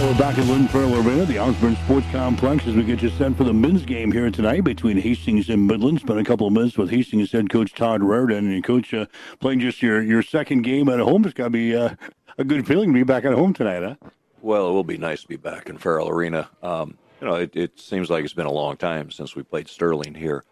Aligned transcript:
We're 0.00 0.16
back 0.16 0.38
at 0.38 0.70
Farrell 0.70 0.96
Arena, 1.06 1.26
the 1.26 1.38
Osborne 1.38 1.76
Sports 1.84 2.06
Complex, 2.10 2.66
as 2.66 2.74
we 2.74 2.84
get 2.84 3.02
you 3.02 3.10
set 3.10 3.36
for 3.36 3.44
the 3.44 3.52
men's 3.52 3.84
game 3.84 4.10
here 4.10 4.30
tonight 4.30 4.64
between 4.64 4.96
Hastings 4.96 5.50
and 5.50 5.66
Midland. 5.66 6.00
Spent 6.00 6.18
a 6.18 6.24
couple 6.24 6.46
of 6.46 6.54
minutes 6.54 6.78
with 6.78 6.88
Hastings 6.88 7.30
head 7.32 7.50
coach 7.50 7.74
Todd 7.74 8.02
Raridan. 8.02 8.50
And 8.50 8.64
coach, 8.64 8.94
uh, 8.94 9.04
playing 9.40 9.60
just 9.60 9.82
your, 9.82 10.00
your 10.00 10.22
second 10.22 10.62
game 10.62 10.88
at 10.88 11.00
home, 11.00 11.26
it's 11.26 11.34
got 11.34 11.44
to 11.44 11.50
be 11.50 11.76
uh, 11.76 11.96
a 12.38 12.44
good 12.44 12.66
feeling 12.66 12.88
to 12.88 12.94
be 12.94 13.02
back 13.02 13.26
at 13.26 13.34
home 13.34 13.52
tonight, 13.52 13.82
huh? 13.82 14.08
Well, 14.40 14.70
it 14.70 14.72
will 14.72 14.84
be 14.84 14.96
nice 14.96 15.20
to 15.20 15.28
be 15.28 15.36
back 15.36 15.68
in 15.68 15.76
Farrell 15.76 16.08
Arena. 16.08 16.48
Um, 16.62 16.96
you 17.20 17.26
know, 17.26 17.34
it, 17.34 17.54
it, 17.54 17.78
seems 17.78 18.08
like 18.08 18.24
it's 18.24 18.32
been 18.32 18.46
a 18.46 18.50
long 18.50 18.78
time 18.78 19.10
since 19.10 19.36
we 19.36 19.42
played 19.42 19.68
Sterling 19.68 20.14
here, 20.14 20.44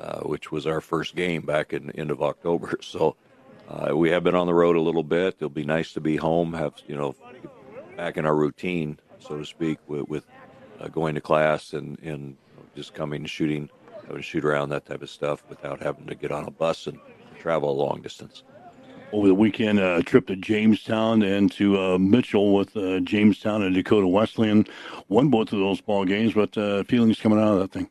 uh, 0.00 0.20
which 0.20 0.50
was 0.50 0.66
our 0.66 0.80
first 0.80 1.14
game 1.14 1.42
back 1.42 1.74
in 1.74 1.90
end 1.90 2.10
of 2.10 2.22
October. 2.22 2.78
So 2.82 3.16
uh, 3.68 3.94
we 3.94 4.08
have 4.10 4.24
been 4.24 4.34
on 4.34 4.46
the 4.46 4.54
road 4.54 4.76
a 4.76 4.80
little 4.80 5.04
bit. 5.04 5.34
It'll 5.36 5.50
be 5.50 5.64
nice 5.64 5.92
to 5.92 6.00
be 6.00 6.16
home, 6.16 6.54
have 6.54 6.74
you 6.86 6.96
know 6.96 7.14
back 7.96 8.16
in 8.16 8.26
our 8.26 8.34
routine, 8.34 8.98
so 9.18 9.38
to 9.38 9.44
speak, 9.44 9.78
with, 9.86 10.08
with 10.08 10.26
uh, 10.80 10.88
going 10.88 11.14
to 11.14 11.20
class 11.20 11.72
and, 11.72 11.98
and 12.00 12.36
just 12.74 12.94
coming 12.94 13.22
and 13.22 13.30
shooting, 13.30 13.68
having 14.02 14.16
to 14.16 14.22
shoot 14.22 14.44
around 14.44 14.70
that 14.70 14.86
type 14.86 15.02
of 15.02 15.10
stuff 15.10 15.42
without 15.48 15.82
having 15.82 16.06
to 16.06 16.14
get 16.14 16.30
on 16.30 16.44
a 16.44 16.50
bus 16.50 16.86
and 16.86 16.98
travel 17.38 17.70
a 17.70 17.72
long 17.72 18.00
distance. 18.00 18.42
Over 19.12 19.28
the 19.28 19.34
weekend, 19.34 19.78
a 19.78 19.86
uh, 19.86 20.02
trip 20.02 20.26
to 20.26 20.36
Jamestown 20.36 21.22
and 21.22 21.52
to 21.52 21.80
uh, 21.80 21.98
Mitchell 21.98 22.52
with 22.54 22.76
uh, 22.76 22.98
Jamestown 23.00 23.62
and 23.62 23.74
Dakota 23.74 24.08
Wesleyan. 24.08 24.66
Won 25.08 25.28
both 25.28 25.52
of 25.52 25.60
those 25.60 25.80
ball 25.80 26.04
games, 26.04 26.34
but 26.34 26.56
uh, 26.58 26.82
feelings 26.84 27.20
coming 27.20 27.38
out 27.38 27.54
of 27.54 27.60
that 27.60 27.70
thing. 27.70 27.88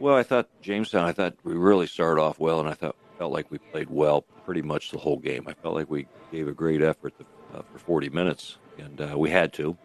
Well, 0.00 0.16
I 0.16 0.24
thought 0.24 0.48
Jamestown. 0.62 1.04
I 1.04 1.12
thought 1.12 1.34
we 1.44 1.54
really 1.54 1.86
started 1.86 2.20
off 2.20 2.40
well, 2.40 2.58
and 2.58 2.68
I 2.68 2.74
thought 2.74 2.96
felt 3.18 3.32
like 3.32 3.50
we 3.50 3.58
played 3.58 3.88
well 3.90 4.22
pretty 4.44 4.62
much 4.62 4.90
the 4.90 4.98
whole 4.98 5.18
game. 5.18 5.44
I 5.46 5.54
felt 5.54 5.74
like 5.74 5.90
we 5.90 6.06
gave 6.30 6.48
a 6.48 6.52
great 6.52 6.82
effort 6.82 7.14
to, 7.18 7.24
uh, 7.56 7.62
for 7.72 7.78
40 7.78 8.10
minutes, 8.10 8.58
and 8.78 9.00
uh, 9.00 9.14
we 9.16 9.30
had 9.30 9.52
to. 9.54 9.76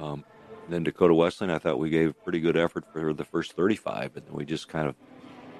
Um, 0.00 0.24
then 0.68 0.84
Dakota 0.84 1.14
Wesleyan, 1.14 1.54
I 1.54 1.58
thought 1.58 1.78
we 1.78 1.90
gave 1.90 2.14
pretty 2.22 2.40
good 2.40 2.56
effort 2.56 2.84
for 2.92 3.12
the 3.12 3.24
first 3.24 3.52
35, 3.52 4.16
and 4.16 4.26
then 4.26 4.34
we 4.34 4.44
just 4.44 4.68
kind 4.68 4.88
of, 4.88 4.94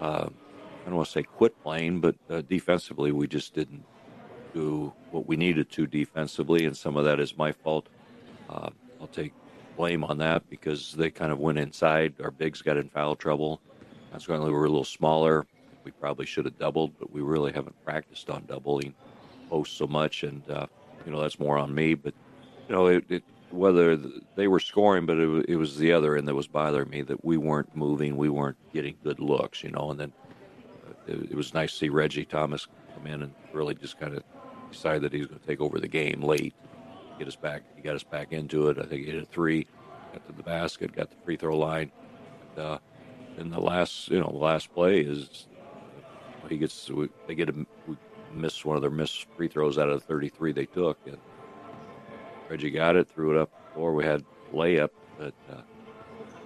uh, 0.01 0.29
I 0.29 0.85
don't 0.87 0.97
want 0.97 1.07
to 1.07 1.13
say 1.13 1.23
quit 1.23 1.61
playing, 1.63 2.01
but 2.01 2.15
uh, 2.31 2.43
defensively 2.43 3.13
we 3.13 3.27
just 3.27 3.55
didn't 3.55 3.85
do 4.55 4.93
what 5.11 5.27
we 5.27 5.37
needed 5.37 5.71
to 5.73 5.87
defensively, 5.87 6.65
and 6.67 6.77
some 6.77 6.97
of 6.97 7.05
that 7.05 7.21
is 7.21 7.37
my 7.37 7.53
fault. 7.53 7.89
Uh, 8.49 8.71
I'll 9.01 9.07
take 9.09 9.33
blame 9.77 10.05
on 10.05 10.19
that 10.19 10.49
because 10.51 10.93
they 10.93 11.11
kind 11.11 11.33
of 11.33 11.39
went 11.39 11.59
inside. 11.59 12.15
Our 12.23 12.31
bigs 12.31 12.63
got 12.63 12.77
in 12.77 12.89
foul 12.89 13.17
trouble. 13.17 13.61
Consequently, 14.11 14.51
we 14.51 14.57
were 14.57 14.67
a 14.67 14.69
little 14.69 14.85
smaller. 14.85 15.47
We 15.85 15.91
probably 15.93 16.27
should 16.27 16.45
have 16.45 16.59
doubled, 16.59 16.93
but 16.99 17.11
we 17.11 17.23
really 17.23 17.53
haven't 17.53 17.83
practiced 17.85 18.31
on 18.31 18.45
doubling 18.47 18.95
posts 19.49 19.77
so 19.77 19.87
much, 19.87 20.23
and 20.23 20.49
uh, 20.51 20.67
you 21.05 21.13
know 21.13 21.21
that's 21.21 21.41
more 21.41 21.59
on 21.59 21.75
me. 21.75 21.95
But 21.95 22.15
know, 22.73 22.87
it, 22.87 23.05
it 23.09 23.25
whether 23.51 23.97
they 24.35 24.49
were 24.49 24.61
scoring, 24.61 25.07
but 25.07 25.19
it, 25.19 25.47
it, 25.51 25.57
was 25.57 25.77
the 25.77 25.93
other 25.93 26.17
end 26.17 26.27
that 26.27 26.35
was 26.35 26.47
bothering 26.47 26.89
me 26.89 27.03
that 27.03 27.25
we 27.25 27.37
weren't 27.37 27.77
moving, 27.77 28.17
we 28.17 28.31
weren't 28.31 28.57
getting 28.73 28.97
good 29.05 29.21
looks, 29.21 29.63
you 29.63 29.71
know. 29.71 29.91
And 29.91 30.01
then 30.01 30.13
uh, 30.89 31.13
it, 31.13 31.35
was 31.35 31.53
nice 31.53 31.73
to 31.73 31.79
see 31.79 31.89
Reggie 31.91 32.25
Thomas 32.25 32.67
come 32.95 33.07
in 33.07 33.23
and 33.23 33.35
really 33.53 33.75
just 33.75 34.01
kind 34.01 34.15
of 34.15 34.23
decide 34.71 35.03
that 35.03 35.13
he 35.13 35.19
was 35.19 35.29
going 35.29 35.41
to 35.41 35.47
take 35.47 35.61
over 35.61 35.79
the 35.79 35.89
game 35.89 36.23
late, 36.23 36.55
get 37.19 37.29
us 37.29 37.37
back. 37.37 37.63
He 37.77 37.83
got 37.83 37.95
us 37.95 38.05
back 38.05 38.33
into 38.33 38.69
it. 38.69 38.79
I 38.79 38.85
think 38.85 39.05
he 39.05 39.13
hit 39.13 39.23
a 39.23 39.27
three, 39.27 39.67
got 40.13 40.27
to 40.27 40.33
the 40.33 40.43
basket, 40.43 40.97
got 40.97 41.11
the 41.11 41.17
free 41.25 41.37
throw 41.37 41.59
line. 41.59 41.93
And, 42.57 42.65
uh, 42.65 42.79
and 43.37 43.53
the 43.53 43.61
last, 43.61 44.09
you 44.11 44.21
know, 44.21 44.31
the 44.31 44.39
last 44.39 44.73
play 44.73 45.01
is 45.01 45.47
he 46.49 46.59
gets 46.59 46.91
they 47.27 47.35
get 47.35 47.49
a 47.49 47.67
we 47.87 47.97
miss 48.35 48.65
one 48.65 48.77
of 48.77 48.83
their 48.83 48.91
missed 48.91 49.27
free 49.37 49.49
throws 49.49 49.79
out 49.79 49.89
of 49.89 50.01
the 50.01 50.07
33 50.07 50.53
they 50.53 50.67
took 50.67 50.99
and 51.07 51.19
Reggie 52.53 52.71
got 52.71 52.97
it, 52.97 53.09
threw 53.09 53.31
it 53.31 53.41
up 53.41 53.51
or 53.75 53.95
we 53.95 54.05
had 54.05 54.23
layup, 54.53 54.91
but 55.19 55.33
uh, 55.51 55.63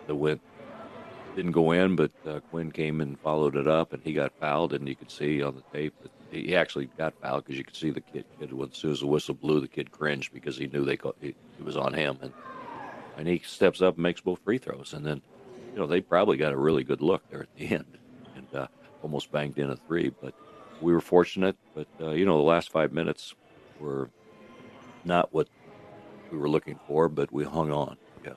the 0.06 0.14
went 0.14 0.40
didn't 1.34 1.50
go 1.50 1.72
in. 1.72 1.96
But 1.96 2.12
uh, 2.24 2.38
Quinn 2.48 2.70
came 2.70 3.00
and 3.00 3.18
followed 3.18 3.56
it 3.56 3.66
up, 3.66 3.92
and 3.92 4.00
he 4.04 4.12
got 4.12 4.32
fouled. 4.38 4.72
And 4.72 4.86
you 4.86 4.94
could 4.94 5.10
see 5.10 5.42
on 5.42 5.56
the 5.56 5.64
tape 5.76 5.94
that 6.02 6.12
he 6.30 6.54
actually 6.54 6.86
got 6.96 7.12
fouled 7.20 7.44
because 7.44 7.58
you 7.58 7.64
could 7.64 7.74
see 7.74 7.90
the 7.90 8.00
kid. 8.00 8.24
kid 8.38 8.52
as 8.52 8.78
soon 8.78 8.92
as 8.92 9.00
the 9.00 9.08
whistle 9.08 9.34
blew, 9.34 9.58
the 9.58 9.66
kid 9.66 9.90
cringed 9.90 10.32
because 10.32 10.56
he 10.56 10.68
knew 10.68 10.84
they 10.84 10.96
caught, 10.96 11.16
it 11.20 11.34
was 11.60 11.76
on 11.76 11.92
him, 11.92 12.18
and 12.22 12.32
and 13.16 13.26
he 13.26 13.40
steps 13.44 13.82
up 13.82 13.94
and 13.94 14.04
makes 14.04 14.20
both 14.20 14.38
free 14.44 14.58
throws, 14.58 14.92
and 14.92 15.04
then 15.04 15.20
you 15.72 15.80
know 15.80 15.88
they 15.88 16.00
probably 16.00 16.36
got 16.36 16.52
a 16.52 16.56
really 16.56 16.84
good 16.84 17.02
look 17.02 17.28
there 17.30 17.42
at 17.42 17.56
the 17.56 17.66
end, 17.74 17.98
and 18.36 18.46
uh, 18.54 18.68
almost 19.02 19.32
banged 19.32 19.58
in 19.58 19.70
a 19.70 19.76
three, 19.88 20.12
but 20.22 20.34
we 20.80 20.92
were 20.92 21.00
fortunate. 21.00 21.56
But 21.74 21.88
uh, 22.00 22.10
you 22.10 22.26
know 22.26 22.36
the 22.36 22.44
last 22.44 22.70
five 22.70 22.92
minutes 22.92 23.34
were 23.80 24.08
not 25.04 25.32
what 25.32 25.48
we 26.30 26.38
were 26.38 26.48
looking 26.48 26.78
for, 26.86 27.08
but 27.08 27.32
we 27.32 27.44
hung 27.44 27.70
on. 27.72 27.96
Yes. 28.24 28.36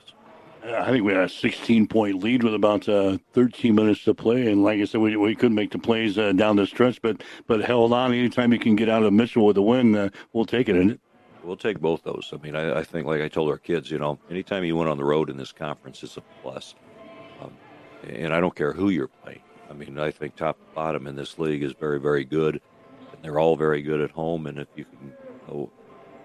I 0.62 0.90
think 0.90 1.04
we 1.04 1.12
had 1.12 1.24
a 1.24 1.28
16 1.28 1.86
point 1.86 2.22
lead 2.22 2.42
with 2.42 2.54
about 2.54 2.88
uh, 2.88 3.16
13 3.32 3.74
minutes 3.74 4.04
to 4.04 4.14
play, 4.14 4.50
and 4.50 4.62
like 4.62 4.80
I 4.80 4.84
said, 4.84 5.00
we, 5.00 5.16
we 5.16 5.34
couldn't 5.34 5.54
make 5.54 5.70
the 5.70 5.78
plays 5.78 6.18
uh, 6.18 6.32
down 6.32 6.56
the 6.56 6.66
stretch, 6.66 7.00
but 7.00 7.22
but 7.46 7.60
held 7.60 7.92
on. 7.92 8.12
Anytime 8.12 8.52
you 8.52 8.58
can 8.58 8.76
get 8.76 8.88
out 8.88 9.02
of 9.02 9.12
Mitchell 9.12 9.46
with 9.46 9.56
a 9.56 9.62
win, 9.62 9.96
uh, 9.96 10.10
we'll 10.32 10.44
take 10.44 10.68
it. 10.68 11.00
We'll 11.42 11.56
take 11.56 11.80
both 11.80 12.02
those. 12.02 12.30
I 12.34 12.36
mean, 12.36 12.54
I, 12.54 12.80
I, 12.80 12.84
think, 12.84 13.06
like 13.06 13.22
I 13.22 13.28
told 13.28 13.48
our 13.48 13.56
kids, 13.56 13.90
you 13.90 13.98
know, 13.98 14.18
anytime 14.30 14.62
you 14.62 14.76
went 14.76 14.90
on 14.90 14.98
the 14.98 15.04
road 15.04 15.30
in 15.30 15.38
this 15.38 15.52
conference, 15.52 16.02
it's 16.02 16.18
a 16.18 16.22
plus. 16.42 16.74
Um, 17.40 17.56
and 18.06 18.34
I 18.34 18.40
don't 18.40 18.54
care 18.54 18.74
who 18.74 18.90
you're 18.90 19.08
playing. 19.08 19.40
I 19.70 19.72
mean, 19.72 19.98
I 19.98 20.10
think 20.10 20.36
top 20.36 20.58
to 20.58 20.74
bottom 20.74 21.06
in 21.06 21.16
this 21.16 21.38
league 21.38 21.62
is 21.62 21.72
very, 21.72 21.98
very 21.98 22.24
good, 22.24 22.60
and 23.12 23.22
they're 23.22 23.38
all 23.38 23.56
very 23.56 23.80
good 23.80 24.02
at 24.02 24.10
home. 24.10 24.46
And 24.46 24.58
if 24.58 24.68
you 24.76 24.84
can 24.84 25.14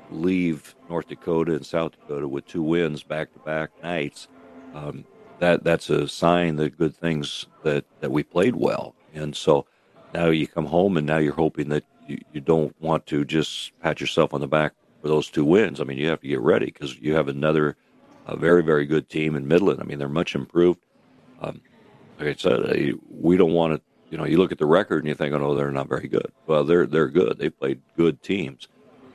leave 0.09 0.75
North 0.89 1.07
Dakota 1.07 1.53
and 1.53 1.65
South 1.65 1.91
Dakota 1.91 2.27
with 2.27 2.45
two 2.45 2.61
wins 2.61 3.03
back 3.03 3.33
to 3.33 3.39
back 3.39 3.71
nights, 3.83 4.27
um, 4.73 5.05
that 5.39 5.63
that's 5.63 5.89
a 5.89 6.07
sign 6.07 6.55
that 6.57 6.77
good 6.77 6.95
things 6.95 7.47
that, 7.63 7.85
that 7.99 8.11
we 8.11 8.23
played 8.23 8.55
well. 8.55 8.95
And 9.13 9.35
so 9.35 9.65
now 10.13 10.27
you 10.27 10.47
come 10.47 10.65
home 10.65 10.97
and 10.97 11.05
now 11.05 11.17
you're 11.17 11.33
hoping 11.33 11.69
that 11.69 11.83
you, 12.07 12.19
you 12.33 12.41
don't 12.41 12.75
want 12.81 13.05
to 13.07 13.25
just 13.25 13.77
pat 13.79 13.99
yourself 13.99 14.33
on 14.33 14.41
the 14.41 14.47
back 14.47 14.73
for 15.01 15.07
those 15.07 15.29
two 15.29 15.45
wins. 15.45 15.81
I 15.81 15.83
mean, 15.83 15.97
you 15.97 16.07
have 16.09 16.21
to 16.21 16.27
get 16.27 16.39
ready 16.39 16.67
because 16.67 16.97
you 16.99 17.15
have 17.15 17.27
another 17.27 17.77
a 18.27 18.35
very, 18.35 18.63
very 18.63 18.85
good 18.85 19.09
team 19.09 19.35
in 19.35 19.47
Midland. 19.47 19.79
I 19.79 19.83
mean, 19.83 19.99
they're 19.99 20.09
much 20.09 20.35
improved. 20.35 20.79
Um, 21.41 21.61
like 22.19 22.29
I 22.29 22.35
said, 22.35 22.93
we 23.09 23.37
don't 23.37 23.53
want 23.53 23.75
to. 23.75 23.81
You 24.09 24.17
know, 24.17 24.25
you 24.25 24.37
look 24.37 24.51
at 24.51 24.59
the 24.59 24.65
record 24.65 24.99
and 24.99 25.07
you 25.07 25.15
think, 25.15 25.33
"Oh, 25.33 25.39
no, 25.39 25.55
they're 25.55 25.71
not 25.71 25.89
very 25.89 26.07
good." 26.07 26.31
Well, 26.47 26.63
they're 26.63 26.85
they're 26.85 27.09
good. 27.09 27.37
They've 27.37 27.57
played 27.57 27.81
good 27.97 28.21
teams, 28.21 28.67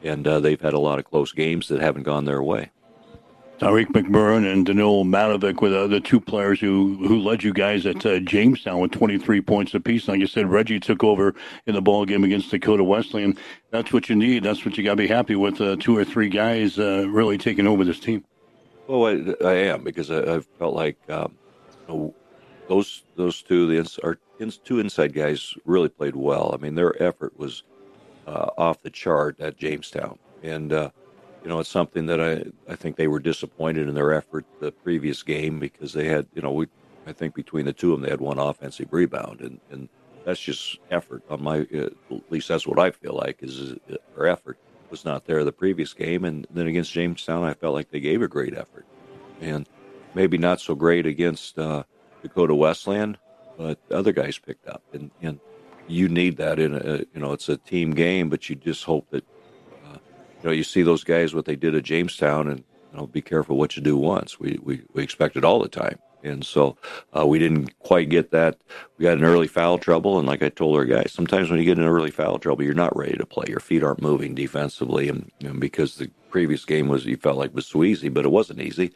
and 0.02 0.26
uh, 0.26 0.40
they've 0.40 0.60
had 0.60 0.72
a 0.72 0.78
lot 0.78 0.98
of 0.98 1.04
close 1.04 1.32
games 1.32 1.68
that 1.68 1.80
haven't 1.80 2.04
gone 2.04 2.24
their 2.24 2.42
way. 2.42 2.70
Tariq 3.60 3.88
McMurrin 3.88 4.50
and 4.50 4.66
Danil 4.66 5.04
Matovic 5.04 5.60
were 5.60 5.86
the, 5.86 6.00
two 6.00 6.18
players 6.18 6.58
who, 6.58 6.96
who 7.06 7.20
led 7.20 7.42
you 7.42 7.52
guys 7.52 7.84
at 7.84 8.06
uh, 8.06 8.18
Jamestown 8.20 8.80
with 8.80 8.90
23 8.92 9.42
points 9.42 9.74
apiece. 9.74 10.08
Like 10.08 10.18
you 10.18 10.26
said, 10.26 10.50
Reggie 10.50 10.80
took 10.80 11.04
over 11.04 11.34
in 11.66 11.74
the 11.74 11.82
ball 11.82 12.06
game 12.06 12.24
against 12.24 12.50
Dakota 12.50 12.82
Wesleyan. 12.82 13.36
That's 13.70 13.92
what 13.92 14.08
you 14.08 14.16
need. 14.16 14.44
That's 14.44 14.64
what 14.64 14.78
you 14.78 14.84
got 14.84 14.92
to 14.92 14.96
be 14.96 15.06
happy 15.06 15.36
with. 15.36 15.60
Uh, 15.60 15.76
two 15.76 15.94
or 15.94 16.06
three 16.06 16.30
guys 16.30 16.78
uh, 16.78 17.06
really 17.10 17.36
taking 17.36 17.66
over 17.66 17.84
this 17.84 18.00
team. 18.00 18.24
Well, 18.86 19.04
I, 19.06 19.46
I 19.46 19.54
am 19.54 19.84
because 19.84 20.10
I, 20.10 20.36
I 20.36 20.40
felt 20.58 20.74
like 20.74 20.96
um, 21.10 21.36
you 21.86 21.94
know, 21.94 22.14
those 22.66 23.04
those 23.16 23.42
two, 23.42 23.66
the 23.66 23.76
ins, 23.76 23.98
our 23.98 24.16
ins, 24.38 24.56
two 24.56 24.80
inside 24.80 25.12
guys, 25.12 25.52
really 25.66 25.90
played 25.90 26.16
well. 26.16 26.52
I 26.54 26.56
mean, 26.56 26.76
their 26.76 27.00
effort 27.02 27.38
was 27.38 27.62
uh, 28.30 28.50
off 28.56 28.82
the 28.82 28.90
chart 28.90 29.40
at 29.40 29.56
Jamestown, 29.56 30.18
and 30.42 30.72
uh, 30.72 30.90
you 31.42 31.48
know, 31.48 31.58
it's 31.58 31.68
something 31.68 32.06
that 32.06 32.20
I 32.20 32.44
I 32.70 32.76
think 32.76 32.96
they 32.96 33.08
were 33.08 33.18
disappointed 33.18 33.88
in 33.88 33.94
their 33.94 34.12
effort 34.12 34.44
the 34.60 34.72
previous 34.72 35.22
game 35.22 35.58
because 35.58 35.92
they 35.92 36.06
had, 36.06 36.26
you 36.34 36.42
know, 36.42 36.52
we 36.52 36.66
I 37.06 37.12
think 37.12 37.34
between 37.34 37.66
the 37.66 37.72
two 37.72 37.92
of 37.92 37.98
them 37.98 38.04
they 38.04 38.10
had 38.10 38.20
one 38.20 38.38
offensive 38.38 38.88
rebound, 38.92 39.40
and 39.40 39.60
and 39.70 39.88
that's 40.24 40.40
just 40.40 40.78
effort 40.90 41.22
on 41.28 41.42
my 41.42 41.66
uh, 41.74 41.90
at 42.10 42.30
least 42.30 42.48
that's 42.48 42.66
what 42.66 42.78
I 42.78 42.90
feel 42.90 43.14
like 43.14 43.42
is 43.42 43.72
uh, 43.72 43.96
their 44.14 44.26
effort 44.26 44.58
was 44.90 45.04
not 45.04 45.24
there 45.24 45.44
the 45.44 45.52
previous 45.52 45.92
game, 45.92 46.24
and 46.24 46.46
then 46.50 46.66
against 46.66 46.92
Jamestown 46.92 47.44
I 47.44 47.54
felt 47.54 47.74
like 47.74 47.90
they 47.90 48.00
gave 48.00 48.22
a 48.22 48.28
great 48.28 48.56
effort, 48.56 48.86
and 49.40 49.68
maybe 50.14 50.38
not 50.38 50.60
so 50.60 50.74
great 50.74 51.06
against. 51.06 51.58
Uh, 51.58 51.84
Dakota 52.22 52.54
Wesleyan, 52.54 53.16
but 53.56 53.78
other 53.90 54.12
guys 54.12 54.38
picked 54.38 54.68
up, 54.68 54.82
and 54.92 55.10
and 55.22 55.40
you 55.90 56.08
need 56.08 56.36
that 56.36 56.58
in 56.58 56.74
a 56.74 56.98
you 57.12 57.20
know 57.20 57.32
it's 57.32 57.48
a 57.48 57.56
team 57.56 57.92
game, 57.92 58.28
but 58.28 58.48
you 58.48 58.56
just 58.56 58.84
hope 58.84 59.10
that 59.10 59.24
uh, 59.86 59.98
you 60.42 60.44
know 60.44 60.50
you 60.50 60.64
see 60.64 60.82
those 60.82 61.04
guys 61.04 61.34
what 61.34 61.44
they 61.44 61.56
did 61.56 61.74
at 61.74 61.82
Jamestown, 61.82 62.48
and 62.48 62.64
you 62.92 62.98
know 62.98 63.06
be 63.06 63.22
careful 63.22 63.56
what 63.56 63.76
you 63.76 63.82
do 63.82 63.96
once. 63.96 64.38
We 64.38 64.58
we 64.62 64.82
we 64.92 65.02
expect 65.02 65.36
it 65.36 65.44
all 65.44 65.60
the 65.60 65.68
time, 65.68 65.98
and 66.22 66.44
so 66.44 66.76
uh, 67.16 67.26
we 67.26 67.38
didn't 67.38 67.78
quite 67.80 68.08
get 68.08 68.30
that. 68.30 68.58
We 68.98 69.04
got 69.04 69.18
an 69.18 69.24
early 69.24 69.48
foul 69.48 69.78
trouble, 69.78 70.18
and 70.18 70.26
like 70.26 70.42
I 70.42 70.48
told 70.48 70.76
our 70.76 70.84
guys, 70.84 71.12
sometimes 71.12 71.50
when 71.50 71.58
you 71.58 71.64
get 71.64 71.78
in 71.78 71.84
early 71.84 72.10
foul 72.10 72.38
trouble, 72.38 72.64
you're 72.64 72.74
not 72.74 72.96
ready 72.96 73.16
to 73.16 73.26
play. 73.26 73.46
Your 73.48 73.60
feet 73.60 73.82
aren't 73.82 74.02
moving 74.02 74.34
defensively, 74.34 75.08
and, 75.08 75.30
and 75.40 75.60
because 75.60 75.96
the 75.96 76.10
previous 76.30 76.64
game 76.64 76.88
was 76.88 77.04
you 77.04 77.16
felt 77.16 77.38
like 77.38 77.54
was 77.54 77.66
so 77.66 77.84
easy, 77.84 78.08
but 78.08 78.24
it 78.24 78.30
wasn't 78.30 78.60
easy. 78.60 78.92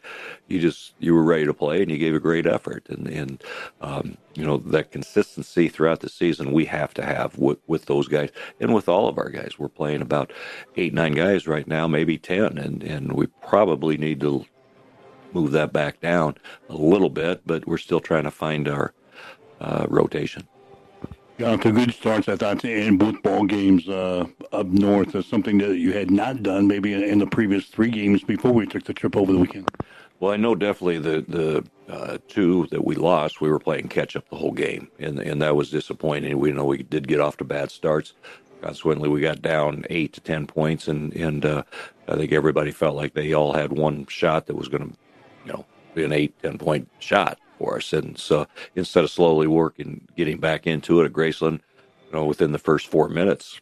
You 0.47 0.59
just 0.59 0.93
you 0.99 1.13
were 1.13 1.23
ready 1.23 1.45
to 1.45 1.53
play, 1.53 1.81
and 1.81 1.91
you 1.91 1.97
gave 1.97 2.15
a 2.15 2.19
great 2.19 2.47
effort, 2.47 2.87
and 2.89 3.07
and 3.07 3.43
um, 3.81 4.17
you 4.35 4.45
know 4.45 4.57
that 4.57 4.91
consistency 4.91 5.69
throughout 5.69 5.99
the 5.99 6.09
season 6.09 6.51
we 6.53 6.65
have 6.65 6.93
to 6.95 7.05
have 7.05 7.37
with, 7.37 7.59
with 7.67 7.85
those 7.85 8.07
guys 8.07 8.31
and 8.59 8.73
with 8.73 8.89
all 8.89 9.07
of 9.07 9.17
our 9.17 9.29
guys. 9.29 9.59
We're 9.59 9.69
playing 9.69 10.01
about 10.01 10.31
eight 10.77 10.93
nine 10.93 11.13
guys 11.13 11.47
right 11.47 11.67
now, 11.67 11.87
maybe 11.87 12.17
ten, 12.17 12.57
and 12.57 12.83
and 12.83 13.13
we 13.13 13.27
probably 13.47 13.97
need 13.97 14.19
to 14.21 14.45
move 15.33 15.51
that 15.51 15.73
back 15.73 15.99
down 16.01 16.35
a 16.69 16.75
little 16.75 17.09
bit, 17.09 17.41
but 17.45 17.67
we're 17.67 17.77
still 17.77 17.99
trying 17.99 18.23
to 18.23 18.31
find 18.31 18.67
our 18.67 18.93
uh, 19.59 19.85
rotation. 19.89 20.47
Got 21.37 21.63
the 21.63 21.71
good 21.73 21.93
starts, 21.93 22.29
I 22.29 22.37
thought, 22.37 22.63
in 22.63 22.97
both 22.97 23.21
ball 23.21 23.43
games 23.43 23.89
uh, 23.89 24.25
up 24.53 24.67
north. 24.67 25.11
That's 25.11 25.27
something 25.27 25.57
that 25.57 25.75
you 25.75 25.91
had 25.91 26.09
not 26.09 26.41
done 26.43 26.65
maybe 26.65 26.93
in 26.93 27.19
the 27.19 27.27
previous 27.27 27.65
three 27.65 27.89
games 27.89 28.23
before 28.23 28.53
we 28.53 28.65
took 28.65 28.85
the 28.85 28.93
trip 28.93 29.17
over 29.17 29.33
the 29.33 29.39
weekend. 29.39 29.69
Well, 30.21 30.31
I 30.31 30.37
know 30.37 30.55
definitely 30.55 30.99
the 30.99 31.25
the 31.27 31.93
uh, 31.93 32.19
two 32.29 32.67
that 32.71 32.85
we 32.85 32.95
lost, 32.95 33.41
we 33.41 33.49
were 33.49 33.59
playing 33.59 33.89
catch 33.89 34.15
up 34.15 34.29
the 34.29 34.37
whole 34.37 34.53
game, 34.53 34.87
and 34.97 35.19
and 35.19 35.41
that 35.41 35.57
was 35.57 35.69
disappointing. 35.69 36.39
We 36.39 36.53
know 36.53 36.63
we 36.63 36.83
did 36.83 37.05
get 37.05 37.19
off 37.19 37.35
to 37.37 37.43
bad 37.43 37.69
starts. 37.69 38.13
Consequently, 38.61 39.09
we 39.09 39.19
got 39.19 39.41
down 39.41 39.83
eight 39.89 40.13
to 40.13 40.21
ten 40.21 40.47
points, 40.47 40.87
and 40.87 41.13
and 41.15 41.45
uh, 41.45 41.63
I 42.07 42.15
think 42.15 42.31
everybody 42.31 42.71
felt 42.71 42.95
like 42.95 43.13
they 43.13 43.33
all 43.33 43.51
had 43.51 43.73
one 43.73 44.05
shot 44.05 44.45
that 44.45 44.55
was 44.55 44.69
going 44.69 44.89
to, 44.89 44.97
you 45.45 45.51
know, 45.51 45.65
be 45.95 46.05
an 46.05 46.13
eight 46.13 46.33
ten 46.41 46.57
point 46.57 46.89
shot 46.99 47.39
for 47.57 47.77
us. 47.77 47.93
And 47.93 48.17
so 48.17 48.47
instead 48.75 49.03
of 49.03 49.11
slowly 49.11 49.47
working, 49.47 50.07
getting 50.15 50.39
back 50.39 50.67
into 50.67 51.01
it 51.01 51.05
at 51.05 51.13
Graceland, 51.13 51.61
you 52.07 52.13
know, 52.13 52.25
within 52.25 52.51
the 52.51 52.59
first 52.59 52.87
four 52.87 53.09
minutes, 53.09 53.59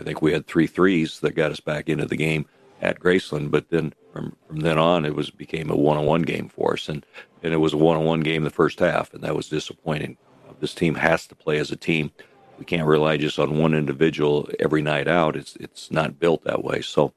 I 0.00 0.04
think 0.04 0.22
we 0.22 0.32
had 0.32 0.46
three 0.46 0.66
threes 0.66 1.20
that 1.20 1.34
got 1.34 1.50
us 1.50 1.60
back 1.60 1.88
into 1.88 2.06
the 2.06 2.16
game 2.16 2.46
at 2.80 3.00
Graceland. 3.00 3.50
But 3.50 3.70
then 3.70 3.92
from, 4.12 4.36
from 4.46 4.60
then 4.60 4.78
on, 4.78 5.04
it 5.04 5.14
was 5.14 5.30
became 5.30 5.70
a 5.70 5.76
one-on-one 5.76 6.22
game 6.22 6.48
for 6.48 6.74
us, 6.74 6.88
and 6.88 7.04
and 7.42 7.52
it 7.52 7.58
was 7.58 7.72
a 7.72 7.78
one-on-one 7.78 8.20
game 8.20 8.44
the 8.44 8.50
first 8.50 8.78
half, 8.80 9.12
and 9.14 9.22
that 9.22 9.36
was 9.36 9.48
disappointing. 9.48 10.16
This 10.60 10.74
team 10.74 10.96
has 10.96 11.26
to 11.28 11.34
play 11.36 11.58
as 11.58 11.70
a 11.70 11.76
team. 11.76 12.10
We 12.58 12.64
can't 12.64 12.86
rely 12.86 13.16
just 13.16 13.38
on 13.38 13.58
one 13.58 13.74
individual 13.74 14.48
every 14.58 14.82
night 14.82 15.06
out. 15.06 15.36
It's 15.36 15.56
it's 15.56 15.90
not 15.90 16.18
built 16.18 16.44
that 16.44 16.64
way. 16.64 16.80
So 16.80 17.12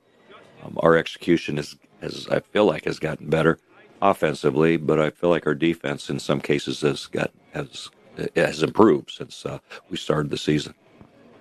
um, 0.63 0.77
our 0.77 0.95
execution 0.95 1.57
is, 1.57 1.75
as 2.01 2.27
I 2.29 2.39
feel 2.39 2.65
like, 2.65 2.85
has 2.85 2.99
gotten 2.99 3.29
better 3.29 3.57
offensively, 4.01 4.77
but 4.77 4.99
I 4.99 5.09
feel 5.09 5.29
like 5.29 5.45
our 5.45 5.55
defense 5.55 6.09
in 6.09 6.19
some 6.19 6.41
cases 6.41 6.81
has 6.81 7.05
got 7.05 7.31
has 7.53 7.89
has 8.35 8.61
improved 8.61 9.11
since 9.11 9.45
uh, 9.45 9.59
we 9.89 9.97
started 9.97 10.31
the 10.31 10.37
season. 10.37 10.73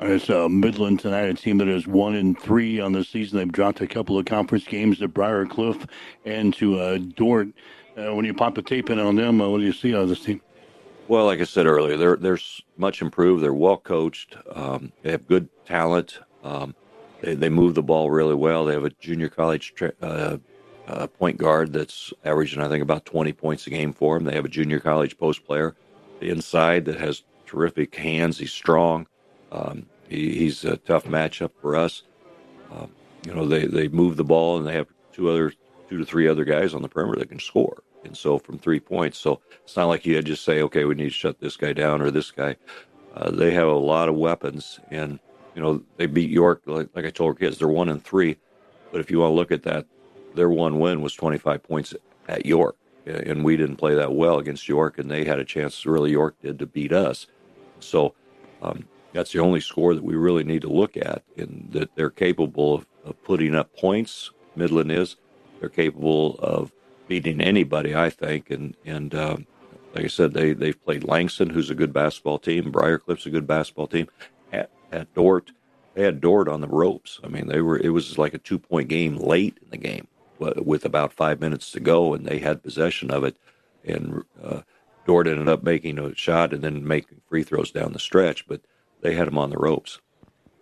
It's 0.02 0.30
uh, 0.30 0.48
Midland 0.48 1.00
tonight, 1.00 1.28
a 1.28 1.34
team 1.34 1.58
that 1.58 1.68
is 1.68 1.86
one 1.86 2.14
and 2.14 2.38
three 2.38 2.80
on 2.80 2.92
the 2.92 3.04
season. 3.04 3.38
They've 3.38 3.52
dropped 3.52 3.82
a 3.82 3.86
couple 3.86 4.18
of 4.18 4.24
conference 4.24 4.64
games 4.64 4.98
to 4.98 5.08
Briar 5.08 5.44
Cliff 5.44 5.86
and 6.24 6.54
to 6.54 6.78
uh, 6.78 6.98
Dordt. 7.16 7.48
Uh, 7.98 8.14
when 8.14 8.24
you 8.24 8.32
pop 8.32 8.54
the 8.54 8.62
tape 8.62 8.88
in 8.88 8.98
on 8.98 9.16
them, 9.16 9.42
uh, 9.42 9.48
what 9.48 9.58
do 9.58 9.64
you 9.64 9.74
see 9.74 9.94
out 9.94 10.02
of 10.02 10.08
this 10.08 10.24
team? 10.24 10.40
Well, 11.08 11.26
like 11.26 11.40
I 11.40 11.44
said 11.44 11.66
earlier, 11.66 11.96
they're 11.96 12.16
they're 12.16 12.38
much 12.78 13.02
improved. 13.02 13.42
They're 13.42 13.52
well 13.52 13.76
coached. 13.76 14.36
Um, 14.54 14.92
they 15.02 15.10
have 15.10 15.26
good 15.26 15.48
talent. 15.66 16.20
Um, 16.42 16.74
they, 17.20 17.34
they 17.34 17.48
move 17.50 17.74
the 17.74 17.82
ball 17.82 18.10
really 18.10 18.34
well. 18.34 18.64
They 18.64 18.74
have 18.74 18.84
a 18.84 18.90
junior 18.90 19.28
college 19.28 19.74
tra- 19.74 19.92
uh, 20.90 21.06
point 21.06 21.38
guard 21.38 21.72
that's 21.72 22.12
averaging, 22.24 22.60
I 22.60 22.68
think, 22.68 22.82
about 22.82 23.04
20 23.04 23.32
points 23.32 23.66
a 23.66 23.70
game 23.70 23.92
for 23.92 24.16
them. 24.18 24.24
They 24.24 24.34
have 24.34 24.44
a 24.44 24.48
junior 24.48 24.80
college 24.80 25.16
post 25.16 25.44
player 25.46 25.76
inside 26.20 26.84
that 26.86 26.98
has 26.98 27.22
terrific 27.46 27.94
hands. 27.94 28.38
He's 28.38 28.52
strong. 28.52 29.06
Um, 29.52 29.86
he, 30.08 30.36
he's 30.38 30.64
a 30.64 30.76
tough 30.76 31.04
matchup 31.04 31.52
for 31.60 31.76
us. 31.76 32.02
Um, 32.72 32.90
you 33.26 33.34
know, 33.34 33.46
they, 33.46 33.66
they 33.66 33.88
move 33.88 34.16
the 34.16 34.24
ball 34.24 34.58
and 34.58 34.66
they 34.66 34.74
have 34.74 34.88
two 35.12 35.30
other 35.30 35.52
two 35.88 35.98
to 35.98 36.04
three 36.04 36.28
other 36.28 36.44
guys 36.44 36.72
on 36.74 36.82
the 36.82 36.88
perimeter 36.88 37.18
that 37.18 37.28
can 37.28 37.40
score. 37.40 37.82
And 38.04 38.16
so 38.16 38.38
from 38.38 38.58
three 38.58 38.80
points, 38.80 39.18
so 39.18 39.40
it's 39.62 39.76
not 39.76 39.86
like 39.86 40.06
you 40.06 40.20
just 40.22 40.44
say, 40.44 40.62
okay, 40.62 40.84
we 40.84 40.94
need 40.94 41.04
to 41.04 41.10
shut 41.10 41.40
this 41.40 41.56
guy 41.56 41.72
down 41.72 42.00
or 42.00 42.10
this 42.10 42.30
guy. 42.30 42.56
Uh, 43.14 43.30
they 43.30 43.50
have 43.50 43.66
a 43.66 43.72
lot 43.72 44.08
of 44.08 44.14
weapons, 44.14 44.78
and 44.90 45.18
you 45.54 45.60
know 45.60 45.82
they 45.96 46.06
beat 46.06 46.30
York. 46.30 46.62
Like, 46.64 46.88
like 46.94 47.04
I 47.04 47.10
told 47.10 47.30
our 47.30 47.34
kids, 47.34 47.58
they're 47.58 47.68
one 47.68 47.88
and 47.88 48.02
three. 48.02 48.36
But 48.92 49.00
if 49.00 49.10
you 49.10 49.18
want 49.18 49.30
to 49.30 49.34
look 49.34 49.52
at 49.52 49.64
that, 49.64 49.86
their 50.34 50.50
one 50.50 50.78
win 50.78 51.02
was 51.02 51.14
25 51.14 51.62
points 51.62 51.94
at 52.28 52.46
York, 52.46 52.76
and 53.06 53.44
we 53.44 53.56
didn't 53.56 53.76
play 53.76 53.94
that 53.94 54.14
well 54.14 54.38
against 54.38 54.68
York, 54.68 54.98
and 54.98 55.10
they 55.10 55.24
had 55.24 55.38
a 55.38 55.44
chance. 55.44 55.84
Really, 55.86 56.10
York 56.10 56.36
did 56.42 56.58
to 56.58 56.66
beat 56.66 56.92
us. 56.92 57.26
So 57.80 58.14
um, 58.62 58.86
that's 59.12 59.32
the 59.32 59.40
only 59.40 59.60
score 59.60 59.94
that 59.94 60.04
we 60.04 60.14
really 60.14 60.44
need 60.44 60.62
to 60.62 60.72
look 60.72 60.96
at, 60.96 61.22
and 61.36 61.68
that 61.72 61.94
they're 61.96 62.10
capable 62.10 62.74
of, 62.74 62.86
of 63.04 63.22
putting 63.24 63.54
up 63.54 63.74
points. 63.76 64.30
Midland 64.56 64.92
is. 64.92 65.16
They're 65.58 65.68
capable 65.68 66.38
of 66.38 66.72
beating 67.08 67.40
anybody, 67.40 67.94
I 67.94 68.10
think, 68.10 68.50
and 68.50 68.76
and 68.84 69.14
um, 69.14 69.46
like 69.94 70.04
I 70.04 70.08
said, 70.08 70.32
they 70.32 70.52
they've 70.52 70.84
played 70.84 71.04
Langston, 71.04 71.50
who's 71.50 71.70
a 71.70 71.74
good 71.74 71.92
basketball 71.92 72.38
team. 72.38 72.70
Briar 72.70 72.98
Cliff's 72.98 73.26
a 73.26 73.30
good 73.30 73.46
basketball 73.46 73.88
team. 73.88 74.08
At, 74.52 74.70
at 74.92 75.12
Dordt, 75.14 75.52
they 75.94 76.02
had 76.02 76.20
Dordt 76.20 76.48
on 76.48 76.60
the 76.60 76.68
ropes. 76.68 77.20
I 77.22 77.28
mean, 77.28 77.46
they 77.46 77.60
were 77.60 77.78
it 77.78 77.90
was 77.90 78.16
like 78.16 78.34
a 78.34 78.38
two 78.38 78.58
point 78.58 78.88
game 78.88 79.16
late 79.16 79.58
in 79.62 79.70
the 79.70 79.76
game 79.76 80.06
with 80.40 80.84
about 80.84 81.12
five 81.12 81.40
minutes 81.40 81.70
to 81.72 81.80
go, 81.80 82.14
and 82.14 82.26
they 82.26 82.38
had 82.38 82.62
possession 82.62 83.10
of 83.10 83.24
it. 83.24 83.36
And 83.84 84.24
uh, 84.42 84.62
Dordt 85.06 85.26
ended 85.26 85.48
up 85.48 85.62
making 85.62 85.98
a 85.98 86.14
shot 86.14 86.52
and 86.52 86.62
then 86.62 86.86
making 86.86 87.20
free 87.28 87.42
throws 87.42 87.70
down 87.70 87.92
the 87.92 87.98
stretch, 87.98 88.46
but 88.46 88.60
they 89.00 89.14
had 89.14 89.28
him 89.28 89.38
on 89.38 89.50
the 89.50 89.58
ropes. 89.58 90.00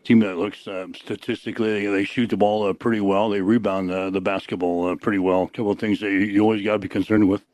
Team 0.04 0.20
that 0.20 0.38
looks 0.38 0.66
uh, 0.66 0.86
statistically, 0.94 1.86
they 1.86 2.04
shoot 2.04 2.30
the 2.30 2.36
ball 2.36 2.66
uh, 2.66 2.72
pretty 2.72 3.00
well. 3.00 3.28
They 3.28 3.40
rebound 3.40 3.90
uh, 3.90 4.10
the 4.10 4.20
basketball 4.20 4.88
uh, 4.88 4.96
pretty 4.96 5.18
well. 5.18 5.42
A 5.42 5.48
couple 5.48 5.72
of 5.72 5.78
things 5.78 6.00
that 6.00 6.10
you, 6.10 6.20
you 6.20 6.40
always 6.40 6.64
got 6.64 6.74
to 6.74 6.78
be 6.78 6.88
concerned 6.88 7.28
with. 7.28 7.44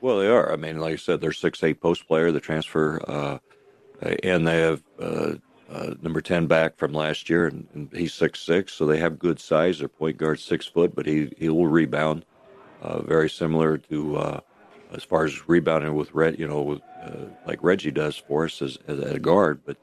Well, 0.00 0.18
they 0.18 0.28
are. 0.28 0.52
I 0.52 0.56
mean, 0.56 0.78
like 0.78 0.94
I 0.94 0.96
said, 0.96 1.20
they're 1.20 1.32
six 1.32 1.62
eight 1.62 1.80
post 1.80 2.08
player, 2.08 2.32
the 2.32 2.40
transfer, 2.40 3.00
uh, 3.06 3.38
and 4.22 4.46
they 4.46 4.60
have 4.60 4.82
uh, 5.70 5.94
number 6.02 6.20
10 6.20 6.46
back 6.46 6.76
from 6.76 6.92
last 6.92 7.30
year, 7.30 7.46
and, 7.46 7.66
and, 7.74 7.90
he's 7.92 8.12
six 8.12 8.40
six, 8.40 8.72
so 8.72 8.86
they 8.86 8.98
have 8.98 9.18
good 9.18 9.38
size. 9.38 9.78
Their 9.78 9.88
point 9.88 10.16
guard 10.16 10.40
six 10.40 10.66
foot, 10.66 10.94
but 10.94 11.06
he 11.06 11.32
he 11.38 11.48
will 11.48 11.68
rebound. 11.68 12.24
Uh, 12.82 13.02
very 13.02 13.28
similar 13.28 13.78
to 13.78 14.16
uh, 14.16 14.40
as 14.92 15.04
far 15.04 15.24
as 15.24 15.48
rebounding 15.48 15.94
with 15.94 16.12
Red, 16.14 16.38
you 16.38 16.48
know, 16.48 16.62
with, 16.62 16.80
uh, 17.02 17.26
like 17.46 17.62
Reggie 17.62 17.90
does 17.90 18.16
for 18.16 18.46
us 18.46 18.60
as, 18.62 18.78
as 18.88 18.98
a 18.98 19.18
guard. 19.18 19.60
But 19.64 19.76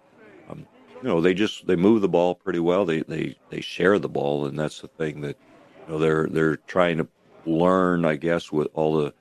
um, 0.49 0.67
you 1.01 1.07
know, 1.07 1.21
they 1.21 1.33
just 1.33 1.67
they 1.67 1.75
move 1.75 2.01
the 2.01 2.09
ball 2.09 2.35
pretty 2.35 2.59
well. 2.59 2.85
They 2.85 3.01
they 3.01 3.37
they 3.49 3.61
share 3.61 3.99
the 3.99 4.09
ball, 4.09 4.45
and 4.45 4.59
that's 4.59 4.81
the 4.81 4.87
thing 4.89 5.21
that 5.21 5.37
you 5.85 5.93
know 5.93 5.99
they're 5.99 6.27
they're 6.27 6.57
trying 6.57 6.97
to 6.97 7.07
learn, 7.45 8.03
I 8.03 8.15
guess, 8.17 8.51
with 8.51 8.67
all 8.73 8.97
the 8.97 9.13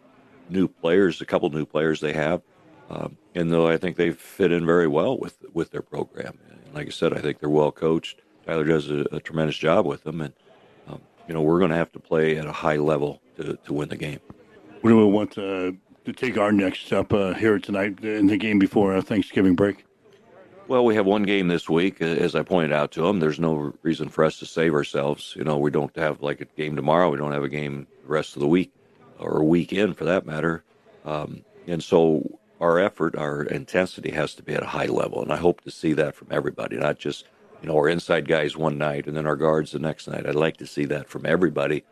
new 0.48 0.66
players, 0.68 1.20
a 1.20 1.26
couple 1.26 1.48
new 1.50 1.66
players 1.66 2.00
they 2.00 2.12
have. 2.12 2.42
Um, 2.88 3.16
and 3.34 3.50
though 3.50 3.66
I 3.66 3.76
think 3.76 3.96
they 3.96 4.12
fit 4.12 4.52
in 4.52 4.64
very 4.66 4.86
well 4.86 5.18
with 5.18 5.36
with 5.52 5.70
their 5.70 5.82
program, 5.82 6.38
like 6.76 6.88
I 6.88 6.90
said, 6.90 7.14
I 7.14 7.20
think 7.20 7.40
they're 7.40 7.49
well 7.49 7.73
coached. 7.73 8.20
Tyler 8.46 8.64
does 8.64 8.90
a, 8.90 9.06
a 9.11 9.19
tremendous 9.19 9.56
job 9.56 9.87
with 9.87 10.05
them, 10.05 10.20
and 10.20 10.34
um, 10.87 11.00
you 11.26 11.34
know 11.34 11.40
we're 11.40 11.58
going 11.58 11.70
to 11.70 11.76
have 11.76 11.90
to 11.93 11.99
play 11.99 12.37
at 12.37 12.46
a 12.46 12.52
high 12.52 12.76
level 12.76 13.20
to, 13.37 13.58
to 13.64 13.73
win 13.73 13.88
the 13.88 13.96
game. 13.96 14.20
What 14.82 14.90
do 14.90 14.96
we 14.99 15.05
want 15.05 15.32
to, 15.32 15.76
to 16.05 16.12
take 16.12 16.37
our 16.37 16.52
next 16.52 16.87
step 16.87 17.12
uh, 17.12 17.33
here 17.33 17.59
tonight 17.59 18.04
in 18.04 18.26
the 18.26 18.37
game 18.37 18.59
before 18.59 18.95
uh, 18.95 19.00
Thanksgiving 19.00 19.54
break? 19.54 19.85
Well, 20.68 20.85
we 20.85 20.97
have 20.97 21.06
one 21.06 21.23
game 21.23 21.49
this 21.49 21.68
week, 21.68 22.02
uh, 22.02 22.04
as 22.04 22.35
I 22.35 22.42
pointed 22.42 22.73
out 22.73 22.92
to 22.92 23.02
them. 23.02 23.21
There's 23.21 23.40
no 23.40 23.73
reason 23.83 24.11
for 24.11 24.25
us 24.25 24.38
to 24.40 24.47
save 24.47 24.75
ourselves. 24.75 25.35
You 25.35 25.45
know, 25.45 25.56
we 25.56 25.71
don't 25.71 25.97
have 25.97 26.21
like 26.21 26.42
a 26.42 26.45
game 26.45 26.76
tomorrow. 26.76 27.09
We 27.11 27.16
don't 27.16 27.33
have 27.33 27.45
a 27.45 27.49
game 27.49 27.87
the 28.02 28.09
rest 28.09 28.37
of 28.37 28.40
the 28.40 28.49
week, 28.49 28.73
or 29.18 29.38
a 29.38 29.45
weekend 29.45 29.97
for 29.97 30.04
that 30.04 30.26
matter. 30.26 30.62
Um, 31.06 31.42
and 31.66 31.83
so 31.83 32.38
our 32.60 32.78
effort, 32.78 33.16
our 33.16 33.42
intensity 33.42 34.10
has 34.12 34.34
to 34.34 34.42
be 34.42 34.54
at 34.54 34.62
a 34.62 34.66
high 34.66 34.86
level, 34.86 35.22
and 35.22 35.32
I 35.32 35.36
hope 35.36 35.60
to 35.62 35.70
see 35.70 35.92
that 35.94 36.14
from 36.14 36.28
everybody, 36.30 36.76
not 36.76 36.98
just 36.98 37.26
you 37.62 37.68
know 37.68 37.76
our 37.76 37.88
inside 37.88 38.28
guys 38.28 38.56
one 38.56 38.78
night 38.78 39.06
and 39.06 39.16
then 39.16 39.26
our 39.26 39.36
guards 39.36 39.72
the 39.72 39.78
next 39.78 40.08
night. 40.08 40.26
I'd 40.26 40.34
like 40.34 40.56
to 40.58 40.66
see 40.66 40.84
that 40.86 41.08
from 41.08 41.26
everybody 41.26 41.84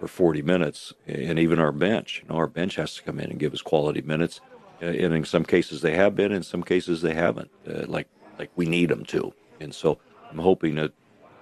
for 0.00 0.08
40 0.08 0.42
minutes, 0.42 0.92
and 1.06 1.38
even 1.38 1.58
our 1.58 1.72
bench. 1.72 2.22
You 2.22 2.28
know, 2.28 2.36
our 2.36 2.46
bench 2.46 2.76
has 2.76 2.94
to 2.96 3.02
come 3.02 3.18
in 3.18 3.30
and 3.30 3.38
give 3.38 3.54
us 3.54 3.62
quality 3.62 4.02
minutes, 4.02 4.40
uh, 4.82 4.86
and 4.86 5.14
in 5.14 5.24
some 5.24 5.44
cases 5.44 5.82
they 5.82 5.94
have 5.94 6.14
been, 6.14 6.32
in 6.32 6.42
some 6.42 6.62
cases 6.62 7.02
they 7.02 7.14
haven't. 7.14 7.50
Uh, 7.68 7.84
like 7.86 8.08
like 8.38 8.50
we 8.56 8.66
need 8.66 8.88
them 8.90 9.04
to, 9.06 9.32
and 9.60 9.74
so 9.74 9.98
I'm 10.30 10.38
hoping 10.38 10.76
that 10.76 10.92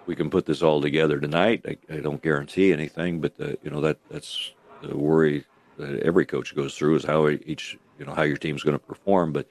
we 0.07 0.15
can 0.17 0.31
put 0.31 0.47
this 0.47 0.63
all 0.63 0.81
together 0.81 1.19
tonight. 1.19 1.65
I, 1.67 1.95
I 1.95 2.01
don't 2.01 2.23
guarantee 2.23 2.73
anything, 2.73 3.21
but 3.21 3.37
the, 3.37 3.59
you 3.63 3.71
know 3.71 3.81
that 3.81 3.99
that's 4.11 4.53
the 4.83 4.97
worry 4.97 5.45
that 5.79 6.01
every 6.01 6.27
coach 6.27 6.55
goes 6.55 6.77
through 6.77 6.97
is 6.97 7.05
how 7.05 7.29
each 7.29 7.79
you 7.99 8.05
know 8.05 8.15
how 8.15 8.23
your 8.23 8.37
team's 8.37 8.63
going 8.63 8.79
to 8.79 8.85
perform. 8.85 9.33
But 9.33 9.49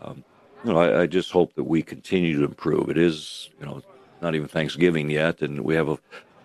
um, 0.00 0.24
you 0.64 0.72
know, 0.72 0.78
I, 0.78 1.02
I, 1.02 1.06
just 1.06 1.30
hope 1.30 1.54
that 1.54 1.64
we 1.64 1.82
continue 1.82 2.38
to 2.38 2.44
improve. 2.44 2.88
It 2.88 2.98
is 2.98 3.50
you 3.60 3.66
know 3.66 3.82
not 4.20 4.34
even 4.34 4.48
Thanksgiving 4.48 5.10
yet, 5.10 5.42
and 5.42 5.60
we 5.60 5.74
have 5.74 5.88
a 5.88 5.98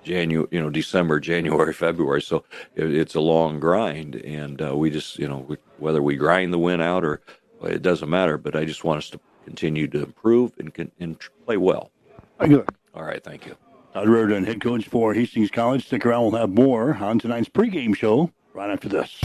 January, 0.03 0.47
you 0.51 0.61
know, 0.61 0.69
December, 0.69 1.19
January, 1.31 1.73
February. 1.73 2.21
So 2.21 2.43
it, 2.75 2.93
it's 2.93 3.15
a 3.15 3.21
long 3.21 3.59
grind, 3.59 4.15
and 4.15 4.61
uh, 4.61 4.75
we 4.75 4.89
just 4.89 5.19
you 5.19 5.27
know 5.27 5.39
we, 5.39 5.57
whether 5.77 6.01
we 6.01 6.15
grind 6.15 6.53
the 6.53 6.59
win 6.59 6.81
out 6.81 7.03
or 7.03 7.21
well, 7.59 7.71
it 7.71 7.81
doesn't 7.81 8.09
matter. 8.09 8.37
But 8.37 8.55
I 8.55 8.65
just 8.65 8.83
want 8.83 8.99
us 8.99 9.09
to 9.11 9.19
continue 9.45 9.87
to 9.87 10.03
improve 10.03 10.51
and, 10.57 10.91
and 10.99 11.17
play 11.45 11.57
well. 11.57 11.91
Good. 12.39 12.67
All 12.93 13.03
right, 13.03 13.23
thank 13.23 13.45
you. 13.45 13.55
Todd 13.93 14.09
Raridan, 14.09 14.43
head 14.43 14.61
coach 14.61 14.87
for 14.87 15.13
Hastings 15.13 15.49
College. 15.49 15.85
Stick 15.85 16.05
around, 16.05 16.31
we'll 16.31 16.41
have 16.41 16.49
more 16.49 16.95
on 16.95 17.17
tonight's 17.17 17.49
pregame 17.49 17.95
show 17.95 18.31
right 18.53 18.69
after 18.69 18.89
this. 18.89 19.19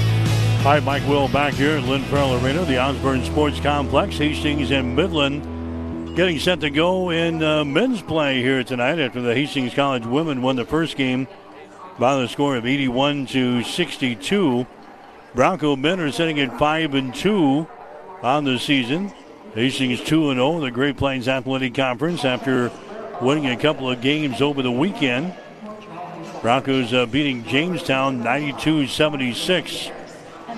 Hi, 0.63 0.79
Mike 0.79 1.05
Will 1.09 1.27
back 1.27 1.55
here 1.55 1.79
at 1.79 1.83
Lynn 1.83 2.05
Farrell 2.05 2.35
Arena, 2.35 2.65
the 2.65 2.79
Osborne 2.79 3.25
Sports 3.25 3.59
Complex, 3.59 4.17
Hastings 4.17 4.71
and 4.71 4.95
Midland. 4.95 6.15
Getting 6.15 6.39
set 6.39 6.61
to 6.61 6.71
go 6.71 7.11
in 7.11 7.43
uh, 7.43 7.65
men's 7.65 8.01
play 8.01 8.41
here 8.41 8.63
tonight 8.63 9.01
after 9.01 9.21
the 9.21 9.35
Hastings 9.35 9.75
College 9.75 10.07
women 10.07 10.41
won 10.41 10.55
the 10.55 10.65
first 10.65 10.97
game 10.97 11.27
by 11.99 12.15
the 12.15 12.29
score 12.29 12.55
of 12.55 12.65
81 12.65 13.27
to 13.27 13.65
62. 13.65 14.65
Bronco 15.35 15.75
men 15.75 15.99
are 15.99 16.13
sitting 16.13 16.39
at 16.39 16.57
5 16.57 16.95
and 16.95 17.13
2 17.13 17.67
on 18.23 18.45
the 18.45 18.57
season. 18.57 19.13
Hastings 19.57 20.01
2 20.01 20.31
and 20.31 20.39
0 20.39 20.59
in 20.59 20.61
the 20.61 20.71
Great 20.71 20.97
Plains 20.97 21.27
Athletic 21.27 21.75
Conference 21.75 22.25
after 22.25 22.71
winning 23.21 23.49
a 23.49 23.57
couple 23.57 23.91
of 23.91 24.01
games 24.01 24.41
over 24.41 24.63
the 24.63 24.71
weekend. 24.71 25.35
Broncos 26.41 26.95
uh, 26.95 27.07
beating 27.07 27.43
Jamestown 27.47 28.23
92 28.23 28.87
76 28.87 29.91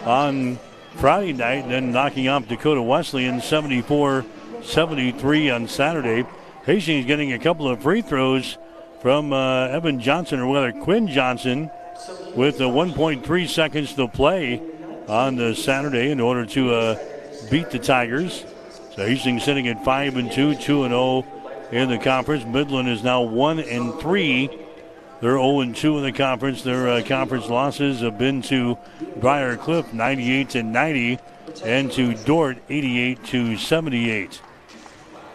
on 0.04 0.58
Friday 0.96 1.32
night, 1.32 1.68
then 1.68 1.92
knocking 1.92 2.28
off 2.28 2.46
Dakota 2.46 2.82
Wesleyan 2.82 3.40
74 3.40 4.24
73 4.62 5.50
on 5.50 5.68
Saturday. 5.68 6.26
Hastings 6.64 7.06
getting 7.06 7.32
a 7.32 7.38
couple 7.38 7.68
of 7.68 7.82
free 7.82 8.02
throws 8.02 8.56
from 9.00 9.32
uh, 9.32 9.66
Evan 9.68 10.00
Johnson, 10.00 10.40
or 10.40 10.54
rather 10.54 10.72
Quinn 10.72 11.08
Johnson, 11.08 11.70
with 12.34 12.60
uh, 12.60 12.64
1.3 12.64 13.48
seconds 13.48 13.94
to 13.94 14.08
play 14.08 14.62
on 15.08 15.36
the 15.36 15.54
Saturday 15.54 16.10
in 16.10 16.20
order 16.20 16.46
to 16.46 16.72
uh, 16.72 16.98
beat 17.50 17.70
the 17.70 17.78
Tigers. 17.78 18.44
So 18.94 19.06
Hastings 19.06 19.44
sitting 19.44 19.68
at 19.68 19.84
5 19.84 20.16
and 20.16 20.32
2, 20.32 20.54
2 20.54 20.84
and 20.84 20.92
0 20.92 21.26
in 21.72 21.90
the 21.90 21.98
conference. 21.98 22.44
Midland 22.44 22.88
is 22.88 23.02
now 23.02 23.22
1 23.22 23.60
and 23.60 23.92
3. 24.00 24.63
They're 25.24 25.38
0 25.38 25.72
2 25.72 25.96
in 25.96 26.04
the 26.04 26.12
conference. 26.12 26.60
Their 26.60 26.86
uh, 26.86 27.02
conference 27.02 27.48
losses 27.48 28.00
have 28.00 28.18
been 28.18 28.42
to 28.42 28.76
Briar 29.16 29.56
Cliff 29.56 29.90
98 29.94 30.50
to 30.50 30.62
90 30.62 31.18
and 31.64 31.90
to 31.92 32.12
Dordt 32.12 32.58
88 32.68 33.24
to 33.28 33.56
78. 33.56 34.42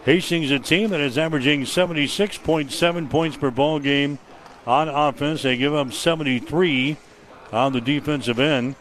Hastings, 0.04 0.52
a 0.52 0.60
team 0.60 0.90
that 0.90 1.00
is 1.00 1.18
averaging 1.18 1.62
76.7 1.62 3.10
points 3.10 3.36
per 3.36 3.50
ball 3.50 3.80
game 3.80 4.20
on 4.64 4.88
offense. 4.88 5.42
They 5.42 5.56
give 5.56 5.74
up 5.74 5.92
73 5.92 6.96
on 7.52 7.72
the 7.72 7.80
defensive 7.80 8.38
end. 8.38 8.76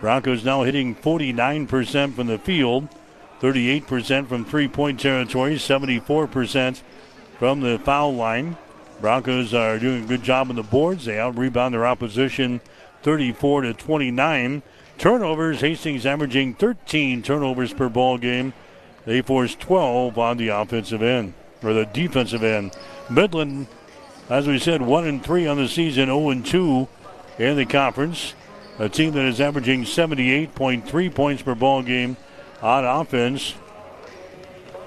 Broncos 0.00 0.42
now 0.42 0.62
hitting 0.62 0.94
49% 0.96 2.14
from 2.14 2.28
the 2.28 2.38
field. 2.38 2.88
38% 3.42 4.26
from 4.26 4.46
three 4.46 4.68
point 4.68 5.00
territory, 5.00 5.56
74% 5.56 6.80
from 7.38 7.60
the 7.60 7.78
foul 7.78 8.14
line. 8.14 8.56
Broncos 9.00 9.52
are 9.52 9.78
doing 9.78 10.04
a 10.04 10.06
good 10.06 10.22
job 10.22 10.48
on 10.48 10.56
the 10.56 10.62
boards. 10.62 11.04
They 11.04 11.18
out 11.18 11.36
rebound 11.36 11.74
their 11.74 11.86
opposition 11.86 12.60
34 13.02 13.62
to 13.62 13.74
29. 13.74 14.62
Turnovers, 14.98 15.60
Hastings 15.60 16.06
averaging 16.06 16.54
13 16.54 17.22
turnovers 17.22 17.72
per 17.72 17.88
ball 17.88 18.18
game. 18.18 18.54
They 19.04 19.22
force 19.22 19.54
12 19.54 20.18
on 20.18 20.36
the 20.38 20.48
offensive 20.48 21.02
end, 21.02 21.34
or 21.62 21.72
the 21.72 21.84
defensive 21.84 22.42
end. 22.42 22.76
Midland, 23.08 23.68
as 24.28 24.48
we 24.48 24.58
said, 24.58 24.82
1 24.82 25.06
and 25.06 25.22
3 25.22 25.46
on 25.46 25.58
the 25.58 25.68
season, 25.68 26.06
0 26.06 26.30
and 26.30 26.44
2 26.44 26.88
in 27.38 27.56
the 27.56 27.66
conference. 27.66 28.34
A 28.78 28.88
team 28.88 29.12
that 29.12 29.24
is 29.24 29.40
averaging 29.40 29.84
78.3 29.84 31.14
points 31.14 31.42
per 31.42 31.54
ball 31.54 31.82
game 31.82 32.16
on 32.60 32.84
offense. 32.84 33.54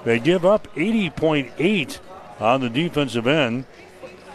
They 0.04 0.18
give 0.18 0.44
up 0.44 0.68
80.8 0.74 1.98
on 2.40 2.60
the 2.60 2.70
defensive 2.70 3.26
end. 3.26 3.64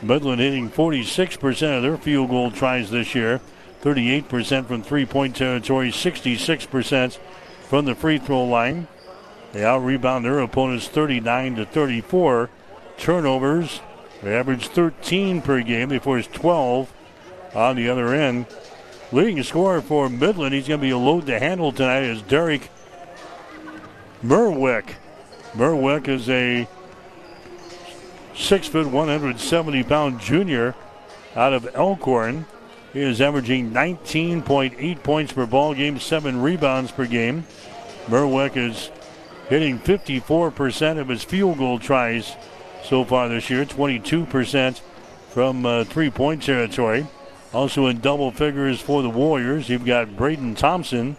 Midland 0.01 0.41
hitting 0.41 0.69
46% 0.69 1.77
of 1.77 1.83
their 1.83 1.97
field 1.97 2.29
goal 2.29 2.51
tries 2.51 2.91
this 2.91 3.15
year, 3.15 3.41
38% 3.81 4.65
from 4.65 4.83
three 4.83 5.05
point 5.05 5.35
territory, 5.35 5.91
66% 5.91 7.17
from 7.67 7.85
the 7.85 7.95
free 7.95 8.17
throw 8.17 8.43
line. 8.43 8.87
They 9.51 9.63
out 9.63 9.79
rebound 9.79 10.25
their 10.25 10.39
opponents 10.39 10.87
39 10.87 11.55
to 11.55 11.65
34. 11.65 12.49
Turnovers, 12.97 13.81
they 14.21 14.35
average 14.35 14.67
13 14.67 15.41
per 15.41 15.61
game. 15.61 15.89
They 15.89 15.99
force 15.99 16.27
12 16.27 16.91
on 17.53 17.75
the 17.75 17.89
other 17.89 18.13
end. 18.13 18.47
Leading 19.11 19.41
scorer 19.43 19.81
for 19.81 20.09
Midland, 20.09 20.53
he's 20.53 20.67
going 20.67 20.79
to 20.79 20.85
be 20.85 20.91
a 20.91 20.97
load 20.97 21.25
to 21.27 21.39
handle 21.39 21.71
tonight, 21.71 22.03
is 22.03 22.21
Derek 22.23 22.69
Merwick. 24.23 24.95
Merwick 25.53 26.07
is 26.07 26.27
a 26.29 26.67
six 28.35 28.67
foot, 28.67 28.87
170 28.87 29.83
pound 29.83 30.19
junior 30.19 30.75
out 31.35 31.53
of 31.53 31.69
Elkhorn. 31.75 32.45
He 32.93 33.01
is 33.01 33.19
averaging 33.19 33.71
19.8 33.71 35.03
points 35.03 35.33
per 35.33 35.45
ball 35.45 35.73
game, 35.73 35.99
seven 35.99 36.41
rebounds 36.41 36.91
per 36.91 37.05
game. 37.05 37.45
Merwick 38.07 38.55
is 38.55 38.89
hitting 39.49 39.79
54% 39.79 40.99
of 40.99 41.09
his 41.09 41.23
field 41.23 41.57
goal 41.57 41.79
tries 41.79 42.35
so 42.83 43.03
far 43.03 43.27
this 43.27 43.49
year, 43.49 43.65
22% 43.65 44.79
from 45.29 45.65
uh, 45.65 45.83
three 45.83 46.09
point 46.09 46.43
territory. 46.43 47.05
Also 47.53 47.87
in 47.87 47.99
double 47.99 48.31
figures 48.31 48.81
for 48.81 49.01
the 49.01 49.09
Warriors, 49.09 49.69
you've 49.69 49.85
got 49.85 50.15
Braden 50.15 50.55
Thompson, 50.55 51.15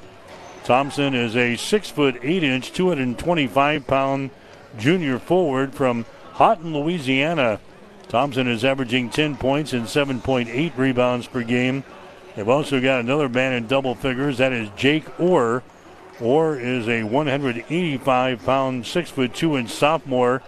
Thompson 0.67 1.15
is 1.15 1.37
a 1.37 1.55
six 1.55 1.91
foot 1.91 2.19
eight 2.25 2.43
inch, 2.43 2.73
225 2.73 3.87
pound 3.87 4.31
junior 4.77 5.21
forward 5.21 5.73
from 5.73 6.05
Haughton, 6.37 6.75
Louisiana. 6.75 7.61
Thompson 8.09 8.47
is 8.47 8.65
averaging 8.65 9.09
10 9.09 9.37
points 9.37 9.73
and 9.73 9.87
7.8 9.87 10.77
rebounds 10.77 11.27
per 11.27 11.43
game. 11.43 11.83
They've 12.35 12.49
also 12.49 12.81
got 12.81 13.01
another 13.01 13.29
man 13.31 13.55
in 13.55 13.67
double 13.67 13.95
figures. 13.95 14.37
That 14.39 14.53
is 14.53 14.69
Jake 14.77 15.19
Orr. 15.19 15.63
Orr 16.21 16.61
is 16.61 16.89
a 16.89 17.05
185 17.05 18.45
pound, 18.45 18.87
six 18.87 19.11
foot 19.11 19.35
two 19.35 19.57
inch 19.57 19.71
sophomore 19.71 20.43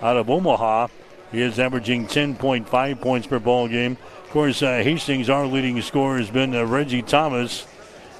out 0.00 0.16
of 0.16 0.30
Omaha. 0.30 0.88
He 1.30 1.42
is 1.42 1.58
averaging 1.58 2.06
10.5 2.06 3.00
points 3.00 3.26
per 3.26 3.38
ball 3.38 3.68
game. 3.68 3.98
Of 4.24 4.30
course, 4.30 4.62
uh, 4.62 4.82
Hastings, 4.82 5.28
our 5.28 5.46
leading 5.46 5.80
scorer, 5.82 6.18
has 6.18 6.30
been 6.30 6.54
uh, 6.54 6.64
Reggie 6.64 7.02
Thomas. 7.02 7.66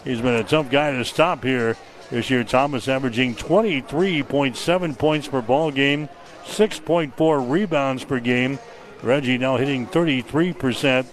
He's 0.05 0.21
been 0.21 0.35
a 0.35 0.45
tough 0.45 0.71
guy 0.71 0.91
to 0.91 1.05
stop 1.05 1.43
here 1.43 1.77
this 2.11 2.29
year. 2.29 2.45
Thomas 2.45 2.87
averaging 2.87 3.35
23.7 3.35 4.99
points 4.99 5.29
per 5.29 5.41
ball 5.41 5.71
game, 5.71 6.09
6.4 6.45 7.51
rebounds 7.51 8.05
per 8.05 8.21
game. 8.21 8.59
Reggie 9.03 9.39
now 9.39 9.57
hitting 9.57 9.87
33% 9.87 11.07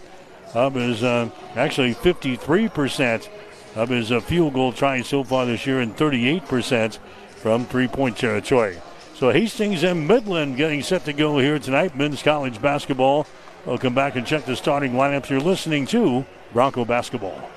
of 0.54 0.76
his, 0.76 1.04
uh, 1.04 1.30
actually 1.56 1.94
53% 1.94 3.28
of 3.76 3.90
his 3.90 4.12
uh, 4.12 4.20
field 4.20 4.54
goal 4.54 4.72
tries 4.72 5.08
so 5.08 5.24
far 5.24 5.46
this 5.46 5.66
year 5.66 5.80
and 5.80 5.96
38% 5.96 7.00
from 7.36 7.66
three 7.66 7.88
point 7.88 8.18
territory. 8.18 8.78
So 9.16 9.32
Hastings 9.32 9.84
and 9.84 10.08
Midland 10.08 10.58
getting 10.58 10.82
set 10.82 11.06
to 11.06 11.14
go 11.14 11.38
here 11.38 11.60
tonight. 11.60 11.96
Men's 11.96 12.24
college 12.24 12.62
basketball. 12.62 13.28
We'll 13.66 13.78
come 13.78 13.94
back 13.94 14.16
and 14.16 14.26
check 14.26 14.46
the 14.46 14.56
starting 14.56 14.94
lineups. 14.94 15.30
You're 15.30 15.40
listening 15.40 15.86
to 15.88 16.26
Bronco 16.54 16.86
Basketball. 16.86 17.50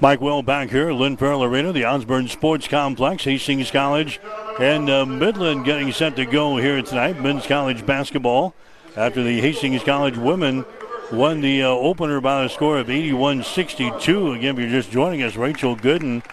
Mike 0.00 0.20
Well 0.20 0.42
back 0.42 0.70
here, 0.70 0.92
Lynn 0.92 1.16
Farrell 1.16 1.42
Arena, 1.42 1.72
the 1.72 1.86
Osborne 1.86 2.28
Sports 2.28 2.68
Complex, 2.68 3.24
Hastings 3.24 3.70
College, 3.70 4.20
and 4.58 4.88
uh, 4.88 5.04
Midland 5.04 5.64
getting 5.64 5.92
set 5.92 6.16
to 6.16 6.24
go 6.24 6.56
here 6.56 6.80
tonight. 6.80 7.20
Men's 7.20 7.46
college 7.46 7.84
basketball 7.84 8.54
after 8.96 9.22
the 9.22 9.40
Hastings 9.40 9.84
College 9.84 10.16
women 10.16 10.64
won 11.12 11.40
the 11.40 11.62
uh, 11.62 11.68
opener 11.68 12.20
by 12.20 12.44
a 12.44 12.48
score 12.48 12.78
of 12.78 12.86
81-62. 12.86 14.36
Again, 14.36 14.54
if 14.54 14.60
you're 14.60 14.70
just 14.70 14.90
joining 14.90 15.22
us, 15.22 15.36
Rachel 15.36 15.76
Gooden, 15.76 16.24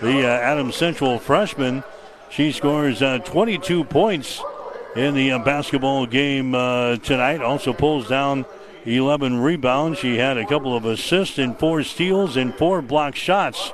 the 0.00 0.24
uh, 0.24 0.28
Adams 0.28 0.76
Central 0.76 1.18
freshman, 1.18 1.82
she 2.30 2.52
scores 2.52 3.02
uh, 3.02 3.18
22 3.18 3.84
points 3.84 4.40
in 4.94 5.14
the 5.14 5.32
uh, 5.32 5.38
basketball 5.40 6.06
game 6.06 6.54
uh, 6.54 6.96
tonight. 6.98 7.42
Also 7.42 7.72
pulls 7.72 8.08
down 8.08 8.46
11 8.86 9.40
rebounds. 9.40 9.98
She 9.98 10.18
had 10.18 10.38
a 10.38 10.46
couple 10.46 10.76
of 10.76 10.84
assists 10.84 11.38
and 11.38 11.58
four 11.58 11.82
steals 11.82 12.36
and 12.36 12.54
four 12.54 12.80
block 12.80 13.16
shots 13.16 13.72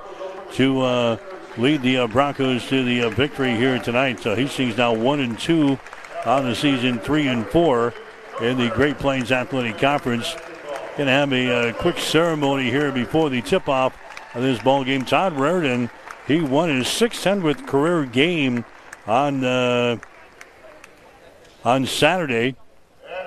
to 0.54 1.18
lead 1.58 1.82
the 1.82 1.98
uh, 1.98 2.06
Broncos 2.06 2.66
to 2.68 2.84
the 2.84 3.02
uh, 3.02 3.10
victory 3.10 3.56
here 3.56 3.78
tonight. 3.78 4.20
So 4.20 4.34
Hastings 4.34 4.76
now 4.76 4.94
one 4.94 5.20
and 5.20 5.38
two 5.38 5.78
on 6.24 6.44
the 6.44 6.54
season, 6.54 6.98
three 6.98 7.26
and 7.26 7.46
four 7.46 7.92
in 8.40 8.56
the 8.56 8.68
Great 8.70 8.98
Plains 8.98 9.32
Athletic 9.32 9.78
Conference. 9.78 10.34
To 10.96 11.04
have 11.04 11.32
a 11.32 11.50
uh, 11.68 11.72
quick 11.74 11.98
ceremony 11.98 12.70
here 12.70 12.90
before 12.90 13.30
the 13.30 13.40
tip-off 13.40 13.96
of 14.34 14.42
this 14.42 14.60
ball 14.60 14.82
game. 14.82 15.04
Todd 15.04 15.32
Raridan, 15.34 15.90
he 16.26 16.40
won 16.40 16.70
his 16.70 16.86
600th 16.86 17.68
career 17.68 18.04
game 18.04 18.64
on 19.06 19.44
uh, 19.44 19.96
on 21.64 21.86
Saturday. 21.86 22.56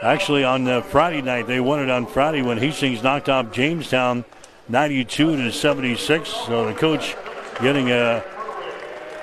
Actually, 0.02 0.44
on 0.44 0.84
Friday 0.84 1.22
night, 1.22 1.48
they 1.48 1.62
won 1.62 1.82
it 1.82 1.90
on 1.90 2.06
Friday 2.06 2.42
when 2.42 2.58
Hastings 2.58 3.04
knocked 3.04 3.30
off 3.30 3.54
Jamestown 3.54 4.26
92 4.68 5.38
to 5.38 5.52
76. 5.52 6.30
So 6.30 6.66
the 6.68 6.74
coach 6.74 7.16
getting 7.62 7.92
a, 7.92 8.24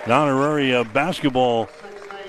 an 0.05 0.13
honorary 0.13 0.75
uh, 0.75 0.85
basketball 0.85 1.69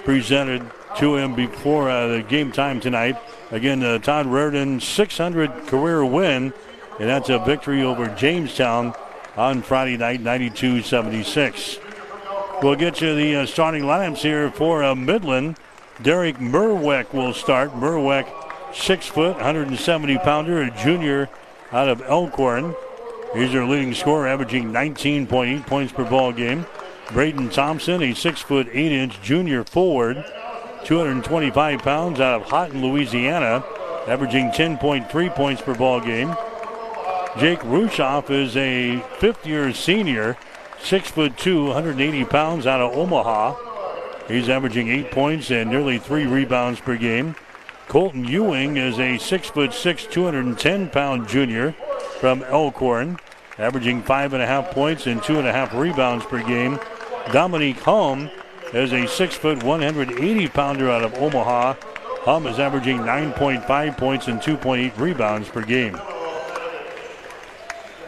presented 0.03 0.63
to 0.97 1.15
him 1.15 1.35
before 1.35 1.89
uh, 1.89 2.07
the 2.07 2.21
game 2.23 2.51
time 2.51 2.79
tonight. 2.79 3.17
Again, 3.51 3.83
uh, 3.83 3.99
Todd 3.99 4.27
Raridan 4.27 4.79
600 4.79 5.67
career 5.67 6.05
win, 6.05 6.53
and 6.99 7.09
that's 7.09 7.29
a 7.29 7.39
victory 7.39 7.83
over 7.83 8.07
Jamestown 8.07 8.93
on 9.37 9.61
Friday 9.61 9.97
night, 9.97 10.21
92-76. 10.21 11.79
We'll 12.61 12.75
get 12.75 13.01
you 13.01 13.15
the 13.15 13.37
uh, 13.37 13.45
starting 13.45 13.83
lineups 13.83 14.17
here 14.17 14.51
for 14.51 14.83
uh, 14.83 14.93
Midland. 14.93 15.57
Derek 16.01 16.37
Merwick 16.37 17.13
will 17.13 17.33
start. 17.33 17.71
Merwick, 17.71 18.27
six 18.73 19.07
foot, 19.07 19.35
170 19.37 20.17
pounder, 20.19 20.61
a 20.61 20.71
junior 20.71 21.29
out 21.71 21.87
of 21.87 22.01
Elkhorn. 22.01 22.75
He's 23.33 23.51
their 23.51 23.65
leading 23.65 23.93
scorer, 23.93 24.27
averaging 24.27 24.71
19.8 24.71 25.67
points 25.67 25.93
per 25.93 26.03
ball 26.03 26.31
game. 26.31 26.65
Braden 27.11 27.49
Thompson, 27.49 28.01
a 28.01 28.13
six 28.13 28.41
foot 28.41 28.67
eight 28.71 28.91
inch 28.91 29.21
junior 29.21 29.63
forward, 29.63 30.23
225 30.85 31.79
pounds 31.79 32.19
out 32.19 32.41
of 32.41 32.47
Haughton, 32.47 32.81
Louisiana, 32.81 33.63
averaging 34.07 34.49
10.3 34.49 35.35
points 35.35 35.61
per 35.61 35.75
ball 35.75 35.99
game. 35.99 36.35
Jake 37.37 37.59
Rushoff 37.59 38.31
is 38.31 38.57
a 38.57 38.99
fifth 39.19 39.45
year 39.45 39.73
senior, 39.73 40.35
six 40.81 41.11
foot 41.11 41.37
two, 41.37 41.65
180 41.65 42.25
pounds 42.25 42.65
out 42.65 42.81
of 42.81 42.95
Omaha. 42.95 43.55
He's 44.27 44.49
averaging 44.49 44.89
eight 44.89 45.11
points 45.11 45.51
and 45.51 45.69
nearly 45.69 45.99
three 45.99 46.25
rebounds 46.25 46.79
per 46.79 46.97
game. 46.97 47.35
Colton 47.87 48.25
Ewing 48.25 48.77
is 48.77 48.99
a 48.99 49.17
six 49.17 49.49
foot 49.49 49.73
six, 49.73 50.05
210 50.05 50.89
pound 50.89 51.27
junior 51.27 51.75
from 52.19 52.43
Elkhorn, 52.43 53.17
averaging 53.57 54.03
five 54.03 54.33
and 54.33 54.43
a 54.43 54.45
half 54.45 54.71
points 54.71 55.07
and 55.07 55.23
two 55.23 55.39
and 55.39 55.47
a 55.47 55.53
half 55.53 55.73
rebounds 55.73 56.25
per 56.25 56.43
game. 56.43 56.79
Dominique 57.31 57.79
Hum 57.79 58.29
is 58.73 58.91
a 58.91 59.07
six 59.07 59.35
foot, 59.35 59.63
180 59.63 60.47
pounder 60.49 60.89
out 60.89 61.03
of 61.03 61.13
Omaha. 61.15 61.75
Hum 62.23 62.45
is 62.47 62.59
averaging 62.59 62.99
9.5 62.99 63.97
points 63.97 64.27
and 64.27 64.41
2.8 64.41 64.97
rebounds 64.97 65.47
per 65.47 65.61
game. 65.61 65.99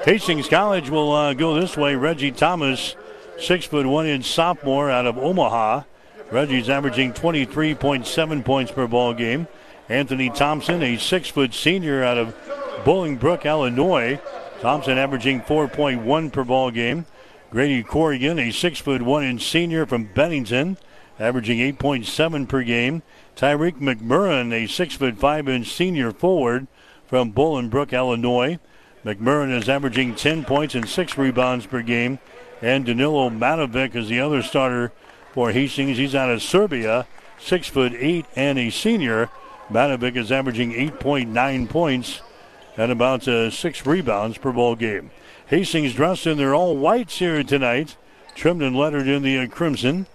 Hastings 0.04 0.48
College 0.48 0.90
will 0.90 1.14
uh, 1.14 1.34
go 1.34 1.60
this 1.60 1.78
way. 1.78 1.96
Reggie 1.96 2.32
Thomas, 2.32 2.96
six 3.40 3.66
foot 3.66 3.86
one 3.86 4.08
inch 4.08 4.26
sophomore 4.26 4.92
out 4.92 5.06
of 5.06 5.18
Omaha. 5.18 5.84
Reggie's 6.32 6.70
averaging 6.70 7.14
23.7 7.14 8.44
points 8.44 8.72
per 8.72 8.88
ball 8.88 9.14
game. 9.14 9.48
Anthony 9.92 10.30
Thompson, 10.30 10.82
a 10.82 10.98
six 10.98 11.28
foot 11.28 11.54
senior 11.54 12.02
out 12.02 12.18
of 12.18 12.34
Bolingbrook, 12.86 13.44
Illinois. 13.44 14.22
Thompson 14.62 14.98
averaging 14.98 15.42
4.1 15.42 16.32
per 16.32 16.46
ball 16.46 16.72
game. 16.72 17.06
Grady 17.50 17.84
Corrigan, 17.84 18.40
a 18.40 18.52
six 18.52 18.80
foot 18.80 19.02
one 19.02 19.26
inch 19.26 19.44
senior 19.44 19.86
from 19.86 20.06
Bennington, 20.06 20.78
averaging 21.20 21.60
8.7 21.60 22.48
per 22.48 22.64
game. 22.64 23.04
Tyreek 23.36 23.82
McMurrin, 23.82 24.54
a 24.54 24.66
six 24.66 24.96
foot 24.96 25.18
five 25.18 25.50
inch 25.50 25.74
senior 25.74 26.14
forward 26.14 26.68
from 27.06 27.34
Bolingbrook, 27.34 27.92
Illinois. 27.92 28.60
McMurrin 29.04 29.54
is 29.54 29.68
averaging 29.68 30.16
10 30.16 30.46
points 30.46 30.74
and 30.74 30.88
six 30.88 31.18
rebounds 31.18 31.66
per 31.66 31.82
game. 31.82 32.20
And 32.62 32.86
Danilo 32.86 33.30
Matovic 33.30 33.94
is 33.96 34.08
the 34.08 34.22
other 34.22 34.42
starter 34.42 34.94
for 35.34 35.52
Hastings. 35.52 35.98
He's 35.98 36.16
out 36.16 36.30
of 36.30 36.42
Serbia, 36.42 37.08
six 37.38 37.68
foot 37.68 37.92
eight 37.94 38.26
and 38.38 38.58
a 38.58 38.70
senior. 38.70 39.30
Matovic 39.72 40.16
is 40.16 40.32
averaging 40.32 40.74
8.9 40.74 41.70
points 41.70 42.22
and 42.78 42.92
about 42.92 43.28
uh, 43.28 43.50
six 43.50 43.86
rebounds 43.86 44.38
per 44.38 44.52
ball 44.52 44.76
game. 44.76 45.12
Hastings 45.48 45.94
dressed 45.94 46.28
in 46.28 46.38
their 46.38 46.56
all 46.56 46.78
whites 46.78 47.20
here 47.20 47.44
tonight, 47.44 47.98
trimmed 48.36 48.62
and 48.62 48.76
lettered 48.76 49.08
in 49.08 49.24
the 49.24 49.40
uh, 49.40 49.48
crimson. 49.48 50.08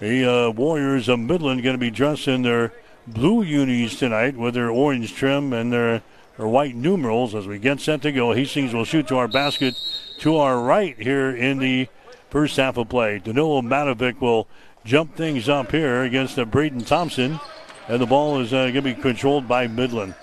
The 0.00 0.24
uh, 0.24 0.50
Warriors 0.50 1.08
of 1.08 1.18
Midland 1.18 1.62
going 1.62 1.74
to 1.74 1.78
be 1.78 1.90
dressed 1.90 2.28
in 2.28 2.42
their 2.42 2.72
blue 3.06 3.42
unis 3.42 3.98
tonight 3.98 4.36
with 4.36 4.54
their 4.54 4.70
orange 4.70 5.14
trim 5.14 5.52
and 5.52 5.72
their 5.72 6.02
or 6.38 6.46
white 6.46 6.76
numerals 6.76 7.34
as 7.34 7.46
we 7.46 7.58
get 7.58 7.80
set 7.80 8.00
to 8.02 8.12
go. 8.12 8.32
Hastings 8.32 8.72
will 8.72 8.84
shoot 8.84 9.08
to 9.08 9.16
our 9.16 9.28
basket 9.28 9.74
to 10.20 10.36
our 10.36 10.60
right 10.60 10.96
here 10.96 11.34
in 11.34 11.58
the 11.58 11.88
first 12.30 12.56
half 12.56 12.76
of 12.76 12.88
play. 12.88 13.18
Danilo 13.18 13.60
Matovic 13.60 14.20
will 14.20 14.46
jump 14.84 15.16
things 15.16 15.48
up 15.48 15.72
here 15.72 16.02
against 16.02 16.36
the 16.36 16.46
Braden 16.46 16.82
Thompson, 16.82 17.40
and 17.88 18.00
the 18.00 18.06
ball 18.06 18.40
is 18.40 18.52
uh, 18.52 18.64
going 18.64 18.74
to 18.74 18.82
be 18.82 18.94
controlled 18.94 19.48
by 19.48 19.66
Midland. 19.66 20.14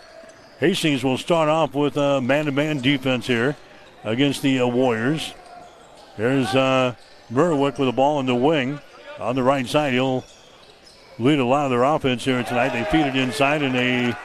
Hastings 0.60 1.04
will 1.04 1.18
start 1.18 1.50
off 1.50 1.74
with 1.74 1.98
a 1.98 2.22
man-to-man 2.22 2.80
defense 2.80 3.28
here 3.28 3.56
against 4.04 4.42
the 4.42 4.60
uh, 4.60 4.68
Warriors. 4.68 5.34
There's 6.18 6.56
uh, 6.56 6.96
Merwick 7.32 7.78
with 7.78 7.90
the 7.90 7.92
ball 7.92 8.20
in 8.20 8.26
the 8.26 8.36
wing 8.36 8.80
on 9.20 9.36
the 9.36 9.44
right 9.44 9.68
side. 9.68 9.94
He'll 9.94 10.24
lead 11.20 11.40
a 11.40 11.46
lot 11.46 11.66
of 11.66 11.72
their 11.72 11.84
offense 11.84 12.24
here 12.24 12.42
tonight. 12.44 12.70
They 12.70 12.84
feed 12.86 13.08
it 13.08 13.16
inside, 13.16 13.64
and 13.64 13.76
a 13.76 14.18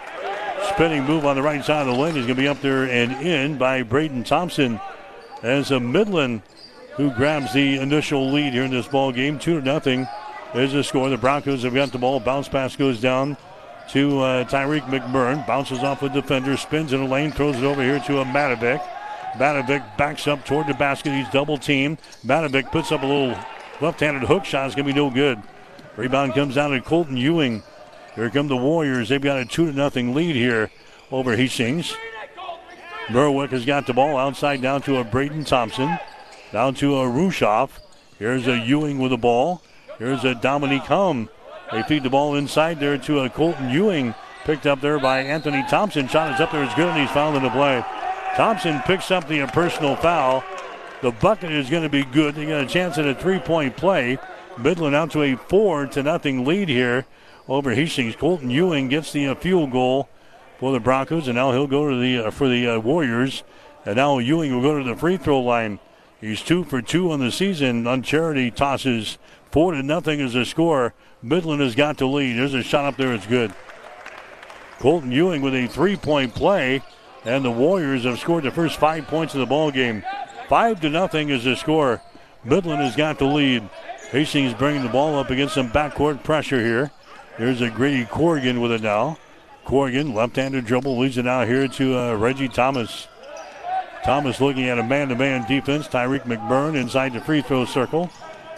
spinning 0.69 1.05
move 1.05 1.25
on 1.25 1.35
the 1.35 1.43
right 1.43 1.65
side 1.65 1.89
of 1.89 1.95
the 1.95 2.01
lane 2.01 2.17
is 2.17 2.27
going 2.27 2.37
to 2.37 2.43
be 2.43 2.49
up 2.49 2.61
there 2.61 2.85
and 2.85 3.27
in 3.27 3.59
by 3.59 3.83
Braden 3.83 4.25
Thompson. 4.25 4.81
As 5.43 5.71
a 5.71 5.81
Midland 5.81 6.43
who 6.97 7.11
grabs 7.11 7.55
the 7.55 7.79
initial 7.79 8.31
lead 8.31 8.53
here 8.53 8.65
in 8.65 8.71
this 8.71 8.87
ball 8.87 9.11
game, 9.11 9.39
two 9.39 9.59
to 9.59 9.65
nothing 9.65 10.07
is 10.55 10.73
the 10.73 10.83
score. 10.83 11.09
The 11.09 11.17
Broncos 11.17 11.63
have 11.63 11.75
got 11.75 11.93
the 11.93 11.99
ball. 11.99 12.21
Bounce 12.21 12.49
pass 12.49 12.77
goes 12.77 13.01
down 13.01 13.37
to 13.91 14.21
uh, 14.21 14.45
Tyreek 14.45 14.83
McMurrin. 14.83 15.47
Bounces 15.47 15.81
off 15.81 16.03
a 16.03 16.09
defender, 16.09 16.57
spins 16.57 16.93
in 16.93 17.01
the 17.01 17.11
lane, 17.11 17.33
throws 17.33 17.57
it 17.57 17.65
over 17.65 17.83
here 17.83 18.01
to 18.01 18.21
a 18.21 18.25
Matovic. 18.25 18.81
Matovic 19.35 19.97
backs 19.97 20.27
up 20.27 20.45
toward 20.45 20.67
the 20.67 20.75
basket. 20.75 21.13
He's 21.13 21.29
double 21.31 21.59
teamed. 21.59 21.99
Matovic 22.25 22.71
puts 22.73 22.93
up 22.93 23.03
a 23.03 23.07
little 23.07 23.39
left-handed 23.81 24.23
hook 24.25 24.45
shot. 24.45 24.67
It's 24.67 24.75
going 24.75 24.87
to 24.87 24.93
be 24.93 24.99
no 24.99 25.11
good. 25.11 25.41
Rebound 25.97 26.35
comes 26.35 26.55
down 26.55 26.71
to 26.71 26.81
Colton 26.81 27.17
Ewing. 27.17 27.63
Here 28.15 28.31
come 28.31 28.49
the 28.49 28.57
Warriors. 28.57 29.09
They've 29.09 29.21
got 29.21 29.39
a 29.39 29.45
two 29.45 29.67
to 29.67 29.73
nothing 29.73 30.15
lead 30.15 30.35
here 30.35 30.71
over 31.11 31.37
Hastings. 31.37 31.95
Merwick 33.09 33.51
has 33.51 33.65
got 33.65 33.87
the 33.87 33.93
ball 33.93 34.17
outside 34.17 34.63
down 34.63 34.83
to 34.83 34.99
a 34.99 35.05
Braden 35.05 35.45
Thompson. 35.45 35.99
Down 36.53 36.75
to 36.75 36.97
a 36.97 37.05
Rushoff. 37.05 37.71
Here's 38.19 38.47
a 38.47 38.59
Ewing 38.59 38.99
with 38.99 39.11
the 39.11 39.17
ball. 39.17 39.63
Here's 40.01 40.25
a 40.25 40.35
Dominique 40.35 40.85
Hum. 40.85 41.29
They 41.71 41.83
feed 41.83 42.05
the 42.05 42.09
ball 42.09 42.35
inside 42.35 42.81
there 42.81 42.97
to 42.97 43.21
a 43.21 43.29
Colton 43.29 43.69
Ewing. 43.69 44.15
Picked 44.45 44.67
up 44.67 44.81
there 44.81 44.99
by 44.99 45.21
Anthony 45.21 45.63
Thompson. 45.69 46.09
Shot 46.09 46.33
is 46.33 46.41
up 46.41 46.53
there. 46.53 46.65
It's 46.65 46.75
good, 46.75 46.89
and 46.89 46.99
he's 46.99 47.11
fouled 47.11 47.37
in 47.37 47.43
the 47.43 47.51
play. 47.51 47.85
Thompson 48.35 48.81
picks 48.87 49.11
up 49.11 49.29
the 49.29 49.47
personal 49.49 49.97
foul. 49.97 50.43
The 51.03 51.11
bucket 51.11 51.53
is 51.53 51.69
going 51.69 51.83
to 51.83 51.91
be 51.91 52.03
good. 52.03 52.35
They 52.35 52.47
got 52.47 52.65
a 52.65 52.67
chance 52.67 52.97
at 52.97 53.07
a 53.07 53.15
three-point 53.15 53.77
play. 53.77 54.17
Midland 54.57 54.97
out 54.97 55.11
to 55.11 55.23
a 55.23 55.37
four 55.37 55.85
to 55.89 56.03
nothing 56.03 56.47
lead 56.47 56.71
here 56.71 57.05
over 57.47 57.75
Hastings. 57.75 58.17
Colton 58.17 58.49
Ewing 58.49 58.89
gets 58.89 59.13
the 59.13 59.29
uh, 59.29 59.35
field 59.35 59.71
goal 59.71 60.09
for 60.59 60.73
the 60.73 60.81
Broncos, 60.81 61.29
and 61.29 61.37
now 61.37 61.53
he'll 61.53 61.67
go 61.67 61.91
to 61.91 62.01
the 62.01 62.29
uh, 62.29 62.31
for 62.31 62.49
the 62.49 62.67
uh, 62.67 62.79
Warriors. 62.79 63.43
And 63.85 63.97
now 63.97 64.17
Ewing 64.17 64.55
will 64.55 64.63
go 64.63 64.79
to 64.79 64.85
the 64.85 64.97
free 64.97 65.19
throw 65.19 65.41
line. 65.41 65.79
He's 66.23 66.41
two 66.41 66.65
for 66.65 66.81
two 66.81 67.13
on 67.13 67.21
the 67.21 67.31
season 67.31 67.87
on 67.87 68.03
charity 68.03 68.51
tosses. 68.51 69.19
Four 69.53 69.73
to 69.73 69.83
nothing 69.83 70.21
is 70.21 70.35
the 70.35 70.45
score. 70.45 70.95
Midland 71.23 71.61
has 71.61 71.75
got 71.75 71.99
to 71.99 72.07
lead. 72.07 72.39
There's 72.39 72.55
a 72.55 72.63
shot 72.63 72.85
up 72.85 72.97
there. 72.97 73.13
It's 73.13 73.27
good. 73.27 73.53
Colton 74.79 75.13
Ewing 75.13 75.43
with 75.43 75.55
a 75.55 75.67
three-point 75.67 76.35
play, 76.35 76.83
and 77.25 77.45
the 77.45 77.51
Warriors 77.51 78.05
have 78.05 78.19
scored 78.19 78.45
the 78.45 78.51
first 78.51 78.79
five 78.79 79.07
points 79.07 79.35
of 79.35 79.41
the 79.41 79.47
ball 79.47 79.71
game. 79.71 80.05
Five 80.49 80.81
to 80.81 80.89
nothing 80.89 81.29
is 81.29 81.45
the 81.45 81.57
score. 81.57 82.01
Midland 82.45 82.81
has 82.81 82.97
got 82.97 83.19
the 83.19 83.27
lead. 83.27 83.69
Hastings 84.11 84.55
bringing 84.55 84.83
the 84.83 84.89
ball 84.89 85.19
up 85.19 85.31
against 85.31 85.55
some 85.55 85.71
backcourt 85.71 86.25
pressure 86.25 86.61
here. 86.61 86.91
There's 87.39 87.61
a 87.61 87.71
Grady 87.71 88.05
Corrigan 88.07 88.61
with 88.61 88.73
it 88.73 88.83
now. 88.83 89.19
Corrigan, 89.65 90.15
left-handed 90.15 90.65
dribble, 90.65 90.99
leads 90.99 91.19
it 91.19 91.29
out 91.29 91.47
here 91.47 91.69
to 91.69 91.99
uh, 91.99 92.15
Reggie 92.17 92.49
Thomas. 92.49 93.07
Thomas 94.03 94.41
looking 94.41 94.69
at 94.69 94.79
a 94.79 94.83
man-to-man 94.83 95.47
defense. 95.47 95.87
Tyreek 95.87 96.23
McMurrin 96.23 96.75
inside 96.75 97.13
the 97.13 97.21
free 97.21 97.43
throw 97.43 97.65
circle. 97.67 98.11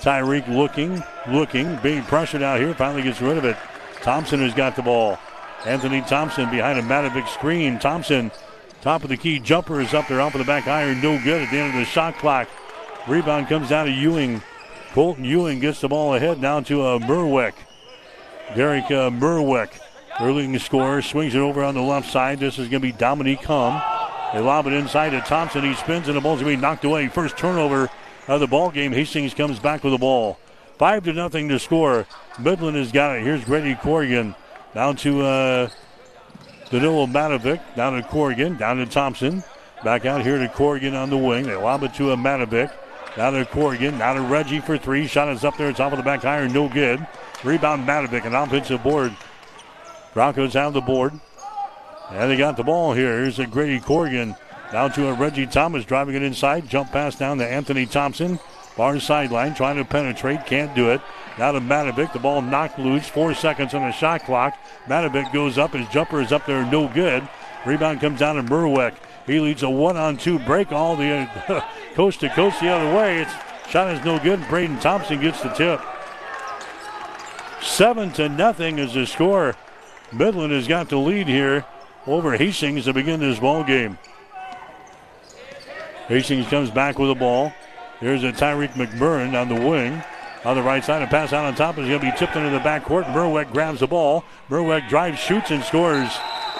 Tyreek 0.02 0.48
looking, 0.48 1.02
looking, 1.28 1.76
being 1.76 2.02
pressured 2.02 2.42
out 2.42 2.60
here. 2.60 2.74
Finally 2.74 3.02
gets 3.02 3.20
rid 3.20 3.38
of 3.38 3.44
it. 3.44 3.56
Thompson 4.02 4.40
has 4.40 4.52
got 4.52 4.74
the 4.74 4.82
ball. 4.82 5.18
Anthony 5.64 6.00
Thompson 6.02 6.50
behind 6.50 6.78
a 6.78 6.82
Matovic 6.82 7.28
screen. 7.28 7.78
Thompson, 7.78 8.32
top 8.80 9.04
of 9.04 9.10
the 9.10 9.16
key 9.16 9.38
jumper 9.38 9.80
is 9.80 9.94
up 9.94 10.08
there 10.08 10.20
off 10.20 10.34
of 10.34 10.40
the 10.40 10.44
back 10.44 10.66
iron. 10.66 11.00
No 11.00 11.22
good 11.22 11.42
at 11.42 11.50
the 11.52 11.58
end 11.58 11.74
of 11.74 11.78
the 11.78 11.84
shot 11.84 12.18
clock. 12.18 12.48
Rebound 13.06 13.46
comes 13.46 13.68
down 13.68 13.86
to 13.86 13.92
Ewing. 13.92 14.42
Colton 14.92 15.24
Ewing 15.24 15.60
gets 15.60 15.80
the 15.80 15.88
ball 15.88 16.14
ahead 16.14 16.40
down 16.40 16.64
to 16.64 16.82
uh, 16.82 16.98
Merwick. 16.98 17.54
Derek 18.56 18.86
uh, 18.86 19.08
Merwick, 19.08 19.70
early 20.20 20.58
scorer, 20.58 21.00
swings 21.00 21.34
it 21.34 21.38
over 21.38 21.62
on 21.62 21.74
the 21.74 21.80
left 21.80 22.10
side. 22.10 22.40
This 22.40 22.58
is 22.58 22.68
going 22.68 22.82
to 22.82 22.88
be 22.88 22.92
Dominique 22.92 23.44
Hum. 23.44 23.80
They 24.34 24.40
lob 24.40 24.66
it 24.66 24.72
inside 24.72 25.10
to 25.10 25.20
Thompson. 25.20 25.62
He 25.62 25.74
spins 25.74 26.08
and 26.08 26.16
the 26.16 26.20
ball's 26.20 26.40
going 26.40 26.52
to 26.52 26.56
be 26.56 26.60
knocked 26.60 26.84
away. 26.84 27.06
First 27.08 27.38
turnover 27.38 27.88
of 28.28 28.40
the 28.40 28.46
ball 28.46 28.70
game. 28.70 28.92
Hastings 28.92 29.34
comes 29.34 29.58
back 29.58 29.84
with 29.84 29.92
the 29.92 29.98
ball. 29.98 30.38
Five 30.78 31.04
to 31.04 31.12
nothing 31.12 31.48
to 31.48 31.58
score. 31.58 32.06
Midland 32.38 32.76
has 32.76 32.92
got 32.92 33.16
it. 33.16 33.22
Here's 33.22 33.44
Grady 33.44 33.74
Corrigan 33.74 34.34
down 34.74 34.96
to 34.96 35.22
uh, 35.22 35.68
Danilo 36.70 37.06
Matovic. 37.06 37.60
Down 37.76 38.00
to 38.00 38.08
Corrigan. 38.08 38.56
Down 38.56 38.78
to 38.78 38.86
Thompson. 38.86 39.44
Back 39.84 40.06
out 40.06 40.22
here 40.22 40.38
to 40.38 40.48
Corrigan 40.48 40.94
on 40.94 41.10
the 41.10 41.18
wing. 41.18 41.44
They 41.44 41.56
lob 41.56 41.82
it 41.82 41.94
to 41.94 42.12
a 42.12 42.16
Matovic. 42.16 42.72
Down 43.16 43.34
to 43.34 43.44
Corrigan. 43.44 43.98
Down 43.98 44.16
to 44.16 44.22
Reggie 44.22 44.60
for 44.60 44.78
three. 44.78 45.06
Shot 45.06 45.28
is 45.28 45.44
up 45.44 45.56
there. 45.56 45.72
Top 45.72 45.92
of 45.92 45.98
the 45.98 46.04
back 46.04 46.24
iron. 46.24 46.52
No 46.52 46.68
good. 46.68 47.06
Rebound 47.44 47.86
Matovic. 47.86 48.24
An 48.24 48.34
offensive 48.34 48.82
board. 48.82 49.14
Broncos 50.14 50.54
have 50.54 50.72
the 50.72 50.80
board. 50.80 51.12
And 52.10 52.30
they 52.30 52.36
got 52.36 52.56
the 52.56 52.64
ball 52.64 52.92
here. 52.92 53.20
Here's 53.20 53.38
a 53.38 53.46
Grady 53.46 53.80
Corrigan. 53.80 54.36
Down 54.72 54.90
to 54.92 55.08
a 55.08 55.12
Reggie 55.12 55.46
Thomas 55.46 55.84
driving 55.84 56.14
it 56.14 56.22
inside. 56.22 56.66
Jump 56.66 56.92
pass 56.92 57.14
down 57.14 57.36
to 57.38 57.46
Anthony 57.46 57.84
Thompson. 57.84 58.38
Far 58.74 58.98
sideline 58.98 59.54
trying 59.54 59.76
to 59.76 59.84
penetrate. 59.84 60.46
Can't 60.46 60.74
do 60.74 60.90
it. 60.90 61.02
Now 61.38 61.52
to 61.52 61.60
Matovic. 61.60 62.14
The 62.14 62.18
ball 62.18 62.40
knocked 62.40 62.78
loose. 62.78 63.06
Four 63.06 63.34
seconds 63.34 63.74
on 63.74 63.82
the 63.82 63.92
shot 63.92 64.24
clock. 64.24 64.58
Matovic 64.86 65.30
goes 65.30 65.58
up. 65.58 65.74
His 65.74 65.86
jumper 65.88 66.22
is 66.22 66.32
up 66.32 66.46
there. 66.46 66.64
No 66.64 66.88
good. 66.88 67.28
Rebound 67.66 68.00
comes 68.00 68.20
down 68.20 68.36
to 68.36 68.42
Merwick. 68.42 68.94
He 69.26 69.40
leads 69.40 69.62
a 69.62 69.68
one-on-two 69.68 70.38
break 70.40 70.72
all 70.72 70.96
the 70.96 71.28
coast 71.94 72.20
to 72.20 72.30
coast 72.30 72.60
the 72.60 72.68
other 72.68 72.96
way. 72.96 73.20
It's 73.20 73.32
shot 73.68 73.94
is 73.94 74.02
no 74.06 74.18
good. 74.18 74.46
Braden 74.48 74.78
Thompson 74.80 75.20
gets 75.20 75.42
the 75.42 75.50
tip. 75.50 75.80
Seven 77.60 78.10
to 78.12 78.28
nothing 78.30 78.78
is 78.78 78.94
the 78.94 79.06
score. 79.06 79.54
Midland 80.12 80.52
has 80.52 80.66
got 80.66 80.88
the 80.88 80.96
lead 80.96 81.28
here 81.28 81.64
over 82.06 82.36
Hastings 82.36 82.86
to 82.86 82.92
begin 82.92 83.20
this 83.20 83.38
ball 83.38 83.62
game. 83.62 83.98
Hastings 86.12 86.46
comes 86.48 86.70
back 86.70 86.98
with 86.98 87.08
the 87.08 87.14
ball. 87.14 87.54
Here's 87.98 88.22
a 88.22 88.32
Tyreek 88.32 88.72
McMurrin 88.72 89.32
on 89.32 89.48
the 89.48 89.54
wing. 89.54 90.02
On 90.44 90.54
the 90.54 90.62
right 90.62 90.84
side, 90.84 91.00
a 91.00 91.06
pass 91.06 91.32
out 91.32 91.46
on 91.46 91.54
top 91.54 91.78
is 91.78 91.88
going 91.88 92.00
to 92.00 92.04
be 92.12 92.18
tipped 92.18 92.36
into 92.36 92.50
the 92.50 92.58
backcourt. 92.58 93.04
Merwick 93.14 93.50
grabs 93.50 93.80
the 93.80 93.86
ball. 93.86 94.22
Merwick 94.50 94.90
drives, 94.90 95.18
shoots, 95.18 95.50
and 95.50 95.64
scores. 95.64 96.10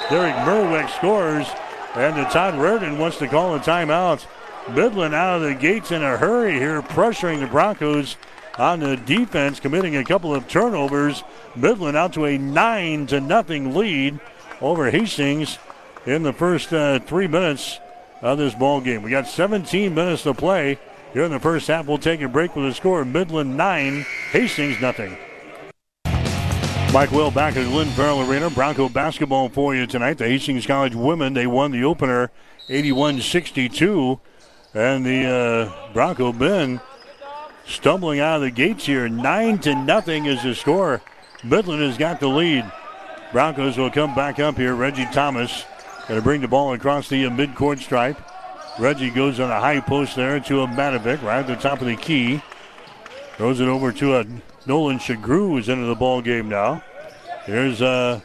Derek 0.08 0.34
Merwick 0.46 0.88
scores. 0.96 1.46
And 1.94 2.16
the 2.16 2.24
Todd 2.30 2.54
Raridan 2.54 2.98
wants 2.98 3.18
to 3.18 3.28
call 3.28 3.54
a 3.54 3.58
timeout. 3.58 4.24
Midland 4.70 5.14
out 5.14 5.36
of 5.36 5.42
the 5.42 5.54
gates 5.54 5.90
in 5.90 6.02
a 6.02 6.16
hurry 6.16 6.54
here, 6.54 6.80
pressuring 6.80 7.40
the 7.40 7.46
Broncos 7.46 8.16
on 8.56 8.80
the 8.80 8.96
defense, 8.96 9.60
committing 9.60 9.96
a 9.96 10.04
couple 10.04 10.34
of 10.34 10.48
turnovers. 10.48 11.24
Midland 11.54 11.98
out 11.98 12.14
to 12.14 12.24
a 12.24 12.38
nine 12.38 13.06
to 13.08 13.20
nothing 13.20 13.74
lead 13.74 14.18
over 14.62 14.90
Hastings 14.90 15.58
in 16.06 16.22
the 16.22 16.32
first 16.32 16.72
uh, 16.72 17.00
three 17.00 17.26
minutes 17.26 17.80
of 18.22 18.38
this 18.38 18.54
ball 18.54 18.80
game. 18.80 19.02
We 19.02 19.10
got 19.10 19.26
17 19.26 19.94
minutes 19.94 20.22
to 20.22 20.32
play 20.32 20.78
here 21.12 21.24
in 21.24 21.32
the 21.32 21.40
first 21.40 21.66
half. 21.66 21.86
We'll 21.86 21.98
take 21.98 22.22
a 22.22 22.28
break 22.28 22.56
with 22.56 22.66
a 22.66 22.72
score: 22.74 23.04
Midland 23.04 23.56
nine, 23.56 24.06
Hastings 24.30 24.80
nothing. 24.80 25.16
Mike 26.92 27.10
Will 27.10 27.30
back 27.30 27.56
at 27.56 27.66
Lynn 27.68 27.88
Farrell 27.88 28.20
Arena. 28.20 28.50
Bronco 28.50 28.88
basketball 28.88 29.48
for 29.48 29.74
you 29.74 29.86
tonight. 29.86 30.18
The 30.18 30.28
Hastings 30.28 30.66
College 30.66 30.94
women 30.94 31.32
they 31.32 31.46
won 31.46 31.70
the 31.70 31.84
opener, 31.84 32.30
81-62, 32.68 34.20
and 34.74 35.04
the 35.04 35.24
uh, 35.26 35.92
Bronco 35.94 36.32
men 36.32 36.80
stumbling 37.66 38.20
out 38.20 38.36
of 38.36 38.42
the 38.42 38.50
gates 38.50 38.84
here. 38.84 39.08
Nine 39.08 39.58
to 39.60 39.74
nothing 39.74 40.26
is 40.26 40.42
the 40.42 40.54
score. 40.54 41.00
Midland 41.42 41.80
has 41.80 41.96
got 41.96 42.20
the 42.20 42.28
lead. 42.28 42.70
Broncos 43.32 43.78
will 43.78 43.90
come 43.90 44.14
back 44.14 44.38
up 44.38 44.58
here. 44.58 44.74
Reggie 44.74 45.06
Thomas 45.06 45.64
going 46.08 46.20
to 46.20 46.22
bring 46.22 46.40
the 46.40 46.48
ball 46.48 46.72
across 46.72 47.08
the 47.08 47.26
uh, 47.26 47.30
midcourt 47.30 47.78
stripe. 47.78 48.18
Reggie 48.78 49.10
goes 49.10 49.38
on 49.38 49.50
a 49.50 49.60
high 49.60 49.80
post 49.80 50.16
there 50.16 50.40
to 50.40 50.62
a 50.62 50.66
Matovic 50.66 51.22
right 51.22 51.40
at 51.40 51.46
the 51.46 51.56
top 51.56 51.80
of 51.80 51.86
the 51.86 51.96
key. 51.96 52.42
Throws 53.36 53.60
it 53.60 53.68
over 53.68 53.92
to 53.92 54.16
a 54.16 54.26
Nolan 54.66 54.98
Shagru 54.98 55.50
who's 55.50 55.68
into 55.68 55.86
the 55.86 55.94
ball 55.94 56.22
game 56.22 56.48
now. 56.48 56.82
Here's 57.44 57.82
uh, 57.82 58.20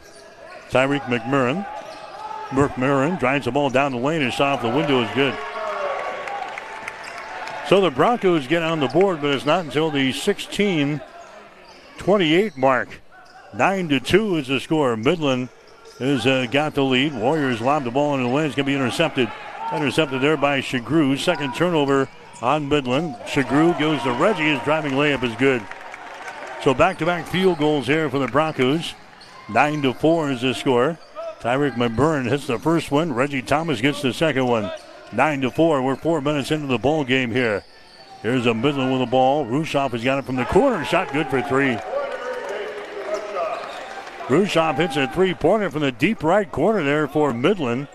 Tyreek 0.70 1.02
McMurrin. 1.02 1.66
McMurrin 2.50 3.18
drives 3.18 3.44
the 3.44 3.50
ball 3.50 3.68
down 3.68 3.92
the 3.92 3.98
lane 3.98 4.22
and 4.22 4.32
shot 4.32 4.58
off 4.58 4.62
the 4.62 4.68
window 4.68 5.02
is 5.02 5.10
good. 5.14 5.36
So 7.68 7.82
the 7.82 7.90
Broncos 7.90 8.46
get 8.46 8.62
on 8.62 8.80
the 8.80 8.88
board, 8.88 9.20
but 9.20 9.34
it's 9.34 9.44
not 9.44 9.64
until 9.64 9.90
the 9.90 10.12
16 10.12 11.00
28 11.98 12.56
mark. 12.56 12.88
9 13.54 13.88
to 13.88 14.00
2 14.00 14.36
is 14.36 14.48
the 14.48 14.60
score. 14.60 14.96
Midland 14.96 15.48
has 15.98 16.26
uh, 16.26 16.46
got 16.50 16.74
the 16.74 16.84
lead. 16.84 17.14
Warriors 17.14 17.60
lob 17.60 17.84
the 17.84 17.90
ball 17.90 18.14
into 18.14 18.28
the 18.28 18.34
lane. 18.34 18.46
It's 18.46 18.54
going 18.54 18.66
to 18.66 18.70
be 18.70 18.76
intercepted. 18.76 19.30
Intercepted 19.72 20.20
there 20.20 20.36
by 20.36 20.60
Shagru. 20.60 21.18
Second 21.18 21.54
turnover 21.54 22.08
on 22.40 22.68
Midland. 22.68 23.16
Shagru 23.26 23.78
goes 23.78 24.02
to 24.02 24.12
Reggie. 24.12 24.54
His 24.54 24.62
driving 24.62 24.92
layup 24.92 25.22
is 25.22 25.34
good. 25.36 25.62
So 26.62 26.74
back-to-back 26.74 27.26
field 27.26 27.58
goals 27.58 27.86
here 27.86 28.08
for 28.08 28.18
the 28.18 28.28
Broncos. 28.28 28.94
Nine 29.48 29.82
to 29.82 29.92
four 29.92 30.30
is 30.30 30.42
the 30.42 30.54
score. 30.54 30.98
Tyreek 31.40 31.74
McMurrin 31.74 32.28
hits 32.28 32.46
the 32.46 32.58
first 32.58 32.90
one. 32.90 33.12
Reggie 33.12 33.42
Thomas 33.42 33.80
gets 33.80 34.02
the 34.02 34.12
second 34.12 34.46
one. 34.46 34.70
Nine 35.12 35.40
to 35.42 35.50
four. 35.50 35.82
We're 35.82 35.96
four 35.96 36.20
minutes 36.20 36.50
into 36.50 36.66
the 36.66 36.78
ball 36.78 37.04
game 37.04 37.30
here. 37.30 37.64
Here's 38.22 38.46
a 38.46 38.54
Midland 38.54 38.90
with 38.90 39.00
the 39.00 39.06
ball. 39.10 39.46
Rushoff 39.46 39.92
has 39.92 40.02
got 40.02 40.18
it 40.18 40.24
from 40.24 40.36
the 40.36 40.44
corner. 40.46 40.84
Shot 40.84 41.12
good 41.12 41.28
for 41.28 41.40
three. 41.42 41.78
Rushoff 44.28 44.76
hits 44.76 44.96
a 44.96 45.08
three-pointer 45.08 45.70
from 45.70 45.80
the 45.80 45.90
deep 45.90 46.22
right 46.22 46.50
corner 46.52 46.82
there 46.84 47.08
for 47.08 47.32
Midland. 47.32 47.88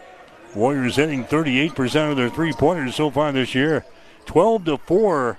Warriors 0.55 0.95
hitting 0.95 1.25
38% 1.25 2.09
of 2.09 2.17
their 2.17 2.29
three-pointers 2.29 2.95
so 2.95 3.11
far 3.11 3.31
this 3.31 3.53
year. 3.53 3.85
12 4.25 4.65
to 4.65 4.77
4 4.79 5.37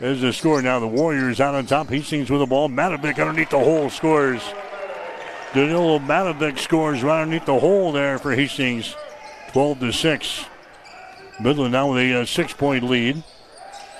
is 0.00 0.22
the 0.22 0.32
score 0.32 0.62
now. 0.62 0.80
The 0.80 0.86
Warriors 0.86 1.40
out 1.40 1.54
on 1.54 1.66
top. 1.66 1.88
Hastings 1.88 2.30
with 2.30 2.40
the 2.40 2.46
ball. 2.46 2.70
Matovic 2.70 3.20
underneath 3.20 3.50
the 3.50 3.58
hole 3.58 3.90
scores. 3.90 4.42
Danilo 5.52 5.98
Matovic 5.98 6.58
scores 6.58 7.02
right 7.02 7.20
underneath 7.20 7.44
the 7.44 7.58
hole 7.58 7.92
there 7.92 8.18
for 8.18 8.34
Hastings. 8.34 8.96
12 9.52 9.80
to 9.80 9.92
6. 9.92 10.44
Midland 11.38 11.72
now 11.72 11.92
with 11.92 12.02
a 12.02 12.22
uh, 12.22 12.24
six 12.24 12.54
point 12.54 12.84
lead. 12.84 13.22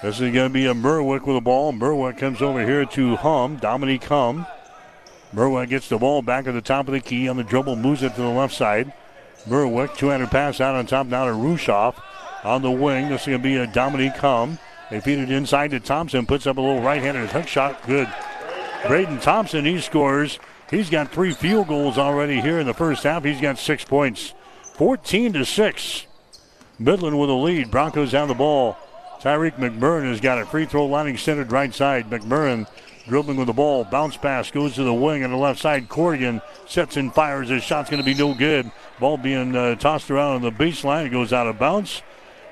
This 0.03 0.17
is 0.21 0.33
going 0.33 0.49
to 0.49 0.49
be 0.49 0.65
a 0.65 0.73
Merwick 0.73 1.27
with 1.27 1.37
the 1.37 1.43
ball. 1.43 1.75
Merwick 1.75 2.17
comes 2.17 2.41
over 2.41 2.65
here 2.65 2.87
to 2.87 3.17
Hum, 3.17 3.57
Dominique 3.57 4.05
Hum. 4.05 4.47
Merwick 5.35 5.69
gets 5.69 5.89
the 5.89 5.99
ball 5.99 6.23
back 6.23 6.47
at 6.47 6.55
the 6.55 6.61
top 6.61 6.89
of 6.89 6.93
the 6.93 7.01
key 7.01 7.29
on 7.29 7.37
the 7.37 7.45
dribble, 7.45 7.77
moves 7.77 8.03
it 8.03 8.15
to 8.15 8.21
the 8.23 8.29
left 8.29 8.55
side. 8.55 8.93
Merwick, 9.47 9.97
200 9.97 10.31
pass 10.31 10.61
out 10.61 10.75
on 10.75 10.87
top 10.87 11.07
now 11.07 11.25
to 11.25 11.33
Rushoff 11.33 11.95
on 12.45 12.63
the 12.63 12.71
wing. 12.71 13.09
This 13.09 13.23
is 13.23 13.27
going 13.29 13.39
to 13.39 13.43
be 13.43 13.57
a 13.57 13.67
Dominique 13.67 14.17
Hum. 14.17 14.59
They 14.91 15.01
feed 15.01 15.19
it 15.19 15.31
inside 15.31 15.71
to 15.71 15.81
Thompson, 15.81 16.27
puts 16.27 16.47
up 16.47 16.57
a 16.57 16.61
little 16.61 16.83
right-handed 16.83 17.31
hook 17.31 17.47
shot. 17.47 17.87
Good. 17.87 18.09
Braden 18.87 19.21
Thompson, 19.21 19.65
he 19.65 19.81
scores. 19.81 20.39
He's 20.69 20.91
got 20.91 21.13
three 21.13 21.33
field 21.33 21.69
goals 21.69 21.97
already 21.97 22.41
here 22.41 22.59
in 22.59 22.67
the 22.67 22.75
first 22.75 23.05
half. 23.05 23.25
He's 23.25 23.41
got 23.41 23.59
six 23.59 23.85
points. 23.85 24.35
14 24.75 25.35
to 25.35 25.45
6. 25.45 26.07
Midland 26.79 27.21
with 27.21 27.31
a 27.31 27.35
lead. 27.35 27.71
Broncos 27.71 28.13
down 28.13 28.29
the 28.29 28.35
ball. 28.35 28.77
Tyreek 29.21 29.57
McMurrin 29.57 30.09
has 30.09 30.21
got 30.21 30.41
a 30.41 30.47
free 30.47 30.65
throw 30.65 30.87
line 30.87 31.07
extended 31.07 31.53
right 31.53 31.75
side. 31.75 32.09
McMurrin 32.09 32.67
dribbling 33.11 33.37
with 33.37 33.49
the 33.49 33.53
ball. 33.53 33.83
Bounce 33.85 34.17
pass 34.17 34.53
goes 34.53 34.77
to 34.77 34.85
the 34.85 34.95
wing 34.95 35.25
on 35.25 35.33
the 35.33 35.37
left 35.37 35.59
side. 35.59 35.89
Corrigan 35.89 36.41
sets 36.67 36.97
and 36.97 37.13
fires. 37.13 37.49
His 37.49 37.65
shot's 37.65 37.91
going 37.91 38.03
to 38.03 38.07
be 38.07 38.15
no 38.15 38.35
good. 38.35 38.71
Ball 39.01 39.19
being 39.19 39.57
uh, 39.57 39.75
tossed 39.75 40.13
around 40.13 40.37
on 40.37 40.43
the 40.43 40.53
baseline. 40.53 41.07
It 41.07 41.11
goes 41.11 41.33
out 41.33 41.49
of 41.49 41.59
bounds. 41.59 42.03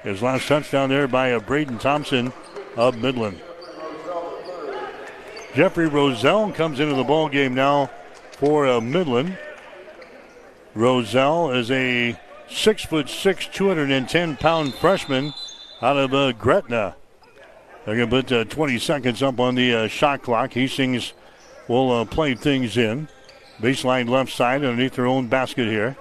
His 0.03 0.21
last 0.21 0.49
touchdown 0.49 0.89
there 0.89 1.07
by 1.07 1.33
uh, 1.33 1.39
Braden 1.39 1.79
Thompson 1.79 2.33
of 2.77 2.99
Midland. 2.99 3.41
Jeffrey 5.55 5.87
Roselle 5.87 6.51
comes 6.51 6.81
into 6.81 6.97
the 6.97 7.05
ball 7.05 7.29
game 7.29 7.55
now 7.55 7.89
for 8.33 8.67
uh, 8.67 8.81
Midland. 8.81 9.39
Roselle 10.75 11.53
is 11.53 11.71
a 11.71 12.19
six 12.51 12.85
foot 12.85 13.09
six, 13.09 13.47
210 13.47 14.37
pound 14.37 14.75
freshman 14.75 15.35
out 15.81 15.97
of 15.97 16.13
uh, 16.13 16.33
Gretna. 16.33 16.97
They're 17.85 17.97
going 17.97 18.11
to 18.11 18.23
put 18.23 18.33
uh, 18.33 18.45
20 18.45 18.79
seconds 18.79 19.23
up 19.23 19.41
on 19.41 19.55
the 19.55 19.75
uh, 19.75 19.89
shot 19.89 20.23
clock. 20.23 20.53
Hastings 20.53 21.13
will 21.69 21.91
uh, 21.93 22.05
play 22.05 22.35
things 22.35 22.77
in. 22.77 23.09
Baseline 23.61 24.09
left 24.09 24.33
side 24.33 24.65
underneath 24.65 24.95
their 24.95 25.07
own 25.07 25.27
basket 25.27 25.67
here. 25.67 25.97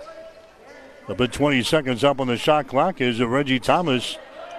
They'll 1.08 1.16
put 1.16 1.32
20 1.32 1.64
seconds 1.64 2.04
up 2.04 2.20
on 2.20 2.28
the 2.28 2.38
shot 2.38 2.68
clock 2.68 3.02
as 3.02 3.22
Reggie 3.22 3.60
Thomas 3.60 4.18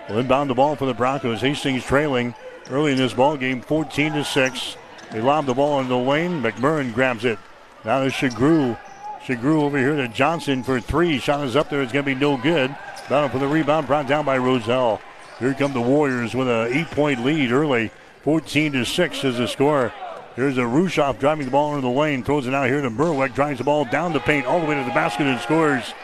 will 0.08 0.18
inbound 0.18 0.50
the 0.50 0.54
ball 0.54 0.74
for 0.76 0.86
the 0.86 0.94
Broncos. 0.94 1.42
Hastings 1.42 1.84
trailing 1.84 2.34
early 2.70 2.92
in 2.92 2.98
this 2.98 3.14
ball 3.14 3.36
game, 3.36 3.60
14 3.60 4.14
to 4.14 4.24
6. 4.24 4.76
They 5.12 5.20
lob 5.20 5.46
the 5.46 5.54
ball 5.54 5.80
in 5.80 5.88
the 5.88 5.96
lane. 5.96 6.42
McMurrin 6.42 6.92
grabs 6.92 7.24
it. 7.24 7.38
Now 7.84 8.02
to 8.02 8.10
Shagru. 8.10 8.78
Shagru 9.20 9.62
over 9.62 9.78
here 9.78 9.96
to 9.96 10.08
Johnson 10.08 10.62
for 10.62 10.80
three. 10.80 11.18
Shot 11.18 11.46
is 11.46 11.56
up 11.56 11.70
there. 11.70 11.82
It's 11.82 11.92
going 11.92 12.04
to 12.04 12.14
be 12.14 12.18
no 12.18 12.36
good. 12.36 12.74
Battle 13.08 13.28
for 13.28 13.38
the 13.38 13.46
rebound 13.46 13.86
brought 13.86 14.06
down 14.06 14.24
by 14.24 14.38
Roselle. 14.38 15.00
Here 15.38 15.54
come 15.54 15.72
the 15.72 15.80
Warriors 15.80 16.34
with 16.34 16.48
an 16.48 16.72
eight-point 16.72 17.24
lead 17.24 17.52
early. 17.52 17.92
14 18.22 18.72
to 18.72 18.84
6 18.84 19.24
is 19.24 19.38
the 19.38 19.46
score. 19.46 19.92
Here's 20.34 20.58
a 20.58 20.62
Rushoff 20.62 21.18
driving 21.20 21.46
the 21.46 21.52
ball 21.52 21.74
into 21.74 21.82
the 21.82 21.92
lane. 21.92 22.24
Throws 22.24 22.46
it 22.46 22.54
out 22.54 22.68
here 22.68 22.82
to 22.82 22.90
Merwick. 22.90 23.34
Drives 23.34 23.58
the 23.58 23.64
ball 23.64 23.84
down 23.84 24.12
the 24.12 24.20
paint 24.20 24.46
all 24.46 24.60
the 24.60 24.66
way 24.66 24.74
to 24.74 24.84
the 24.84 24.90
basket 24.90 25.26
and 25.26 25.40
scores. 25.40 25.94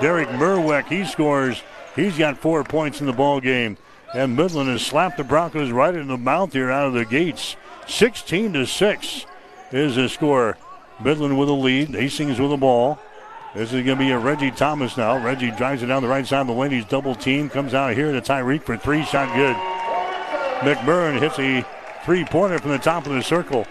Derek 0.00 0.28
Merwick, 0.28 0.86
he 0.86 1.04
scores. 1.04 1.62
He's 1.96 2.16
got 2.16 2.38
four 2.38 2.62
points 2.62 3.00
in 3.00 3.06
the 3.06 3.12
ball 3.12 3.40
game. 3.40 3.76
And 4.14 4.36
Midland 4.36 4.68
has 4.68 4.86
slapped 4.86 5.16
the 5.16 5.24
Broncos 5.24 5.72
right 5.72 5.94
in 5.94 6.06
the 6.06 6.16
mouth 6.16 6.52
here 6.52 6.70
out 6.70 6.86
of 6.86 6.94
the 6.94 7.04
gates. 7.04 7.56
16 7.88 8.52
to 8.52 8.66
6 8.66 9.26
is 9.72 9.96
the 9.96 10.08
score. 10.08 10.56
Midland 11.02 11.36
with 11.36 11.48
a 11.48 11.52
lead. 11.52 11.88
Hastings 11.88 12.38
with 12.38 12.50
the 12.50 12.56
ball. 12.56 13.00
This 13.54 13.72
is 13.72 13.84
going 13.84 13.96
to 13.98 14.04
be 14.04 14.10
a 14.10 14.18
Reggie 14.18 14.50
Thomas 14.50 14.96
now. 14.96 15.24
Reggie 15.24 15.52
drives 15.52 15.84
it 15.84 15.86
down 15.86 16.02
the 16.02 16.08
right 16.08 16.26
side 16.26 16.40
of 16.40 16.48
the 16.48 16.52
lane. 16.52 16.72
He's 16.72 16.84
double 16.84 17.14
team. 17.14 17.48
Comes 17.48 17.72
out 17.72 17.94
here 17.94 18.10
to 18.10 18.20
Tyreek 18.20 18.64
for 18.64 18.76
three. 18.76 19.04
Shot 19.04 19.32
good. 19.36 19.54
McMurrin 20.66 21.20
hits 21.20 21.38
a 21.38 21.64
three 22.04 22.24
pointer 22.24 22.58
from 22.58 22.72
the 22.72 22.78
top 22.78 23.06
of 23.06 23.12
the 23.12 23.22
circle. 23.22 23.64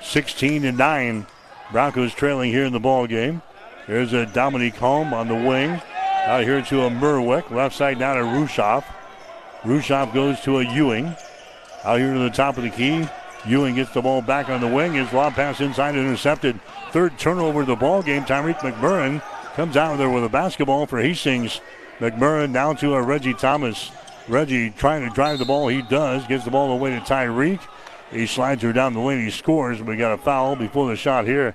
16 0.00 0.62
to 0.62 0.72
9. 0.72 1.26
Broncos 1.70 2.14
trailing 2.14 2.50
here 2.50 2.64
in 2.64 2.72
the 2.72 2.80
ball 2.80 3.06
game. 3.06 3.42
There's 3.86 4.14
a 4.14 4.24
Dominique 4.24 4.76
Hum 4.76 5.12
on 5.12 5.28
the 5.28 5.34
wing. 5.34 5.82
Out 6.24 6.44
here 6.44 6.62
to 6.62 6.82
a 6.84 6.90
Merwick. 6.90 7.50
Left 7.50 7.76
side 7.76 7.98
down 7.98 8.16
to 8.16 8.22
Rushoff. 8.22 8.84
Rushoff 9.64 10.14
goes 10.14 10.40
to 10.40 10.60
a 10.60 10.74
Ewing. 10.74 11.14
Out 11.84 11.98
here 11.98 12.14
to 12.14 12.20
the 12.20 12.30
top 12.30 12.56
of 12.56 12.62
the 12.62 12.70
key. 12.70 13.06
Ewing 13.46 13.74
gets 13.74 13.92
the 13.92 14.00
ball 14.00 14.22
back 14.22 14.48
on 14.48 14.62
the 14.62 14.66
wing. 14.66 14.94
His 14.94 15.12
lob 15.12 15.34
pass 15.34 15.60
inside 15.60 15.94
intercepted. 15.94 16.58
Third 16.92 17.18
turnover 17.18 17.60
of 17.60 17.68
the 17.68 17.76
ball 17.76 18.02
game. 18.02 18.24
Tyreek 18.24 18.58
McMurrin 18.58 19.22
comes 19.54 19.76
out 19.76 19.96
there 19.98 20.10
with 20.10 20.24
a 20.24 20.28
basketball 20.28 20.86
for 20.86 21.00
Hastings. 21.00 21.60
McMurrin 22.00 22.52
down 22.52 22.76
to 22.78 22.94
a 22.94 23.02
Reggie 23.02 23.34
Thomas. 23.34 23.92
Reggie 24.26 24.70
trying 24.70 25.08
to 25.08 25.14
drive 25.14 25.38
the 25.38 25.44
ball. 25.44 25.68
He 25.68 25.82
does. 25.82 26.26
Gets 26.26 26.44
the 26.44 26.50
ball 26.50 26.72
away 26.72 26.90
to 26.90 27.00
Tyreek. 27.00 27.60
He 28.10 28.26
slides 28.26 28.62
her 28.62 28.72
down 28.72 28.94
the 28.94 29.00
lane. 29.00 29.24
He 29.24 29.30
scores. 29.30 29.80
We 29.80 29.96
got 29.96 30.12
a 30.12 30.18
foul 30.18 30.56
before 30.56 30.88
the 30.88 30.96
shot 30.96 31.26
here. 31.26 31.54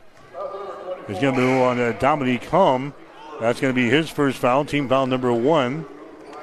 It's 1.10 1.19
going 1.19 1.36
to 1.36 1.41
be 1.41 1.62
on 1.62 1.80
uh, 1.80 1.91
Dominique 2.00 2.45
Hum. 2.45 2.93
That's 3.41 3.60
going 3.60 3.74
to 3.74 3.76
be 3.76 3.89
his 3.89 4.10
first 4.10 4.38
foul. 4.38 4.63
Team 4.63 4.88
foul 4.88 5.06
number 5.06 5.34
one 5.34 5.86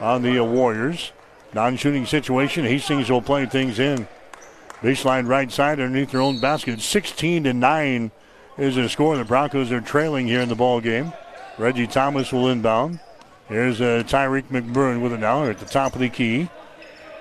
on 0.01 0.23
the 0.23 0.39
uh, 0.39 0.45
Warriors. 0.45 1.13
Non-shooting 1.55 2.05
situation. 2.05 2.65
Hastings 2.65 3.11
will 3.11 3.23
play 3.23 3.47
things 3.47 3.79
in. 3.79 4.07
Baseline 4.83 5.29
right 5.29 5.51
side 5.51 5.81
underneath 5.81 6.11
their 6.11 6.21
own 6.21 6.41
basket. 6.41 6.81
16 6.81 7.45
to 7.45 7.53
9 7.53 8.11
is 8.59 8.77
the 8.77 8.89
score. 8.89 9.17
The 9.17 9.25
Broncos 9.25 9.73
are 9.73 9.81
trailing 9.81 10.27
here 10.27 10.41
in 10.41 10.49
the 10.49 10.55
ball 10.55 10.81
game. 10.81 11.13
Reggie 11.59 11.87
Thomas 11.87 12.33
will 12.33 12.49
inbound. 12.49 13.01
Here's 13.49 13.81
uh, 13.81 14.03
Tyreek 14.07 14.45
McMurrin 14.45 15.03
with 15.03 15.13
it 15.13 15.21
now 15.21 15.45
at 15.45 15.59
the 15.59 15.67
top 15.67 15.95
of 15.95 16.01
the 16.01 16.09
key. 16.09 16.49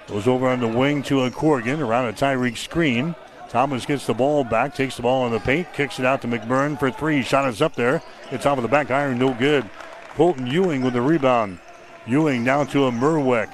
Goes 0.08 0.28
over 0.28 0.48
on 0.48 0.60
the 0.60 0.68
wing 0.68 1.04
to 1.04 1.22
a 1.22 1.32
Corrigan 1.32 1.82
around 1.82 2.08
a 2.08 2.14
Tyreek 2.14 2.58
screen. 2.58 3.16
Thomas 3.50 3.86
gets 3.86 4.06
the 4.06 4.14
ball 4.14 4.46
back, 4.46 4.74
takes 4.74 4.96
the 4.96 5.02
ball 5.02 5.26
in 5.26 5.34
the 5.34 5.40
paint, 5.40 5.74
kicks 5.74 6.00
it 6.00 6.06
out 6.06 6.22
to 6.22 6.28
McMurrin 6.28 6.80
for 6.80 6.90
three. 6.90 7.22
Shot 7.22 7.50
is 7.50 7.62
up 7.62 7.76
there. 7.76 8.02
It's 8.32 8.46
off 8.46 8.58
of 8.58 8.62
the 8.62 8.70
back 8.70 8.92
iron, 8.92 9.20
no 9.20 9.34
good. 9.34 9.70
Colton 10.16 10.48
Ewing 10.48 10.82
with 10.82 10.94
the 10.94 11.02
rebound. 11.02 11.60
Ewing 12.08 12.44
down 12.44 12.68
to 12.68 12.86
a 12.86 12.92
Merwick. 12.92 13.50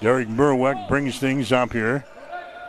Derek 0.00 0.28
Merwick 0.28 0.88
brings 0.88 1.18
things 1.18 1.52
up 1.52 1.72
here. 1.72 2.04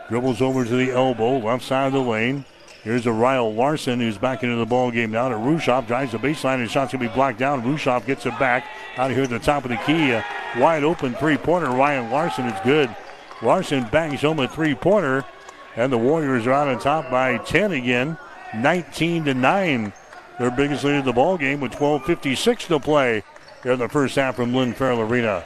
Dribbles 0.08 0.40
over 0.40 0.64
to 0.64 0.76
the 0.76 0.92
elbow, 0.92 1.38
left 1.38 1.64
side 1.64 1.88
of 1.88 1.92
the 1.92 2.00
lane. 2.00 2.44
Here's 2.86 3.04
a 3.04 3.12
Ryan 3.12 3.56
Larson 3.56 3.98
who's 3.98 4.16
back 4.16 4.44
into 4.44 4.54
the 4.54 4.64
ball 4.64 4.92
game 4.92 5.10
now 5.10 5.28
to 5.28 5.34
Rushoff. 5.34 5.88
Drives 5.88 6.12
the 6.12 6.18
baseline 6.18 6.60
and 6.60 6.70
shot's 6.70 6.92
going 6.92 7.02
to 7.02 7.08
be 7.08 7.12
blocked 7.12 7.36
down. 7.36 7.64
Rushoff 7.64 8.06
gets 8.06 8.26
it 8.26 8.38
back 8.38 8.64
out 8.96 9.10
here 9.10 9.24
at 9.24 9.30
the 9.30 9.40
top 9.40 9.64
of 9.64 9.70
the 9.70 9.76
key. 9.78 10.12
A 10.12 10.24
wide 10.56 10.84
open 10.84 11.12
three 11.14 11.36
pointer. 11.36 11.66
Ryan 11.66 12.12
Larson 12.12 12.46
is 12.46 12.60
good. 12.62 12.94
Larson 13.42 13.88
bangs 13.88 14.20
home 14.20 14.38
a 14.38 14.46
three 14.46 14.76
pointer. 14.76 15.24
And 15.74 15.92
the 15.92 15.98
Warriors 15.98 16.46
are 16.46 16.52
out 16.52 16.68
on 16.68 16.78
top 16.78 17.10
by 17.10 17.38
10 17.38 17.72
again, 17.72 18.16
19 18.54 19.24
to 19.24 19.34
9. 19.34 19.92
Their 20.38 20.52
biggest 20.52 20.84
lead 20.84 21.00
of 21.00 21.06
the 21.06 21.12
ball 21.12 21.36
game 21.36 21.58
with 21.58 21.72
12:56 21.72 22.68
to 22.68 22.78
play 22.78 23.24
here 23.64 23.72
in 23.72 23.80
the 23.80 23.88
first 23.88 24.14
half 24.14 24.36
from 24.36 24.54
Lynn 24.54 24.72
Farrell 24.72 25.00
Arena. 25.00 25.44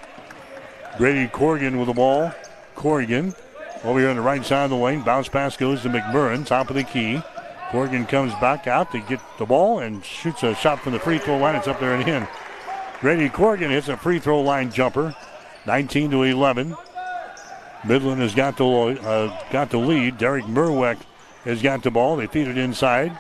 Grady 0.98 1.26
Corrigan 1.26 1.79
with 1.79 1.87
the 1.87 1.94
ball. 1.94 2.35
Corrigan 2.74 3.35
over 3.84 3.98
here 3.98 4.10
on 4.10 4.16
the 4.16 4.22
right 4.22 4.44
side 4.44 4.64
of 4.64 4.70
the 4.70 4.76
lane. 4.76 5.02
Bounce 5.02 5.28
pass 5.28 5.56
goes 5.56 5.82
to 5.82 5.88
McMurrin, 5.88 6.46
top 6.46 6.70
of 6.70 6.76
the 6.76 6.84
key. 6.84 7.22
Corrigan 7.70 8.06
comes 8.06 8.32
back 8.34 8.66
out 8.66 8.90
to 8.92 9.00
get 9.00 9.20
the 9.38 9.46
ball 9.46 9.78
and 9.78 10.04
shoots 10.04 10.42
a 10.42 10.54
shot 10.54 10.80
from 10.80 10.92
the 10.92 10.98
free 10.98 11.18
throw 11.18 11.38
line. 11.38 11.54
It's 11.54 11.68
up 11.68 11.78
there 11.78 11.94
and 11.94 12.08
in. 12.08 12.26
Grady 13.00 13.28
Corrigan 13.28 13.70
hits 13.70 13.88
a 13.88 13.96
free 13.96 14.18
throw 14.18 14.40
line 14.40 14.70
jumper, 14.70 15.14
19 15.66 16.10
to 16.10 16.22
11. 16.24 16.76
Midland 17.84 18.20
has 18.20 18.34
got 18.34 18.56
the 18.56 18.64
uh, 18.64 19.50
got 19.50 19.70
the 19.70 19.78
lead. 19.78 20.18
Derek 20.18 20.44
Merwick 20.44 20.98
has 21.44 21.62
got 21.62 21.82
the 21.82 21.90
ball. 21.90 22.16
They 22.16 22.26
feed 22.26 22.48
it 22.48 22.58
inside. 22.58 23.18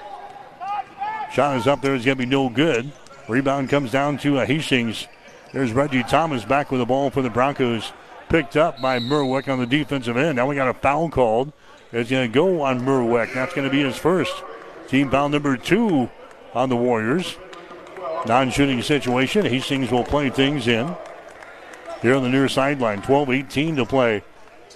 Shot 1.32 1.56
is 1.56 1.66
up 1.66 1.80
there. 1.80 1.94
It's 1.94 2.04
going 2.04 2.18
to 2.18 2.24
be 2.24 2.28
no 2.28 2.48
good. 2.48 2.90
Rebound 3.28 3.70
comes 3.70 3.92
down 3.92 4.18
to 4.18 4.38
uh, 4.38 4.46
Hastings. 4.46 5.06
There's 5.52 5.72
Reggie 5.72 6.02
Thomas 6.02 6.44
back 6.44 6.70
with 6.70 6.80
the 6.80 6.86
ball 6.86 7.10
for 7.10 7.22
the 7.22 7.30
Broncos. 7.30 7.92
Picked 8.30 8.56
up 8.56 8.80
by 8.80 9.00
Merwick 9.00 9.48
on 9.48 9.58
the 9.58 9.66
defensive 9.66 10.16
end. 10.16 10.36
Now 10.36 10.46
we 10.46 10.54
got 10.54 10.68
a 10.68 10.74
foul 10.74 11.10
called. 11.10 11.52
It's 11.90 12.08
going 12.08 12.30
to 12.30 12.32
go 12.32 12.62
on 12.62 12.80
Merwick. 12.80 13.34
That's 13.34 13.52
going 13.52 13.68
to 13.68 13.72
be 13.72 13.82
his 13.82 13.96
first. 13.96 14.32
Team 14.86 15.10
foul 15.10 15.28
number 15.28 15.56
two 15.56 16.08
on 16.54 16.68
the 16.68 16.76
Warriors. 16.76 17.36
Non 18.26 18.52
shooting 18.52 18.82
situation. 18.82 19.44
Hastings 19.44 19.90
will 19.90 20.04
play 20.04 20.30
things 20.30 20.68
in. 20.68 20.94
Here 22.02 22.14
on 22.14 22.22
the 22.22 22.28
near 22.28 22.48
sideline. 22.48 23.02
12 23.02 23.30
18 23.30 23.74
to 23.74 23.84
play 23.84 24.22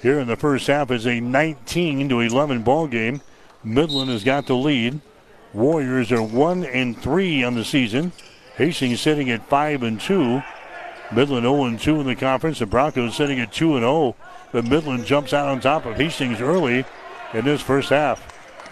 here 0.03 0.19
in 0.19 0.27
the 0.27 0.37
first 0.37 0.67
half 0.67 0.91
is 0.91 1.07
a 1.07 1.21
19 1.21 2.09
to 2.09 2.21
11 2.21 2.63
ball 2.65 2.89
game. 2.89 3.23
Midland 3.63 4.11
has 4.11 4.25
got 4.25 4.49
the 4.49 4.57
lead. 4.57 5.01
Warriors 5.53 6.11
are 6.11 6.21
one 6.21 6.65
and 6.65 7.01
three 7.01 7.45
on 7.45 7.55
the 7.55 7.65
season. 7.65 8.11
Hastings 8.57 9.01
sitting 9.01 9.31
at 9.31 9.49
five 9.49 9.85
and 9.85 10.01
two. 10.01 10.43
Midland 11.15 11.45
0 11.45 11.77
2 11.77 12.01
in 12.01 12.07
the 12.07 12.17
conference. 12.17 12.59
The 12.59 12.67
Broncos 12.67 13.17
sitting 13.17 13.41
at 13.41 13.53
2 13.53 13.79
0. 13.79 14.17
But 14.53 14.67
Midland 14.67 15.05
jumps 15.07 15.33
out 15.33 15.49
on 15.49 15.61
top 15.61 15.87
of 15.87 15.97
Hastings 15.97 16.41
early 16.41 16.85
in 17.33 17.45
this 17.45 17.61
first 17.61 17.91
half. 17.91 18.23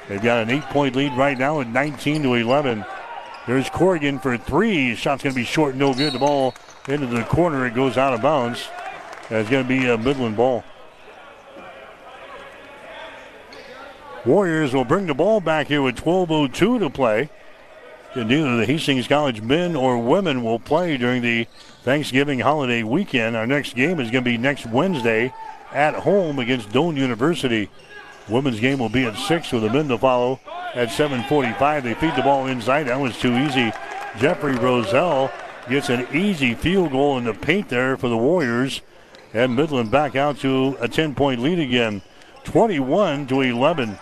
They've 0.09 0.22
got 0.22 0.42
an 0.42 0.50
eight-point 0.50 0.96
lead 0.96 1.16
right 1.16 1.38
now 1.38 1.61
at 1.61 1.68
19 1.68 2.22
to 2.22 2.35
11. 2.35 2.85
There's 3.46 3.68
Corrigan 3.70 4.18
for 4.18 4.37
three. 4.37 4.94
Shot's 4.94 5.22
going 5.22 5.35
to 5.35 5.40
be 5.40 5.44
short, 5.44 5.74
no 5.74 5.94
good. 5.94 6.12
The 6.12 6.18
ball 6.18 6.55
into 6.88 7.07
the 7.07 7.24
corner. 7.24 7.66
It 7.66 7.74
goes 7.74 7.96
out 7.96 8.14
of 8.14 8.22
bounds. 8.22 8.68
It's 9.31 9.48
going 9.48 9.64
to 9.64 9.68
be 9.68 9.88
a 9.88 9.96
Midland 9.96 10.37
ball. 10.37 10.64
Warriors 14.24 14.72
will 14.72 14.85
bring 14.85 15.07
the 15.07 15.14
ball 15.14 15.40
back 15.40 15.66
here 15.66 15.83
with 15.83 15.96
12.02 15.96 16.78
to 16.78 16.90
play. 16.90 17.28
And 18.14 18.28
neither 18.28 18.57
the 18.57 18.66
Hastings 18.66 19.09
College 19.09 19.40
men 19.40 19.74
or 19.74 19.98
women 19.98 20.44
will 20.44 20.59
play 20.59 20.96
during 20.96 21.22
the 21.22 21.46
Thanksgiving 21.83 22.38
holiday 22.38 22.85
weekend. 22.85 23.37
Our 23.37 23.47
next 23.47 23.75
game 23.75 23.99
is 23.99 24.11
going 24.11 24.25
to 24.25 24.31
be 24.31 24.38
next 24.38 24.66
Wednesday 24.66 25.35
at 25.73 25.95
home 25.95 26.38
against 26.38 26.68
Doane 26.68 26.97
University. 26.97 27.68
Women's 28.29 28.61
game 28.61 28.79
will 28.79 28.88
be 28.88 29.05
at 29.05 29.16
6 29.16 29.53
with 29.53 29.62
the 29.62 29.71
men 29.71 29.88
to 29.88 29.99
follow 29.99 30.38
at 30.75 30.90
7.45. 30.90 31.83
They 31.83 31.95
feed 31.95 32.14
the 32.14 32.23
ball 32.23 32.47
inside. 32.47 32.85
That 32.85 33.01
was 33.01 33.18
too 33.18 33.37
easy. 33.37 33.73
Jeffrey 34.18 34.55
Roselle 34.55 35.33
gets 35.68 35.88
an 35.88 36.07
easy 36.14 36.55
field 36.55 36.92
goal 36.92 37.18
in 37.18 37.25
the 37.25 37.35
paint 37.35 37.68
there 37.68 37.97
for 37.97 38.09
the 38.09 38.16
Warriors. 38.16 38.81
And 39.35 39.57
Midland 39.57 39.90
back 39.90 40.14
out 40.14 40.38
to 40.38 40.77
a 40.79 40.87
10 40.87 41.16
point 41.16 41.40
lead 41.40 41.59
again. 41.59 42.03
21 42.45 43.27
to 43.27 43.40
11. 43.40 43.99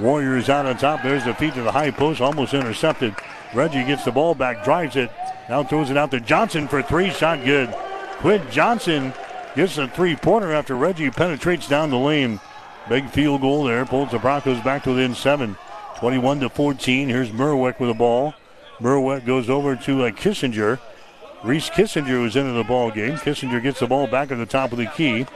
Warriors 0.00 0.48
out 0.48 0.66
on 0.66 0.76
top. 0.78 1.02
There's 1.02 1.24
the 1.24 1.34
feed 1.34 1.54
to 1.54 1.62
the 1.62 1.72
high 1.72 1.90
post, 1.92 2.20
almost 2.20 2.54
intercepted. 2.54 3.14
Reggie 3.54 3.84
gets 3.84 4.04
the 4.04 4.12
ball 4.12 4.34
back, 4.34 4.64
drives 4.64 4.96
it, 4.96 5.10
now 5.48 5.64
throws 5.64 5.90
it 5.90 5.96
out 5.96 6.12
to 6.12 6.20
Johnson 6.20 6.68
for 6.68 6.80
three. 6.80 7.10
Shot 7.10 7.44
good. 7.44 7.74
Quinn 8.18 8.42
Johnson 8.52 9.12
gets 9.56 9.78
a 9.78 9.88
three 9.88 10.14
pointer 10.14 10.52
after 10.52 10.76
Reggie 10.76 11.10
penetrates 11.10 11.68
down 11.68 11.90
the 11.90 11.98
lane. 11.98 12.38
Big 12.88 13.10
field 13.10 13.40
goal 13.40 13.64
there. 13.64 13.84
Pulls 13.84 14.12
the 14.12 14.18
Broncos 14.18 14.60
back 14.62 14.84
to 14.84 14.90
within 14.90 15.14
seven. 15.14 15.56
21 15.98 16.40
to 16.40 16.48
14. 16.48 17.08
Here's 17.08 17.30
Merwick 17.30 17.80
with 17.80 17.90
the 17.90 17.94
ball. 17.94 18.34
Merwick 18.80 19.26
goes 19.26 19.50
over 19.50 19.74
to 19.74 20.04
uh, 20.04 20.10
Kissinger. 20.10 20.78
Reese 21.42 21.68
Kissinger 21.68 22.22
was 22.22 22.36
into 22.36 22.52
the 22.52 22.64
ball 22.64 22.90
game. 22.90 23.16
Kissinger 23.16 23.60
gets 23.60 23.80
the 23.80 23.86
ball 23.86 24.06
back 24.06 24.30
at 24.30 24.38
the 24.38 24.46
top 24.46 24.72
of 24.72 24.78
the 24.78 24.86
key. 24.86 25.26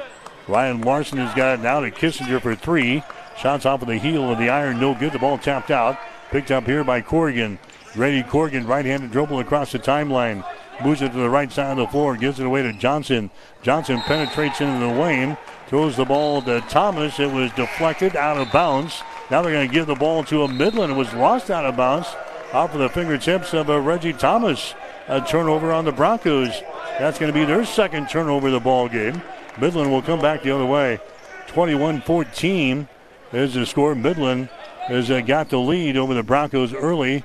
Ryan 0.46 0.80
Larson 0.80 1.18
has 1.18 1.34
got 1.34 1.58
it 1.58 1.62
now 1.62 1.80
to 1.80 1.90
Kissinger 1.90 2.40
for 2.40 2.54
three. 2.54 3.02
Shots 3.36 3.66
off 3.66 3.82
of 3.82 3.88
the 3.88 3.98
heel 3.98 4.30
of 4.30 4.38
the 4.38 4.48
iron, 4.48 4.78
no 4.78 4.94
good. 4.94 5.12
The 5.12 5.18
ball 5.18 5.38
tapped 5.38 5.70
out. 5.70 5.98
Picked 6.30 6.50
up 6.50 6.64
here 6.64 6.84
by 6.84 7.00
Corrigan. 7.00 7.58
Grady 7.94 8.24
Corrigan, 8.24 8.66
right-handed 8.66 9.12
dribble 9.12 9.38
across 9.38 9.72
the 9.72 9.78
timeline. 9.78 10.44
Moves 10.82 11.00
it 11.00 11.12
to 11.12 11.18
the 11.18 11.30
right 11.30 11.50
side 11.52 11.70
of 11.70 11.76
the 11.76 11.86
floor, 11.86 12.16
gives 12.16 12.40
it 12.40 12.46
away 12.46 12.62
to 12.62 12.72
Johnson. 12.72 13.30
Johnson 13.62 14.00
penetrates 14.00 14.60
into 14.60 14.80
the 14.80 14.92
lane, 14.92 15.36
throws 15.68 15.96
the 15.96 16.04
ball 16.04 16.42
to 16.42 16.60
Thomas. 16.62 17.20
It 17.20 17.30
was 17.30 17.52
deflected 17.52 18.16
out 18.16 18.36
of 18.36 18.50
bounds. 18.50 19.00
Now 19.30 19.40
they're 19.40 19.52
going 19.52 19.68
to 19.68 19.72
give 19.72 19.86
the 19.86 19.94
ball 19.94 20.24
to 20.24 20.42
a 20.42 20.48
Midland. 20.48 20.92
It 20.92 20.96
was 20.96 21.14
lost 21.14 21.50
out 21.50 21.64
of 21.64 21.76
bounds 21.76 22.08
off 22.52 22.74
of 22.74 22.80
the 22.80 22.88
fingertips 22.88 23.54
of 23.54 23.70
uh, 23.70 23.80
Reggie 23.80 24.12
Thomas. 24.12 24.74
A 25.06 25.20
turnover 25.20 25.70
on 25.70 25.84
the 25.84 25.92
Broncos. 25.92 26.62
That's 26.98 27.18
going 27.18 27.32
to 27.32 27.38
be 27.38 27.44
their 27.44 27.64
second 27.64 28.08
turnover 28.08 28.48
of 28.48 28.54
the 28.54 28.60
ball 28.60 28.88
game. 28.88 29.22
Midland 29.60 29.92
will 29.92 30.02
come 30.02 30.20
back 30.20 30.42
the 30.42 30.50
other 30.50 30.66
way. 30.66 30.98
21 31.46 32.00
14 32.00 32.88
is 33.32 33.54
the 33.54 33.64
score. 33.64 33.94
Midland 33.94 34.48
has 34.88 35.10
uh, 35.10 35.20
got 35.20 35.50
the 35.50 35.58
lead 35.58 35.96
over 35.96 36.14
the 36.14 36.22
Broncos 36.22 36.74
early 36.74 37.22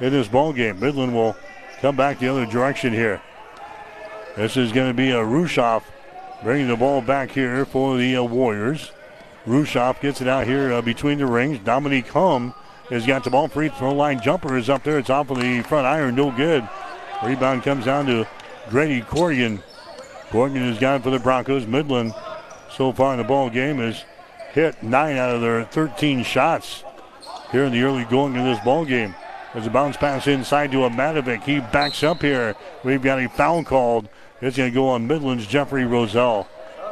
in 0.00 0.12
this 0.12 0.28
ball 0.28 0.52
game. 0.52 0.80
Midland 0.80 1.14
will 1.14 1.36
come 1.80 1.96
back 1.96 2.18
the 2.18 2.28
other 2.28 2.46
direction 2.46 2.92
here. 2.92 3.20
This 4.36 4.56
is 4.56 4.72
going 4.72 4.88
to 4.88 4.94
be 4.94 5.10
a 5.10 5.16
Rushoff 5.16 5.82
bringing 6.42 6.68
the 6.68 6.76
ball 6.76 7.02
back 7.02 7.30
here 7.30 7.64
for 7.64 7.96
the 7.96 8.16
uh, 8.16 8.22
Warriors. 8.22 8.92
Rushoff 9.46 10.00
gets 10.00 10.20
it 10.20 10.28
out 10.28 10.46
here 10.46 10.72
uh, 10.72 10.82
between 10.82 11.18
the 11.18 11.26
rings. 11.26 11.58
Dominique 11.58 12.08
Hum 12.08 12.54
has 12.88 13.06
got 13.06 13.24
the 13.24 13.30
ball. 13.30 13.48
Free 13.48 13.68
throw 13.68 13.92
line 13.92 14.20
jumper 14.22 14.56
is 14.56 14.68
up 14.70 14.82
there. 14.82 14.98
It's 14.98 15.10
off 15.10 15.30
of 15.30 15.40
the 15.40 15.62
front 15.62 15.86
iron. 15.86 16.14
No 16.14 16.30
good. 16.30 16.68
Rebound 17.24 17.62
comes 17.62 17.84
down 17.84 18.06
to 18.06 18.26
Grady 18.68 19.00
Corrigan. 19.02 19.62
Corrigan 20.30 20.62
has 20.62 20.78
gone 20.78 21.02
for 21.02 21.10
the 21.10 21.18
Broncos. 21.18 21.66
Midland 21.66 22.14
so 22.70 22.92
far 22.92 23.12
in 23.12 23.18
the 23.18 23.24
ball 23.24 23.50
game 23.50 23.78
has 23.78 24.04
hit 24.52 24.82
nine 24.82 25.16
out 25.16 25.34
of 25.34 25.40
their 25.40 25.64
13 25.64 26.22
shots 26.22 26.84
here 27.52 27.64
in 27.64 27.72
the 27.72 27.82
early 27.82 28.04
going 28.04 28.36
of 28.36 28.44
this 28.44 28.62
ball 28.64 28.84
game. 28.84 29.14
There's 29.52 29.66
a 29.66 29.70
bounce 29.70 29.96
pass 29.96 30.28
inside 30.28 30.70
to 30.72 30.84
a 30.84 30.90
Matovic. 30.90 31.42
He 31.42 31.58
backs 31.58 32.04
up 32.04 32.22
here. 32.22 32.54
We've 32.84 33.02
got 33.02 33.18
a 33.18 33.28
foul 33.28 33.64
called. 33.64 34.08
It's 34.40 34.56
going 34.56 34.70
to 34.70 34.74
go 34.74 34.88
on 34.88 35.08
Midland's 35.08 35.46
Jeffrey 35.46 35.84
Roselle. 35.84 36.48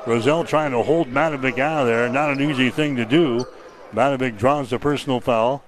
Roselle 0.06 0.44
trying 0.44 0.72
to 0.72 0.82
hold 0.82 1.08
Matovic 1.08 1.58
out 1.58 1.82
of 1.82 1.86
there. 1.86 2.08
Not 2.08 2.30
an 2.30 2.40
easy 2.40 2.70
thing 2.70 2.96
to 2.96 3.04
do. 3.04 3.46
Matovic 3.92 4.38
draws 4.38 4.70
the 4.70 4.78
personal 4.78 5.20
foul. 5.20 5.62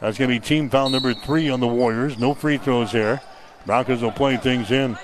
That's 0.00 0.18
going 0.18 0.28
to 0.28 0.36
be 0.36 0.44
team 0.44 0.68
foul 0.70 0.90
number 0.90 1.14
three 1.14 1.48
on 1.48 1.60
the 1.60 1.68
Warriors. 1.68 2.18
No 2.18 2.34
free 2.34 2.58
throws 2.58 2.90
here. 2.90 3.20
Broncos 3.64 4.02
will 4.02 4.12
play 4.12 4.36
things 4.36 4.70
in. 4.70 4.98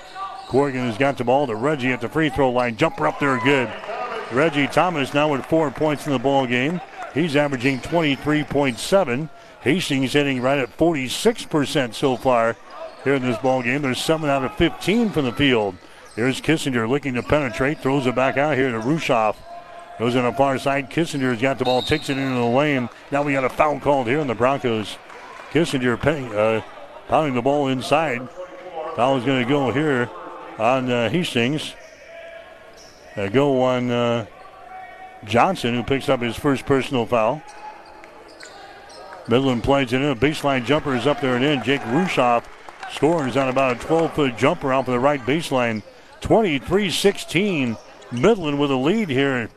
Corrigan 0.47 0.85
has 0.85 0.97
got 0.97 1.17
the 1.17 1.23
ball 1.23 1.47
to 1.47 1.55
Reggie 1.55 1.93
at 1.93 2.01
the 2.01 2.09
free 2.09 2.29
throw 2.29 2.51
line. 2.51 2.75
Jumper 2.75 3.07
up 3.07 3.19
there, 3.19 3.39
good. 3.39 3.71
Reggie 4.33 4.67
Thomas 4.67 5.13
now 5.13 5.31
with 5.31 5.45
four 5.45 5.71
points 5.71 6.05
in 6.05 6.11
the 6.11 6.19
ball 6.19 6.45
game. 6.45 6.81
He's 7.13 7.35
averaging 7.35 7.79
23.7. 7.79 9.29
Hastings 9.61 10.13
hitting 10.13 10.41
right 10.41 10.59
at 10.59 10.75
46% 10.77 11.93
so 11.93 12.17
far 12.17 12.55
here 13.03 13.15
in 13.15 13.21
this 13.21 13.37
ball 13.37 13.61
game. 13.61 13.81
There's 13.81 14.01
7 14.01 14.29
out 14.29 14.43
of 14.43 14.55
15 14.55 15.11
from 15.11 15.25
the 15.25 15.31
field. 15.31 15.75
Here's 16.15 16.41
Kissinger 16.41 16.89
looking 16.89 17.13
to 17.13 17.23
penetrate, 17.23 17.79
throws 17.79 18.05
it 18.05 18.15
back 18.15 18.37
out 18.37 18.57
here 18.57 18.71
to 18.71 18.79
Rushoff. 18.79 19.35
Goes 19.99 20.15
on 20.15 20.23
the 20.23 20.33
far 20.33 20.57
side. 20.57 20.89
Kissinger's 20.89 21.41
got 21.41 21.59
the 21.59 21.65
ball, 21.65 21.83
takes 21.83 22.09
it 22.09 22.17
into 22.17 22.33
the 22.33 22.45
lane. 22.45 22.89
Now 23.11 23.21
we 23.21 23.33
got 23.33 23.43
a 23.43 23.49
foul 23.49 23.79
called 23.79 24.07
here 24.07 24.19
in 24.19 24.27
the 24.27 24.35
Broncos. 24.35 24.97
Kissinger 25.51 25.93
uh, 26.35 26.63
pounding 27.07 27.35
the 27.35 27.41
ball 27.41 27.67
inside. 27.67 28.27
Foul 28.95 29.17
is 29.17 29.25
going 29.25 29.43
to 29.43 29.49
go 29.49 29.71
here 29.71 30.09
on 30.57 30.89
uh, 30.89 31.09
Hastings. 31.09 31.75
Uh, 33.15 33.27
go 33.27 33.61
on 33.61 33.91
uh, 33.91 34.25
Johnson, 35.23 35.75
who 35.75 35.83
picks 35.83 36.09
up 36.09 36.21
his 36.21 36.35
first 36.35 36.65
personal 36.65 37.05
foul. 37.05 37.43
Midland 39.27 39.63
plays 39.63 39.93
it 39.93 40.01
in. 40.01 40.09
A 40.09 40.15
baseline 40.15 40.65
jumper 40.65 40.95
is 40.95 41.07
up 41.07 41.21
there 41.21 41.35
and 41.35 41.45
in. 41.45 41.63
Jake 41.63 41.81
Rushoff 41.81 42.45
scores 42.91 43.37
on 43.37 43.49
about 43.49 43.77
a 43.77 43.79
12 43.79 44.13
foot 44.13 44.37
jumper 44.37 44.73
off 44.73 44.87
of 44.87 44.93
the 44.93 44.99
right 44.99 45.21
baseline. 45.21 45.83
23 46.21 46.89
16. 46.89 47.77
Midland 48.11 48.59
with 48.59 48.71
a 48.71 48.75
lead 48.75 49.09
here. 49.09 49.49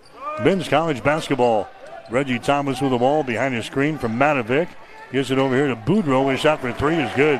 Men's 0.43 0.69
college 0.69 1.03
basketball. 1.03 1.69
Reggie 2.11 2.39
Thomas 2.39 2.81
with 2.81 2.91
the 2.91 2.99
ball 2.99 3.23
behind 3.23 3.57
the 3.57 3.63
screen 3.63 3.99
from 3.99 4.19
Matovic. 4.19 4.69
Gives 5.13 5.31
it 5.31 5.39
over 5.39 5.55
here 5.55 5.69
to 5.69 5.77
Boudreau. 5.77 6.31
His 6.31 6.41
shot 6.41 6.61
for 6.61 6.73
three 6.73 6.97
is 6.97 7.15
good. 7.15 7.39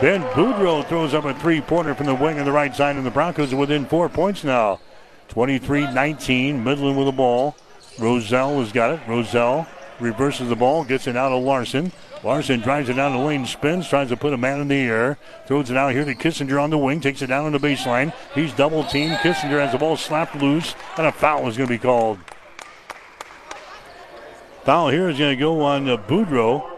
Ben 0.00 0.22
Boudreau 0.34 0.86
throws 0.86 1.14
up 1.14 1.24
a 1.24 1.34
three 1.34 1.60
pointer 1.60 1.94
from 1.94 2.06
the 2.06 2.14
wing 2.14 2.38
on 2.38 2.44
the 2.44 2.52
right 2.52 2.74
side, 2.74 2.96
and 2.96 3.06
the 3.06 3.10
Broncos 3.10 3.52
are 3.52 3.56
within 3.56 3.86
four 3.86 4.08
points 4.08 4.44
now. 4.44 4.80
23 5.28 5.92
19. 5.92 6.62
Midland 6.62 6.96
with 6.96 7.06
the 7.06 7.12
ball. 7.12 7.56
Roselle 7.98 8.60
has 8.60 8.72
got 8.72 8.92
it. 8.92 9.00
Roselle 9.08 9.66
reverses 10.00 10.48
the 10.48 10.56
ball, 10.56 10.84
gets 10.84 11.06
it 11.06 11.16
out 11.16 11.32
of 11.32 11.42
Larson. 11.42 11.92
Larson 12.22 12.60
drives 12.60 12.88
it 12.88 12.94
down 12.94 13.12
the 13.12 13.18
lane, 13.18 13.46
spins, 13.46 13.88
tries 13.88 14.08
to 14.08 14.16
put 14.16 14.32
a 14.32 14.36
man 14.36 14.60
in 14.60 14.68
the 14.68 14.74
air, 14.74 15.18
throws 15.46 15.70
it 15.70 15.76
out 15.76 15.92
here 15.92 16.04
to 16.04 16.14
Kissinger 16.14 16.62
on 16.62 16.70
the 16.70 16.78
wing, 16.78 17.00
takes 17.00 17.22
it 17.22 17.28
down 17.28 17.44
on 17.44 17.52
the 17.52 17.58
baseline. 17.58 18.12
He's 18.34 18.52
double 18.52 18.84
teamed. 18.84 19.16
Kissinger 19.16 19.60
has 19.60 19.72
the 19.72 19.78
ball 19.78 19.96
slapped 19.96 20.34
loose, 20.34 20.74
and 20.96 21.06
a 21.06 21.12
foul 21.12 21.48
is 21.48 21.56
going 21.56 21.68
to 21.68 21.74
be 21.74 21.78
called. 21.78 22.18
Foul 24.64 24.88
here 24.88 25.08
is 25.08 25.18
going 25.18 25.36
to 25.36 25.40
go 25.40 25.60
on 25.62 25.88
uh, 25.88 25.96
Boudreau. 25.96 26.68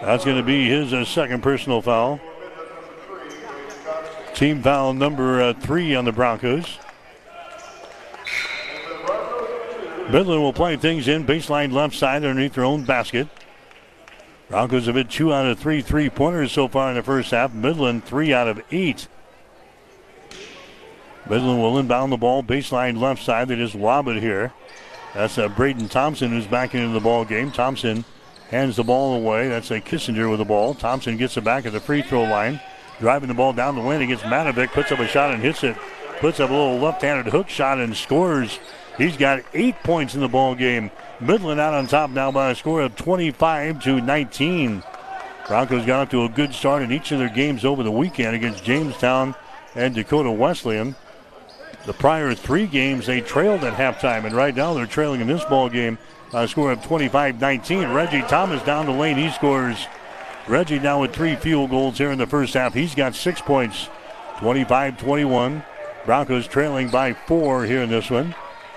That's 0.00 0.24
going 0.24 0.36
to 0.36 0.42
be 0.42 0.68
his 0.68 0.92
uh, 0.92 1.04
second 1.04 1.42
personal 1.42 1.82
foul. 1.82 2.20
Team 4.34 4.62
foul 4.62 4.92
number 4.92 5.40
uh, 5.40 5.54
three 5.54 5.94
on 5.94 6.04
the 6.04 6.12
Broncos. 6.12 6.78
Midland 10.10 10.42
will 10.42 10.52
play 10.52 10.76
things 10.76 11.08
in 11.08 11.24
baseline 11.24 11.72
left 11.72 11.94
side 11.94 12.24
underneath 12.24 12.54
their 12.54 12.64
own 12.64 12.84
basket. 12.84 13.26
Broncos 14.50 14.86
have 14.86 14.94
hit 14.94 15.10
two 15.10 15.32
out 15.32 15.46
of 15.46 15.58
three 15.58 15.80
three 15.80 16.10
pointers 16.10 16.52
so 16.52 16.68
far 16.68 16.90
in 16.90 16.96
the 16.96 17.02
first 17.02 17.30
half. 17.30 17.54
Midland 17.54 18.04
three 18.04 18.32
out 18.32 18.46
of 18.46 18.60
eight. 18.70 19.08
Midland 21.28 21.60
will 21.60 21.78
inbound 21.78 22.12
the 22.12 22.18
ball 22.18 22.42
baseline 22.42 23.00
left 23.00 23.22
side. 23.22 23.48
They 23.48 23.56
just 23.56 23.74
lob 23.74 24.08
it 24.08 24.20
here. 24.20 24.52
That's 25.14 25.38
uh, 25.38 25.48
Braden 25.48 25.88
Thompson 25.88 26.30
who's 26.30 26.46
back 26.46 26.74
into 26.74 26.92
the 26.92 27.00
ball 27.00 27.24
game. 27.24 27.50
Thompson 27.50 28.04
hands 28.50 28.76
the 28.76 28.84
ball 28.84 29.14
away. 29.14 29.48
That's 29.48 29.70
a 29.70 29.80
Kissinger 29.80 30.28
with 30.28 30.38
the 30.38 30.44
ball. 30.44 30.74
Thompson 30.74 31.16
gets 31.16 31.36
it 31.38 31.44
back 31.44 31.64
at 31.64 31.72
the 31.72 31.80
free 31.80 32.02
throw 32.02 32.24
line. 32.24 32.60
Driving 33.00 33.28
the 33.28 33.34
ball 33.34 33.54
down 33.54 33.74
the 33.74 33.82
lane 33.82 34.02
against 34.02 34.24
Matovic. 34.24 34.72
Puts 34.72 34.92
up 34.92 34.98
a 34.98 35.08
shot 35.08 35.32
and 35.32 35.42
hits 35.42 35.64
it. 35.64 35.76
Puts 36.20 36.40
up 36.40 36.50
a 36.50 36.52
little 36.52 36.78
left-handed 36.78 37.32
hook 37.32 37.48
shot 37.48 37.78
and 37.78 37.96
scores. 37.96 38.60
He's 38.96 39.16
got 39.16 39.42
eight 39.54 39.74
points 39.82 40.14
in 40.14 40.20
the 40.20 40.28
ball 40.28 40.54
game. 40.54 40.90
Midland 41.20 41.60
out 41.60 41.74
on 41.74 41.86
top 41.86 42.10
now 42.10 42.30
by 42.30 42.50
a 42.50 42.54
score 42.54 42.82
of 42.82 42.94
25 42.96 43.82
to 43.84 44.00
19. 44.00 44.82
Broncos 45.48 45.84
got 45.84 46.00
off 46.00 46.10
to 46.10 46.24
a 46.24 46.28
good 46.28 46.54
start 46.54 46.82
in 46.82 46.92
each 46.92 47.12
of 47.12 47.18
their 47.18 47.28
games 47.28 47.64
over 47.64 47.82
the 47.82 47.90
weekend 47.90 48.34
against 48.34 48.64
Jamestown 48.64 49.34
and 49.74 49.94
Dakota 49.94 50.30
Wesleyan. 50.30 50.94
The 51.86 51.92
prior 51.92 52.34
three 52.34 52.66
games 52.66 53.06
they 53.06 53.20
trailed 53.20 53.64
at 53.64 53.74
halftime, 53.74 54.24
and 54.24 54.34
right 54.34 54.54
now 54.54 54.72
they're 54.72 54.86
trailing 54.86 55.20
in 55.20 55.26
this 55.26 55.44
ball 55.44 55.68
game 55.68 55.98
by 56.32 56.44
a 56.44 56.48
score 56.48 56.72
of 56.72 56.80
25-19. 56.80 57.94
Reggie 57.94 58.22
Thomas 58.22 58.62
down 58.62 58.86
the 58.86 58.92
lane, 58.92 59.16
he 59.16 59.30
scores. 59.30 59.86
Reggie 60.48 60.78
now 60.78 61.00
with 61.00 61.14
three 61.14 61.36
field 61.36 61.70
goals 61.70 61.98
here 61.98 62.10
in 62.10 62.18
the 62.18 62.26
first 62.26 62.54
half. 62.54 62.72
He's 62.72 62.94
got 62.94 63.14
six 63.14 63.40
points, 63.40 63.88
25-21. 64.36 65.64
Broncos 66.06 66.46
trailing 66.46 66.88
by 66.88 67.12
four 67.12 67.64
here 67.64 67.82
in 67.82 67.90
this 67.90 68.10
one. 68.10 68.34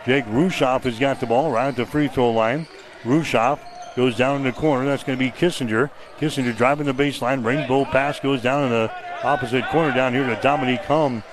Jake 0.07 0.23
Rushoff 0.27 0.83
has 0.83 0.97
got 0.97 1.19
the 1.19 1.25
ball 1.25 1.51
right 1.51 1.67
at 1.67 1.75
the 1.75 1.85
free 1.85 2.07
throw 2.07 2.31
line. 2.31 2.65
Rushoff 3.03 3.59
goes 3.97 4.15
down 4.15 4.37
in 4.37 4.43
the 4.43 4.53
corner. 4.53 4.85
That's 4.85 5.03
going 5.03 5.19
to 5.19 5.23
be 5.23 5.31
Kissinger. 5.31 5.89
Kissinger 6.17 6.55
driving 6.55 6.85
the 6.85 6.93
baseline. 6.93 7.43
Rainbow 7.43 7.83
pass 7.83 8.17
goes 8.17 8.41
down 8.41 8.63
in 8.63 8.69
the 8.69 8.91
opposite 9.21 9.65
corner 9.65 9.93
down 9.93 10.13
here 10.13 10.25
to 10.25 10.39
Dominique 10.41 10.85
Hum. 10.85 11.23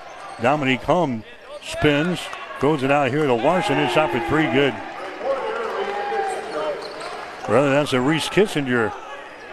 Dominique 0.42 0.82
Hum 0.82 1.22
spins, 1.62 2.18
throws 2.58 2.82
it 2.82 2.90
out 2.90 3.10
here 3.10 3.28
to 3.28 3.34
Larson. 3.34 3.78
It's 3.78 3.94
shot 3.94 4.10
for 4.10 4.18
three. 4.28 4.50
Good. 4.50 4.74
Rather, 7.48 7.70
that's 7.70 7.92
a 7.92 8.00
Reese 8.00 8.28
Kissinger. 8.28 8.92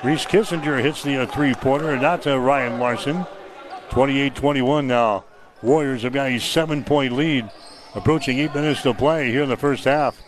Reese 0.04 0.26
Kissinger 0.26 0.82
hits 0.82 1.04
the 1.04 1.22
uh, 1.22 1.26
three 1.28 1.54
pointer, 1.54 1.92
and 1.92 2.02
not 2.02 2.24
to 2.24 2.40
Ryan 2.40 2.80
Larson. 2.80 3.28
28 3.92 4.34
21 4.34 4.88
now. 4.88 5.26
Warriors 5.62 6.02
have 6.02 6.14
got 6.14 6.32
a 6.32 6.40
seven 6.40 6.84
point 6.84 7.14
lead. 7.14 7.52
Approaching 7.94 8.40
eight 8.40 8.54
minutes 8.56 8.82
to 8.84 8.94
play 8.94 9.32
here 9.32 9.44
in 9.44 9.50
the 9.50 9.58
first 9.58 9.84
half. 9.84 10.22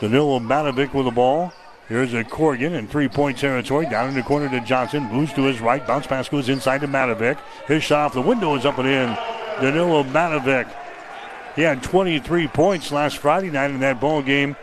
Danilo 0.00 0.40
Matovic 0.40 0.92
with 0.92 1.06
the 1.06 1.12
ball. 1.12 1.52
Here's 1.88 2.12
a 2.14 2.22
Corgan 2.22 2.72
in 2.72 2.86
three-point 2.86 3.38
territory. 3.38 3.86
Down 3.86 4.08
in 4.08 4.14
the 4.14 4.22
corner 4.22 4.48
to 4.48 4.60
Johnson. 4.60 5.04
Moves 5.04 5.32
to 5.34 5.44
his 5.44 5.60
right. 5.60 5.86
Bounce 5.86 6.06
pass 6.06 6.28
goes 6.28 6.48
inside 6.48 6.80
to 6.82 6.88
Matovic. 6.88 7.38
His 7.66 7.82
shot 7.82 8.06
off 8.06 8.14
the 8.14 8.20
window 8.20 8.54
is 8.56 8.66
up 8.66 8.78
and 8.78 8.88
in. 8.88 9.16
Danilo 9.60 10.02
Matovic. 10.04 10.72
He 11.56 11.62
had 11.62 11.82
23 11.82 12.48
points 12.48 12.92
last 12.92 13.18
Friday 13.18 13.50
night 13.50 13.70
in 13.70 13.80
that 13.80 14.00
ball 14.00 14.22
game 14.22 14.54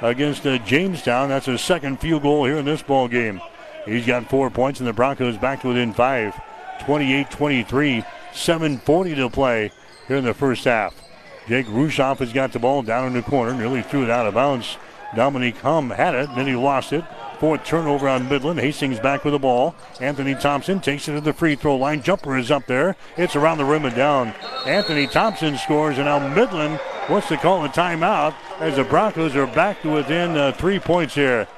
against 0.00 0.46
uh, 0.46 0.58
Jamestown. 0.58 1.28
That's 1.28 1.46
his 1.46 1.60
second 1.60 2.00
field 2.00 2.22
goal 2.22 2.44
here 2.44 2.56
in 2.56 2.64
this 2.64 2.82
ball 2.82 3.08
game. 3.08 3.40
He's 3.84 4.06
got 4.06 4.28
four 4.28 4.50
points, 4.50 4.80
and 4.80 4.86
the 4.86 4.92
Broncos 4.92 5.36
back 5.36 5.62
to 5.62 5.68
within 5.68 5.92
five. 5.92 6.34
28-23. 6.80 8.04
7.40 8.32 9.16
to 9.16 9.30
play 9.30 9.70
here 10.08 10.16
in 10.16 10.24
the 10.24 10.34
first 10.34 10.64
half. 10.64 11.01
Jake 11.48 11.66
Rushoff 11.66 12.18
has 12.18 12.32
got 12.32 12.52
the 12.52 12.58
ball 12.58 12.82
down 12.82 13.06
in 13.06 13.12
the 13.14 13.22
corner, 13.22 13.54
nearly 13.54 13.82
threw 13.82 14.04
it 14.04 14.10
out 14.10 14.26
of 14.26 14.34
bounds. 14.34 14.76
Dominique 15.14 15.58
Hum 15.58 15.90
had 15.90 16.14
it, 16.14 16.28
then 16.34 16.46
he 16.46 16.54
lost 16.54 16.92
it. 16.92 17.04
Fourth 17.38 17.64
turnover 17.64 18.08
on 18.08 18.28
Midland. 18.28 18.60
Hastings 18.60 19.00
back 19.00 19.24
with 19.24 19.32
the 19.32 19.38
ball. 19.38 19.74
Anthony 20.00 20.34
Thompson 20.34 20.80
takes 20.80 21.08
it 21.08 21.12
to 21.12 21.20
the 21.20 21.32
free 21.32 21.56
throw 21.56 21.76
line. 21.76 22.02
Jumper 22.02 22.38
is 22.38 22.50
up 22.50 22.66
there. 22.66 22.96
It's 23.16 23.36
around 23.36 23.58
the 23.58 23.64
rim 23.64 23.84
and 23.84 23.96
down. 23.96 24.32
Anthony 24.64 25.06
Thompson 25.06 25.58
scores, 25.58 25.98
and 25.98 26.06
now 26.06 26.26
Midland 26.28 26.80
wants 27.10 27.28
to 27.28 27.36
call 27.36 27.64
a 27.64 27.68
timeout 27.68 28.34
as 28.60 28.76
the 28.76 28.84
Broncos 28.84 29.34
are 29.34 29.48
back 29.48 29.82
to 29.82 29.92
within 29.92 30.36
uh, 30.36 30.52
three 30.52 30.78
points 30.78 31.14
here. 31.14 31.48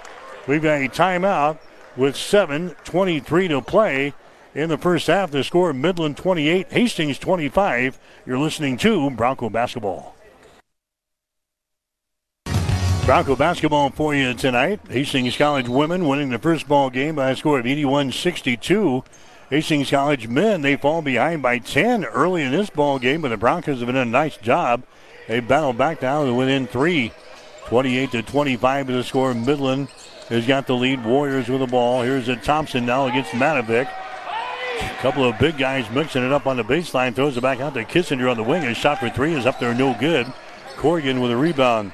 We've 0.48 0.62
got 0.62 0.80
a 0.80 0.88
timeout 0.88 1.58
with 1.96 2.14
7.23 2.14 3.48
to 3.50 3.60
play 3.60 4.14
in 4.54 4.68
the 4.68 4.78
first 4.78 5.06
half. 5.06 5.30
The 5.30 5.44
score 5.44 5.72
Midland 5.72 6.16
28, 6.16 6.72
Hastings 6.72 7.18
25. 7.18 7.98
You're 8.24 8.38
listening 8.38 8.76
to 8.78 9.10
Bronco 9.10 9.50
Basketball. 9.50 10.14
Bronco 13.04 13.36
basketball 13.36 13.90
for 13.90 14.14
you 14.14 14.32
tonight. 14.32 14.80
Hastings 14.88 15.36
College 15.36 15.68
women 15.68 16.08
winning 16.08 16.30
the 16.30 16.38
first 16.38 16.66
ball 16.66 16.88
game 16.88 17.16
by 17.16 17.32
a 17.32 17.36
score 17.36 17.58
of 17.58 17.66
81 17.66 18.12
62. 18.12 19.04
Hastings 19.50 19.90
College 19.90 20.26
men, 20.26 20.62
they 20.62 20.76
fall 20.76 21.02
behind 21.02 21.42
by 21.42 21.58
10 21.58 22.06
early 22.06 22.42
in 22.42 22.50
this 22.50 22.70
ball 22.70 22.98
game, 22.98 23.20
but 23.20 23.28
the 23.28 23.36
Broncos 23.36 23.80
have 23.80 23.88
done 23.88 23.96
a 23.96 24.06
nice 24.06 24.38
job. 24.38 24.84
They 25.28 25.40
battle 25.40 25.74
back 25.74 26.00
down 26.00 26.24
to 26.24 26.34
within 26.34 26.66
three. 26.66 27.12
28 27.66 28.10
to 28.12 28.22
25 28.22 28.88
is 28.88 28.96
the 28.96 29.04
score. 29.04 29.34
Midland 29.34 29.88
has 30.30 30.46
got 30.46 30.66
the 30.66 30.74
lead. 30.74 31.04
Warriors 31.04 31.50
with 31.50 31.60
the 31.60 31.66
ball. 31.66 32.02
Here's 32.02 32.28
a 32.28 32.36
Thompson 32.36 32.86
now 32.86 33.06
against 33.06 33.32
Matovic. 33.32 33.86
A 34.80 34.98
couple 35.00 35.24
of 35.24 35.38
big 35.38 35.58
guys 35.58 35.88
mixing 35.90 36.24
it 36.24 36.32
up 36.32 36.46
on 36.46 36.56
the 36.56 36.64
baseline. 36.64 37.14
Throws 37.14 37.36
it 37.36 37.42
back 37.42 37.60
out 37.60 37.74
to 37.74 37.84
Kissinger 37.84 38.30
on 38.30 38.36
the 38.36 38.42
wing. 38.42 38.62
His 38.62 38.76
shot 38.76 38.98
for 38.98 39.10
three 39.10 39.34
is 39.34 39.46
up 39.46 39.60
there, 39.60 39.74
no 39.74 39.94
good. 39.98 40.32
Corrigan 40.76 41.20
with 41.20 41.30
a 41.30 41.36
rebound. 41.36 41.92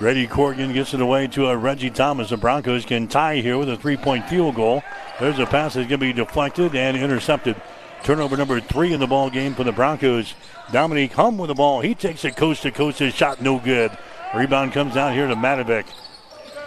Reggie 0.00 0.28
Corrigan 0.28 0.72
gets 0.72 0.94
it 0.94 1.00
away 1.00 1.26
to 1.28 1.48
a 1.48 1.56
Reggie 1.56 1.90
Thomas. 1.90 2.30
The 2.30 2.36
Broncos 2.36 2.84
can 2.84 3.08
tie 3.08 3.36
here 3.36 3.58
with 3.58 3.68
a 3.68 3.76
three-point 3.76 4.28
field 4.28 4.54
goal. 4.54 4.82
There's 5.18 5.40
a 5.40 5.46
pass 5.46 5.74
that's 5.74 5.88
going 5.88 5.98
to 6.00 6.06
be 6.06 6.12
deflected 6.12 6.74
and 6.76 6.96
intercepted. 6.96 7.60
Turnover 8.04 8.36
number 8.36 8.60
three 8.60 8.92
in 8.92 9.00
the 9.00 9.08
ball 9.08 9.28
game 9.28 9.54
for 9.54 9.64
the 9.64 9.72
Broncos. 9.72 10.34
Dominique 10.70 11.12
Hum 11.12 11.36
with 11.36 11.48
the 11.48 11.54
ball. 11.54 11.80
He 11.80 11.96
takes 11.96 12.24
it 12.24 12.36
coast 12.36 12.62
to 12.62 12.70
coast. 12.70 13.00
His 13.00 13.12
shot 13.14 13.42
no 13.42 13.58
good. 13.58 13.90
Rebound 14.34 14.72
comes 14.72 14.96
out 14.96 15.14
here 15.14 15.26
to 15.26 15.34
Matovic. 15.34 15.86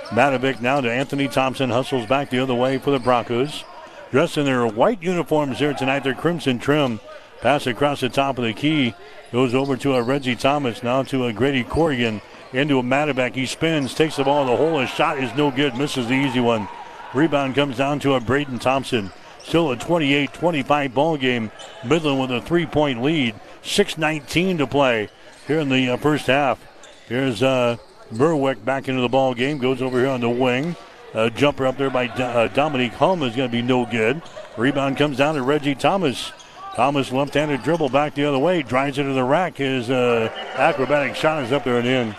Matovic 0.10 0.60
now 0.60 0.82
to 0.82 0.92
Anthony 0.92 1.30
Thompson. 1.30 1.70
Hustles 1.70 2.06
back 2.06 2.30
the 2.30 2.39
other 2.39 2.56
way 2.56 2.78
for 2.78 2.92
the 2.92 3.00
Broncos 3.00 3.64
dressed 4.12 4.38
in 4.38 4.45
their 4.45 4.68
white 4.68 5.01
uniforms 5.01 5.59
here 5.59 5.74
tonight. 5.74 6.03
Their 6.03 6.14
crimson 6.14 6.59
trim. 6.59 6.99
Pass 7.41 7.66
across 7.66 8.01
the 8.01 8.09
top 8.09 8.38
of 8.38 8.43
the 8.43 8.53
key. 8.53 8.93
Goes 9.32 9.55
over 9.55 9.76
to 9.78 9.95
a 9.95 10.03
Reggie 10.03 10.36
Thomas. 10.36 10.84
Now 10.84 11.01
to 11.03 11.26
a 11.26 11.34
Grady 11.34 11.64
Corrigan. 11.64 12.22
Into 12.53 12.80
a 12.80 12.84
Matovic. 12.84 13.34
He 13.34 13.45
spins. 13.45 13.95
Takes 13.95 14.18
the 14.18 14.24
ball 14.24 14.41
in 14.41 14.47
the 14.47 14.57
hole. 14.57 14.80
His 14.80 14.89
shot 14.89 15.18
is 15.18 15.34
no 15.36 15.49
good. 15.49 15.76
Misses 15.76 16.07
the 16.07 16.14
easy 16.14 16.41
one. 16.41 16.68
Rebound 17.14 17.55
comes 17.55 17.78
down 17.78 17.99
to 18.01 18.14
a 18.14 18.20
Braden 18.20 18.59
Thompson. 18.59 19.12
Still 19.43 19.72
a 19.72 19.78
28-25 19.78 20.93
ball 20.93 21.18
game. 21.18 21.51
Midland 21.84 22.22
with 22.22 22.32
a 22.32 22.41
three-point 22.41 23.01
lead. 23.01 23.36
6.19 23.64 24.59
to 24.59 24.68
play 24.68 25.09
here 25.47 25.59
in 25.59 25.70
the 25.70 25.89
uh, 25.89 25.97
first 25.97 26.28
half. 26.28 26.59
Here's 27.07 27.41
uh, 27.41 27.78
Merwick 28.14 28.64
back 28.64 28.88
into 28.88 29.01
the 29.01 29.09
ball 29.09 29.34
game. 29.34 29.57
Goes 29.57 29.82
over 29.82 29.99
here 29.99 30.09
on 30.09 30.22
the 30.22 30.30
wing. 30.30 30.76
A 31.14 31.30
jumper 31.30 31.66
up 31.68 31.78
there 31.78 31.89
by 31.89 32.07
uh, 32.07 32.47
Dominique 32.47 32.93
Hum 32.93 33.22
is 33.24 33.36
going 33.36 33.49
to 33.49 33.51
be 33.51 33.62
no 33.62 33.86
good. 33.86 34.22
Rebound 34.57 34.97
comes 34.97 35.18
down 35.18 35.36
to 35.36 35.41
Reggie 35.41 35.76
Thomas. 35.76 36.32
Thomas 36.76 37.12
left-handed 37.12 37.64
dribble 37.64 37.89
back 37.89 38.16
the 38.16 38.24
other 38.24 38.39
way. 38.39 38.62
Drives 38.62 38.97
into 38.97 39.12
the 39.12 39.24
rack. 39.24 39.57
His 39.57 39.89
uh, 39.89 40.32
acrobatic 40.55 41.16
shot 41.16 41.43
is 41.43 41.51
up 41.51 41.66
there 41.66 41.80
and 41.80 41.88
in. 41.88 42.16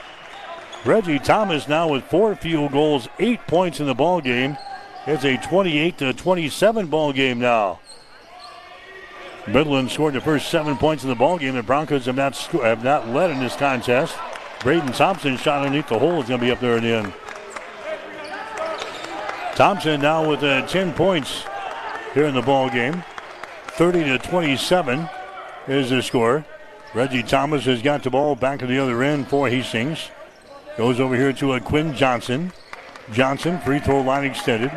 Reggie 0.84 1.18
Thomas 1.18 1.68
now 1.68 1.88
with 1.88 2.04
four 2.04 2.34
field 2.36 2.72
goals, 2.72 3.08
eight 3.18 3.40
points 3.46 3.80
in 3.80 3.86
the 3.86 3.94
ball 3.94 4.20
game. 4.20 4.58
It's 5.06 5.24
a 5.24 5.38
28 5.38 5.98
to 5.98 6.12
27 6.12 6.86
ball 6.88 7.12
game 7.12 7.38
now. 7.38 7.80
Midland 9.46 9.90
scored 9.90 10.14
the 10.14 10.20
first 10.20 10.50
seven 10.50 10.76
points 10.76 11.02
in 11.02 11.08
the 11.08 11.16
ball 11.16 11.38
game. 11.38 11.54
The 11.54 11.62
Broncos 11.62 12.06
have 12.06 12.14
not 12.14 12.36
have 12.36 12.84
not 12.84 13.08
led 13.08 13.30
in 13.30 13.40
this 13.40 13.56
contest. 13.56 14.14
Braden 14.60 14.92
Thompson 14.92 15.36
shot 15.36 15.64
underneath 15.64 15.88
the 15.88 15.98
hole 15.98 16.20
is 16.20 16.28
going 16.28 16.40
to 16.40 16.46
be 16.46 16.52
up 16.52 16.60
there 16.60 16.76
in. 16.76 17.12
Thompson 19.54 20.00
now 20.00 20.26
with 20.26 20.42
uh, 20.42 20.66
10 20.66 20.94
points 20.94 21.44
here 22.14 22.24
in 22.24 22.34
the 22.34 22.40
ball 22.40 22.70
game. 22.70 23.04
30 23.72 24.04
to 24.04 24.18
27 24.18 25.08
is 25.68 25.90
the 25.90 26.02
score. 26.02 26.44
Reggie 26.94 27.22
Thomas 27.22 27.66
has 27.66 27.82
got 27.82 28.02
the 28.02 28.08
ball 28.08 28.34
back 28.34 28.60
to 28.60 28.66
the 28.66 28.78
other 28.78 29.02
end 29.02 29.28
for 29.28 29.48
Hastings. 29.50 30.10
Goes 30.78 31.00
over 31.00 31.14
here 31.16 31.34
to 31.34 31.52
a 31.52 31.60
Quinn 31.60 31.94
Johnson. 31.94 32.50
Johnson, 33.12 33.60
free 33.60 33.78
throw 33.78 34.00
line 34.00 34.24
extended. 34.24 34.72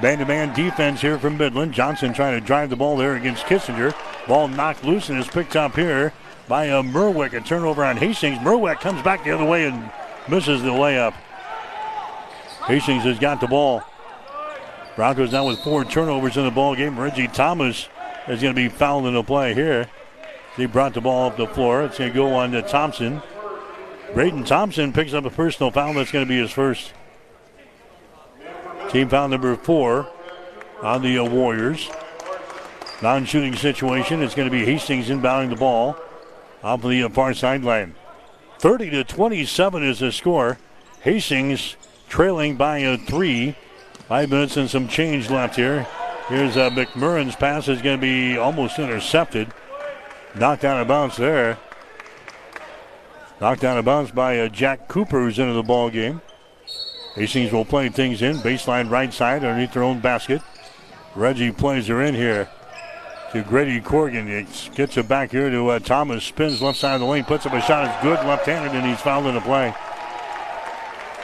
Man 0.00 0.18
to 0.18 0.24
man 0.24 0.54
defense 0.54 1.00
here 1.00 1.18
from 1.18 1.36
Midland. 1.36 1.72
Johnson 1.72 2.12
trying 2.12 2.38
to 2.38 2.46
drive 2.46 2.70
the 2.70 2.76
ball 2.76 2.96
there 2.96 3.16
against 3.16 3.46
Kissinger. 3.46 3.92
Ball 4.28 4.46
knocked 4.46 4.84
loose 4.84 5.08
and 5.08 5.18
is 5.18 5.26
picked 5.26 5.56
up 5.56 5.74
here 5.74 6.12
by 6.46 6.66
a 6.66 6.78
uh, 6.78 6.82
Merwick. 6.82 7.32
A 7.32 7.40
turnover 7.40 7.84
on 7.84 7.96
Hastings. 7.96 8.38
Merwick 8.38 8.80
comes 8.80 9.02
back 9.02 9.24
the 9.24 9.32
other 9.32 9.44
way 9.44 9.66
and 9.66 9.90
misses 10.28 10.62
the 10.62 10.70
layup. 10.70 11.12
Hastings 12.66 13.02
has 13.02 13.18
got 13.18 13.40
the 13.40 13.48
ball. 13.48 13.82
Broncos 14.96 15.32
now 15.32 15.46
with 15.46 15.60
four 15.60 15.84
turnovers 15.84 16.36
in 16.36 16.44
the 16.44 16.50
ball 16.50 16.76
game. 16.76 16.98
Reggie 16.98 17.28
Thomas 17.28 17.88
is 18.28 18.42
going 18.42 18.54
to 18.54 18.60
be 18.60 18.68
fouled 18.68 19.06
in 19.06 19.14
the 19.14 19.22
play 19.22 19.54
here. 19.54 19.88
He 20.56 20.66
brought 20.66 20.92
the 20.92 21.00
ball 21.00 21.28
up 21.28 21.36
the 21.36 21.46
floor. 21.46 21.82
It's 21.84 21.98
going 21.98 22.10
to 22.10 22.14
go 22.14 22.34
on 22.34 22.52
to 22.52 22.62
Thompson. 22.62 23.22
Braden 24.14 24.44
Thompson 24.44 24.92
picks 24.92 25.14
up 25.14 25.24
a 25.24 25.30
personal 25.30 25.70
foul. 25.70 25.94
That's 25.94 26.12
going 26.12 26.26
to 26.26 26.28
be 26.28 26.38
his 26.38 26.50
first. 26.50 26.92
Team 28.90 29.08
foul 29.08 29.28
number 29.28 29.56
four 29.56 30.06
on 30.82 31.02
the 31.02 31.18
uh, 31.18 31.24
Warriors. 31.24 31.88
Non 33.00 33.24
shooting 33.24 33.56
situation. 33.56 34.22
It's 34.22 34.34
going 34.34 34.48
to 34.48 34.52
be 34.52 34.66
Hastings 34.66 35.08
inbounding 35.08 35.48
the 35.48 35.56
ball 35.56 35.96
off 36.62 36.84
of 36.84 36.90
the 36.90 37.02
uh, 37.02 37.08
far 37.08 37.32
sideline. 37.32 37.94
30 38.58 38.90
to 38.90 39.04
27 39.04 39.82
is 39.82 40.00
the 40.00 40.12
score. 40.12 40.58
Hastings 41.00 41.76
trailing 42.08 42.56
by 42.56 42.78
a 42.78 42.98
three. 42.98 43.56
Five 44.12 44.28
minutes 44.28 44.58
and 44.58 44.68
some 44.68 44.88
change 44.88 45.30
left 45.30 45.56
here. 45.56 45.86
Here's 46.28 46.58
uh, 46.58 46.68
McMurrin's 46.68 47.34
pass 47.34 47.66
is 47.66 47.80
going 47.80 47.98
to 47.98 48.00
be 48.02 48.36
almost 48.36 48.78
intercepted. 48.78 49.50
Knocked 50.34 50.66
out 50.66 50.82
of 50.82 50.86
bounds 50.86 51.16
there. 51.16 51.56
Knocked 53.40 53.64
out 53.64 53.78
of 53.78 53.86
bounds 53.86 54.10
by 54.10 54.38
uh, 54.38 54.48
Jack 54.50 54.86
Cooper, 54.86 55.18
who's 55.18 55.38
into 55.38 55.54
the 55.54 55.62
ball 55.62 55.88
game. 55.88 56.20
Hastings 57.14 57.52
will 57.52 57.64
play 57.64 57.88
things 57.88 58.20
in. 58.20 58.36
Baseline 58.36 58.90
right 58.90 59.14
side 59.14 59.46
underneath 59.46 59.72
their 59.72 59.82
own 59.82 60.00
basket. 60.00 60.42
Reggie 61.14 61.50
plays 61.50 61.86
her 61.86 62.02
in 62.02 62.14
here 62.14 62.50
to 63.32 63.42
Grady 63.42 63.80
Corrigan. 63.80 64.28
It 64.28 64.70
gets 64.74 64.98
it 64.98 65.08
back 65.08 65.30
here 65.30 65.48
to 65.48 65.68
uh, 65.70 65.78
Thomas. 65.78 66.22
Spins 66.24 66.60
left 66.60 66.76
side 66.76 66.96
of 66.96 67.00
the 67.00 67.06
lane. 67.06 67.24
Puts 67.24 67.46
up 67.46 67.54
a 67.54 67.62
shot. 67.62 67.86
It's 67.86 68.02
good 68.02 68.22
left-handed, 68.26 68.72
and 68.72 68.86
he's 68.86 69.00
fouled 69.00 69.24
in 69.24 69.36
the 69.36 69.40
play. 69.40 69.74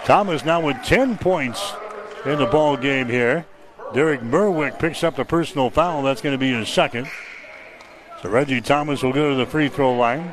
Thomas 0.06 0.42
now 0.46 0.62
with 0.62 0.82
10 0.84 1.18
points 1.18 1.74
in 2.24 2.38
the 2.38 2.46
ball 2.46 2.76
game 2.76 3.08
here. 3.08 3.46
Derek 3.94 4.20
Merwick 4.20 4.78
picks 4.78 5.02
up 5.02 5.16
the 5.16 5.24
personal 5.24 5.70
foul. 5.70 6.02
That's 6.02 6.20
going 6.20 6.34
to 6.34 6.38
be 6.38 6.52
his 6.52 6.68
second. 6.68 7.08
So 8.22 8.28
Reggie 8.28 8.60
Thomas 8.60 9.02
will 9.02 9.12
go 9.12 9.30
to 9.30 9.36
the 9.36 9.46
free 9.46 9.68
throw 9.68 9.94
line. 9.94 10.32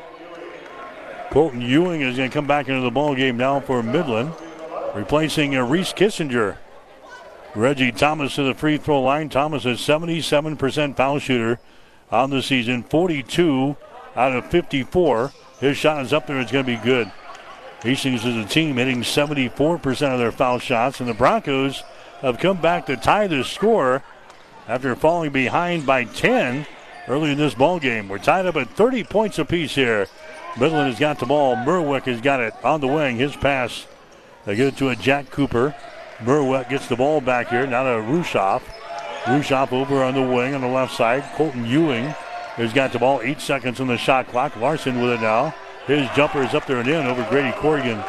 Colton 1.32 1.62
Ewing 1.62 2.02
is 2.02 2.18
going 2.18 2.30
to 2.30 2.34
come 2.34 2.48
back 2.48 2.68
into 2.68 2.82
the 2.82 2.92
ball 2.92 3.16
game 3.16 3.38
now 3.38 3.60
for 3.60 3.82
Midland 3.84 4.34
replacing 4.96 5.56
uh, 5.56 5.64
Reese 5.64 5.94
Kissinger. 5.94 6.58
Reggie 7.54 7.92
Thomas 7.92 8.36
to 8.36 8.44
the 8.44 8.54
free 8.54 8.78
throw 8.78 9.02
line. 9.02 9.30
Thomas 9.30 9.66
is 9.66 9.80
77% 9.80 10.96
foul 10.96 11.20
shooter 11.20 11.60
on 12.12 12.30
the 12.30 12.42
season, 12.42 12.84
42 12.84 13.76
out 14.16 14.36
of 14.36 14.46
54. 14.48 15.32
His 15.60 15.78
shot 15.78 16.04
is 16.06 16.14
up 16.14 16.28
there. 16.28 16.40
It's 16.40 16.52
going 16.52 16.66
to 16.66 16.78
be 16.78 16.84
good. 16.84 17.12
Hastings 17.86 18.26
is 18.26 18.36
a 18.36 18.46
team 18.46 18.78
hitting 18.78 19.04
74% 19.04 20.12
of 20.12 20.18
their 20.18 20.32
foul 20.32 20.58
shots, 20.58 21.00
and 21.00 21.08
the 21.08 21.14
Broncos 21.14 21.84
have 22.22 22.40
come 22.40 22.60
back 22.60 22.88
to 22.88 22.98
tie 22.98 23.28
the 23.28 23.44
score 23.44 24.02
after 24.68 24.96
falling 24.96 25.32
behind 25.32 25.86
by 25.86 26.06
10 26.06 26.66
early 27.08 27.34
in 27.34 27.38
this 27.38 27.54
ball 27.54 27.80
game. 27.80 28.08
We're 28.08 28.18
tied 28.18 28.48
up 28.48 28.56
at 28.56 28.72
30 28.72 29.04
points 29.04 29.38
apiece 29.38 29.76
here. 29.76 30.08
Midland 30.60 30.90
has 30.90 31.00
got 31.00 31.20
the 31.20 31.28
ball. 31.28 31.56
Merwick 31.58 32.06
has 32.06 32.22
got 32.22 32.40
it 32.40 32.56
on 32.64 32.82
the 32.82 32.88
wing. 32.88 33.18
His 33.18 33.36
pass 33.36 33.86
they 34.46 34.56
get 34.56 34.70
it 34.70 34.78
to 34.78 34.90
a 34.90 34.96
Jack 34.96 35.30
Cooper. 35.30 35.76
Merwick 36.18 36.70
gets 36.70 36.88
the 36.88 36.96
ball 36.96 37.22
back 37.22 37.50
here. 37.50 37.68
Now 37.68 37.84
to 37.84 38.02
Rushoff. 38.02 38.64
Rushoff 39.26 39.72
over 39.72 40.04
on 40.04 40.16
the 40.16 40.24
wing 40.24 40.56
on 40.56 40.62
the 40.62 40.68
left 40.68 40.96
side. 40.96 41.24
Colton 41.36 41.68
Ewing 41.68 42.06
has 42.56 42.74
got 42.74 42.94
the 42.94 43.00
ball. 43.00 43.22
Eight 43.22 43.42
seconds 43.42 43.80
on 43.80 43.86
the 43.86 43.98
shot 43.98 44.28
clock. 44.30 44.56
Larson 44.56 45.00
with 45.00 45.12
it 45.12 45.22
now. 45.22 45.54
His 45.88 46.10
jumper 46.16 46.42
is 46.42 46.54
up 46.54 46.66
there 46.66 46.78
and 46.78 46.88
in 46.88 47.06
over 47.06 47.26
Grady 47.30 47.52
Corrigan. 47.58 48.04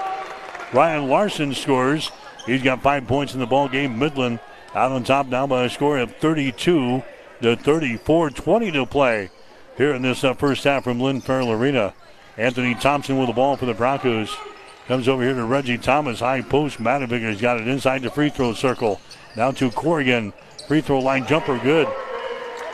Ryan 0.73 1.09
Larson 1.09 1.55
scores. 1.55 2.11
He's 2.47 2.63
got 2.63 2.83
five 2.83 3.07
points 3.07 3.35
in 3.35 3.41
the 3.41 3.47
ball 3.47 3.69
game. 3.69 3.99
Midland 3.99 4.41
out 4.75 4.93
on 4.93 5.05
top 5.05 5.27
now 5.27 5.47
by 5.47 5.65
a 5.65 5.71
score 5.71 5.99
of 5.99 6.15
32 6.17 7.03
to 7.43 7.57
34. 7.57 8.31
20 8.31 8.71
to 8.73 8.87
play 8.87 9.31
here 9.77 9.93
in 9.93 10.03
this 10.03 10.25
uh, 10.25 10.33
first 10.35 10.65
half 10.65 10.85
from 10.85 11.01
Lynn 11.01 11.21
Farrell 11.21 11.53
Arena. 11.53 11.93
Anthony 12.39 12.75
Thompson 12.75 13.19
with 13.19 13.29
the 13.29 13.35
ball 13.35 13.57
for 13.57 13.67
the 13.67 13.75
Broncos. 13.75 14.35
Comes 14.89 15.09
over 15.09 15.23
here 15.23 15.35
to 15.35 15.45
Reggie 15.45 15.79
Thomas. 15.79 16.21
High 16.21 16.43
post. 16.43 16.79
Matovic 16.79 17.23
has 17.23 17.41
got 17.41 17.61
it 17.61 17.69
inside 17.69 18.03
the 18.03 18.11
free 18.11 18.31
throw 18.31 18.55
circle. 18.55 19.01
Now 19.37 19.51
to 19.53 19.71
Corrigan. 19.71 20.33
Free 20.67 20.81
throw 20.81 21.01
line 21.01 21.27
jumper 21.27 21.59
good. 21.59 21.89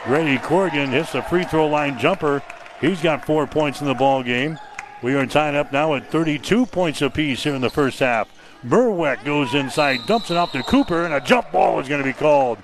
Grady 0.05 0.39
Corrigan 0.39 0.91
hits 0.91 1.13
the 1.13 1.23
free 1.23 1.45
throw 1.45 1.67
line 1.67 1.99
jumper. 1.99 2.43
He's 2.81 3.01
got 3.01 3.25
four 3.25 3.47
points 3.47 3.81
in 3.81 3.87
the 3.87 3.95
ball 3.95 4.23
game. 4.23 4.59
We 5.03 5.15
are 5.15 5.27
tied 5.27 5.57
up 5.57 5.73
now 5.73 5.95
at 5.95 6.11
32 6.13 6.67
points 6.67 7.03
apiece 7.03 7.43
here 7.43 7.55
in 7.55 7.61
the 7.61 7.71
first 7.71 7.99
half. 7.99 8.29
Merwick 8.65 9.25
goes 9.25 9.53
inside, 9.53 10.07
dumps 10.07 10.31
it 10.31 10.37
off 10.37 10.53
to 10.53 10.63
Cooper, 10.63 11.05
and 11.05 11.13
a 11.13 11.21
jump 11.21 11.51
ball 11.51 11.81
is 11.81 11.89
going 11.89 12.01
to 12.01 12.09
be 12.09 12.13
called. 12.13 12.59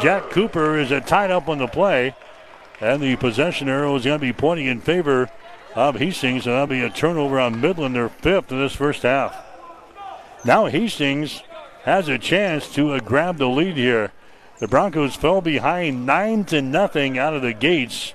Jack 0.00 0.30
Cooper 0.30 0.76
is 0.78 0.90
tied 1.06 1.30
up 1.30 1.48
on 1.48 1.56
the 1.56 1.66
play, 1.66 2.14
and 2.80 3.02
the 3.02 3.16
possession 3.16 3.68
arrow 3.68 3.96
is 3.96 4.04
going 4.04 4.18
to 4.18 4.26
be 4.26 4.32
pointing 4.32 4.66
in 4.66 4.80
favor 4.80 5.30
of 5.74 5.96
Hastings, 5.96 6.46
and 6.46 6.54
that'll 6.54 6.66
be 6.66 6.82
a 6.82 6.90
turnover 6.90 7.40
on 7.40 7.60
Midland, 7.60 7.96
their 7.96 8.10
fifth 8.10 8.52
in 8.52 8.58
this 8.58 8.74
first 8.74 9.02
half. 9.02 9.34
Now 10.44 10.66
Hastings 10.66 11.42
has 11.84 12.08
a 12.08 12.18
chance 12.18 12.72
to 12.74 12.92
uh, 12.92 13.00
grab 13.00 13.38
the 13.38 13.48
lead 13.48 13.76
here. 13.76 14.12
The 14.58 14.68
Broncos 14.68 15.16
fell 15.16 15.40
behind 15.40 16.04
nine 16.04 16.44
to 16.46 16.60
nothing 16.60 17.18
out 17.18 17.34
of 17.34 17.42
the 17.42 17.54
gates, 17.54 18.12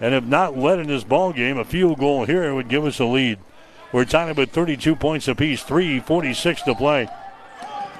and 0.00 0.14
have 0.14 0.26
not 0.26 0.56
led 0.56 0.78
in 0.78 0.88
this 0.88 1.04
ball 1.04 1.32
game. 1.32 1.58
A 1.58 1.64
field 1.64 1.98
goal 1.98 2.24
here 2.24 2.54
would 2.54 2.68
give 2.68 2.84
us 2.84 2.98
a 2.98 3.04
lead. 3.04 3.38
We're 3.92 4.04
tied 4.04 4.30
up 4.30 4.38
at 4.38 4.50
32 4.50 4.96
points 4.96 5.28
apiece, 5.28 5.62
3:46 5.62 6.62
to 6.62 6.74
play. 6.74 7.08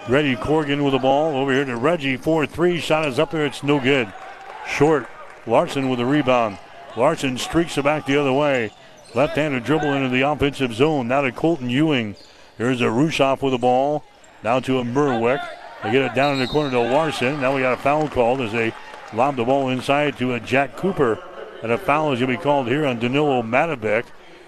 Reggie 0.08 0.36
Corgan 0.36 0.82
with 0.82 0.92
the 0.92 0.98
ball 0.98 1.36
over 1.36 1.52
here 1.52 1.64
to 1.64 1.76
Reggie. 1.76 2.16
4-3 2.16 2.80
shot 2.80 3.06
is 3.06 3.18
up 3.18 3.30
there. 3.30 3.44
It's 3.44 3.62
no 3.62 3.78
good. 3.78 4.12
Short. 4.66 5.06
Larson 5.46 5.88
with 5.88 5.98
the 5.98 6.06
rebound. 6.06 6.58
Larson 6.96 7.38
streaks 7.38 7.76
it 7.78 7.84
back 7.84 8.06
the 8.06 8.16
other 8.20 8.32
way. 8.32 8.70
Left-handed 9.14 9.64
dribble 9.64 9.92
into 9.92 10.08
the 10.08 10.22
offensive 10.22 10.72
zone. 10.74 11.08
Now 11.08 11.20
to 11.20 11.32
Colton 11.32 11.70
Ewing. 11.70 12.16
Here's 12.56 12.80
a 12.80 12.84
Rushoff 12.84 13.42
with 13.42 13.52
the 13.52 13.58
ball. 13.58 14.04
Now 14.42 14.60
to 14.60 14.78
a 14.78 14.84
Merwick. 14.84 15.46
They 15.82 15.92
get 15.92 16.02
it 16.02 16.14
down 16.14 16.34
in 16.34 16.40
the 16.40 16.46
corner 16.46 16.70
to 16.70 16.80
Larson. 16.80 17.40
Now 17.40 17.54
we 17.54 17.62
got 17.62 17.78
a 17.78 17.82
foul 17.82 18.08
called 18.08 18.40
as 18.40 18.52
they 18.52 18.72
lob 19.12 19.36
the 19.36 19.44
ball 19.44 19.68
inside 19.68 20.18
to 20.18 20.34
a 20.34 20.40
Jack 20.40 20.76
Cooper. 20.76 21.18
And 21.62 21.72
a 21.72 21.78
foul 21.78 22.12
is 22.12 22.20
going 22.20 22.32
to 22.32 22.38
be 22.38 22.42
called 22.42 22.68
here 22.68 22.86
on 22.86 22.98
Danilo 22.98 23.42
Matovic. 23.42 24.06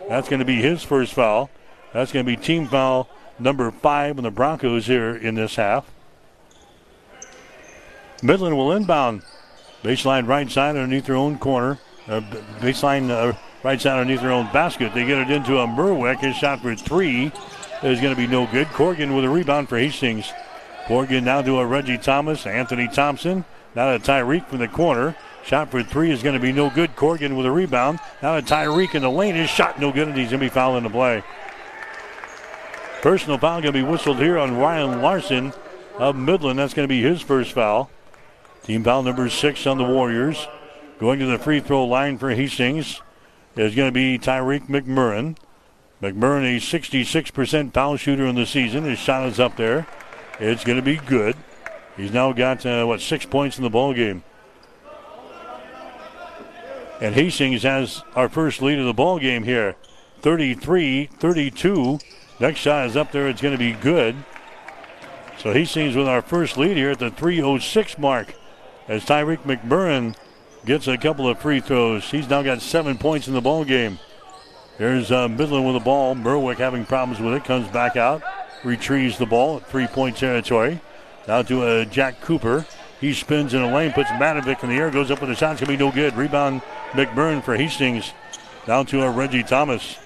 That's 0.09 0.29
going 0.29 0.41
to 0.41 0.47
be 0.47 0.57
his 0.57 0.83
first 0.83 1.13
foul. 1.13 1.51
That's 1.93 2.13
going 2.13 2.25
to 2.25 2.31
be 2.31 2.37
team 2.37 2.67
foul 2.67 3.09
number 3.39 3.71
five 3.71 4.19
on 4.19 4.25
the 4.25 4.31
Broncos 4.31 4.87
here 4.87 5.15
in 5.15 5.35
this 5.35 5.57
half. 5.57 5.91
Midland 8.23 8.57
will 8.57 8.73
inbound. 8.73 9.23
Baseline 9.83 10.27
right 10.27 10.51
side 10.51 10.77
underneath 10.77 11.07
their 11.07 11.17
own 11.17 11.39
corner. 11.39 11.79
uh, 12.09 12.21
baseline 12.61 13.11
uh, 13.11 13.37
right 13.63 13.81
side 13.81 13.99
underneath 13.99 14.21
their 14.21 14.33
own 14.33 14.51
basket. 14.53 14.95
They 14.95 15.05
get 15.05 15.19
it 15.19 15.31
into 15.31 15.59
a 15.59 15.67
Merwick. 15.67 16.21
His 16.21 16.37
shot 16.37 16.61
for 16.61 16.75
three 16.75 17.33
is 17.83 18.01
going 18.01 18.15
to 18.15 18.17
be 18.17 18.27
no 18.27 18.47
good. 18.47 18.69
Corgan 18.69 19.15
with 19.15 19.25
a 19.25 19.29
rebound 19.29 19.69
for 19.69 19.79
Hastings. 19.79 20.33
Corgan 20.87 21.25
now 21.25 21.43
to 21.43 21.59
a 21.59 21.67
Reggie 21.67 21.99
Thomas, 21.99 22.47
Anthony 22.47 22.89
Thompson. 22.89 23.45
Now 23.75 23.97
to 23.97 23.99
Tyreek 23.99 24.47
from 24.47 24.59
the 24.59 24.69
corner. 24.69 25.17
Shot 25.45 25.71
for 25.71 25.83
three 25.83 26.11
is 26.11 26.23
going 26.23 26.35
to 26.35 26.41
be 26.41 26.53
no 26.53 26.71
good. 26.71 26.95
Corgan 26.95 27.37
with 27.37 27.47
a 27.47 27.51
rebound. 27.51 27.99
Now 28.23 28.39
to 28.39 28.43
Tyreek 28.43 28.95
in 28.95 29.03
the 29.03 29.11
lane. 29.11 29.35
His 29.35 29.51
shot 29.51 29.81
no 29.81 29.93
good, 29.93 30.09
and 30.09 30.17
he's 30.17 30.31
going 30.31 30.41
to 30.41 30.47
be 30.47 30.49
fouling 30.49 30.85
the 30.85 30.91
play. 30.91 31.23
Personal 33.03 33.39
foul 33.39 33.61
going 33.61 33.73
to 33.75 33.83
be 33.83 33.83
whistled 33.83 34.19
here 34.19 34.39
on 34.39 34.57
Ryan 34.57 35.03
Larson 35.03 35.53
of 35.99 36.15
Midland. 36.15 36.59
That's 36.59 36.75
going 36.75 36.87
to 36.87 36.93
be 36.93 37.03
his 37.03 37.21
first 37.21 37.53
foul. 37.53 37.91
Team 38.63 38.85
foul 38.85 39.03
number 39.03 39.29
six 39.29 39.67
on 39.67 39.79
the 39.79 39.85
Warriors. 39.85 40.47
Going 41.01 41.19
to 41.19 41.27
the 41.27 41.39
free 41.39 41.59
throw 41.59 41.85
line 41.85 42.17
for 42.17 42.31
Hastings 42.31 43.01
is 43.57 43.75
going 43.75 43.89
to 43.89 43.93
be 43.93 44.19
Tyreek 44.19 44.69
McMurrin. 44.69 45.37
McMurrin, 46.01 46.57
a 46.57 46.61
66% 46.61 47.73
foul 47.73 47.97
shooter 47.97 48.27
in 48.27 48.37
the 48.37 48.47
season. 48.47 48.85
His 48.85 49.01
shot 49.01 49.27
is 49.27 49.41
up 49.41 49.57
there. 49.57 49.87
It's 50.39 50.63
going 50.63 50.79
to 50.79 50.83
be 50.83 50.97
good. 50.97 51.37
He's 51.97 52.13
now 52.13 52.33
got, 52.33 52.65
uh, 52.65 52.85
what, 52.85 53.01
six 53.01 53.27
points 53.27 53.59
in 53.59 53.65
the 53.65 53.71
ball 53.71 53.95
game. 53.95 54.23
And 57.03 57.17
Hastings 57.17 57.65
has 57.65 58.05
our 58.15 58.29
first 58.29 58.63
lead 58.63 58.79
of 58.79 58.87
the 58.87 58.95
ball 58.95 59.19
game 59.19 59.43
here. 59.43 59.75
33 60.21 61.07
32. 61.07 61.99
Next 62.39 62.61
shot 62.61 62.87
is 62.87 62.97
up 62.97 63.11
there. 63.11 63.29
It's 63.29 63.43
going 63.43 63.53
to 63.53 63.59
be 63.59 63.73
good. 63.73 64.15
So 65.37 65.53
Hastings 65.53 65.97
with 65.97 66.07
our 66.07 66.23
first 66.23 66.57
lead 66.57 66.77
here 66.77 66.93
at 66.93 67.01
the 67.01 67.11
306 67.11 67.99
mark 67.99 68.37
as 68.87 69.05
Tyreek 69.05 69.39
McMurrin 69.39 70.15
gets 70.65 70.87
a 70.87 70.97
couple 70.97 71.29
of 71.29 71.41
free 71.41 71.59
throws. 71.59 72.09
He's 72.09 72.31
now 72.31 72.41
got 72.43 72.63
seven 72.63 72.97
points 72.97 73.27
in 73.27 73.35
the 73.35 73.41
ball 73.41 73.65
game. 73.65 73.99
Here's 74.79 75.11
uh, 75.11 75.27
Midland 75.27 75.67
with 75.67 75.75
the 75.75 75.85
ball. 75.85 76.15
Merwick 76.15 76.59
having 76.59 76.87
problems 76.87 77.21
with 77.21 77.35
it. 77.35 77.43
Comes 77.45 77.67
back 77.67 77.97
out. 77.97 78.23
Retrieves 78.63 79.19
the 79.19 79.27
ball 79.27 79.57
at 79.57 79.69
three-point 79.69 80.17
territory. 80.17 80.81
Now 81.27 81.43
to 81.43 81.65
uh, 81.65 81.85
Jack 81.87 82.21
Cooper. 82.21 82.65
He 83.03 83.13
spins 83.13 83.53
in 83.53 83.63
a 83.63 83.75
lane, 83.75 83.91
puts 83.93 84.09
Matovic 84.11 84.63
in 84.63 84.71
the 84.71 84.77
air, 84.77 84.89
goes 84.89 85.11
up 85.11 85.21
with 85.21 85.31
a 85.31 85.35
shot. 85.35 85.53
It's 85.53 85.61
going 85.61 85.77
to 85.77 85.77
be 85.77 85.85
no 85.85 85.91
good. 85.91 86.17
Rebound 86.17 86.63
McMurrin 86.93 87.43
for 87.43 87.57
Hastings. 87.57 88.13
Down 88.65 88.87
to 88.87 89.03
a 89.03 89.11
Reggie 89.11 89.43
Thomas. 89.43 89.99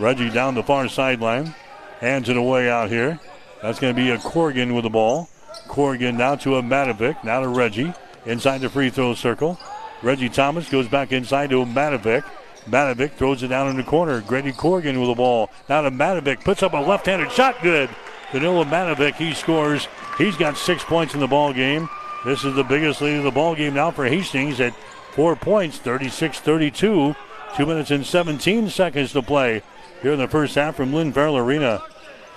Reggie 0.00 0.30
down 0.30 0.54
the 0.54 0.62
far 0.62 0.88
sideline. 0.88 1.54
Hands 2.00 2.26
it 2.26 2.38
away 2.38 2.70
out 2.70 2.88
here. 2.88 3.20
That's 3.60 3.78
going 3.78 3.94
to 3.94 4.02
be 4.02 4.08
a 4.08 4.18
Corrigan 4.18 4.74
with 4.74 4.84
the 4.84 4.90
ball. 4.90 5.28
Corrigan 5.68 6.16
now 6.16 6.34
to 6.36 6.56
a 6.56 6.62
Matovic. 6.62 7.22
Now 7.22 7.40
to 7.40 7.48
Reggie. 7.48 7.92
Inside 8.24 8.62
the 8.62 8.70
free 8.70 8.88
throw 8.88 9.12
circle. 9.12 9.60
Reggie 10.00 10.30
Thomas 10.30 10.70
goes 10.70 10.88
back 10.88 11.12
inside 11.12 11.50
to 11.50 11.66
Matovic. 11.66 12.24
Matovic 12.64 13.12
throws 13.12 13.42
it 13.42 13.48
down 13.48 13.68
in 13.68 13.76
the 13.76 13.82
corner. 13.82 14.22
Grady 14.22 14.52
Corrigan 14.52 14.98
with 14.98 15.10
the 15.10 15.14
ball. 15.14 15.50
Now 15.68 15.82
to 15.82 15.90
Matovic. 15.90 16.42
Puts 16.44 16.62
up 16.62 16.72
a 16.72 16.78
left-handed 16.78 17.30
shot. 17.30 17.60
Good. 17.60 17.90
Danilo 18.32 18.64
Matovic, 18.64 19.16
he 19.16 19.34
scores. 19.34 19.86
He's 20.16 20.38
got 20.38 20.56
six 20.56 20.82
points 20.82 21.12
in 21.12 21.20
the 21.20 21.26
ball 21.26 21.52
game. 21.52 21.90
This 22.24 22.44
is 22.44 22.54
the 22.54 22.62
biggest 22.62 23.00
lead 23.00 23.16
of 23.16 23.24
the 23.24 23.32
ball 23.32 23.56
game 23.56 23.74
now 23.74 23.90
for 23.90 24.04
Hastings 24.06 24.60
at 24.60 24.74
four 25.12 25.34
points, 25.34 25.78
36-32. 25.78 27.16
Two 27.56 27.66
minutes 27.66 27.90
and 27.90 28.06
17 28.06 28.70
seconds 28.70 29.12
to 29.12 29.22
play 29.22 29.62
here 30.00 30.12
in 30.12 30.18
the 30.18 30.28
first 30.28 30.54
half 30.54 30.76
from 30.76 30.92
Lynn 30.92 31.12
Farrell 31.12 31.36
Arena. 31.36 31.82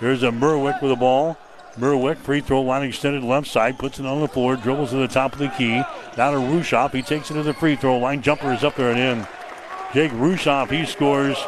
Here's 0.00 0.22
a 0.22 0.30
Merwick 0.30 0.82
with 0.82 0.90
the 0.90 0.96
ball. 0.96 1.38
Merwick, 1.78 2.18
free 2.18 2.40
throw 2.40 2.62
line 2.62 2.82
extended 2.82 3.22
left 3.22 3.46
side, 3.46 3.78
puts 3.78 3.98
it 3.98 4.06
on 4.06 4.20
the 4.20 4.28
floor, 4.28 4.56
dribbles 4.56 4.90
to 4.90 4.96
the 4.96 5.08
top 5.08 5.32
of 5.34 5.38
the 5.38 5.48
key. 5.48 5.76
Now 6.16 6.32
to 6.32 6.38
Rushoff. 6.38 6.92
He 6.92 7.02
takes 7.02 7.30
it 7.30 7.34
to 7.34 7.42
the 7.42 7.54
free 7.54 7.76
throw 7.76 7.98
line. 7.98 8.22
Jumper 8.22 8.52
is 8.52 8.64
up 8.64 8.76
there 8.76 8.90
and 8.90 8.98
in. 8.98 9.26
Jake 9.94 10.12
Rushoff, 10.12 10.70
he 10.70 10.84
scores. 10.84 11.38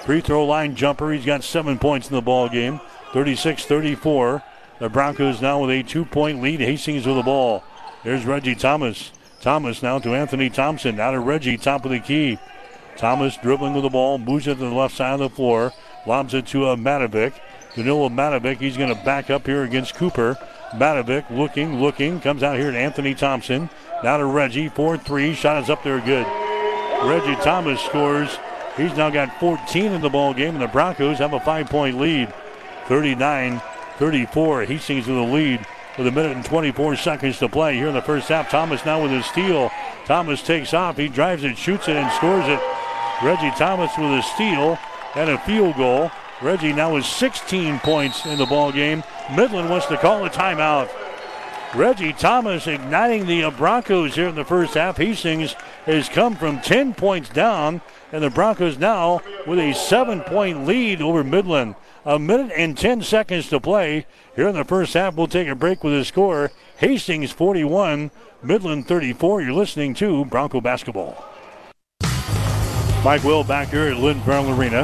Free 0.00 0.20
throw 0.20 0.44
line 0.44 0.76
jumper. 0.76 1.12
He's 1.12 1.24
got 1.24 1.42
seven 1.42 1.78
points 1.78 2.08
in 2.08 2.14
the 2.14 2.22
ball 2.22 2.48
game. 2.48 2.80
36 3.12 3.64
34. 3.64 4.42
The 4.78 4.88
Broncos 4.88 5.40
now 5.40 5.62
with 5.62 5.70
a 5.70 5.82
two 5.82 6.04
point 6.04 6.42
lead. 6.42 6.60
Hastings 6.60 7.06
with 7.06 7.16
the 7.16 7.22
ball. 7.22 7.64
There's 8.06 8.24
Reggie 8.24 8.54
Thomas. 8.54 9.10
Thomas 9.40 9.82
now 9.82 9.98
to 9.98 10.14
Anthony 10.14 10.48
Thompson. 10.48 10.94
Now 10.94 11.10
to 11.10 11.18
Reggie, 11.18 11.56
top 11.56 11.84
of 11.84 11.90
the 11.90 11.98
key. 11.98 12.38
Thomas 12.96 13.36
dribbling 13.36 13.74
with 13.74 13.82
the 13.82 13.90
ball, 13.90 14.16
moves 14.16 14.46
it 14.46 14.54
to 14.54 14.60
the 14.60 14.70
left 14.70 14.94
side 14.94 15.14
of 15.14 15.18
the 15.18 15.28
floor, 15.28 15.72
lobs 16.06 16.32
it 16.32 16.46
to 16.46 16.68
a 16.68 16.76
Matovic. 16.76 17.32
Danilo 17.74 18.08
Matovic, 18.08 18.58
he's 18.58 18.76
going 18.76 18.94
to 18.94 19.04
back 19.04 19.28
up 19.28 19.44
here 19.44 19.64
against 19.64 19.96
Cooper. 19.96 20.38
Matovic 20.74 21.28
looking, 21.30 21.80
looking, 21.80 22.20
comes 22.20 22.44
out 22.44 22.58
here 22.58 22.70
to 22.70 22.78
Anthony 22.78 23.12
Thompson. 23.12 23.68
Now 24.04 24.18
to 24.18 24.24
Reggie, 24.24 24.68
4 24.68 24.98
3. 24.98 25.34
Shot 25.34 25.64
is 25.64 25.68
up 25.68 25.82
there 25.82 25.98
good. 25.98 26.28
Reggie 27.08 27.42
Thomas 27.42 27.80
scores. 27.80 28.38
He's 28.76 28.96
now 28.96 29.10
got 29.10 29.40
14 29.40 29.84
in 29.90 30.00
the 30.00 30.08
ball 30.08 30.32
game, 30.32 30.54
and 30.54 30.62
the 30.62 30.68
Broncos 30.68 31.18
have 31.18 31.32
a 31.32 31.40
five 31.40 31.68
point 31.68 31.98
lead. 31.98 32.32
39 32.86 33.60
34. 33.98 34.64
Hastings 34.64 35.08
with 35.08 35.16
the 35.16 35.22
lead 35.22 35.66
with 35.98 36.06
a 36.06 36.10
minute 36.10 36.36
and 36.36 36.44
24 36.44 36.96
seconds 36.96 37.38
to 37.38 37.48
play 37.48 37.74
here 37.76 37.88
in 37.88 37.94
the 37.94 38.02
first 38.02 38.28
half. 38.28 38.50
Thomas 38.50 38.84
now 38.84 39.02
with 39.02 39.10
his 39.10 39.26
steal. 39.26 39.70
Thomas 40.04 40.42
takes 40.42 40.74
off. 40.74 40.96
He 40.96 41.08
drives 41.08 41.44
it, 41.44 41.56
shoots 41.56 41.88
it, 41.88 41.96
and 41.96 42.12
scores 42.12 42.46
it. 42.46 42.60
Reggie 43.22 43.50
Thomas 43.56 43.90
with 43.96 44.10
a 44.10 44.22
steal 44.22 44.78
and 45.14 45.30
a 45.30 45.38
field 45.38 45.76
goal. 45.76 46.10
Reggie 46.42 46.72
now 46.72 46.96
has 46.96 47.06
16 47.06 47.78
points 47.80 48.26
in 48.26 48.36
the 48.36 48.44
ball 48.44 48.70
game. 48.70 49.02
Midland 49.34 49.70
wants 49.70 49.86
to 49.86 49.96
call 49.96 50.24
a 50.24 50.30
timeout. 50.30 50.90
Reggie 51.74 52.12
Thomas 52.12 52.66
igniting 52.66 53.26
the 53.26 53.50
Broncos 53.50 54.14
here 54.14 54.28
in 54.28 54.34
the 54.34 54.44
first 54.44 54.74
half. 54.74 54.98
Hastings 54.98 55.54
has 55.86 56.08
come 56.08 56.36
from 56.36 56.60
10 56.60 56.94
points 56.94 57.28
down, 57.28 57.80
and 58.12 58.22
the 58.22 58.30
Broncos 58.30 58.78
now 58.78 59.20
with 59.46 59.58
a 59.58 59.72
seven 59.72 60.20
point 60.20 60.66
lead 60.66 61.00
over 61.00 61.24
Midland. 61.24 61.74
A 62.06 62.20
minute 62.20 62.52
and 62.54 62.78
10 62.78 63.02
seconds 63.02 63.48
to 63.48 63.58
play 63.58 64.06
here 64.36 64.46
in 64.46 64.54
the 64.54 64.64
first 64.64 64.94
half. 64.94 65.16
We'll 65.16 65.26
take 65.26 65.48
a 65.48 65.56
break 65.56 65.82
with 65.82 65.92
the 65.92 66.04
score 66.04 66.52
Hastings 66.76 67.32
41, 67.32 68.12
Midland 68.44 68.86
34. 68.86 69.42
You're 69.42 69.52
listening 69.52 69.92
to 69.94 70.24
Bronco 70.24 70.60
Basketball. 70.60 71.24
Mike 73.02 73.24
Will 73.24 73.42
back 73.42 73.70
here 73.70 73.88
at 73.88 73.96
Lynn 73.96 74.20
Farrell 74.20 74.56
Arena. 74.56 74.82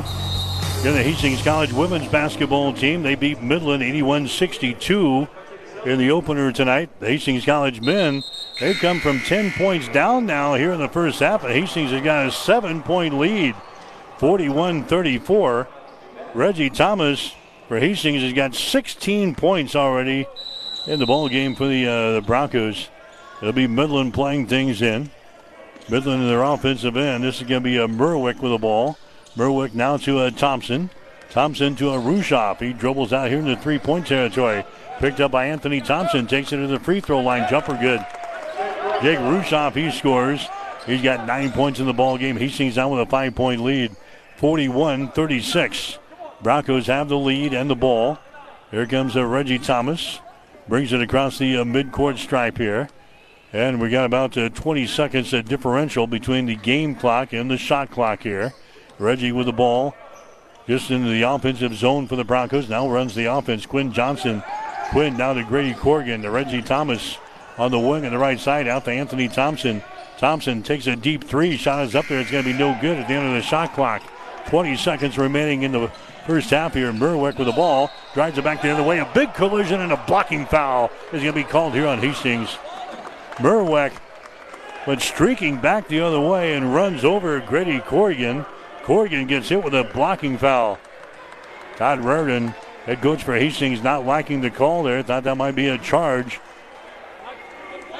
In 0.85 0.95
the 0.95 1.03
Hastings 1.05 1.43
College 1.43 1.73
women's 1.73 2.09
basketball 2.09 2.73
team, 2.73 3.05
they 3.05 3.15
beat 3.15 3.41
Midland 3.41 3.85
81 3.85 4.27
62 4.27 5.29
in 5.87 5.99
the 6.01 6.11
opener 6.11 6.51
tonight. 6.51 6.91
The 6.99 7.07
Hastings 7.07 7.45
College 7.45 7.81
men, 7.81 8.25
they've 8.59 8.75
come 8.75 8.99
from 8.99 9.21
10 9.21 9.53
points 9.53 9.87
down 9.87 10.27
now 10.27 10.55
here 10.55 10.73
in 10.73 10.81
the 10.81 10.89
first 10.89 11.21
half. 11.21 11.45
And 11.45 11.53
Hastings 11.53 11.93
has 11.93 12.03
got 12.03 12.27
a 12.27 12.33
seven 12.33 12.83
point 12.83 13.17
lead, 13.17 13.55
41 14.19 14.87
34. 14.87 15.69
Reggie 16.35 16.71
Thomas 16.71 17.35
for 17.69 17.79
Hastings 17.79 18.23
has 18.23 18.33
got 18.33 18.55
16 18.55 19.35
points 19.35 19.77
already 19.77 20.27
in 20.87 20.99
the 20.99 21.07
ball 21.07 21.29
game 21.29 21.55
for 21.55 21.67
the, 21.67 21.87
uh, 21.87 22.13
the 22.13 22.23
Broncos. 22.23 22.89
It'll 23.41 23.53
be 23.53 23.67
Midland 23.67 24.15
playing 24.15 24.47
things 24.47 24.81
in. 24.81 25.11
Midland 25.91 26.23
in 26.23 26.29
their 26.29 26.43
offensive 26.43 26.97
end. 26.97 27.25
This 27.25 27.43
is 27.43 27.49
going 27.49 27.63
to 27.63 27.65
be 27.65 27.77
a 27.77 27.87
Merwick 27.87 28.41
with 28.41 28.53
the 28.53 28.59
ball. 28.59 28.97
Merwick 29.37 29.75
now 29.75 29.97
to 29.99 30.23
a 30.23 30.31
Thompson. 30.31 30.91
Thompson 31.31 31.77
to 31.77 31.91
uh, 31.91 31.99
a 31.99 32.01
Rushoff. 32.01 32.61
He 32.61 32.73
dribbles 32.73 33.13
out 33.13 33.29
here 33.29 33.39
in 33.39 33.47
the 33.47 33.57
three 33.57 33.79
point 33.79 34.07
territory. 34.07 34.65
Picked 34.99 35.21
up 35.21 35.33
by 35.33 35.47
Anthony 35.47 35.81
Thompson. 35.81 36.27
Takes 36.27 36.53
it 36.53 36.59
to 36.59 36.67
the 36.67 36.79
free 36.79 37.01
throw 37.01 37.21
line. 37.21 37.49
Jumper 37.51 37.77
good. 37.79 38.05
Jake 39.03 39.19
Rushoff, 39.19 39.75
he 39.75 39.91
scores. 39.91 40.47
He's 40.87 41.03
got 41.03 41.27
nine 41.27 41.53
points 41.53 41.81
in 41.81 41.87
the 41.87 41.93
ball 41.93 42.17
game. 42.17 42.37
Hastings 42.37 42.79
out 42.79 42.91
with 42.91 43.01
a 43.01 43.07
five 43.07 43.35
point 43.35 43.63
lead. 43.63 43.97
41 44.37 45.13
36. 45.13 45.99
Broncos 46.43 46.89
have 46.89 47.09
the 47.09 47.19
lead 47.19 47.55
and 47.55 47.71
the 47.71 47.77
ball. 47.77 48.19
Here 48.73 48.87
comes 48.87 49.17
uh, 49.17 49.25
Reggie 49.25 49.61
Thomas. 49.61 50.19
Brings 50.67 50.93
it 50.93 51.01
across 51.01 51.39
the 51.39 51.59
uh, 51.59 51.65
midcourt 51.65 52.19
stripe 52.19 52.59
here. 52.59 52.89
And 53.53 53.81
we 53.81 53.91
got 53.91 54.07
about 54.07 54.37
uh, 54.37 54.49
20 54.49 54.87
seconds 54.87 55.33
of 55.33 55.45
differential 55.45 56.07
between 56.07 56.47
the 56.47 56.57
game 56.57 56.97
clock 56.97 57.33
and 57.33 57.51
the 57.51 57.59
shot 57.59 57.91
clock 57.91 58.23
here. 58.23 58.55
Reggie 58.99 59.31
with 59.31 59.47
the 59.47 59.53
ball. 59.53 59.95
Just 60.67 60.91
into 60.91 61.11
the 61.11 61.23
offensive 61.23 61.75
zone 61.75 62.09
for 62.09 62.17
the 62.17 62.25
Broncos. 62.25 62.69
Now 62.69 62.89
runs 62.89 63.15
the 63.15 63.27
offense. 63.27 63.67
Quinn 63.67 63.93
Johnson. 63.93 64.43
Quinn 64.91 65.17
now 65.17 65.35
to 65.35 65.45
Grady 65.45 65.75
Corgan 65.75 66.23
To 66.23 66.31
Reggie 66.31 66.63
Thomas 66.63 67.19
on 67.59 67.71
the 67.71 67.79
wing 67.79 68.05
on 68.05 68.13
the 68.13 68.19
right 68.19 68.39
side. 68.39 68.67
Out 68.67 68.85
to 68.87 68.91
Anthony 68.91 69.29
Thompson. 69.29 69.83
Thompson 70.19 70.63
takes 70.63 70.87
a 70.87 70.97
deep 70.97 71.25
three. 71.25 71.57
Shot 71.57 71.85
is 71.85 71.95
up 71.95 72.07
there. 72.09 72.21
It's 72.21 72.31
going 72.31 72.45
to 72.45 72.53
be 72.53 72.59
no 72.59 72.77
good 72.81 72.99
at 72.99 73.07
the 73.07 73.15
end 73.15 73.27
of 73.27 73.35
the 73.35 73.43
shot 73.43 73.75
clock. 73.75 74.03
20 74.47 74.77
seconds 74.77 75.19
remaining 75.19 75.63
in 75.63 75.73
the 75.73 75.91
first 76.27 76.51
half 76.51 76.75
here. 76.75 76.93
Merwick 76.93 77.39
with 77.39 77.47
the 77.47 77.53
ball. 77.53 77.91
Drives 78.15 78.39
it 78.39 78.45
back 78.45 78.63
the 78.63 78.71
other 78.71 78.83
way. 78.83 78.99
A 78.99 79.11
big 79.15 79.35
collision 79.35 79.81
and 79.81 79.93
a 79.93 80.05
blocking 80.07 80.47
foul 80.47 80.91
is 81.13 81.23
going 81.23 81.27
to 81.27 81.33
be 81.33 81.45
called 81.45 81.75
here 81.75 81.87
on 81.87 81.99
Hastings. 81.99 82.57
Merwick 83.37 83.93
went 84.87 85.01
streaking 85.01 85.59
back 85.59 85.89
the 85.89 86.01
other 86.01 86.21
way 86.21 86.55
and 86.55 86.75
runs 86.75 87.05
over 87.05 87.41
Grady 87.41 87.81
Corrigan. 87.81 88.45
Corrigan 88.83 89.27
gets 89.27 89.49
hit 89.49 89.63
with 89.63 89.75
a 89.75 89.85
blocking 89.85 90.37
foul. 90.37 90.79
Todd 91.77 92.01
Raridan, 92.01 92.49
head 92.85 93.01
coach 93.01 93.23
for 93.23 93.35
Hastings, 93.35 93.83
not 93.83 94.05
liking 94.05 94.41
the 94.41 94.51
call 94.51 94.83
there. 94.83 95.03
Thought 95.03 95.25
that 95.25 95.37
might 95.37 95.55
be 95.55 95.69
a 95.69 95.79
charge. 95.79 96.41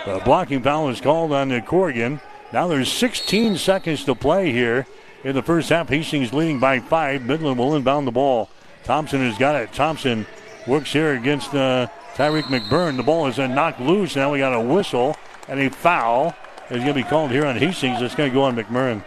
The 0.05 0.21
blocking 0.25 0.63
foul 0.63 0.89
is 0.89 1.01
called 1.01 1.33
on 1.33 1.49
the 1.49 1.61
Corrigan. 1.61 2.21
Now 2.53 2.67
there's 2.67 2.93
16 2.93 3.57
seconds 3.57 4.05
to 4.05 4.15
play 4.15 4.53
here 4.53 4.87
in 5.25 5.35
the 5.35 5.43
first 5.43 5.69
half. 5.69 5.89
Hastings 5.89 6.33
leading 6.33 6.59
by 6.59 6.81
five. 6.81 7.23
Midland 7.23 7.59
will 7.59 7.75
inbound 7.75 8.07
the 8.07 8.13
ball. 8.13 8.49
Thompson 8.85 9.21
has 9.21 9.39
got 9.39 9.55
it. 9.55 9.73
Thompson 9.73 10.27
works 10.67 10.93
here 10.93 11.15
against 11.15 11.55
uh, 11.55 11.89
Tyreek 12.15 12.45
McMurrin. 12.45 12.97
The 12.97 13.03
ball 13.03 13.27
is 13.27 13.37
then 13.37 13.55
knocked 13.55 13.81
loose. 13.81 14.17
Now 14.17 14.33
we 14.33 14.39
got 14.39 14.53
a 14.53 14.61
whistle 14.61 15.17
and 15.49 15.61
a 15.61 15.71
foul 15.71 16.35
is 16.71 16.79
going 16.79 16.89
to 16.89 16.95
be 16.95 17.03
called 17.03 17.31
here 17.31 17.47
on 17.47 17.57
Hastings. 17.57 18.01
It's 18.03 18.15
going 18.15 18.31
to 18.31 18.35
go 18.35 18.43
on 18.43 18.57
McMurrin. 18.57 19.05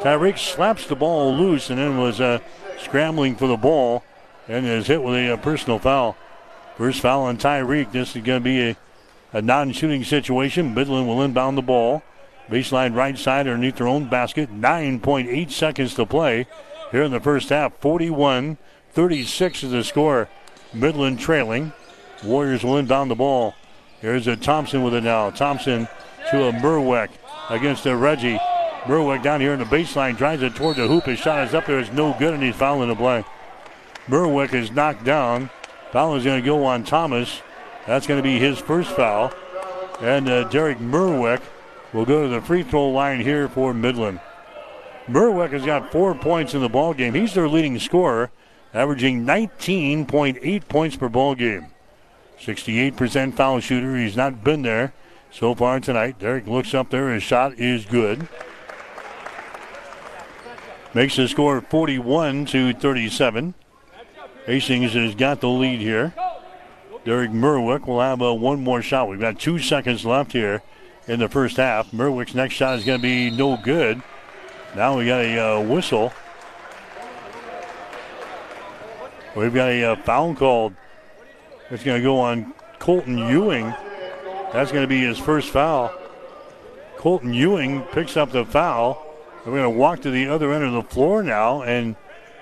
Tyreek 0.00 0.38
slaps 0.38 0.86
the 0.86 0.96
ball 0.96 1.34
loose 1.34 1.70
and 1.70 1.78
then 1.78 1.98
was 1.98 2.20
uh, 2.20 2.38
scrambling 2.78 3.36
for 3.36 3.46
the 3.46 3.56
ball 3.56 4.02
and 4.48 4.66
is 4.66 4.86
hit 4.86 5.02
with 5.02 5.14
a, 5.14 5.34
a 5.34 5.38
personal 5.38 5.78
foul. 5.78 6.16
First 6.76 7.00
foul 7.00 7.24
on 7.24 7.38
Tyreek. 7.38 7.92
This 7.92 8.16
is 8.16 8.22
going 8.22 8.40
to 8.40 8.44
be 8.44 8.70
a, 8.70 8.76
a 9.32 9.42
non 9.42 9.72
shooting 9.72 10.04
situation. 10.04 10.74
Midland 10.74 11.06
will 11.06 11.22
inbound 11.22 11.56
the 11.56 11.62
ball. 11.62 12.02
Baseline 12.50 12.94
right 12.94 13.16
side 13.16 13.46
underneath 13.46 13.76
their 13.76 13.88
own 13.88 14.08
basket. 14.08 14.50
9.8 14.52 15.50
seconds 15.50 15.94
to 15.94 16.06
play 16.06 16.46
here 16.90 17.02
in 17.02 17.12
the 17.12 17.20
first 17.20 17.48
half. 17.48 17.74
41 17.78 18.58
36 18.92 19.64
is 19.64 19.70
the 19.70 19.84
score. 19.84 20.28
Midland 20.74 21.18
trailing. 21.18 21.72
Warriors 22.24 22.62
will 22.62 22.76
inbound 22.76 23.10
the 23.10 23.14
ball. 23.14 23.54
Here's 24.00 24.26
a 24.26 24.36
Thompson 24.36 24.82
with 24.82 24.94
it 24.94 25.04
now. 25.04 25.30
Thompson 25.30 25.88
to 26.30 26.44
a 26.44 26.52
Merwick 26.52 27.10
against 27.50 27.86
a 27.86 27.96
Reggie. 27.96 28.38
Merwick 28.84 29.22
down 29.22 29.40
here 29.40 29.52
in 29.52 29.60
the 29.60 29.64
baseline 29.64 30.16
drives 30.16 30.42
it 30.42 30.54
toward 30.54 30.76
the 30.76 30.88
hoop. 30.88 31.04
His 31.04 31.18
shot 31.18 31.46
is 31.46 31.54
up 31.54 31.66
there. 31.66 31.78
It's 31.78 31.92
no 31.92 32.14
good, 32.18 32.34
and 32.34 32.42
he's 32.42 32.56
fouling 32.56 32.88
the 32.88 32.96
play. 32.96 33.24
Merwick 34.08 34.54
is 34.54 34.72
knocked 34.72 35.04
down. 35.04 35.50
Foul 35.92 36.16
is 36.16 36.24
going 36.24 36.42
to 36.42 36.46
go 36.46 36.64
on 36.64 36.84
Thomas. 36.84 37.42
That's 37.86 38.06
going 38.06 38.18
to 38.18 38.22
be 38.22 38.38
his 38.38 38.58
first 38.58 38.90
foul. 38.90 39.32
And 40.00 40.28
uh, 40.28 40.48
Derek 40.48 40.78
Merwick 40.78 41.42
will 41.92 42.04
go 42.04 42.22
to 42.22 42.28
the 42.28 42.40
free 42.40 42.62
throw 42.62 42.88
line 42.90 43.20
here 43.20 43.48
for 43.48 43.74
Midland. 43.74 44.20
Merwick 45.08 45.50
has 45.50 45.64
got 45.64 45.90
four 45.90 46.14
points 46.14 46.54
in 46.54 46.60
the 46.60 46.68
ball 46.68 46.94
game. 46.94 47.14
He's 47.14 47.34
their 47.34 47.48
leading 47.48 47.78
scorer, 47.78 48.30
averaging 48.72 49.26
19.8 49.26 50.68
points 50.68 50.96
per 50.96 51.08
ball 51.08 51.34
game. 51.34 51.66
68% 52.40 53.34
foul 53.34 53.60
shooter. 53.60 53.96
He's 53.96 54.16
not 54.16 54.42
been 54.42 54.62
there 54.62 54.92
so 55.30 55.54
far 55.54 55.80
tonight. 55.80 56.18
Derek 56.18 56.46
looks 56.46 56.74
up 56.74 56.90
there. 56.90 57.12
His 57.12 57.22
shot 57.22 57.58
is 57.58 57.84
good. 57.84 58.28
Makes 60.94 61.16
the 61.16 61.26
score 61.26 61.60
41 61.60 62.46
to 62.46 62.72
37. 62.74 63.54
Hastings 64.46 64.92
has 64.92 65.14
got 65.14 65.40
the 65.40 65.48
lead 65.48 65.80
here. 65.80 66.14
Derek 67.04 67.30
Merwick 67.30 67.86
will 67.86 68.00
have 68.00 68.22
uh, 68.22 68.34
one 68.34 68.62
more 68.62 68.82
shot. 68.82 69.08
We've 69.08 69.20
got 69.20 69.38
two 69.38 69.58
seconds 69.58 70.04
left 70.04 70.32
here 70.32 70.62
in 71.06 71.20
the 71.20 71.28
first 71.28 71.56
half. 71.56 71.90
Merwick's 71.90 72.34
next 72.34 72.54
shot 72.54 72.78
is 72.78 72.84
going 72.84 72.98
to 72.98 73.02
be 73.02 73.30
no 73.30 73.56
good. 73.56 74.02
Now 74.74 74.96
we 74.96 75.06
got 75.06 75.20
a 75.20 75.38
uh, 75.38 75.60
whistle. 75.60 76.12
We've 79.34 79.54
got 79.54 79.70
a 79.70 79.92
uh, 79.92 79.96
foul 79.96 80.34
called. 80.34 80.74
It's 81.70 81.82
going 81.82 82.00
to 82.00 82.04
go 82.04 82.20
on 82.20 82.52
Colton 82.78 83.16
Ewing. 83.16 83.74
That's 84.52 84.70
going 84.70 84.82
to 84.82 84.88
be 84.88 85.00
his 85.00 85.18
first 85.18 85.48
foul. 85.48 85.92
Colton 86.96 87.32
Ewing 87.32 87.82
picks 87.92 88.16
up 88.16 88.30
the 88.30 88.44
foul. 88.44 89.06
We're 89.44 89.52
going 89.52 89.72
to 89.72 89.78
walk 89.78 90.02
to 90.02 90.10
the 90.10 90.28
other 90.28 90.52
end 90.52 90.64
of 90.64 90.72
the 90.72 90.82
floor 90.82 91.22
now 91.22 91.62
and 91.62 91.96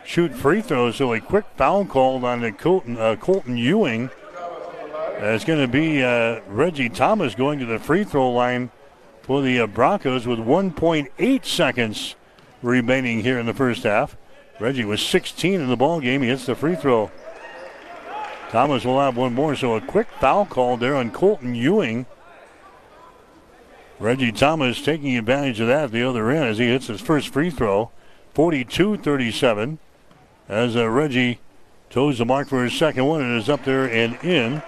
shoot 0.05 0.35
free 0.35 0.61
throws. 0.61 0.97
So 0.97 1.13
a 1.13 1.21
quick 1.21 1.45
foul 1.57 1.85
called 1.85 2.25
on 2.25 2.41
the 2.41 2.53
Colton, 2.53 2.99
uh, 2.99 3.17
Colton 3.17 3.57
Ewing. 3.57 4.11
Uh, 5.21 5.35
it's 5.35 5.45
going 5.45 5.61
to 5.61 5.69
be 5.69 6.03
uh, 6.03 6.41
Reggie 6.47 6.89
Thomas 6.89 7.35
going 7.35 7.59
to 7.59 7.67
the 7.67 7.79
free 7.79 8.05
throw 8.05 8.31
line 8.31 8.71
for 9.21 9.43
the 9.43 9.61
uh, 9.61 9.67
Broncos 9.67 10.27
with 10.27 10.39
1.8 10.39 11.45
seconds 11.45 12.15
remaining 12.63 13.21
here 13.21 13.39
in 13.39 13.45
the 13.45 13.53
first 13.53 13.83
half. 13.83 14.17
Reggie 14.59 14.87
was 14.87 15.03
16 15.03 15.61
in 15.61 15.69
the 15.69 15.77
ball 15.77 16.01
game. 16.01 16.23
He 16.23 16.29
hits 16.29 16.47
the 16.47 16.55
free 16.55 16.75
throw. 16.75 17.11
Thomas 18.49 18.87
will 18.87 18.99
have 18.99 19.19
one 19.19 19.35
more, 19.35 19.55
so 19.55 19.75
a 19.75 19.81
quick 19.83 20.09
foul 20.21 20.47
call 20.47 20.79
there 20.79 20.97
on 20.97 21.11
Colton 21.11 21.55
Ewing. 21.55 22.07
Reggie 23.99 24.33
Thomas 24.33 24.81
taking 24.81 25.19
advantage 25.19 25.61
of 25.61 25.67
that 25.67 25.85
at 25.85 25.93
the 25.93 26.03
other 26.03 26.31
end 26.31 26.47
as 26.47 26.57
he 26.57 26.67
hits 26.67 26.87
his 26.87 27.03
first 27.03 27.29
free 27.29 27.51
throw. 27.51 27.91
42 28.33 28.97
37. 28.97 29.79
As 30.49 30.77
uh, 30.77 30.89
Reggie 30.89 31.41
toes 31.91 32.17
the 32.17 32.25
mark 32.25 32.49
for 32.49 32.65
his 32.65 32.73
second 32.73 33.05
one 33.05 33.21
and 33.21 33.39
is 33.39 33.51
up 33.51 33.65
there 33.65 33.85
and 33.85 34.15
in. 34.25 34.63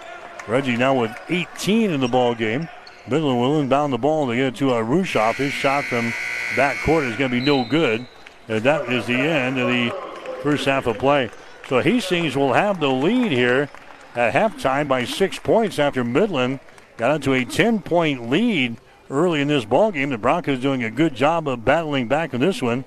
Reggie 0.48 0.76
now 0.76 0.94
with 1.00 1.16
18 1.28 1.90
in 1.90 2.00
the 2.00 2.08
ball 2.08 2.34
game. 2.34 2.68
Midland 3.08 3.40
will 3.40 3.60
inbound 3.60 3.92
the 3.92 3.98
ball 3.98 4.26
to 4.28 4.36
get 4.36 4.46
it 4.46 4.56
to 4.56 4.64
Rushoff. 4.66 5.36
His 5.36 5.52
shot 5.52 5.84
from 5.84 6.12
back 6.56 6.76
court 6.84 7.04
is 7.04 7.16
going 7.16 7.30
to 7.30 7.40
be 7.40 7.44
no 7.44 7.64
good. 7.64 8.06
And 8.48 8.62
that 8.62 8.92
is 8.92 9.06
the 9.06 9.14
end 9.14 9.58
of 9.58 9.68
the 9.68 9.90
first 10.42 10.64
half 10.64 10.86
of 10.86 10.98
play. 10.98 11.30
So 11.68 11.80
Hastings 11.80 12.36
will 12.36 12.52
have 12.52 12.80
the 12.80 12.90
lead 12.90 13.32
here 13.32 13.70
at 14.14 14.34
halftime 14.34 14.88
by 14.88 15.04
six 15.04 15.38
points 15.38 15.78
after 15.78 16.04
Midland 16.04 16.60
got 16.96 17.14
into 17.14 17.32
a 17.32 17.44
10 17.44 17.80
point 17.82 18.28
lead 18.28 18.76
early 19.10 19.40
in 19.40 19.48
this 19.48 19.64
ball 19.64 19.92
game. 19.92 20.10
The 20.10 20.18
Broncos 20.18 20.60
doing 20.60 20.82
a 20.82 20.90
good 20.90 21.14
job 21.14 21.48
of 21.48 21.64
battling 21.64 22.08
back 22.08 22.34
in 22.34 22.40
this 22.40 22.60
one. 22.60 22.84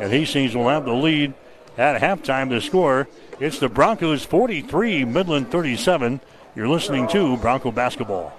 And 0.00 0.10
Hastings 0.10 0.56
will 0.56 0.68
have 0.68 0.86
the 0.86 0.94
lead 0.94 1.34
at 1.76 2.00
halftime. 2.00 2.48
The 2.48 2.60
score 2.60 3.08
it's 3.40 3.58
the 3.58 3.68
Broncos 3.68 4.24
43, 4.24 5.04
Midland 5.04 5.50
37. 5.50 6.20
You're 6.56 6.68
listening 6.68 7.08
to 7.08 7.36
Bronco 7.38 7.72
Basketball. 7.72 8.32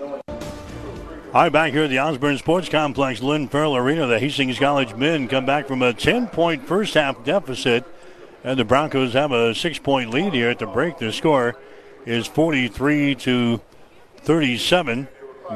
All 0.00 0.16
right, 1.32 1.52
back 1.52 1.72
here 1.72 1.84
at 1.84 1.90
the 1.90 2.00
Osborne 2.00 2.36
Sports 2.36 2.68
Complex, 2.68 3.22
Lynn 3.22 3.46
Farrell 3.46 3.76
Arena, 3.76 4.08
the 4.08 4.18
Hastings 4.18 4.58
College 4.58 4.96
men 4.96 5.28
come 5.28 5.46
back 5.46 5.68
from 5.68 5.80
a 5.80 5.92
10 5.92 6.26
point 6.26 6.66
first 6.66 6.94
half 6.94 7.22
deficit, 7.22 7.84
and 8.42 8.58
the 8.58 8.64
Broncos 8.64 9.12
have 9.12 9.30
a 9.30 9.54
six 9.54 9.78
point 9.78 10.10
lead 10.10 10.32
here 10.32 10.50
at 10.50 10.58
the 10.58 10.66
break. 10.66 10.98
The 10.98 11.12
score 11.12 11.54
is 12.06 12.26
43 12.26 13.14
to 13.14 13.60
37. 14.16 15.06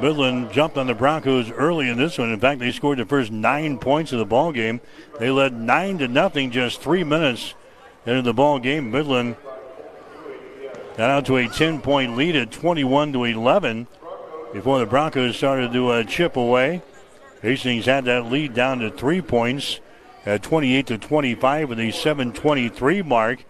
Midland 0.01 0.53
jumped 0.53 0.79
on 0.79 0.87
the 0.87 0.95
Broncos 0.95 1.51
early 1.51 1.89
in 1.89 1.99
this 1.99 2.17
one. 2.17 2.31
In 2.31 2.39
fact, 2.39 2.61
they 2.61 2.71
scored 2.71 2.99
the 2.99 3.07
first 3.07 3.33
nine 3.33 3.77
points 3.77 4.13
of 4.13 4.21
the 4.21 4.25
ball 4.25 4.53
game. 4.53 4.81
They 5.19 5.31
led 5.31 5.53
nine 5.61 5.99
to 5.99 6.07
nothing 6.07 6.53
just 6.53 6.81
three 6.81 7.03
minutes 7.03 7.55
into 8.07 8.23
the 8.23 8.35
ball 8.35 8.61
game. 8.61 8.93
Midland 8.93 9.35
got 10.97 11.11
out 11.11 11.27
to 11.27 11.37
a 11.37 11.49
10 11.49 11.81
point 11.81 12.17
lead 12.17 12.37
at 12.37 12.51
21 12.51 13.13
to 13.13 13.25
11 13.25 13.87
before 14.53 14.79
the 14.79 14.87
Broncos 14.87 15.37
started 15.37 15.73
to 15.73 15.89
uh, 15.89 16.05
chip 16.05 16.37
away. 16.37 16.83
Hastings 17.43 17.87
had 17.87 18.05
that 18.05 18.27
lead 18.27 18.55
down 18.55 18.79
to 18.79 18.91
three 18.91 19.21
points 19.21 19.81
at 20.25 20.43
28 20.43 20.87
to 20.87 20.99
25 20.99 21.69
with 21.69 21.79
a 21.79 21.93
7:23 21.93 23.05
mark, 23.05 23.45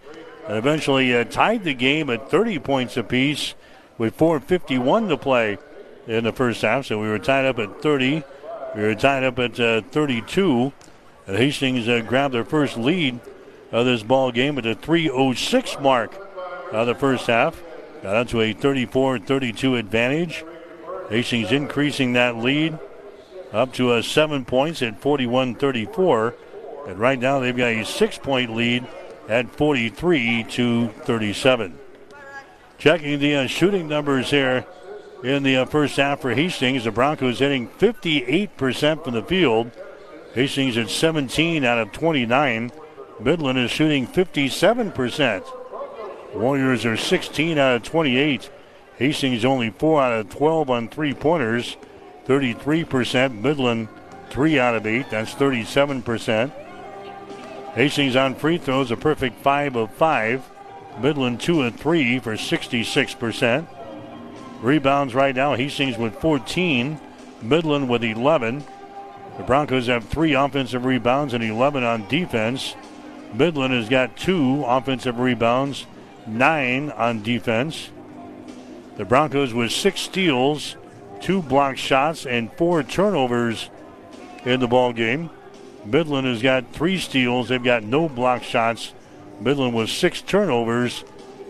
and 0.47 0.57
eventually 0.57 1.15
uh, 1.15 1.23
tied 1.23 1.63
the 1.63 1.73
game 1.73 2.09
at 2.09 2.29
30 2.29 2.59
points 2.59 2.97
apiece 2.97 3.53
with 3.97 4.17
4:51 4.17 5.07
to 5.09 5.17
play 5.17 5.57
in 6.07 6.23
the 6.23 6.33
first 6.33 6.61
half. 6.61 6.87
So 6.87 6.99
we 6.99 7.07
were 7.07 7.19
tied 7.19 7.45
up 7.45 7.59
at 7.59 7.81
30. 7.81 8.23
We 8.75 8.81
were 8.81 8.95
tied 8.95 9.23
up 9.23 9.39
at 9.39 9.59
uh, 9.59 9.81
32. 9.81 10.73
And 11.27 11.37
Hastings 11.37 11.87
uh, 11.87 12.01
grabbed 12.01 12.33
their 12.33 12.43
first 12.43 12.77
lead 12.77 13.19
of 13.71 13.85
this 13.85 14.03
ball 14.03 14.31
game 14.31 14.57
at 14.57 14.63
the 14.65 14.75
3:06 14.75 15.81
mark 15.81 16.24
of 16.81 16.87
the 16.87 16.95
first 16.95 17.27
half. 17.27 17.61
Got 18.03 18.29
to 18.29 18.41
a 18.41 18.53
34-32 18.53 19.79
advantage. 19.79 20.45
Hastings 21.09 21.51
increasing 21.51 22.13
that 22.13 22.37
lead 22.37 22.77
up 23.51 23.73
to 23.73 23.93
a 23.93 24.03
seven 24.03 24.45
points 24.45 24.81
at 24.81 24.99
41 24.99 25.55
34. 25.55 26.35
And 26.87 26.99
right 26.99 27.19
now 27.19 27.39
they've 27.39 27.55
got 27.55 27.67
a 27.67 27.85
six 27.85 28.17
point 28.17 28.55
lead 28.55 28.85
at 29.27 29.49
43 29.49 30.43
to 30.43 30.89
37. 30.89 31.79
Checking 32.77 33.19
the 33.19 33.35
uh, 33.35 33.47
shooting 33.47 33.87
numbers 33.87 34.29
here 34.29 34.65
in 35.23 35.43
the 35.43 35.57
uh, 35.57 35.65
first 35.65 35.95
half 35.97 36.21
for 36.21 36.33
Hastings. 36.33 36.83
The 36.83 36.91
Broncos 36.91 37.39
hitting 37.39 37.69
58% 37.69 39.03
from 39.03 39.13
the 39.13 39.23
field. 39.23 39.71
Hastings 40.33 40.77
at 40.77 40.89
17 40.89 41.63
out 41.63 41.77
of 41.77 41.91
29. 41.93 42.71
Midland 43.19 43.57
is 43.57 43.71
shooting 43.71 44.05
57%. 44.05 45.64
Warriors 46.35 46.85
are 46.85 46.97
16 46.97 47.57
out 47.57 47.77
of 47.77 47.83
28. 47.83 48.49
Hastings 48.97 49.45
only 49.45 49.69
4 49.69 50.01
out 50.01 50.19
of 50.19 50.29
12 50.29 50.69
on 50.69 50.89
three 50.89 51.13
pointers, 51.13 51.77
33%. 52.25 53.41
Midland 53.41 53.87
3 54.29 54.59
out 54.59 54.75
of 54.75 54.85
8, 54.85 55.09
that's 55.09 55.33
37%. 55.33 56.51
Hastings 57.73 58.15
on 58.15 58.35
free 58.35 58.57
throws, 58.57 58.91
a 58.91 58.97
perfect 58.97 59.41
5 59.41 59.75
of 59.75 59.91
5. 59.93 60.49
Midland 61.01 61.39
2 61.39 61.63
of 61.63 61.75
3 61.75 62.19
for 62.19 62.33
66%. 62.33 63.67
Rebounds 64.61 65.15
right 65.15 65.35
now, 65.35 65.55
Hastings 65.55 65.97
with 65.97 66.15
14, 66.15 66.99
Midland 67.41 67.89
with 67.89 68.03
11. 68.03 68.63
The 69.37 69.43
Broncos 69.43 69.87
have 69.87 70.05
three 70.05 70.33
offensive 70.33 70.85
rebounds 70.85 71.33
and 71.33 71.43
11 71.43 71.83
on 71.83 72.07
defense. 72.07 72.75
Midland 73.33 73.73
has 73.73 73.89
got 73.89 74.15
two 74.15 74.63
offensive 74.65 75.19
rebounds, 75.19 75.85
nine 76.27 76.91
on 76.91 77.23
defense. 77.23 77.89
The 78.97 79.05
Broncos 79.05 79.53
with 79.53 79.71
six 79.71 80.01
steals, 80.01 80.77
two 81.21 81.41
block 81.41 81.77
shots, 81.77 82.25
and 82.25 82.51
four 82.53 82.83
turnovers 82.83 83.69
in 84.45 84.59
the 84.59 84.67
ball 84.67 84.93
game. 84.93 85.29
Midland 85.85 86.27
has 86.27 86.41
got 86.41 86.71
three 86.71 86.97
steals. 86.97 87.49
They've 87.49 87.63
got 87.63 87.83
no 87.83 88.09
block 88.09 88.43
shots. 88.43 88.93
Midland 89.39 89.75
with 89.75 89.89
six 89.89 90.21
turnovers 90.21 91.03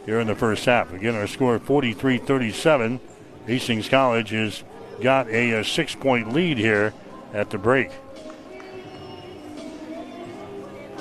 here 0.05 0.19
in 0.19 0.27
the 0.27 0.35
first 0.35 0.65
half. 0.65 0.91
Again, 0.91 1.15
our 1.15 1.27
score 1.27 1.57
43 1.59 2.17
37. 2.17 2.99
Hastings 3.47 3.87
College 3.87 4.29
has 4.31 4.63
got 5.01 5.27
a, 5.29 5.51
a 5.51 5.63
six 5.63 5.95
point 5.95 6.33
lead 6.33 6.57
here 6.57 6.93
at 7.33 7.49
the 7.49 7.57
break. 7.57 7.91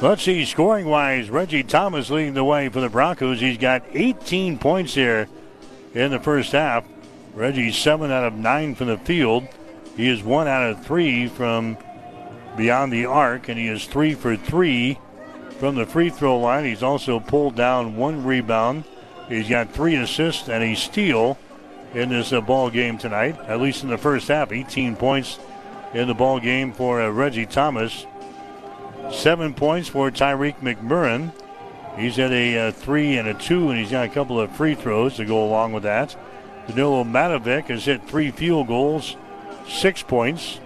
Let's 0.02 0.22
see, 0.22 0.44
scoring 0.44 0.86
wise, 0.86 1.30
Reggie 1.30 1.62
Thomas 1.62 2.10
leading 2.10 2.34
the 2.34 2.44
way 2.44 2.68
for 2.68 2.80
the 2.80 2.88
Broncos. 2.88 3.40
He's 3.40 3.58
got 3.58 3.84
18 3.92 4.58
points 4.58 4.94
here 4.94 5.28
in 5.94 6.10
the 6.10 6.18
first 6.18 6.52
half. 6.52 6.84
Reggie's 7.32 7.76
7 7.78 8.10
out 8.10 8.24
of 8.24 8.34
9 8.34 8.74
from 8.74 8.88
the 8.88 8.98
field. 8.98 9.46
He 9.96 10.08
is 10.08 10.22
1 10.22 10.48
out 10.48 10.70
of 10.70 10.84
3 10.84 11.28
from 11.28 11.78
beyond 12.56 12.92
the 12.92 13.06
arc, 13.06 13.48
and 13.48 13.58
he 13.58 13.68
is 13.68 13.86
3 13.86 14.14
for 14.14 14.36
3 14.36 14.98
from 15.58 15.76
the 15.76 15.86
free 15.86 16.10
throw 16.10 16.38
line. 16.38 16.64
He's 16.64 16.82
also 16.82 17.20
pulled 17.20 17.54
down 17.54 17.96
one 17.96 18.24
rebound. 18.24 18.84
He's 19.28 19.48
got 19.48 19.72
three 19.72 19.96
assists 19.96 20.48
and 20.48 20.62
a 20.62 20.74
steal 20.74 21.38
in 21.94 22.10
this 22.10 22.32
uh, 22.32 22.40
ball 22.40 22.68
game 22.70 22.98
tonight, 22.98 23.38
at 23.46 23.60
least 23.60 23.82
in 23.82 23.88
the 23.88 23.98
first 23.98 24.28
half. 24.28 24.52
18 24.52 24.96
points 24.96 25.38
in 25.94 26.08
the 26.08 26.14
ball 26.14 26.40
game 26.40 26.72
for 26.72 27.00
uh, 27.00 27.08
Reggie 27.08 27.46
Thomas. 27.46 28.06
Seven 29.12 29.54
points 29.54 29.88
for 29.88 30.10
Tyreek 30.10 30.56
McMurrin. 30.60 31.32
He's 31.96 32.18
at 32.18 32.32
a 32.32 32.68
uh, 32.68 32.72
three 32.72 33.16
and 33.16 33.28
a 33.28 33.34
two, 33.34 33.70
and 33.70 33.78
he's 33.78 33.90
got 33.90 34.06
a 34.06 34.08
couple 34.08 34.40
of 34.40 34.54
free 34.56 34.74
throws 34.74 35.16
to 35.16 35.24
go 35.24 35.44
along 35.44 35.72
with 35.72 35.84
that. 35.84 36.16
Danilo 36.66 37.04
Matovic 37.04 37.66
has 37.66 37.84
hit 37.84 38.06
three 38.08 38.30
field 38.30 38.66
goals, 38.66 39.16
six 39.68 40.02
points. 40.02 40.60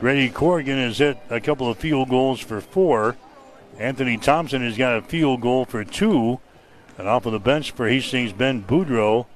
Grady 0.00 0.30
Corrigan 0.30 0.78
has 0.78 0.98
hit 0.98 1.18
a 1.30 1.40
couple 1.40 1.70
of 1.70 1.78
field 1.78 2.08
goals 2.08 2.40
for 2.40 2.60
four. 2.60 3.16
Anthony 3.78 4.16
Thompson 4.16 4.62
has 4.62 4.76
got 4.76 4.96
a 4.96 5.02
field 5.02 5.40
goal 5.40 5.64
for 5.64 5.84
two. 5.84 6.40
And 6.98 7.08
off 7.08 7.26
of 7.26 7.32
the 7.32 7.40
bench 7.40 7.70
for 7.70 7.88
Hastings, 7.88 8.32
Ben 8.32 8.62
Boudreau, 8.62 9.26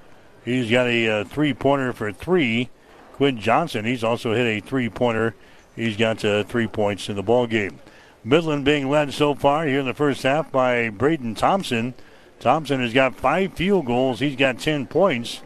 he's 0.44 0.70
got 0.70 0.86
a 0.86 1.08
uh, 1.08 1.24
three 1.24 1.54
pointer 1.54 1.92
for 1.92 2.12
three. 2.12 2.68
Quinn 3.14 3.38
Johnson, 3.38 3.84
he's 3.84 4.04
also 4.04 4.34
hit 4.34 4.46
a 4.46 4.60
three 4.60 4.90
pointer 4.90 5.34
He's 5.76 5.96
got 5.96 6.24
uh, 6.24 6.42
three 6.44 6.66
points 6.66 7.08
in 7.08 7.16
the 7.16 7.22
ball 7.22 7.46
game. 7.46 7.78
Midland 8.24 8.64
being 8.64 8.90
led 8.90 9.12
so 9.12 9.34
far 9.34 9.66
here 9.66 9.78
in 9.78 9.86
the 9.86 9.94
first 9.94 10.22
half 10.24 10.50
by 10.50 10.88
Braden 10.88 11.36
Thompson. 11.36 11.94
Thompson 12.40 12.80
has 12.80 12.92
got 12.92 13.14
five 13.14 13.52
field 13.52 13.86
goals. 13.86 14.18
He's 14.18 14.36
got 14.36 14.58
10 14.58 14.86
points. 14.86 15.42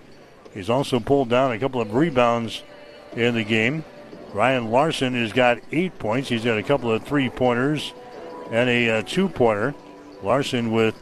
He's 0.55 0.71
also 0.71 0.99
pulled 0.99 1.29
down 1.29 1.53
a 1.53 1.59
couple 1.59 1.81
of 1.81 1.95
rebounds 1.95 2.63
in 3.15 3.35
the 3.35 3.45
game. 3.45 3.85
Ryan 4.33 4.71
Larson 4.71 5.15
has 5.15 5.33
got 5.33 5.59
eight 5.73 5.99
points. 5.99 6.29
He's 6.29 6.45
got 6.45 6.59
a 6.59 6.63
couple 6.63 6.91
of 6.91 7.05
three 7.05 7.29
pointers 7.29 7.93
and 8.51 8.71
a 8.71 8.91
uh, 8.91 9.03
two 9.03 9.29
pointer. 9.29 9.75
Larson 10.23 10.71
with 10.71 10.95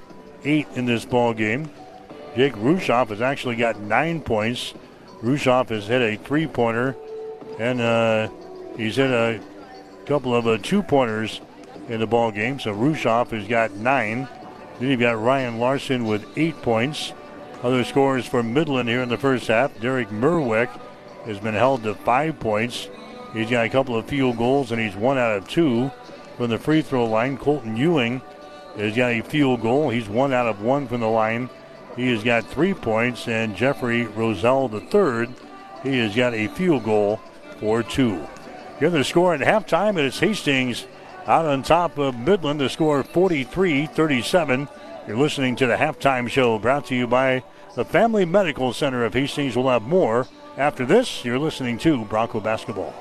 eight 0.45 0.67
in 0.75 0.87
this 0.87 1.05
ball 1.05 1.35
game. 1.35 1.71
Jake 2.37 2.55
Rushoff 2.55 3.09
has 3.09 3.21
actually 3.21 3.57
got 3.57 3.81
nine 3.81 4.21
points. 4.21 4.75
Rushoff 5.23 5.69
has 5.71 5.87
hit 5.87 6.03
a 6.03 6.17
three 6.23 6.47
pointer 6.47 6.97
and 7.59 7.81
uh, 7.81 8.29
He's 8.79 8.95
hit 8.95 9.11
a 9.11 9.41
couple 10.07 10.35
of 10.35 10.47
uh, 10.47 10.57
two 10.59 10.85
pointers 10.85 11.41
in 11.89 11.99
the 11.99 12.07
ball 12.07 12.31
game. 12.31 12.61
So 12.61 12.73
Rushoff 12.73 13.31
has 13.31 13.49
got 13.49 13.73
nine. 13.73 14.29
Then 14.79 14.91
you've 14.91 15.01
got 15.01 15.21
Ryan 15.21 15.59
Larson 15.59 16.07
with 16.07 16.25
eight 16.39 16.63
points. 16.63 17.13
Other 17.65 17.83
scores 17.83 18.25
for 18.25 18.41
Midland 18.43 18.89
here 18.89 19.03
in 19.03 19.09
the 19.09 19.19
first 19.19 19.49
half. 19.49 19.79
Derek 19.81 20.11
Merwick 20.11 20.69
has 21.25 21.41
been 21.41 21.55
held 21.55 21.83
to 21.83 21.95
five 21.97 22.39
points. 22.39 22.89
He's 23.35 23.51
got 23.51 23.67
a 23.67 23.69
couple 23.69 23.97
of 23.97 24.07
field 24.07 24.39
goals 24.39 24.71
and 24.71 24.81
he's 24.81 24.95
one 24.95 25.19
out 25.19 25.37
of 25.37 25.49
two 25.49 25.91
from 26.37 26.51
the 26.51 26.59
free 26.59 26.81
throw 26.81 27.05
line. 27.05 27.37
Colton 27.37 27.77
Ewing 27.77 28.23
has 28.77 28.95
got 28.95 29.11
a 29.11 29.23
field 29.23 29.61
goal. 29.61 29.91
He's 29.91 30.09
one 30.09 30.33
out 30.33 30.47
of 30.47 30.63
one 30.63 30.87
from 30.87 31.01
the 31.01 31.09
line. 31.09 31.51
He 31.97 32.13
has 32.13 32.23
got 32.23 32.47
three 32.47 32.75
points. 32.75 33.27
And 33.27 33.57
Jeffrey 33.57 34.07
Roselle 34.07 34.71
III, 34.73 35.29
he 35.83 35.99
has 35.99 36.15
got 36.15 36.33
a 36.33 36.47
field 36.47 36.85
goal 36.85 37.21
for 37.59 37.83
two. 37.83 38.25
Give 38.81 38.93
the 38.93 39.03
score 39.03 39.35
at 39.35 39.41
halftime, 39.41 39.91
and 39.91 40.01
it's 40.01 40.21
Hastings 40.21 40.87
out 41.27 41.47
on 41.47 41.63
top 41.63 41.99
of 41.99 42.17
Midland. 42.17 42.61
The 42.61 42.69
score 42.69 43.03
43 43.03 43.87
37. 43.87 44.69
You're 45.09 45.17
listening 45.17 45.57
to 45.57 45.67
the 45.67 45.75
halftime 45.75 46.29
show 46.29 46.59
brought 46.61 46.87
to 46.87 46.95
you 46.95 47.09
by 47.09 47.43
the 47.75 47.85
Family 47.85 48.25
Medical 48.25 48.73
Center 48.73 49.05
of 49.05 49.15
Hastings. 49.15 49.57
We'll 49.57 49.69
have 49.69 49.83
more 49.83 50.29
after 50.57 50.87
this. 50.87 51.25
You're 51.25 51.41
listening 51.41 51.79
to 51.79 52.05
Bronco 52.05 52.39
Basketball. 52.39 52.95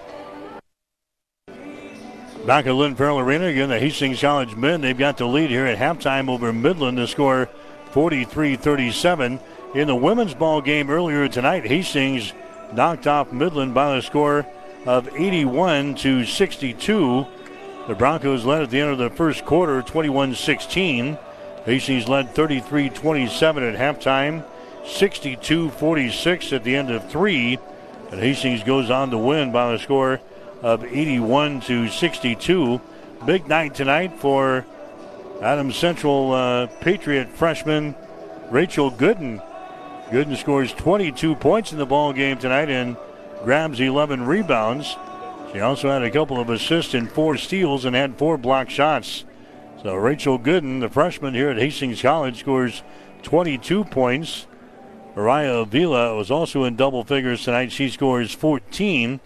Back 2.48 2.66
at 2.66 2.74
Lynn 2.74 2.96
Farrell 2.96 3.20
Arena 3.20 3.46
again, 3.46 3.70
the 3.70 3.80
Hastings 3.80 4.22
College 4.22 4.56
men, 4.56 4.82
they've 4.82 4.98
got 4.98 5.18
the 5.18 5.26
lead 5.26 5.50
here 5.50 5.66
at 5.66 5.78
halftime 5.78 6.28
over 6.28 6.52
Midland. 6.52 6.98
The 6.98 7.08
score 7.08 7.50
43 7.92 8.56
37. 8.56 9.40
In 9.76 9.88
the 9.88 9.96
women's 9.96 10.34
ball 10.34 10.60
game 10.62 10.90
earlier 10.90 11.28
tonight, 11.28 11.68
Hastings 11.68 12.34
knocked 12.74 13.06
off 13.06 13.32
Midland 13.32 13.76
by 13.76 13.96
the 13.96 14.02
score 14.02 14.48
of 14.88 15.10
81 15.14 15.96
to 15.96 16.24
62. 16.26 17.28
The 17.90 17.96
Broncos 17.96 18.46
led 18.46 18.64
at 18.64 18.70
the 18.70 18.80
end 18.80 18.92
of 18.92 18.98
the 18.98 19.10
first 19.10 19.44
quarter 19.46 19.82
21 19.82 20.34
16. 20.34 21.18
Hastings 21.66 22.08
led 22.08 22.34
33 22.34 22.90
27 22.90 23.64
at 23.64 23.76
halftime, 23.76 24.46
62 24.86 25.70
46 25.72 26.54
at 26.54 26.64
the 26.64 26.76
end 26.76 26.90
of 26.90 27.08
three. 27.10 27.60
And 28.12 28.22
Hastings 28.22 28.64
goes 28.64 28.90
on 28.90 29.12
to 29.12 29.18
win 29.18 29.52
by 29.52 29.74
the 29.74 29.78
score 29.78 30.22
of 30.62 30.86
81 30.86 31.60
to 31.62 31.90
62. 31.90 32.82
Big 33.26 33.46
night 33.48 33.76
tonight 33.76 34.18
for 34.18 34.66
Adams 35.42 35.76
Central 35.76 36.32
uh, 36.32 36.68
Patriot 36.80 37.30
freshman 37.30 37.94
Rachel 38.50 38.90
Gooden. 38.90 39.44
Gooden 40.12 40.38
scores 40.38 40.72
22 40.72 41.36
points 41.36 41.74
in 41.74 41.78
the 41.78 41.86
ball 41.86 42.14
game 42.14 42.38
tonight 42.38 42.70
and 42.70 42.96
grabs 43.44 43.80
11 43.80 44.26
rebounds. 44.26 44.96
She 45.54 45.60
also 45.60 45.90
had 45.90 46.04
a 46.04 46.12
couple 46.12 46.40
of 46.40 46.50
assists 46.50 46.94
and 46.94 47.10
four 47.12 47.38
steals 47.38 47.86
and 47.86 47.96
had 47.96 48.18
four 48.18 48.38
block 48.38 48.70
shots. 48.70 49.26
So 49.82 49.96
Rachel 49.96 50.40
Gooden, 50.40 50.82
the 50.82 50.90
freshman 50.90 51.34
here 51.34 51.50
at 51.50 51.58
Hastings 51.58 52.02
College, 52.02 52.40
scores 52.40 52.84
22 53.24 53.86
points. 53.86 54.48
Mariah 55.16 55.60
Avila 55.60 56.16
was 56.16 56.30
also 56.30 56.64
in 56.64 56.76
double 56.76 57.04
figures 57.04 57.44
tonight. 57.44 57.72
She 57.72 57.90
scores 57.90 58.34
14. 58.34 59.20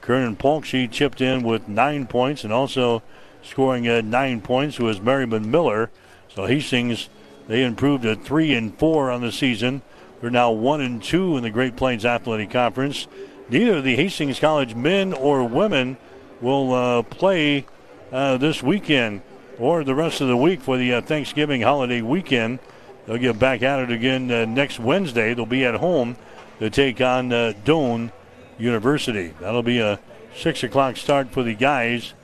Kernan 0.00 0.36
Polk, 0.36 0.64
she 0.64 0.88
chipped 0.88 1.20
in 1.20 1.42
with 1.42 1.68
nine 1.68 2.06
points 2.06 2.44
and 2.44 2.52
also 2.52 3.02
scoring 3.42 3.84
nine 4.10 4.40
points 4.40 4.78
was 4.78 5.00
Merriman 5.00 5.50
Miller. 5.50 5.90
So 6.28 6.46
Hastings, 6.46 7.08
they 7.48 7.62
improved 7.62 8.04
to 8.04 8.16
three 8.16 8.54
and 8.54 8.76
four 8.78 9.10
on 9.10 9.20
the 9.20 9.32
season. 9.32 9.82
They're 10.20 10.30
now 10.30 10.50
one 10.50 10.80
and 10.80 11.02
two 11.02 11.36
in 11.36 11.42
the 11.42 11.50
Great 11.50 11.76
Plains 11.76 12.04
Athletic 12.04 12.50
Conference. 12.50 13.06
Neither 13.48 13.80
the 13.80 13.94
Hastings 13.94 14.40
College 14.40 14.74
men 14.74 15.12
or 15.12 15.44
women 15.44 15.96
will 16.40 16.74
uh, 16.74 17.02
play 17.02 17.64
uh, 18.10 18.36
this 18.38 18.60
weekend 18.60 19.22
or 19.58 19.84
the 19.84 19.94
rest 19.94 20.20
of 20.20 20.26
the 20.26 20.36
week 20.36 20.60
for 20.60 20.76
the 20.76 20.94
uh, 20.94 21.00
Thanksgiving 21.00 21.62
holiday 21.62 22.02
weekend. 22.02 22.58
They'll 23.06 23.18
get 23.18 23.38
back 23.38 23.62
at 23.62 23.78
it 23.78 23.90
again 23.92 24.30
uh, 24.32 24.46
next 24.46 24.80
Wednesday. 24.80 25.32
They'll 25.32 25.46
be 25.46 25.64
at 25.64 25.76
home 25.76 26.16
to 26.58 26.70
take 26.70 27.00
on 27.00 27.32
uh, 27.32 27.52
Doane 27.64 28.10
University. 28.58 29.32
That'll 29.40 29.62
be 29.62 29.78
a 29.78 30.00
six 30.34 30.64
o'clock 30.64 30.96
start 30.96 31.30
for 31.30 31.44
the 31.44 31.54
guys, 31.54 32.14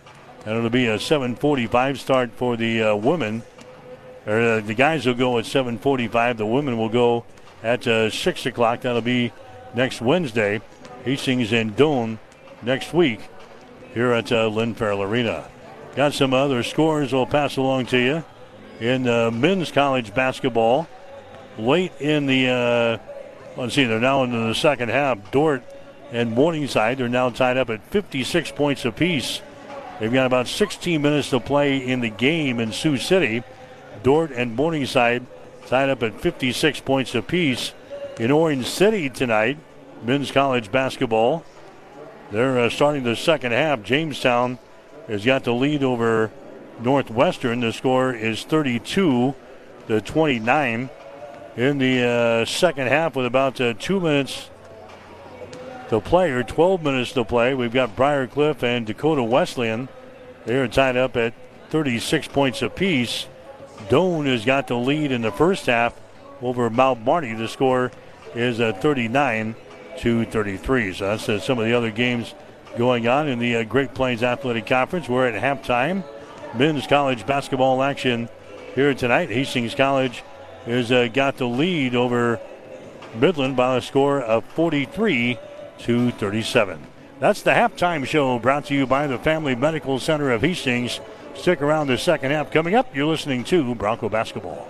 and 0.44 0.56
it'll 0.56 0.70
be 0.70 0.86
a 0.86 0.96
7:45 0.96 1.98
start 1.98 2.32
for 2.32 2.56
the 2.56 2.82
uh, 2.82 2.96
women. 2.96 3.44
Or 4.26 4.60
the 4.60 4.74
guys 4.74 5.06
will 5.06 5.14
go 5.14 5.38
at 5.38 5.44
7:45. 5.44 6.36
The 6.36 6.46
women 6.46 6.76
will 6.78 6.88
go 6.88 7.24
at 7.62 7.84
six 8.12 8.44
o'clock. 8.44 8.80
That'll 8.80 9.02
be 9.02 9.32
next 9.74 10.00
Wednesday. 10.00 10.60
Hastings 11.04 11.52
and 11.52 11.76
Doane 11.76 12.18
next 12.62 12.94
week 12.94 13.20
here 13.94 14.12
at 14.12 14.30
uh, 14.30 14.48
Lynn 14.48 14.74
Farrell 14.74 15.02
Arena. 15.02 15.48
Got 15.96 16.14
some 16.14 16.32
other 16.32 16.62
scores 16.62 17.12
we'll 17.12 17.26
pass 17.26 17.56
along 17.56 17.86
to 17.86 17.98
you 17.98 18.24
in 18.80 19.06
uh, 19.06 19.30
men's 19.30 19.70
college 19.70 20.14
basketball. 20.14 20.88
Late 21.58 21.92
in 22.00 22.26
the, 22.26 22.48
uh, 22.48 23.60
let's 23.60 23.74
see, 23.74 23.84
they're 23.84 24.00
now 24.00 24.22
in 24.22 24.30
the 24.32 24.54
second 24.54 24.88
half. 24.88 25.30
Dordt 25.30 25.62
and 26.10 26.32
Morningside 26.32 27.00
are 27.00 27.08
now 27.08 27.30
tied 27.30 27.56
up 27.56 27.68
at 27.68 27.84
56 27.90 28.52
points 28.52 28.84
apiece. 28.84 29.42
They've 30.00 30.12
got 30.12 30.26
about 30.26 30.48
16 30.48 31.00
minutes 31.00 31.30
to 31.30 31.40
play 31.40 31.76
in 31.76 32.00
the 32.00 32.08
game 32.10 32.58
in 32.58 32.72
Sioux 32.72 32.96
City. 32.96 33.42
Dordt 34.02 34.30
and 34.30 34.56
Morningside 34.56 35.26
tied 35.66 35.90
up 35.90 36.02
at 36.02 36.20
56 36.20 36.80
points 36.80 37.14
apiece. 37.14 37.72
In 38.18 38.30
Orange 38.30 38.66
City 38.66 39.08
tonight, 39.10 39.58
men's 40.02 40.30
college 40.30 40.70
basketball. 40.72 41.44
They're 42.30 42.58
uh, 42.58 42.70
starting 42.70 43.04
the 43.04 43.16
second 43.16 43.52
half. 43.52 43.82
Jamestown 43.82 44.58
has 45.06 45.24
got 45.24 45.44
the 45.44 45.52
lead 45.52 45.82
over 45.82 46.30
Northwestern. 46.80 47.60
The 47.60 47.72
score 47.72 48.12
is 48.12 48.44
32 48.44 49.34
to 49.88 50.00
29 50.00 50.90
in 51.56 51.78
the 51.78 52.02
uh, 52.02 52.44
second 52.44 52.88
half 52.88 53.14
with 53.14 53.26
about 53.26 53.60
uh, 53.60 53.74
two 53.78 54.00
minutes 54.00 54.48
to 55.90 56.00
play, 56.00 56.30
or 56.30 56.42
12 56.42 56.82
minutes 56.82 57.12
to 57.12 57.24
play. 57.24 57.52
We've 57.52 57.72
got 57.72 57.94
Briar 57.94 58.26
Cliff 58.26 58.62
and 58.62 58.86
Dakota 58.86 59.22
Wesleyan. 59.22 59.88
They're 60.46 60.66
tied 60.66 60.96
up 60.96 61.16
at 61.16 61.34
36 61.68 62.28
points 62.28 62.62
apiece. 62.62 63.26
Doane 63.88 64.26
has 64.26 64.44
got 64.44 64.68
the 64.68 64.76
lead 64.76 65.12
in 65.12 65.22
the 65.22 65.32
first 65.32 65.66
half 65.66 66.00
over 66.40 66.70
Mount 66.70 67.04
Marty. 67.04 67.34
The 67.34 67.48
score 67.48 67.92
is 68.34 68.60
uh, 68.60 68.72
39 68.72 69.54
to 69.98 70.24
33. 70.24 70.94
So 70.94 71.06
that's 71.08 71.28
uh, 71.28 71.38
some 71.38 71.58
of 71.58 71.64
the 71.64 71.74
other 71.74 71.90
games 71.90 72.34
going 72.76 73.06
on 73.08 73.28
in 73.28 73.38
the 73.38 73.56
uh, 73.56 73.64
Great 73.64 73.94
Plains 73.94 74.22
Athletic 74.22 74.66
Conference. 74.66 75.08
We're 75.08 75.26
at 75.26 75.42
halftime. 75.42 76.04
Men's 76.54 76.86
college 76.86 77.26
basketball 77.26 77.82
action 77.82 78.28
here 78.74 78.94
tonight. 78.94 79.30
Hastings 79.30 79.74
College 79.74 80.22
has 80.66 80.92
uh, 80.92 81.08
got 81.08 81.36
the 81.36 81.46
lead 81.46 81.94
over 81.94 82.40
Midland 83.14 83.56
by 83.56 83.76
a 83.76 83.80
score 83.80 84.20
of 84.20 84.44
43 84.44 85.38
to 85.80 86.10
37. 86.12 86.86
That's 87.20 87.42
the 87.42 87.52
halftime 87.52 88.06
show 88.06 88.38
brought 88.38 88.66
to 88.66 88.74
you 88.74 88.86
by 88.86 89.06
the 89.06 89.18
Family 89.18 89.54
Medical 89.54 89.98
Center 89.98 90.30
of 90.30 90.42
Hastings. 90.42 91.00
Stick 91.34 91.62
around 91.62 91.86
the 91.86 91.98
second 91.98 92.30
half. 92.30 92.50
Coming 92.50 92.74
up, 92.74 92.94
you're 92.94 93.06
listening 93.06 93.44
to 93.44 93.74
Bronco 93.74 94.08
Basketball. 94.08 94.68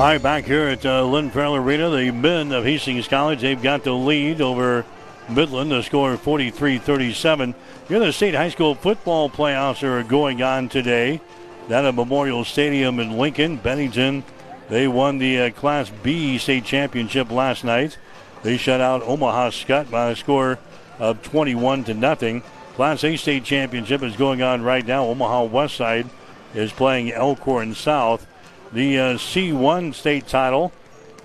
All 0.00 0.06
right, 0.06 0.22
back 0.22 0.46
here 0.46 0.66
at 0.68 0.86
uh, 0.86 1.04
Lynn 1.04 1.28
Farrell 1.28 1.56
Arena, 1.56 1.90
the 1.90 2.10
men 2.10 2.52
of 2.52 2.64
Hastings 2.64 3.06
College, 3.06 3.42
they've 3.42 3.62
got 3.62 3.84
the 3.84 3.92
lead 3.92 4.40
over 4.40 4.86
Midland. 5.28 5.70
The 5.70 5.82
score 5.82 6.16
43 6.16 6.78
37. 6.78 7.54
Here, 7.86 7.98
the 7.98 8.10
state 8.10 8.34
high 8.34 8.48
school 8.48 8.74
football 8.74 9.28
playoffs 9.28 9.82
are 9.82 10.02
going 10.02 10.42
on 10.42 10.70
today. 10.70 11.20
That 11.68 11.84
at 11.84 11.94
Memorial 11.94 12.46
Stadium 12.46 12.98
in 12.98 13.18
Lincoln, 13.18 13.58
Bennington, 13.58 14.24
they 14.70 14.88
won 14.88 15.18
the 15.18 15.38
uh, 15.38 15.50
Class 15.50 15.90
B 16.02 16.38
state 16.38 16.64
championship 16.64 17.30
last 17.30 17.62
night. 17.62 17.98
They 18.42 18.56
shut 18.56 18.80
out 18.80 19.02
Omaha 19.02 19.50
Skutt 19.50 19.90
by 19.90 20.08
a 20.08 20.16
score 20.16 20.58
of 20.98 21.22
21 21.24 21.84
to 21.84 21.92
nothing. 21.92 22.42
Class 22.74 23.04
A 23.04 23.16
state 23.16 23.44
championship 23.44 24.02
is 24.02 24.16
going 24.16 24.40
on 24.40 24.62
right 24.62 24.86
now. 24.86 25.04
Omaha 25.04 25.48
Westside 25.48 26.08
is 26.54 26.72
playing 26.72 27.12
Elkhorn 27.12 27.74
South. 27.74 28.26
The 28.72 28.98
uh, 29.00 29.14
C1 29.14 29.94
state 29.94 30.28
title, 30.28 30.70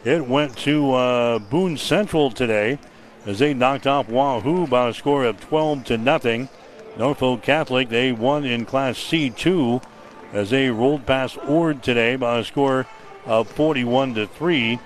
it 0.04 0.28
went 0.28 0.58
to 0.60 0.94
uh, 0.94 1.38
Boone 1.38 1.78
Central 1.78 2.32
today 2.32 2.80
as 3.28 3.38
they 3.38 3.54
knocked 3.54 3.86
off 3.86 4.10
Wahoo 4.10 4.66
by 4.66 4.90
a 4.90 4.94
score 4.94 5.26
of 5.26 5.40
12 5.42 5.84
to 5.86 5.98
nothing. 6.00 6.50
Norfolk 6.98 7.44
Catholic, 7.44 7.90
they 7.90 8.12
won 8.12 8.46
in 8.46 8.66
Class 8.66 8.98
C2 8.98 9.84
as 10.34 10.50
they 10.50 10.72
rolled 10.72 11.06
past 11.06 11.38
Ord 11.48 11.84
today 11.84 12.16
by 12.16 12.40
a 12.40 12.44
score 12.44 12.88
of 13.28 13.48
41 13.48 14.16
to 14.16 14.26
3. 14.26 14.80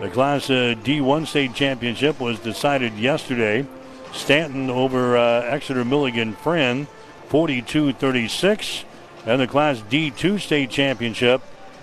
The 0.00 0.08
Class 0.08 0.50
uh, 0.50 0.74
D1 0.82 1.28
state 1.28 1.54
championship 1.54 2.18
was 2.18 2.40
decided 2.40 2.94
yesterday. 2.94 3.64
Stanton 4.12 4.70
over 4.70 5.16
uh, 5.16 5.42
Exeter 5.42 5.84
Milligan 5.84 6.32
Friend, 6.32 6.88
42 7.28 7.92
36. 7.92 8.86
And 9.24 9.40
the 9.40 9.46
Class 9.46 9.78
D2 9.88 10.40
state 10.40 10.68
championship 10.68 11.42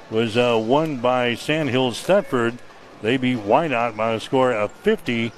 was 0.10 0.38
uh, 0.38 0.62
won 0.64 0.98
by 0.98 1.36
Sandhills 1.36 2.02
Thetford. 2.02 2.58
They 3.02 3.18
beat 3.18 3.40
Wynot 3.40 3.96
by 3.96 4.14
a 4.14 4.20
score 4.20 4.52
of 4.52 4.72
50 4.72 5.32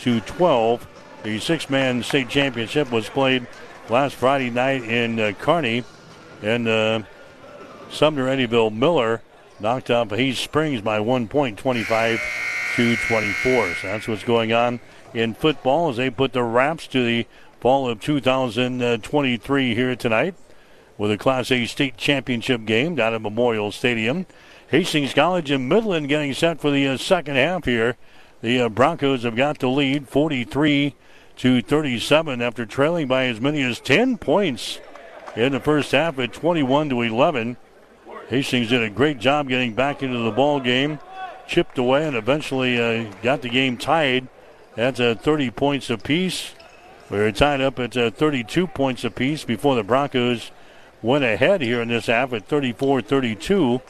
to 0.00 0.20
12. 0.20 0.86
The 1.22 1.38
six 1.40 1.68
man 1.68 2.02
state 2.02 2.28
championship 2.28 2.92
was 2.92 3.08
played 3.08 3.46
last 3.88 4.14
Friday 4.14 4.50
night 4.50 4.82
in 4.84 5.18
uh, 5.18 5.32
Kearney. 5.32 5.84
And 6.42 6.68
uh, 6.68 7.02
Sumner 7.90 8.26
Eddyville 8.26 8.72
Miller 8.72 9.22
knocked 9.60 9.90
off 9.90 10.10
Hayes 10.10 10.38
Springs 10.38 10.80
by 10.80 11.00
one 11.00 11.26
point, 11.26 11.58
25 11.58 12.20
to 12.76 12.96
24. 12.96 13.74
So 13.74 13.86
that's 13.88 14.06
what's 14.06 14.24
going 14.24 14.52
on 14.52 14.78
in 15.14 15.34
football 15.34 15.88
as 15.88 15.96
they 15.96 16.10
put 16.10 16.32
the 16.32 16.44
wraps 16.44 16.86
to 16.88 17.04
the 17.04 17.26
fall 17.60 17.88
of 17.88 18.00
2023 18.00 19.74
here 19.74 19.96
tonight 19.96 20.34
with 20.98 21.12
a 21.12 21.16
Class 21.16 21.50
A 21.50 21.64
state 21.64 21.96
championship 21.96 22.64
game 22.66 22.96
down 22.96 23.14
at 23.14 23.22
Memorial 23.22 23.72
Stadium. 23.72 24.26
Hastings 24.68 25.14
College 25.14 25.50
and 25.50 25.68
Midland 25.68 26.08
getting 26.08 26.34
set 26.34 26.60
for 26.60 26.70
the 26.70 26.86
uh, 26.86 26.96
second 26.98 27.36
half 27.36 27.64
here. 27.64 27.96
The 28.42 28.60
uh, 28.60 28.68
Broncos 28.68 29.22
have 29.22 29.36
got 29.36 29.60
the 29.60 29.68
lead 29.68 30.08
43 30.08 30.94
to 31.36 31.62
37 31.62 32.42
after 32.42 32.66
trailing 32.66 33.06
by 33.08 33.24
as 33.26 33.40
many 33.40 33.62
as 33.62 33.80
10 33.80 34.18
points 34.18 34.80
in 35.36 35.52
the 35.52 35.60
first 35.60 35.92
half 35.92 36.18
at 36.18 36.32
21 36.32 36.90
to 36.90 37.00
11. 37.00 37.56
Hastings 38.28 38.68
did 38.68 38.82
a 38.82 38.90
great 38.90 39.18
job 39.18 39.48
getting 39.48 39.72
back 39.72 40.02
into 40.02 40.18
the 40.18 40.30
ball 40.30 40.60
game, 40.60 40.98
chipped 41.46 41.78
away, 41.78 42.06
and 42.06 42.16
eventually 42.16 42.78
uh, 42.78 43.10
got 43.22 43.40
the 43.40 43.48
game 43.48 43.78
tied 43.78 44.28
at 44.76 45.00
uh, 45.00 45.14
30 45.14 45.50
points 45.52 45.88
apiece. 45.88 46.54
We 47.08 47.18
were 47.18 47.32
tied 47.32 47.62
up 47.62 47.78
at 47.78 47.96
uh, 47.96 48.10
32 48.10 48.66
points 48.66 49.02
apiece 49.02 49.44
before 49.44 49.76
the 49.76 49.82
Broncos 49.82 50.50
went 51.02 51.24
ahead 51.24 51.60
here 51.60 51.80
in 51.80 51.88
this 51.88 52.06
half 52.06 52.32
at 52.32 52.46
34 52.46 53.02
32. 53.02 53.80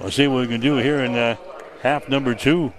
Let's 0.00 0.16
see 0.16 0.28
what 0.28 0.42
we 0.42 0.46
can 0.46 0.60
do 0.60 0.76
here 0.76 1.00
in 1.00 1.14
uh, 1.16 1.36
half 1.82 2.08
number 2.08 2.34
two. 2.34 2.72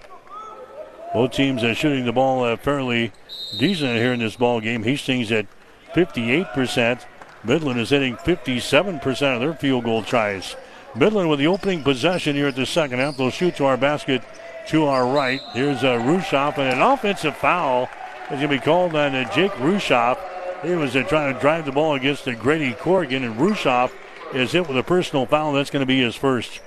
Both 1.13 1.31
teams 1.31 1.63
are 1.63 1.75
shooting 1.75 2.05
the 2.05 2.13
ball 2.13 2.43
uh, 2.43 2.55
fairly 2.55 3.11
decent 3.57 3.95
here 3.95 4.13
in 4.13 4.19
this 4.19 4.35
ball 4.35 4.61
game. 4.61 4.83
Hastings 4.83 5.31
at 5.31 5.47
58%. 5.93 7.05
Midland 7.43 7.79
is 7.79 7.89
hitting 7.89 8.15
57% 8.15 9.33
of 9.33 9.39
their 9.39 9.53
field 9.53 9.85
goal 9.85 10.03
tries. 10.03 10.55
Midland 10.95 11.29
with 11.29 11.39
the 11.39 11.47
opening 11.47 11.83
possession 11.83 12.35
here 12.35 12.47
at 12.47 12.55
the 12.55 12.65
second 12.65 12.99
half. 12.99 13.17
They'll 13.17 13.31
shoot 13.31 13.55
to 13.57 13.65
our 13.65 13.77
basket 13.77 14.21
to 14.69 14.85
our 14.85 15.07
right. 15.07 15.41
Here's 15.53 15.83
uh, 15.83 15.97
Rushoff, 15.97 16.57
and 16.57 16.73
an 16.73 16.81
offensive 16.81 17.35
foul 17.37 17.89
is 18.25 18.29
going 18.29 18.41
to 18.41 18.47
be 18.47 18.59
called 18.59 18.95
on 18.95 19.15
uh, 19.15 19.33
Jake 19.33 19.51
Rushoff. 19.53 20.17
He 20.63 20.75
was 20.75 20.93
uh, 20.93 21.03
trying 21.03 21.33
to 21.33 21.39
drive 21.39 21.65
the 21.65 21.71
ball 21.71 21.95
against 21.95 22.27
uh, 22.27 22.35
Grady 22.35 22.73
Corrigan, 22.73 23.23
and 23.23 23.35
Rushoff 23.39 23.91
is 24.33 24.51
hit 24.51 24.67
with 24.67 24.77
a 24.77 24.83
personal 24.83 25.25
foul. 25.25 25.53
That's 25.53 25.69
going 25.69 25.81
to 25.81 25.85
be 25.85 26.01
his 26.01 26.15
first. 26.15 26.59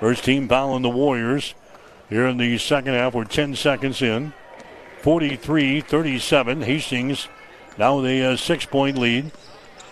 First 0.00 0.24
team 0.24 0.48
foul 0.48 0.74
in 0.74 0.82
the 0.82 0.90
Warriors 0.90 1.54
here 2.08 2.26
in 2.26 2.36
the 2.36 2.58
second 2.58 2.94
half. 2.94 3.14
We're 3.14 3.24
10 3.24 3.54
seconds 3.54 4.02
in. 4.02 4.32
43 5.02 5.80
37. 5.80 6.62
Hastings 6.62 7.28
now 7.78 7.96
with 7.96 8.06
a 8.06 8.32
uh, 8.32 8.36
six 8.36 8.66
point 8.66 8.98
lead. 8.98 9.30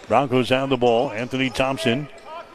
Broncos 0.09 0.49
have 0.49 0.69
the 0.69 0.77
ball. 0.77 1.13
Anthony 1.13 1.51
Thompson 1.51 2.09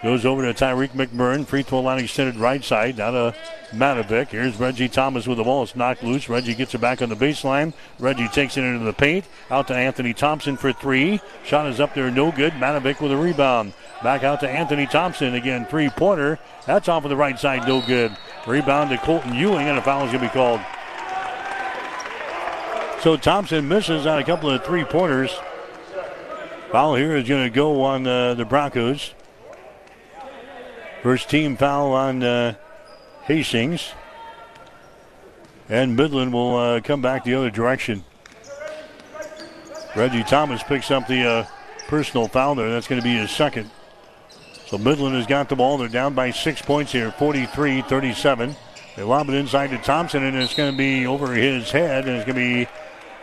goes 0.04 0.26
over 0.26 0.42
to 0.42 0.54
Tyreek 0.54 0.92
McMurrin. 0.92 1.46
Free 1.46 1.64
throw 1.64 1.82
line 1.82 2.04
extended 2.04 2.36
right 2.36 2.64
side. 2.64 2.98
Down 2.98 3.14
to 3.14 3.36
Matovic. 3.72 4.28
Here's 4.28 4.56
Reggie 4.58 4.88
Thomas 4.88 5.28
with 5.28 5.38
the 5.38 5.44
ball. 5.44 5.64
It's 5.64 5.76
knocked 5.76 6.04
loose. 6.04 6.30
Reggie 6.30 6.54
gets 6.54 6.76
it 6.76 6.82
back 6.82 7.02
on 7.02 7.10
the 7.10 7.16
baseline. 7.16 7.74
Reggie 8.00 8.28
takes 8.28 8.58
it 8.58 8.64
into 8.64 8.86
the 8.86 8.94
paint. 8.94 9.26
Out 9.50 9.68
to 9.68 9.76
Anthony 9.76 10.14
Thompson 10.14 10.58
for 10.58 10.72
three. 10.74 11.20
Shot 11.44 11.68
is 11.68 11.80
up 11.80 11.94
there, 11.94 12.12
no 12.12 12.32
good. 12.32 12.54
Matovic 12.54 13.02
with 13.02 13.12
a 13.12 13.18
rebound. 13.18 13.74
Back 14.04 14.24
out 14.24 14.40
to 14.42 14.50
Anthony 14.50 14.86
Thompson 14.86 15.36
again. 15.36 15.66
Three 15.66 15.90
pointer. 15.90 16.40
That's 16.66 16.88
off 16.88 17.04
of 17.04 17.10
the 17.10 17.16
right 17.16 17.40
side, 17.40 17.68
no 17.68 17.82
good. 17.86 18.16
Rebound 18.46 18.92
to 18.92 18.98
Colton 18.98 19.34
Ewing, 19.34 19.68
and 19.68 19.78
a 19.78 19.82
foul 19.82 20.06
is 20.06 20.12
going 20.12 20.24
to 20.24 20.28
be 20.28 20.34
called. 20.34 20.62
So 23.02 23.18
Thompson 23.18 23.68
misses 23.68 24.06
on 24.06 24.20
a 24.20 24.24
couple 24.24 24.50
of 24.50 24.64
three 24.64 24.84
pointers. 24.84 25.32
Foul 26.72 26.96
here 26.96 27.16
is 27.16 27.28
going 27.28 27.44
to 27.44 27.50
go 27.50 27.84
on 27.84 28.06
uh, 28.06 28.34
the 28.34 28.46
Broncos. 28.46 29.14
First 31.06 31.30
team 31.30 31.56
foul 31.56 31.92
on 31.92 32.24
uh, 32.24 32.56
Hastings. 33.26 33.94
And 35.70 35.96
Midland 35.96 36.34
will 36.34 36.56
uh, 36.56 36.82
come 36.82 37.04
back 37.04 37.24
the 37.24 37.36
other 37.36 37.52
direction. 37.52 38.04
Reggie 39.96 40.24
Thomas 40.24 40.64
picks 40.64 40.90
up 40.90 41.06
the 41.06 41.22
uh, 41.24 41.46
personal 41.88 42.28
foul 42.28 42.56
there. 42.56 42.72
That's 42.72 42.88
going 42.88 43.00
to 43.00 43.06
be 43.06 43.18
his 43.18 43.30
second. 43.30 43.70
So 44.66 44.80
Midland 44.80 45.16
has 45.16 45.28
got 45.28 45.48
the 45.48 45.56
ball. 45.56 45.78
They're 45.78 45.90
down 45.90 46.16
by 46.16 46.32
six 46.32 46.60
points 46.60 46.92
here, 46.92 47.12
43 47.12 47.84
37. 47.84 48.56
They 48.96 49.04
lob 49.04 49.30
it 49.30 49.36
inside 49.36 49.68
to 49.68 49.78
Thompson, 49.78 50.24
and 50.24 50.36
it's 50.36 50.56
going 50.56 50.72
to 50.72 50.78
be 50.78 51.06
over 51.06 51.36
his 51.36 51.70
head, 51.70 52.08
and 52.08 52.18
it's 52.18 52.26
going 52.26 52.36
to 52.36 52.66
be 52.66 52.68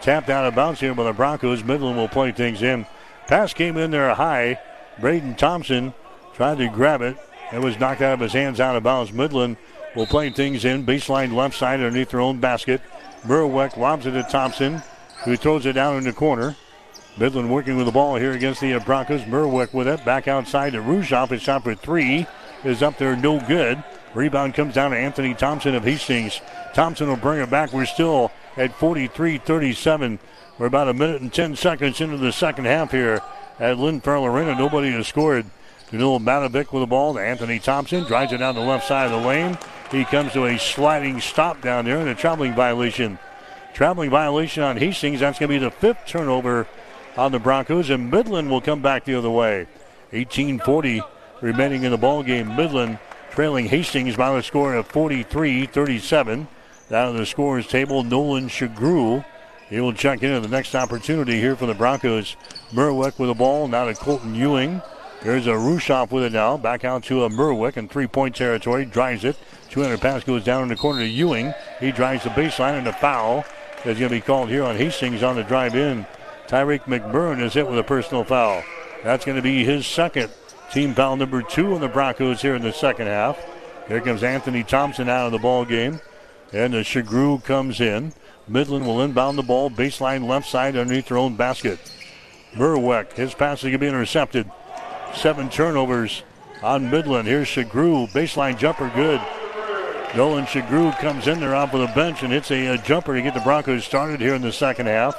tapped 0.01 0.31
out 0.31 0.45
of 0.45 0.55
bounds 0.55 0.79
here 0.79 0.95
by 0.95 1.03
the 1.03 1.13
Broncos. 1.13 1.65
Midland 1.65 1.97
will 1.97 2.07
play 2.07 2.31
things 2.31 2.63
in. 2.63 2.87
Pass 3.27 3.53
came 3.53 3.77
in 3.77 3.91
there 3.91 4.15
high. 4.15 4.61
Braden 5.01 5.35
Thompson 5.35 5.95
tried 6.33 6.59
to 6.59 6.69
grab 6.69 7.03
it. 7.03 7.17
It 7.53 7.61
was 7.61 7.79
knocked 7.79 8.01
out 8.01 8.15
of 8.15 8.21
his 8.21 8.33
hands 8.33 8.61
out 8.61 8.77
of 8.77 8.83
bounds. 8.83 9.13
Midland 9.13 9.57
will 9.95 10.07
play 10.07 10.31
things 10.31 10.65
in. 10.65 10.87
Baseline 10.87 11.35
left 11.35 11.57
side 11.57 11.81
underneath 11.81 12.11
their 12.11 12.21
own 12.21 12.41
basket. 12.41 12.81
Merwick 13.25 13.77
lobs 13.77 14.07
it 14.07 14.13
to 14.13 14.23
Thompson, 14.23 14.83
who 15.25 15.37
throws 15.37 15.67
it 15.67 15.75
down 15.75 15.97
in 15.97 16.05
the 16.05 16.13
corner. 16.13 16.57
Midland 17.19 17.51
working 17.51 17.77
with 17.77 17.87
the 17.87 17.93
ball 17.93 18.17
here 18.17 18.33
against 18.33 18.63
the 18.63 18.79
Broncos. 18.79 19.23
Merwick 19.23 19.75
with 19.75 19.87
it. 19.87 20.05
Back 20.05 20.29
outside 20.29 20.73
to 20.73 20.79
Rushoff. 20.79 21.29
His 21.29 21.43
shot 21.43 21.65
for 21.65 21.75
three 21.75 22.27
is 22.65 22.83
up 22.83 22.97
there, 22.97 23.15
no 23.17 23.39
good. 23.41 23.83
Rebound 24.15 24.55
comes 24.55 24.75
down 24.75 24.91
to 24.91 24.97
Anthony 24.97 25.35
Thompson 25.35 25.75
of 25.75 25.85
Hastings. 25.85 26.41
Thompson 26.75 27.09
will 27.09 27.17
bring 27.17 27.41
it 27.41 27.51
back. 27.51 27.73
We're 27.73 27.85
still 27.85 28.31
at 28.57 28.75
43 28.75 29.39
37. 29.39 30.19
We're 30.59 30.67
about 30.67 30.89
a 30.89 30.95
minute 30.95 31.21
and 31.21 31.33
10 31.33 31.57
seconds 31.57 32.01
into 32.01 32.17
the 32.17 32.33
second 32.33 32.67
half 32.67 32.91
here 32.93 33.21
at 33.59 33.79
Lynn 33.79 34.01
Farrell 34.01 34.27
Arena. 34.27 34.55
Nobody 34.55 34.91
has 34.93 35.07
scored. 35.07 35.47
Danilo 35.93 36.19
Matovic 36.19 36.73
with 36.73 36.83
the 36.83 36.87
ball 36.87 37.13
to 37.13 37.21
Anthony 37.21 37.59
Thompson. 37.59 38.05
Drives 38.05 38.33
it 38.33 38.39
down 38.39 38.55
the 38.55 38.63
left 38.63 38.89
side 38.89 39.13
of 39.13 39.21
the 39.21 39.29
lane. 39.29 39.59
He 39.91 40.07
comes 40.07 40.33
to 40.33 40.47
a 40.47 40.59
sliding 40.59 41.21
stop 41.21 41.61
down 41.61 41.85
there 41.85 41.99
and 41.99 42.09
a 42.09 42.15
traveling 42.15 42.55
violation. 42.55 43.19
Traveling 43.75 44.09
violation 44.09 44.63
on 44.63 44.79
Hastings. 44.79 45.21
That's 45.21 45.39
going 45.39 45.51
to 45.51 45.55
be 45.55 45.63
the 45.63 45.71
fifth 45.71 46.07
turnover 46.07 46.67
on 47.19 47.31
the 47.31 47.39
Broncos, 47.39 47.91
and 47.91 48.11
Midland 48.11 48.51
will 48.51 48.63
come 48.63 48.81
back 48.81 49.05
the 49.05 49.15
other 49.15 49.29
way. 49.29 49.67
18-40 50.13 51.07
remaining 51.43 51.83
in 51.83 51.91
the 51.91 51.99
ball 51.99 52.23
game. 52.23 52.57
Midland 52.57 52.99
trailing 53.31 53.67
Hastings 53.67 54.17
by 54.17 54.35
a 54.39 54.43
score 54.43 54.75
of 54.75 54.89
43-37. 54.89 56.47
Down 56.89 57.09
on 57.09 57.17
the 57.19 57.27
scores 57.27 57.67
table, 57.67 58.03
Nolan 58.03 58.49
Shagru. 58.49 59.23
He 59.69 59.79
will 59.81 59.93
check 59.93 60.23
into 60.23 60.41
the 60.41 60.49
next 60.49 60.75
opportunity 60.75 61.39
here 61.39 61.55
for 61.55 61.67
the 61.67 61.75
Broncos. 61.75 62.37
Merwick 62.73 63.19
with 63.19 63.29
the 63.29 63.35
ball, 63.35 63.69
now 63.69 63.85
to 63.85 63.95
Colton 63.95 64.35
Ewing. 64.35 64.81
There's 65.23 65.47
a 65.47 65.51
Rushoff 65.51 66.11
with 66.11 66.25
it 66.25 66.33
now. 66.33 66.57
Back 66.57 66.85
out 66.85 67.05
to 67.05 67.25
a 67.25 67.31
Merwick 67.31 67.77
in 67.77 67.89
three-point 67.89 68.35
territory. 68.35 68.85
Drives 68.85 69.25
it. 69.25 69.37
200 69.71 70.01
pass 70.01 70.25
goes 70.25 70.43
down 70.43 70.65
in 70.65 70.69
the 70.69 70.77
corner 70.77 71.01
to 71.01 71.07
Ewing. 71.07 71.55
He 71.79 71.93
drives 71.93 72.25
the 72.25 72.31
baseline 72.31 72.79
and 72.79 72.89
a 72.89 72.93
foul 72.93 73.45
is 73.85 73.99
going 73.99 74.11
to 74.11 74.17
be 74.17 74.21
called 74.21 74.49
here 74.49 74.65
on 74.65 74.77
Hastings 74.77 75.23
on 75.23 75.37
the 75.37 75.45
drive 75.45 75.77
in. 75.77 76.05
Tyreek 76.49 76.83
McMurrin 76.83 77.41
is 77.41 77.55
hit 77.55 77.69
with 77.69 77.79
a 77.79 77.85
personal 77.85 78.25
foul. 78.25 78.65
That's 79.05 79.25
going 79.25 79.37
to 79.37 79.43
be 79.43 79.65
his 79.65 79.87
second. 79.87 80.31
Team 80.73 80.93
foul 80.95 81.17
number 81.17 81.41
two 81.41 81.75
on 81.75 81.81
the 81.81 81.89
Broncos 81.89 82.43
here 82.43 82.57
in 82.57 82.63
the 82.63 82.73
second 82.73 83.07
half. 83.07 83.39
Here 83.87 84.01
comes 84.01 84.23
Anthony 84.25 84.65
Thompson 84.65 85.09
out 85.09 85.27
of 85.27 85.33
the 85.33 85.39
ball 85.39 85.65
game. 85.65 86.01
And 86.53 86.75
the 86.75 86.79
Shagru 86.79 87.43
comes 87.45 87.81
in. 87.81 88.13
Midland 88.49 88.87
will 88.87 89.03
inbound 89.03 89.39
the 89.39 89.43
ball, 89.43 89.71
baseline 89.71 90.27
left 90.27 90.49
side 90.49 90.77
underneath 90.77 91.09
their 91.09 91.17
own 91.17 91.37
basket. 91.37 91.79
Merwick, 92.55 93.13
his 93.13 93.35
pass 93.35 93.59
is 93.59 93.63
going 93.63 93.73
to 93.75 93.79
be 93.79 93.87
intercepted. 93.87 94.51
Seven 95.15 95.51
turnovers 95.51 96.23
on 96.63 96.91
Midland. 96.91 97.29
Here's 97.29 97.49
Shagru, 97.49 98.11
baseline 98.13 98.59
jumper, 98.59 98.91
good. 98.95 99.21
Nolan 100.17 100.45
Shagru 100.45 100.97
comes 100.99 101.27
in 101.27 101.41
there 101.41 101.55
off 101.55 101.73
of 101.73 101.81
the 101.81 101.95
bench 101.95 102.23
and 102.23 102.33
hits 102.33 102.51
a, 102.51 102.67
a, 102.67 102.79
jumper 102.79 103.15
to 103.15 103.23
get 103.23 103.35
the 103.35 103.41
Broncos 103.41 103.85
started 103.85 104.21
here 104.21 104.35
in 104.35 104.43
the 104.43 104.53
second 104.53 104.87
half. 104.87 105.15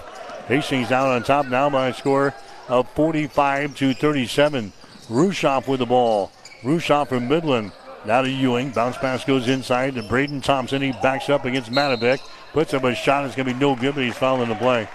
Hastings 0.47 0.89
down 0.89 1.09
on 1.09 1.23
top 1.23 1.47
now 1.47 1.69
by 1.69 1.87
a 1.87 1.93
score 1.93 2.33
of 2.67 2.89
45 2.91 3.75
to 3.77 3.93
37. 3.93 4.71
Rushoff 5.09 5.67
with 5.67 5.79
the 5.79 5.85
ball. 5.85 6.31
Rushoff 6.61 7.09
from 7.09 7.27
Midland. 7.27 7.71
Now 8.05 8.21
to 8.21 8.29
Ewing. 8.29 8.71
Bounce 8.71 8.97
pass 8.97 9.23
goes 9.23 9.47
inside 9.47 9.95
to 9.95 10.03
Braden 10.03 10.41
Thompson. 10.41 10.81
He 10.81 10.91
backs 10.91 11.29
up 11.29 11.45
against 11.45 11.71
Matovic. 11.71 12.19
Puts 12.51 12.73
up 12.73 12.83
a 12.83 12.93
shot. 12.93 13.25
It's 13.25 13.35
going 13.35 13.47
to 13.47 13.53
be 13.53 13.59
no 13.59 13.75
good, 13.75 13.95
but 13.95 14.03
he's 14.03 14.15
fouling 14.15 14.49
the 14.49 14.55
play. 14.55 14.87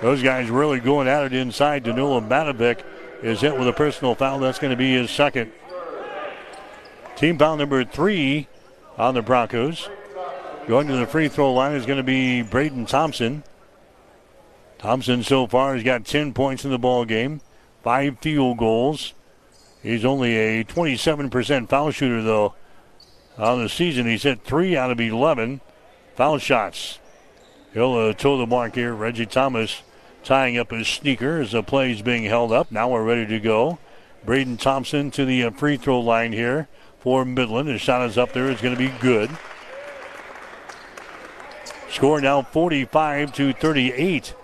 Those 0.00 0.22
guys 0.22 0.50
really 0.50 0.80
going 0.80 1.08
at 1.08 1.24
it 1.24 1.32
inside. 1.32 1.82
Danilo 1.82 2.20
Matovic 2.20 2.80
is 3.24 3.40
hit 3.40 3.58
with 3.58 3.66
a 3.66 3.72
personal 3.72 4.14
foul. 4.14 4.38
That's 4.38 4.58
going 4.58 4.70
to 4.70 4.76
be 4.76 4.92
his 4.92 5.10
second. 5.10 5.50
Team 7.16 7.38
foul 7.38 7.56
number 7.56 7.82
three 7.82 8.48
on 8.98 9.14
the 9.14 9.22
Broncos. 9.22 9.88
Going 10.68 10.88
to 10.88 10.96
the 10.96 11.06
free 11.06 11.28
throw 11.28 11.52
line 11.52 11.74
is 11.74 11.86
going 11.86 11.96
to 11.96 12.02
be 12.02 12.42
Braden 12.42 12.84
Thompson. 12.84 13.42
Thompson 14.78 15.22
so 15.22 15.46
far 15.46 15.74
has 15.74 15.82
got 15.82 16.04
10 16.04 16.34
points 16.34 16.66
in 16.66 16.70
the 16.70 16.78
ball 16.78 17.06
game, 17.06 17.40
five 17.82 18.18
field 18.18 18.58
goals. 18.58 19.14
He's 19.82 20.04
only 20.04 20.36
a 20.36 20.64
27% 20.64 21.68
foul 21.68 21.90
shooter 21.90 22.22
though. 22.22 22.54
On 23.38 23.62
the 23.62 23.68
season, 23.68 24.06
he's 24.06 24.22
hit 24.22 24.44
three 24.44 24.76
out 24.76 24.90
of 24.90 25.00
11 25.00 25.62
foul 26.14 26.38
shots. 26.38 26.98
He'll 27.72 27.94
uh, 27.94 28.12
toe 28.12 28.36
the 28.36 28.46
mark 28.46 28.74
here. 28.74 28.94
Reggie 28.94 29.26
Thomas 29.26 29.82
tying 30.24 30.58
up 30.58 30.70
his 30.70 30.88
sneaker 30.88 31.40
as 31.40 31.52
the 31.52 31.62
play 31.62 31.92
is 31.92 32.02
being 32.02 32.24
held 32.24 32.52
up. 32.52 32.72
Now 32.72 32.88
we're 32.88 33.04
ready 33.04 33.26
to 33.26 33.38
go. 33.38 33.78
Braden 34.24 34.56
Thompson 34.56 35.10
to 35.12 35.24
the 35.24 35.44
uh, 35.44 35.50
free 35.50 35.76
throw 35.76 36.00
line 36.00 36.32
here 36.32 36.68
for 36.98 37.24
Midland. 37.24 37.68
His 37.68 37.80
shot 37.80 38.08
is 38.08 38.16
up 38.16 38.32
there. 38.32 38.50
It's 38.50 38.62
going 38.62 38.74
to 38.74 38.78
be 38.78 38.92
good. 39.00 39.30
Score 41.90 42.20
now 42.20 42.42
45 42.42 43.32
to 43.34 43.52
38. 43.52 44.34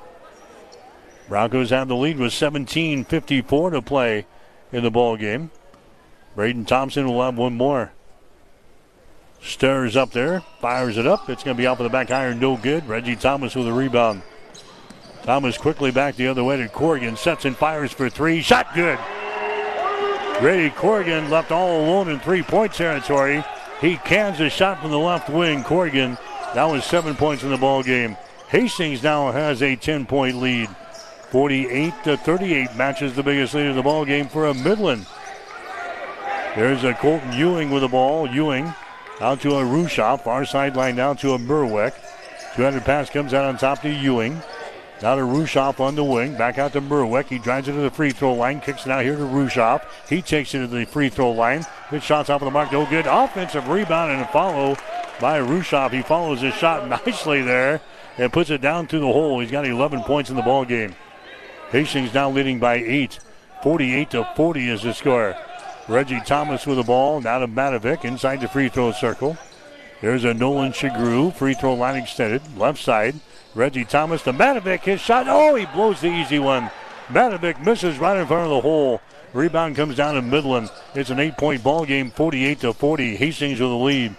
Broncos 1.28 1.70
have 1.70 1.88
the 1.88 1.96
lead 1.96 2.18
with 2.18 2.32
17:54 2.32 3.72
to 3.72 3.82
play 3.82 4.26
in 4.72 4.82
the 4.82 4.90
ball 4.90 5.16
game. 5.16 5.50
Braden 6.36 6.64
Thompson 6.64 7.06
will 7.06 7.22
have 7.22 7.36
one 7.36 7.54
more. 7.54 7.92
Stirs 9.42 9.96
up 9.96 10.12
there, 10.12 10.42
fires 10.60 10.98
it 10.98 11.06
up. 11.06 11.30
It's 11.30 11.42
going 11.42 11.56
to 11.56 11.60
be 11.60 11.66
off 11.66 11.80
of 11.80 11.84
the 11.84 11.90
back 11.90 12.10
iron, 12.10 12.40
no 12.40 12.56
good. 12.56 12.86
Reggie 12.86 13.16
Thomas 13.16 13.54
with 13.54 13.66
a 13.66 13.72
rebound. 13.72 14.22
Thomas 15.22 15.58
quickly 15.58 15.90
back 15.90 16.16
the 16.16 16.28
other 16.28 16.44
way 16.44 16.56
to 16.56 16.68
Corrigan. 16.68 17.16
Sets 17.16 17.44
and 17.44 17.56
fires 17.56 17.92
for 17.92 18.08
three. 18.08 18.40
Shot 18.42 18.74
good. 18.74 18.98
Grady 20.40 20.70
Corrigan 20.70 21.28
left 21.28 21.52
all 21.52 21.84
alone 21.84 22.08
in 22.08 22.18
three 22.18 22.42
point 22.42 22.72
territory. 22.72 23.44
He 23.80 23.96
cans 23.96 24.40
a 24.40 24.48
shot 24.48 24.80
from 24.80 24.90
the 24.90 24.98
left 24.98 25.28
wing. 25.28 25.62
Corrigan 25.62 26.16
that 26.54 26.64
was 26.64 26.84
seven 26.84 27.14
points 27.14 27.44
in 27.44 27.50
the 27.50 27.56
ball 27.56 27.84
game. 27.84 28.16
Hastings 28.48 29.04
now 29.04 29.30
has 29.30 29.62
a 29.62 29.76
10 29.76 30.06
point 30.06 30.36
lead. 30.36 30.68
48 31.30 31.94
to 32.02 32.16
38 32.16 32.74
matches 32.74 33.14
the 33.14 33.22
biggest 33.22 33.54
lead 33.54 33.68
of 33.68 33.76
the 33.76 33.82
ball 33.82 34.04
game 34.04 34.26
for 34.26 34.46
a 34.46 34.54
Midland. 34.54 35.06
There's 36.56 36.82
a 36.82 36.92
Colton 36.94 37.32
Ewing 37.32 37.70
with 37.70 37.82
the 37.82 37.88
ball. 37.88 38.28
Ewing 38.28 38.74
out 39.20 39.40
to 39.42 39.50
a 39.50 39.62
Rushoff. 39.62 40.24
Far 40.24 40.44
sideline 40.44 40.96
down 40.96 41.16
to 41.18 41.34
a 41.34 41.38
Merwick. 41.38 41.94
200 42.56 42.84
pass 42.84 43.08
comes 43.10 43.32
out 43.32 43.44
on 43.44 43.56
top 43.56 43.82
to 43.82 43.88
Ewing. 43.88 44.42
Now 45.02 45.14
to 45.14 45.22
Rushoff 45.22 45.80
on 45.80 45.94
the 45.94 46.04
wing. 46.04 46.36
Back 46.36 46.58
out 46.58 46.74
to 46.74 46.80
Merwick. 46.80 47.26
He 47.28 47.38
drives 47.38 47.68
it 47.68 47.72
to 47.72 47.78
the 47.78 47.90
free 47.90 48.10
throw 48.10 48.34
line. 48.34 48.60
Kicks 48.60 48.84
it 48.84 48.92
out 48.92 49.04
here 49.04 49.16
to 49.16 49.22
Rushoff. 49.22 49.82
He 50.08 50.20
takes 50.20 50.54
it 50.54 50.58
to 50.58 50.66
the 50.66 50.84
free 50.84 51.08
throw 51.08 51.30
line. 51.30 51.64
Good 51.90 52.02
shots 52.02 52.28
off 52.28 52.42
of 52.42 52.46
the 52.46 52.50
mark. 52.50 52.70
No 52.70 52.84
good. 52.84 53.06
Offensive 53.06 53.68
rebound 53.68 54.12
and 54.12 54.20
a 54.20 54.26
follow 54.28 54.76
by 55.18 55.40
Rushoff. 55.40 55.92
He 55.92 56.02
follows 56.02 56.42
his 56.42 56.54
shot 56.54 56.86
nicely 57.06 57.40
there 57.40 57.80
and 58.18 58.30
puts 58.30 58.50
it 58.50 58.60
down 58.60 58.86
through 58.86 59.00
the 59.00 59.06
hole. 59.12 59.40
He's 59.40 59.50
got 59.50 59.66
11 59.66 60.02
points 60.02 60.28
in 60.28 60.36
the 60.36 60.42
ball 60.42 60.66
game. 60.66 60.94
Hastings 61.70 62.12
now 62.12 62.30
leading 62.30 62.58
by 62.58 62.74
eight. 62.74 63.20
48 63.62 64.10
to 64.10 64.28
40 64.36 64.68
is 64.68 64.82
the 64.82 64.92
score. 64.92 65.34
Reggie 65.88 66.20
Thomas 66.26 66.66
with 66.66 66.76
the 66.76 66.82
ball. 66.82 67.22
Now 67.22 67.38
to 67.38 67.48
Matovic 67.48 68.04
inside 68.04 68.42
the 68.42 68.48
free 68.48 68.68
throw 68.68 68.92
circle. 68.92 69.38
There's 70.02 70.24
a 70.24 70.34
Nolan 70.34 70.72
Shagru. 70.72 71.34
Free 71.34 71.54
throw 71.54 71.74
line 71.74 71.96
extended. 71.96 72.42
Left 72.58 72.78
side. 72.78 73.14
Reggie 73.54 73.84
Thomas 73.84 74.22
to 74.22 74.32
Matovic. 74.32 74.80
His 74.80 75.00
shot. 75.00 75.26
Oh, 75.28 75.54
he 75.54 75.66
blows 75.66 76.00
the 76.00 76.08
easy 76.08 76.38
one. 76.38 76.70
Matovic 77.08 77.64
misses 77.64 77.98
right 77.98 78.16
in 78.16 78.26
front 78.26 78.44
of 78.44 78.50
the 78.50 78.60
hole. 78.60 79.00
Rebound 79.32 79.76
comes 79.76 79.96
down 79.96 80.14
to 80.14 80.22
Midland. 80.22 80.70
It's 80.94 81.10
an 81.10 81.20
eight-point 81.20 81.62
ball 81.62 81.84
game, 81.84 82.10
48 82.10 82.60
to 82.60 82.72
40. 82.72 83.16
Hastings 83.16 83.60
with 83.60 83.70
the 83.70 83.76
lead. 83.76 84.16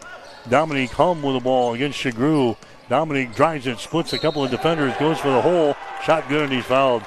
Dominique 0.49 0.91
Hum 0.91 1.21
with 1.21 1.35
the 1.35 1.39
ball 1.39 1.73
against 1.73 1.99
Shagru. 1.99 2.57
Dominique 2.89 3.35
drives 3.35 3.67
it, 3.67 3.79
splits 3.79 4.13
a 4.13 4.19
couple 4.19 4.43
of 4.43 4.51
defenders, 4.51 4.93
goes 4.97 5.19
for 5.19 5.29
the 5.29 5.41
hole. 5.41 5.75
Shot 6.03 6.27
good, 6.27 6.43
and 6.43 6.53
he's 6.53 6.65
fouled. 6.65 7.03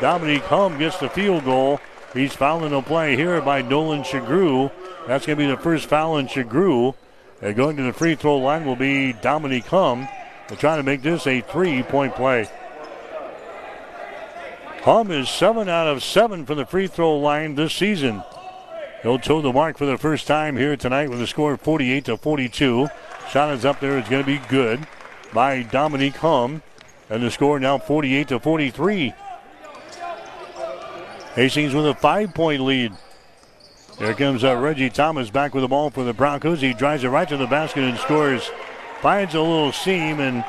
Dominique 0.00 0.44
Hum 0.44 0.78
gets 0.78 0.98
the 0.98 1.08
field 1.08 1.44
goal. 1.44 1.80
He's 2.14 2.34
fouling 2.34 2.70
the 2.70 2.82
play 2.82 3.16
here 3.16 3.40
by 3.42 3.62
Nolan 3.62 4.02
Shagru. 4.02 4.70
That's 5.06 5.26
going 5.26 5.38
to 5.38 5.44
be 5.44 5.50
the 5.50 5.56
first 5.56 5.88
foul 5.88 6.18
in 6.18 6.28
Shagru. 6.28 6.94
And 7.42 7.54
going 7.54 7.76
to 7.76 7.82
the 7.82 7.92
free 7.92 8.14
throw 8.14 8.38
line 8.38 8.64
will 8.64 8.76
be 8.76 9.12
Dominique 9.12 9.66
Hum. 9.66 10.08
They're 10.48 10.56
trying 10.56 10.78
to 10.78 10.82
make 10.82 11.02
this 11.02 11.26
a 11.26 11.40
three 11.40 11.82
point 11.82 12.14
play. 12.14 12.48
Hum 14.82 15.10
is 15.10 15.28
seven 15.28 15.68
out 15.68 15.88
of 15.88 16.04
seven 16.04 16.46
from 16.46 16.58
the 16.58 16.66
free 16.66 16.86
throw 16.86 17.18
line 17.18 17.56
this 17.56 17.74
season. 17.74 18.22
He'll 19.02 19.18
toe 19.18 19.40
the 19.40 19.52
mark 19.52 19.78
for 19.78 19.86
the 19.86 19.98
first 19.98 20.26
time 20.26 20.56
here 20.56 20.76
tonight 20.76 21.10
with 21.10 21.20
a 21.20 21.26
score 21.26 21.54
of 21.54 21.60
48 21.60 22.04
to 22.04 22.16
42. 22.16 22.88
Shot 23.30 23.52
is 23.52 23.64
up 23.64 23.80
there. 23.80 23.98
It's 23.98 24.08
going 24.08 24.22
to 24.22 24.26
be 24.26 24.40
good 24.48 24.86
by 25.32 25.62
Dominique 25.62 26.16
Hum. 26.16 26.62
And 27.10 27.22
the 27.22 27.30
score 27.30 27.58
now 27.60 27.78
48 27.78 28.28
to 28.28 28.40
43. 28.40 29.14
Hastings 31.34 31.74
with 31.74 31.86
a 31.86 31.94
five 31.94 32.32
point 32.32 32.62
lead. 32.62 32.92
Here 33.98 34.14
comes 34.14 34.44
uh, 34.44 34.56
Reggie 34.56 34.90
Thomas 34.90 35.30
back 35.30 35.54
with 35.54 35.62
the 35.62 35.68
ball 35.68 35.90
for 35.90 36.04
the 36.04 36.12
Broncos. 36.12 36.60
He 36.60 36.74
drives 36.74 37.02
it 37.02 37.08
right 37.08 37.28
to 37.28 37.36
the 37.36 37.46
basket 37.46 37.84
and 37.84 37.98
scores 37.98 38.50
finds 39.00 39.34
a 39.34 39.40
little 39.40 39.72
seam 39.72 40.20
and 40.20 40.44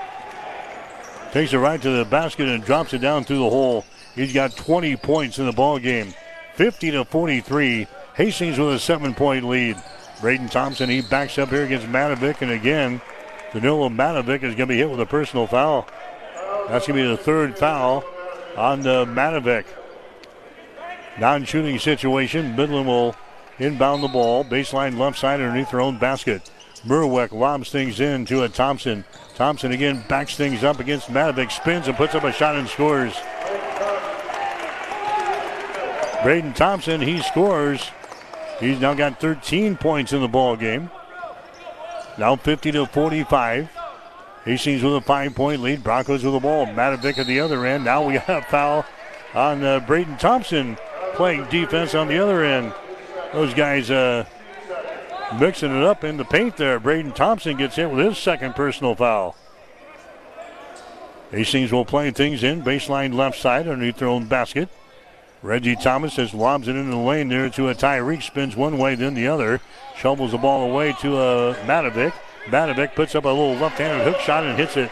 takes 1.31 1.53
it 1.53 1.57
right 1.57 1.81
to 1.81 1.89
the 1.89 2.05
basket 2.05 2.47
and 2.47 2.63
drops 2.63 2.93
it 2.93 2.99
down 2.99 3.23
through 3.23 3.39
the 3.39 3.49
hole. 3.49 3.85
He's 4.15 4.33
got 4.33 4.55
20 4.55 4.95
points 4.97 5.37
in 5.39 5.45
the 5.45 5.51
ball 5.51 5.79
game, 5.79 6.13
50 6.55 6.91
to 6.91 7.05
43. 7.05 7.87
Hastings 8.15 8.57
with 8.57 8.73
a 8.73 8.79
seven-point 8.79 9.45
lead. 9.45 9.77
Braden 10.21 10.49
Thompson 10.49 10.89
he 10.89 11.01
backs 11.01 11.37
up 11.37 11.49
here 11.49 11.63
against 11.63 11.85
Matovic, 11.85 12.41
and 12.41 12.49
again, 12.49 12.99
Danilo 13.53 13.89
Matovic 13.89 14.37
is 14.37 14.55
going 14.55 14.57
to 14.57 14.65
be 14.65 14.77
hit 14.77 14.89
with 14.89 14.99
a 14.99 15.05
personal 15.05 15.45
foul. 15.45 15.87
That's 16.67 16.87
going 16.87 16.97
to 16.97 17.03
be 17.03 17.07
the 17.07 17.17
third 17.17 17.57
foul 17.57 18.03
on 18.55 18.79
uh, 18.79 19.05
the 19.05 19.05
Matovic. 19.05 19.65
Non-shooting 21.19 21.77
situation. 21.77 22.55
Midland 22.55 22.87
will 22.87 23.15
inbound 23.59 24.03
the 24.03 24.07
ball, 24.07 24.43
baseline 24.43 24.97
left 24.97 25.19
side 25.19 25.39
underneath 25.39 25.71
their 25.71 25.81
own 25.81 25.97
basket. 25.97 26.49
Merwick 26.87 27.31
lobs 27.31 27.69
things 27.69 27.99
in 27.99 28.25
to 28.25 28.43
a 28.43 28.49
Thompson. 28.49 29.03
Thompson 29.35 29.71
again 29.71 30.03
backs 30.07 30.35
things 30.35 30.63
up 30.63 30.79
against 30.79 31.09
Matovic, 31.09 31.51
spins 31.51 31.87
and 31.87 31.97
puts 31.97 32.15
up 32.15 32.23
a 32.23 32.31
shot 32.31 32.55
and 32.55 32.67
scores. 32.67 33.13
Braden 36.23 36.53
Thompson, 36.53 37.01
he 37.01 37.21
scores. 37.21 37.91
He's 38.59 38.79
now 38.79 38.93
got 38.93 39.19
13 39.19 39.77
points 39.77 40.13
in 40.13 40.21
the 40.21 40.27
ball 40.27 40.55
game. 40.55 40.89
Now 42.17 42.35
50 42.35 42.71
to 42.71 42.85
45. 42.87 43.69
Hastings 44.45 44.81
with 44.81 44.95
a 44.95 45.01
five 45.01 45.35
point 45.35 45.61
lead. 45.61 45.83
Broncos 45.83 46.23
with 46.23 46.33
the 46.33 46.39
ball. 46.39 46.65
Matovic 46.67 47.17
at 47.17 47.27
the 47.27 47.39
other 47.39 47.65
end. 47.65 47.83
Now 47.83 48.07
we 48.07 48.13
got 48.13 48.29
a 48.29 48.41
foul 48.43 48.85
on 49.33 49.63
uh, 49.63 49.79
Braden 49.81 50.17
Thompson 50.17 50.77
playing 51.13 51.45
defense 51.49 51.93
on 51.93 52.07
the 52.07 52.17
other 52.17 52.43
end. 52.43 52.73
Those 53.33 53.53
guys 53.53 53.91
uh, 53.91 54.25
mixing 55.39 55.75
it 55.75 55.83
up 55.83 56.03
in 56.03 56.17
the 56.17 56.25
paint 56.25 56.57
there. 56.57 56.79
Braden 56.79 57.11
Thompson 57.11 57.57
gets 57.57 57.75
hit 57.75 57.89
with 57.89 58.05
his 58.05 58.17
second 58.17 58.55
personal 58.55 58.95
foul. 58.95 59.35
Hastings 61.31 61.71
will 61.71 61.85
play 61.85 62.11
things 62.11 62.43
in. 62.43 62.63
Baseline 62.63 63.13
left 63.13 63.39
side 63.39 63.67
underneath 63.67 63.97
their 63.97 64.07
own 64.07 64.25
basket. 64.25 64.69
Reggie 65.43 65.75
Thomas 65.75 66.15
has 66.15 66.33
lobs 66.33 66.67
it 66.67 66.75
into 66.75 66.91
the 66.91 66.97
lane 66.97 67.27
there 67.27 67.49
to 67.49 67.69
a 67.69 67.75
Tyreek. 67.75 68.23
Spins 68.23 68.55
one 68.55 68.77
way, 68.77 68.95
then 68.95 69.13
the 69.13 69.27
other. 69.27 69.61
Shovels 69.97 70.31
the 70.31 70.37
ball 70.37 70.69
away 70.69 70.93
to 71.01 71.17
a 71.17 71.51
uh, 71.51 71.55
Matovic. 71.65 72.13
Matovic 72.45 72.95
puts 72.95 73.13
up 73.13 73.25
a 73.25 73.29
little 73.29 73.55
left-handed 73.55 74.03
hook 74.03 74.21
shot 74.21 74.45
and 74.45 74.57
hits 74.57 74.77
it. 74.77 74.89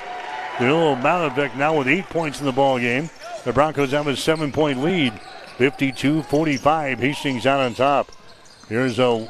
The 0.59 0.65
little 0.65 0.95
Matovic 0.97 1.55
now 1.55 1.77
with 1.77 1.88
eight 1.88 2.05
points 2.05 2.39
in 2.39 2.45
the 2.45 2.51
ball 2.51 2.79
game. 2.79 3.09
The 3.43 3.53
Broncos 3.53 3.91
have 3.91 4.07
a 4.07 4.15
seven-point 4.15 4.81
lead. 4.83 5.13
52-45. 5.57 6.99
Hastings 6.99 7.45
out 7.45 7.61
on 7.61 7.73
top. 7.73 8.11
Here's 8.67 8.99
a 8.99 9.27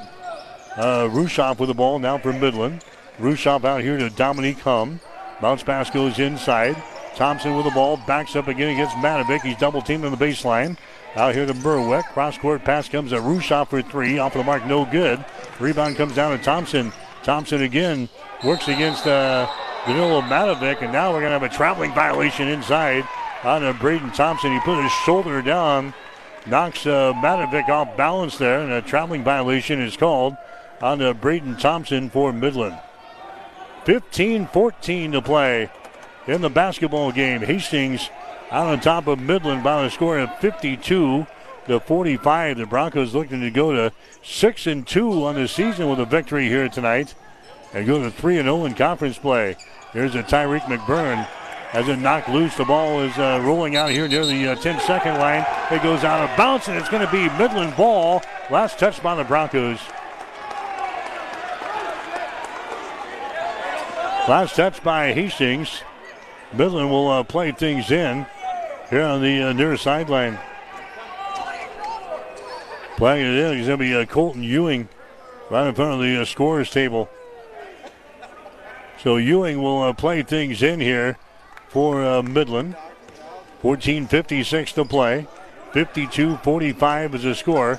uh, 0.78 1.08
Rushoff 1.10 1.60
with 1.60 1.70
the 1.70 1.74
ball 1.74 2.00
now 2.00 2.18
for 2.18 2.34
Midland. 2.34 2.84
Rushoff 3.20 3.64
out 3.64 3.82
here 3.82 3.98
to 3.98 4.10
Dominique 4.10 4.60
Hum. 4.60 5.00
Bounce 5.42 5.64
pass 5.64 5.90
goes 5.90 6.20
inside. 6.20 6.82
Thompson 7.16 7.56
with 7.56 7.66
the 7.66 7.72
ball, 7.72 7.98
backs 8.06 8.36
up 8.36 8.48
again 8.48 8.70
against 8.70 8.96
Matovic. 8.98 9.42
He's 9.42 9.58
double 9.58 9.82
teamed 9.82 10.04
on 10.04 10.12
the 10.12 10.18
baseline. 10.18 10.78
Out 11.16 11.34
here 11.34 11.46
to 11.46 11.54
Merwick. 11.54 12.04
Cross 12.12 12.40
court 12.40 12.66
pass 12.66 12.90
comes 12.90 13.12
to 13.12 13.18
Rushoff 13.18 13.70
for 13.70 13.82
three. 13.82 14.20
Off 14.20 14.36
of 14.36 14.40
the 14.40 14.44
mark, 14.44 14.66
no 14.66 14.84
good. 14.86 15.24
Rebound 15.60 15.96
comes 15.96 16.16
down 16.16 16.38
to 16.38 16.44
Thompson. 16.44 16.92
Thompson 17.24 17.62
again 17.62 18.10
works 18.44 18.68
against 18.68 19.08
uh, 19.08 19.50
Danilo 19.88 20.20
and 20.20 20.30
now 20.30 21.14
we're 21.14 21.22
going 21.22 21.32
to 21.32 21.40
have 21.40 21.44
a 21.44 21.50
traveling 21.50 21.94
violation 21.94 22.48
inside 22.50 23.08
on 23.44 23.64
uh, 23.64 23.72
Braden 23.74 24.12
Thompson. 24.12 24.52
He 24.52 24.60
put 24.60 24.82
his 24.84 24.92
shoulder 24.92 25.42
down, 25.42 25.94
knocks 26.46 26.86
uh, 26.86 27.14
Matovic 27.14 27.70
off 27.70 27.96
balance 27.96 28.38
there, 28.38 28.60
and 28.60 28.72
a 28.74 28.82
traveling 28.82 29.24
violation 29.24 29.82
is 29.82 29.96
called 29.96 30.36
on 30.82 31.02
uh, 31.02 31.14
Braden 31.14 31.58
Thompson 31.58 32.10
for 32.10 32.32
Midland. 32.34 32.80
15 33.86 34.48
14 34.48 35.12
to 35.12 35.22
play 35.22 35.70
in 36.28 36.42
the 36.42 36.50
basketball 36.50 37.12
game. 37.12 37.42
Hastings 37.42 38.10
out 38.52 38.68
on 38.68 38.80
top 38.80 39.08
of 39.08 39.20
Midland 39.20 39.64
by 39.64 39.86
a 39.86 39.90
score 39.90 40.18
of 40.20 40.36
52 40.40 41.28
to 41.68 41.80
45. 41.80 42.58
The 42.58 42.66
Broncos 42.66 43.14
looking 43.14 43.42
to 43.42 43.52
go 43.52 43.74
to 43.74 43.94
6 44.24 44.68
and 44.68 44.88
2 44.88 45.26
on 45.26 45.36
the 45.36 45.48
season 45.48 45.90
with 45.90 46.00
a 46.00 46.06
victory 46.06 46.48
here 46.48 46.70
tonight 46.70 47.14
and 47.74 47.86
go 47.86 48.02
to 48.02 48.12
3 48.12 48.40
and 48.40 48.46
0 48.46 48.66
in 48.66 48.74
conference 48.74 49.18
play. 49.18 49.56
Here's 49.94 50.16
a 50.16 50.24
Tyreek 50.24 50.62
McMurrin. 50.62 51.28
As 51.74 51.90
it 51.90 51.98
knocked 51.98 52.30
loose, 52.30 52.56
the 52.56 52.64
ball 52.64 53.02
is 53.02 53.18
uh, 53.18 53.42
rolling 53.44 53.76
out 53.76 53.90
here 53.90 54.08
near 54.08 54.26
the 54.26 54.48
uh, 54.50 54.56
10 54.56 54.80
second 54.82 55.18
line. 55.18 55.46
It 55.72 55.84
goes 55.84 56.06
out 56.06 56.28
of 56.28 56.38
bounds, 56.38 56.70
and 56.70 56.78
it's 56.78 56.88
going 56.88 57.06
to 57.06 57.12
be 57.12 57.28
Midland 57.38 57.76
ball. 57.76 58.22
Last 58.50 58.80
touch 58.80 59.04
by 59.04 59.16
the 59.16 59.26
Broncos. 59.26 59.80
Last 64.28 64.56
touch 64.56 64.82
by 64.82 65.14
Hastings. 65.14 65.84
Midland 66.52 66.90
will 66.90 67.10
uh, 67.10 67.24
play 67.24 67.52
things 67.52 67.92
in 67.92 68.26
here 68.90 69.04
on 69.04 69.22
the 69.22 69.44
uh, 69.44 69.54
near 69.54 69.78
sideline. 69.78 70.40
Playing 72.98 73.28
it 73.28 73.38
in, 73.38 73.58
he's 73.58 73.68
going 73.68 73.78
to 73.78 73.86
be 73.86 73.96
uh, 73.96 74.06
Colton 74.06 74.42
Ewing 74.42 74.90
right 75.52 75.68
in 75.68 75.76
front 75.76 75.94
of 75.94 76.00
the 76.00 76.20
uh, 76.20 76.26
scorers 76.26 76.72
table. 76.72 77.08
So 79.04 79.18
Ewing 79.18 79.62
will 79.62 79.84
uh, 79.84 79.94
play 79.94 80.24
things 80.24 80.64
in 80.64 80.80
here 80.80 81.20
for 81.68 82.04
uh, 82.04 82.24
Midland. 82.24 82.76
14.56 83.62 84.74
to 84.74 84.86
play. 84.86 85.28
52-45 85.74 87.14
is 87.14 87.24
the 87.24 87.36
score. 87.36 87.76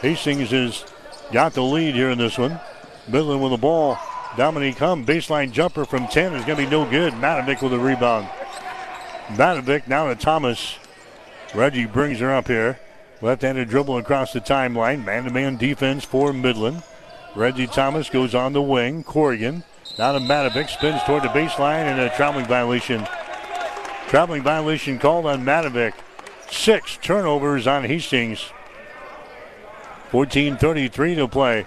Hastings 0.00 0.50
has 0.50 0.84
got 1.30 1.52
the 1.52 1.62
lead 1.62 1.94
here 1.94 2.10
in 2.10 2.18
this 2.18 2.36
one. 2.36 2.58
Midland 3.06 3.42
with 3.42 3.52
the 3.52 3.58
ball. 3.58 3.96
Dominique 4.36 4.78
Hum, 4.78 5.06
baseline 5.06 5.52
jumper 5.52 5.84
from 5.84 6.08
10 6.08 6.34
is 6.34 6.44
going 6.44 6.58
to 6.58 6.64
be 6.64 6.70
no 6.70 6.88
good. 6.88 7.12
Matovic 7.14 7.62
with 7.62 7.72
a 7.72 7.78
rebound. 7.78 8.28
Matovic 9.28 9.86
now 9.86 10.08
to 10.08 10.16
Thomas. 10.16 10.76
Reggie 11.54 11.86
brings 11.86 12.18
her 12.18 12.34
up 12.34 12.48
here. 12.48 12.80
Left-handed 13.22 13.68
dribble 13.68 13.96
across 13.98 14.32
the 14.32 14.40
timeline. 14.40 15.04
Man-to-man 15.04 15.56
defense 15.56 16.04
for 16.04 16.32
Midland. 16.32 16.82
Reggie 17.36 17.68
Thomas 17.68 18.10
goes 18.10 18.34
on 18.34 18.52
the 18.52 18.62
wing. 18.62 19.04
Corrigan 19.04 19.62
now 19.98 20.12
to 20.12 20.18
Matovic. 20.18 20.68
Spins 20.68 21.02
toward 21.04 21.22
the 21.22 21.28
baseline 21.28 21.84
and 21.84 22.00
a 22.00 22.10
traveling 22.16 22.46
violation. 22.46 23.06
Traveling 24.08 24.42
violation 24.42 24.98
called 24.98 25.26
on 25.26 25.44
Matovic. 25.44 25.94
Six 26.50 26.98
turnovers 27.00 27.68
on 27.68 27.84
Hastings. 27.84 28.50
14.33 30.10 31.16
to 31.16 31.28
play 31.28 31.66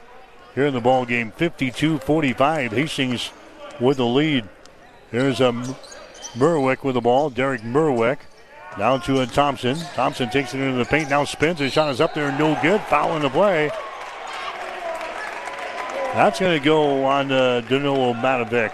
here 0.57 0.65
in 0.65 0.73
the 0.73 0.81
ball 0.81 1.05
game. 1.05 1.31
52-45. 1.37 2.71
Hastings 2.71 3.31
with 3.79 3.97
the 3.97 4.05
lead. 4.07 4.49
Here's 5.11 5.39
a 5.39 5.51
Merwick 6.33 6.83
with 6.83 6.95
the 6.95 7.01
ball. 7.01 7.29
Derek 7.29 7.61
Merwick. 7.61 8.17
Down 8.75 8.99
to 9.01 9.21
a 9.21 9.27
Thompson. 9.27 9.77
Thompson 9.93 10.31
takes 10.31 10.55
it 10.55 10.59
into 10.59 10.79
the 10.79 10.85
paint. 10.85 11.11
Now 11.11 11.25
spins. 11.25 11.59
His 11.59 11.73
shot 11.73 11.91
is 11.91 12.01
up 12.01 12.15
there. 12.15 12.31
No 12.39 12.59
good. 12.63 12.81
Foul 12.81 13.15
in 13.15 13.21
the 13.21 13.29
play. 13.29 13.69
That's 16.15 16.39
going 16.39 16.57
to 16.57 16.65
go 16.65 17.05
on 17.05 17.31
uh, 17.31 17.61
Danilo 17.61 18.13
Matovic. 18.13 18.73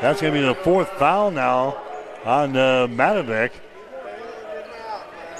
That's 0.00 0.22
going 0.22 0.32
to 0.32 0.40
be 0.40 0.46
the 0.46 0.54
fourth 0.54 0.88
foul 0.92 1.30
now 1.30 1.76
on 2.24 2.56
uh. 2.56 2.86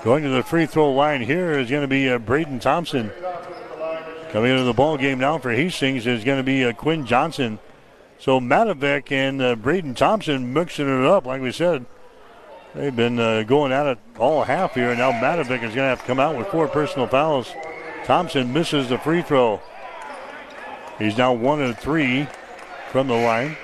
Going 0.03 0.25
to 0.25 0.29
the 0.29 0.43
free 0.43 0.67
throw 0.67 0.93
line 0.93 1.23
here 1.23 1.53
is 1.53 1.71
going 1.71 1.81
to 1.81 1.89
be 1.89 2.11
uh, 2.11 2.19
Braden 2.19 2.59
Thompson. 2.59 3.11
Coming 4.35 4.51
into 4.51 4.65
the 4.65 4.73
ball 4.73 4.97
game 4.97 5.21
now 5.21 5.39
for 5.39 5.53
Hastings 5.53 6.09
is 6.09 6.25
going 6.25 6.39
to 6.39 6.43
be 6.43 6.65
uh, 6.65 6.73
Quinn 6.73 7.07
Johnson. 7.07 7.61
So 8.19 8.41
Matovic 8.41 9.13
and 9.13 9.41
uh, 9.41 9.55
Braden 9.55 9.95
Thompson 9.95 10.53
mixing 10.53 10.89
it 10.89 11.07
up, 11.07 11.25
like 11.25 11.41
we 11.41 11.53
said. 11.53 11.87
They've 12.75 12.97
been 12.97 13.21
uh, 13.21 13.45
going 13.45 13.71
at 13.71 13.87
it 13.87 13.99
all 14.19 14.43
half 14.43 14.75
here. 14.75 14.93
Now 14.97 15.13
Matovic 15.13 15.63
is 15.63 15.73
going 15.73 15.75
to 15.77 15.83
have 15.83 16.01
to 16.01 16.07
come 16.09 16.19
out 16.19 16.37
with 16.37 16.49
four 16.49 16.67
personal 16.67 17.07
fouls. 17.07 17.55
Thompson 18.07 18.53
misses 18.53 18.89
the 18.89 18.99
free 18.99 19.23
throw. 19.23 19.61
He's 20.99 21.17
now 21.17 21.33
one 21.33 21.63
of 21.63 21.79
three 21.79 22.27
from 22.91 23.07
the 23.07 23.15
line. 23.15 23.57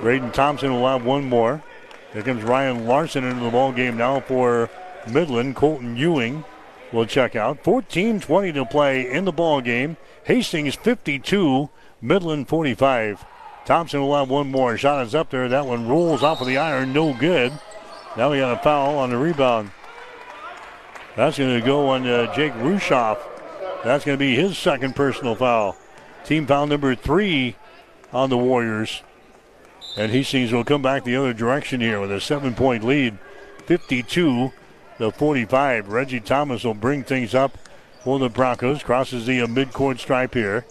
Braden 0.00 0.30
Thompson 0.30 0.72
will 0.72 0.86
have 0.86 1.04
one 1.04 1.24
more. 1.24 1.64
Here 2.12 2.22
comes 2.22 2.44
Ryan 2.44 2.86
Larson 2.86 3.24
into 3.24 3.42
the 3.42 3.50
ball 3.50 3.72
game 3.72 3.96
now 3.96 4.20
for 4.20 4.70
Midland. 5.08 5.56
Colton 5.56 5.96
Ewing 5.96 6.44
will 6.92 7.06
check 7.06 7.36
out. 7.36 7.62
14-20 7.62 8.54
to 8.54 8.64
play 8.64 9.10
in 9.10 9.24
the 9.24 9.32
ball 9.32 9.60
game. 9.60 9.96
Hastings 10.24 10.74
52, 10.74 11.70
Midland 12.00 12.48
45. 12.48 13.24
Thompson 13.64 14.00
will 14.00 14.16
have 14.16 14.30
one 14.30 14.50
more. 14.50 14.78
Shot 14.78 15.06
is 15.06 15.14
up 15.14 15.30
there. 15.30 15.48
That 15.48 15.66
one 15.66 15.88
rolls 15.88 16.22
off 16.22 16.40
of 16.40 16.46
the 16.46 16.58
iron. 16.58 16.92
No 16.92 17.12
good. 17.12 17.52
Now 18.16 18.30
we 18.30 18.38
got 18.38 18.58
a 18.58 18.62
foul 18.62 18.98
on 18.98 19.10
the 19.10 19.18
rebound. 19.18 19.70
That's 21.16 21.36
going 21.36 21.58
to 21.58 21.66
go 21.66 21.88
on 21.88 22.06
uh, 22.06 22.34
Jake 22.34 22.52
Rushoff. 22.54 23.18
That's 23.84 24.04
going 24.04 24.16
to 24.16 24.18
be 24.18 24.36
his 24.36 24.56
second 24.56 24.96
personal 24.96 25.34
foul. 25.34 25.76
Team 26.24 26.46
foul 26.46 26.66
number 26.66 26.94
three 26.94 27.56
on 28.12 28.30
the 28.30 28.38
Warriors. 28.38 29.02
And 29.96 30.12
Hastings 30.12 30.52
will 30.52 30.64
come 30.64 30.82
back 30.82 31.04
the 31.04 31.16
other 31.16 31.32
direction 31.32 31.80
here 31.80 32.00
with 32.00 32.12
a 32.12 32.20
seven 32.20 32.54
point 32.54 32.84
lead. 32.84 33.18
52 33.66 34.52
to 34.98 35.10
45. 35.10 35.88
Reggie 35.88 36.20
Thomas 36.20 36.64
will 36.64 36.74
bring 36.74 37.04
things 37.04 37.34
up 37.34 37.56
for 38.00 38.18
the 38.18 38.28
Broncos. 38.28 38.82
Crosses 38.82 39.26
the 39.26 39.40
uh, 39.40 39.46
midcourt 39.46 39.98
stripe 39.98 40.34
here. 40.34 40.64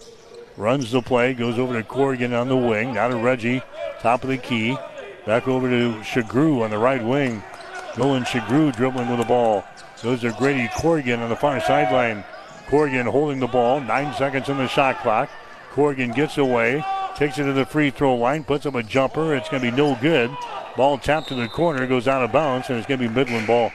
Runs 0.56 0.90
the 0.90 1.02
play. 1.02 1.34
Goes 1.34 1.58
over 1.58 1.74
to 1.74 1.86
Corrigan 1.86 2.32
on 2.32 2.48
the 2.48 2.56
wing. 2.56 2.94
Now 2.94 3.08
to 3.08 3.16
Reggie. 3.16 3.62
Top 4.00 4.22
of 4.22 4.28
the 4.28 4.38
key. 4.38 4.76
Back 5.26 5.48
over 5.48 5.68
to 5.68 5.94
Shagru 6.00 6.62
on 6.62 6.70
the 6.70 6.78
right 6.78 7.02
wing. 7.02 7.42
Nolan 7.96 8.24
Shagru 8.24 8.74
dribbling 8.74 9.08
with 9.08 9.18
the 9.18 9.24
ball. 9.24 9.64
Goes 10.02 10.20
to 10.20 10.32
Grady 10.32 10.68
Corrigan 10.68 11.20
on 11.20 11.28
the 11.28 11.36
far 11.36 11.60
sideline. 11.60 12.24
Corrigan 12.68 13.06
holding 13.06 13.40
the 13.40 13.46
ball. 13.46 13.80
Nine 13.80 14.14
seconds 14.14 14.48
on 14.48 14.58
the 14.58 14.68
shot 14.68 15.00
clock. 15.00 15.28
Corrigan 15.72 16.12
gets 16.12 16.38
away. 16.38 16.84
Takes 17.16 17.38
it 17.38 17.44
to 17.44 17.52
the 17.52 17.66
free 17.66 17.90
throw 17.90 18.14
line. 18.14 18.44
Puts 18.44 18.66
up 18.66 18.74
a 18.74 18.82
jumper. 18.82 19.34
It's 19.34 19.48
going 19.48 19.62
to 19.62 19.70
be 19.70 19.76
no 19.76 19.96
good. 20.00 20.30
Ball 20.76 20.98
tapped 20.98 21.28
to 21.28 21.34
the 21.34 21.48
corner. 21.48 21.86
Goes 21.86 22.06
out 22.06 22.22
of 22.22 22.30
bounds. 22.30 22.68
And 22.68 22.78
it's 22.78 22.86
going 22.86 23.00
to 23.00 23.08
be 23.08 23.14
Midland 23.14 23.46
ball. 23.46 23.72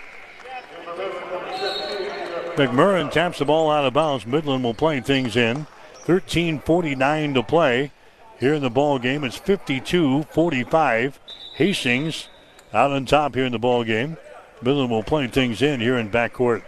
McMurrin 2.55 3.11
taps 3.11 3.39
the 3.39 3.45
ball 3.45 3.71
out 3.71 3.83
of 3.83 3.93
bounds. 3.93 4.27
Midland 4.27 4.63
will 4.63 4.75
play 4.75 4.99
things 4.99 5.35
in. 5.35 5.65
13.49 6.05 7.33
to 7.33 7.41
play 7.41 7.91
here 8.39 8.53
in 8.53 8.61
the 8.61 8.69
ball 8.69 8.99
game. 8.99 9.23
It's 9.23 9.39
52-45. 9.39 11.13
Hastings 11.55 12.27
out 12.71 12.91
on 12.91 13.05
top 13.07 13.33
here 13.33 13.45
in 13.45 13.53
the 13.53 13.59
ball 13.59 13.83
game. 13.83 14.17
Midland 14.61 14.91
will 14.91 15.01
play 15.01 15.25
things 15.25 15.63
in 15.63 15.79
here 15.79 15.97
in 15.97 16.11
backcourt. 16.11 16.63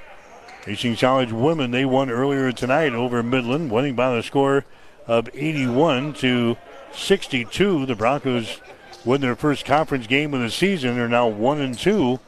Hastings 0.65 1.01
College 1.01 1.31
women, 1.31 1.69
they 1.69 1.85
won 1.85 2.09
earlier 2.09 2.51
tonight 2.51 2.93
over 2.93 3.21
Midland, 3.21 3.69
winning 3.69 3.95
by 3.95 4.15
the 4.15 4.23
score 4.23 4.65
of 5.05 5.29
81 5.35 6.13
to 6.13 6.57
62. 6.95 7.85
The 7.85 7.93
Broncos 7.93 8.59
win 9.05 9.21
their 9.21 9.35
first 9.35 9.65
conference 9.65 10.07
game 10.07 10.33
of 10.33 10.41
the 10.41 10.49
season. 10.49 10.95
They're 10.95 11.07
now 11.07 11.27
one 11.27 11.61
and 11.61 11.77
two. 11.77 12.19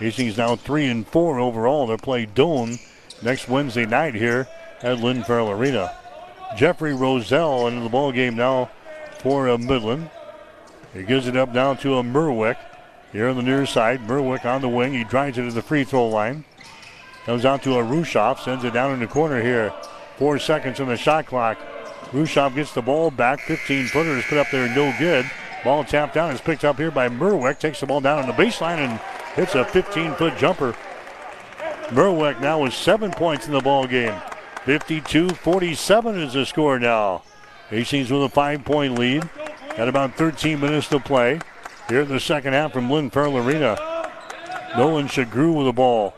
Hastings 0.00 0.36
now 0.36 0.54
three 0.56 0.86
and 0.86 1.08
four 1.08 1.38
overall. 1.38 1.86
They'll 1.86 1.96
play 1.96 2.26
Doane 2.26 2.78
next 3.22 3.48
Wednesday 3.48 3.86
night 3.86 4.14
here 4.14 4.48
at 4.82 4.98
Lynn 4.98 5.24
Farrell 5.24 5.50
Arena. 5.50 5.96
Jeffrey 6.56 6.94
Roselle 6.94 7.66
into 7.66 7.80
the 7.80 7.88
ball 7.88 8.12
game 8.12 8.36
now 8.36 8.70
for 9.18 9.48
uh, 9.48 9.58
Midland. 9.58 10.10
He 10.94 11.02
gives 11.02 11.26
it 11.26 11.36
up 11.36 11.52
now 11.52 11.74
to 11.74 11.98
a 11.98 12.02
Merwick 12.02 12.56
here 13.12 13.28
on 13.28 13.36
the 13.36 13.42
near 13.42 13.66
side. 13.66 14.06
Merwick 14.06 14.44
on 14.44 14.60
the 14.60 14.68
wing. 14.68 14.94
He 14.94 15.04
drives 15.04 15.38
it 15.38 15.44
to 15.44 15.50
the 15.50 15.62
free 15.62 15.84
throw 15.84 16.08
line. 16.08 16.44
Comes 17.24 17.44
out 17.44 17.62
to 17.64 17.78
a 17.78 17.82
Rushoff, 17.82 18.38
sends 18.38 18.64
it 18.64 18.72
down 18.72 18.92
in 18.92 19.00
the 19.00 19.06
corner 19.06 19.42
here. 19.42 19.72
Four 20.16 20.38
seconds 20.38 20.80
on 20.80 20.88
the 20.88 20.96
shot 20.96 21.26
clock. 21.26 21.58
Rushoff 22.12 22.54
gets 22.54 22.72
the 22.72 22.82
ball 22.82 23.10
back. 23.10 23.40
15 23.40 23.88
footers 23.88 24.24
put 24.28 24.38
up 24.38 24.46
there, 24.50 24.68
no 24.74 24.94
good. 24.98 25.28
Ball 25.64 25.82
tapped 25.82 26.14
down 26.14 26.30
is 26.30 26.40
picked 26.40 26.64
up 26.64 26.76
here 26.76 26.92
by 26.92 27.08
Merwick. 27.08 27.58
Takes 27.58 27.80
the 27.80 27.86
ball 27.86 28.00
down 28.00 28.20
on 28.20 28.26
the 28.26 28.32
baseline 28.32 28.78
and 28.78 29.00
hits 29.34 29.56
a 29.56 29.64
15 29.64 30.14
foot 30.14 30.38
jumper. 30.38 30.74
Merwick 31.90 32.40
now 32.40 32.62
with 32.62 32.74
seven 32.74 33.12
points 33.12 33.46
in 33.46 33.52
the 33.52 33.60
ball 33.60 33.86
game. 33.86 34.14
52 34.64 35.28
47 35.30 36.18
is 36.20 36.32
the 36.32 36.44
score 36.44 36.80
now. 36.80 37.22
Hastings 37.70 38.10
with 38.10 38.24
a 38.24 38.28
five 38.28 38.64
point 38.64 38.98
lead. 38.98 39.28
Got 39.76 39.88
about 39.88 40.16
13 40.16 40.58
minutes 40.58 40.88
to 40.88 40.98
play 40.98 41.38
here 41.88 42.00
in 42.00 42.08
the 42.08 42.18
second 42.18 42.54
half 42.54 42.72
from 42.72 42.90
Lynn 42.90 43.10
Farrell 43.10 43.38
Arena. 43.38 43.76
Nolan 44.76 45.06
Shagru 45.06 45.54
with 45.54 45.66
the 45.66 45.72
ball. 45.72 46.14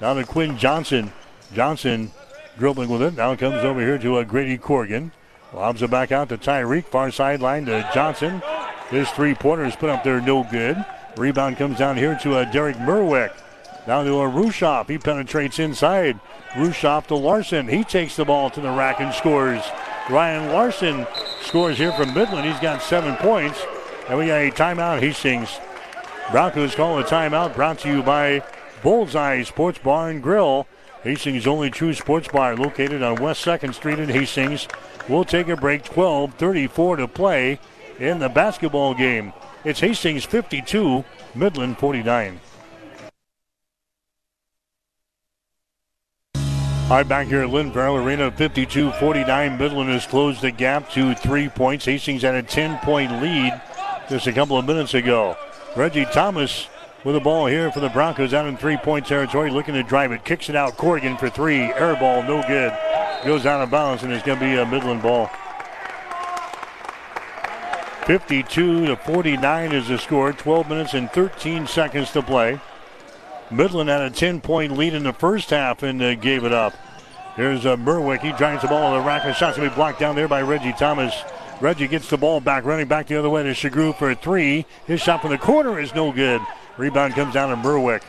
Now 0.00 0.12
to 0.14 0.24
Quinn 0.24 0.58
Johnson. 0.58 1.12
Johnson 1.54 2.10
dribbling 2.58 2.90
with 2.90 3.00
it. 3.00 3.14
Now 3.14 3.34
comes 3.36 3.64
over 3.64 3.80
here 3.80 3.98
to 3.98 4.18
a 4.18 4.24
Grady 4.24 4.58
Corrigan. 4.58 5.12
Lobs 5.54 5.80
it 5.80 5.90
back 5.90 6.12
out 6.12 6.28
to 6.28 6.36
Tyreek. 6.36 6.84
Far 6.84 7.10
sideline 7.10 7.64
to 7.66 7.88
Johnson. 7.94 8.42
His 8.90 9.08
three 9.10 9.34
pointers 9.34 9.76
put 9.76 9.88
up 9.88 10.04
there, 10.04 10.20
no 10.20 10.44
good. 10.44 10.84
Rebound 11.16 11.56
comes 11.56 11.78
down 11.78 11.96
here 11.96 12.18
to 12.22 12.38
a 12.38 12.46
Derek 12.46 12.76
Merwick. 12.76 13.32
Down 13.86 14.04
to 14.04 14.20
a 14.20 14.28
Rushoff. 14.28 14.88
He 14.88 14.98
penetrates 14.98 15.58
inside. 15.60 16.18
Rushoff 16.54 17.06
to 17.06 17.14
Larson. 17.14 17.68
He 17.68 17.84
takes 17.84 18.16
the 18.16 18.24
ball 18.24 18.50
to 18.50 18.60
the 18.60 18.70
rack 18.70 19.00
and 19.00 19.14
scores. 19.14 19.62
Ryan 20.10 20.52
Larson 20.52 21.06
scores 21.42 21.78
here 21.78 21.92
from 21.92 22.12
Midland. 22.12 22.46
He's 22.50 22.60
got 22.60 22.82
seven 22.82 23.14
points. 23.16 23.64
And 24.08 24.18
we 24.18 24.26
got 24.26 24.40
a 24.40 24.50
timeout. 24.50 25.00
Hastings. 25.00 25.60
Broncos 26.32 26.74
call 26.74 26.98
a 26.98 27.04
timeout 27.04 27.54
brought 27.54 27.78
to 27.80 27.88
you 27.88 28.02
by 28.02 28.42
Bullseye 28.82 29.44
Sports 29.44 29.78
Bar 29.78 30.10
and 30.10 30.22
Grill. 30.22 30.66
Hastings' 31.04 31.46
only 31.46 31.70
true 31.70 31.94
sports 31.94 32.26
bar 32.26 32.56
located 32.56 33.00
on 33.00 33.22
West 33.22 33.44
2nd 33.44 33.74
Street 33.74 34.00
in 34.00 34.08
Hastings. 34.08 34.66
We'll 35.08 35.24
take 35.24 35.46
a 35.46 35.56
break. 35.56 35.84
12 35.84 36.34
34 36.34 36.96
to 36.96 37.06
play 37.06 37.60
in 38.00 38.18
the 38.18 38.28
basketball 38.28 38.94
game. 38.94 39.32
It's 39.64 39.78
Hastings 39.78 40.24
52, 40.24 41.04
Midland 41.36 41.78
49. 41.78 42.40
All 46.88 46.98
right, 46.98 47.08
back 47.08 47.26
here 47.26 47.42
at 47.42 47.50
Lynn 47.50 47.72
Farrell 47.72 47.96
Arena, 47.96 48.30
52 48.30 48.92
49. 48.92 49.58
Midland 49.58 49.90
has 49.90 50.06
closed 50.06 50.40
the 50.40 50.52
gap 50.52 50.88
to 50.90 51.16
three 51.16 51.48
points. 51.48 51.84
Hastings 51.84 52.22
had 52.22 52.36
a 52.36 52.44
10 52.44 52.78
point 52.78 53.10
lead 53.20 53.60
just 54.08 54.28
a 54.28 54.32
couple 54.32 54.56
of 54.56 54.64
minutes 54.64 54.94
ago. 54.94 55.36
Reggie 55.74 56.04
Thomas 56.04 56.68
with 57.02 57.16
the 57.16 57.20
ball 57.20 57.46
here 57.46 57.72
for 57.72 57.80
the 57.80 57.88
Broncos 57.88 58.32
out 58.32 58.46
in 58.46 58.56
three 58.56 58.76
point 58.76 59.04
territory, 59.04 59.50
looking 59.50 59.74
to 59.74 59.82
drive 59.82 60.12
it. 60.12 60.24
Kicks 60.24 60.48
it 60.48 60.54
out. 60.54 60.76
Corrigan 60.76 61.16
for 61.16 61.28
three. 61.28 61.58
Air 61.58 61.96
ball, 61.96 62.22
no 62.22 62.40
good. 62.46 62.72
Goes 63.24 63.46
out 63.46 63.60
of 63.60 63.68
bounds, 63.68 64.04
and 64.04 64.12
it's 64.12 64.24
going 64.24 64.38
to 64.38 64.44
be 64.44 64.54
a 64.54 64.64
Midland 64.64 65.02
ball. 65.02 65.28
52 68.06 68.86
to 68.86 68.96
49 68.96 69.72
is 69.72 69.88
the 69.88 69.98
score. 69.98 70.32
12 70.32 70.68
minutes 70.68 70.94
and 70.94 71.10
13 71.10 71.66
seconds 71.66 72.12
to 72.12 72.22
play. 72.22 72.60
Midland 73.50 73.88
had 73.88 74.02
a 74.02 74.10
10 74.10 74.40
point 74.40 74.76
lead 74.76 74.94
in 74.94 75.04
the 75.04 75.12
first 75.12 75.50
half 75.50 75.82
and 75.82 76.02
uh, 76.02 76.14
gave 76.14 76.44
it 76.44 76.52
up. 76.52 76.74
Here's 77.36 77.66
uh, 77.66 77.76
Merwick. 77.76 78.20
He 78.20 78.32
drives 78.32 78.62
the 78.62 78.68
ball. 78.68 78.94
The 78.94 79.06
rack 79.06 79.24
of 79.24 79.36
shots 79.36 79.58
will 79.58 79.68
be 79.68 79.74
blocked 79.74 80.00
down 80.00 80.16
there 80.16 80.28
by 80.28 80.42
Reggie 80.42 80.72
Thomas. 80.72 81.14
Reggie 81.60 81.86
gets 81.86 82.08
the 82.08 82.16
ball 82.16 82.40
back, 82.40 82.64
running 82.64 82.88
back 82.88 83.06
the 83.06 83.16
other 83.16 83.30
way 83.30 83.42
to 83.42 83.50
Shagru 83.50 83.96
for 83.96 84.10
a 84.10 84.14
three. 84.14 84.66
His 84.86 85.00
shot 85.00 85.22
from 85.22 85.30
the 85.30 85.38
corner 85.38 85.78
is 85.78 85.94
no 85.94 86.12
good. 86.12 86.40
Rebound 86.76 87.14
comes 87.14 87.34
down 87.34 87.50
to 87.50 87.56
Merwick. 87.56 88.02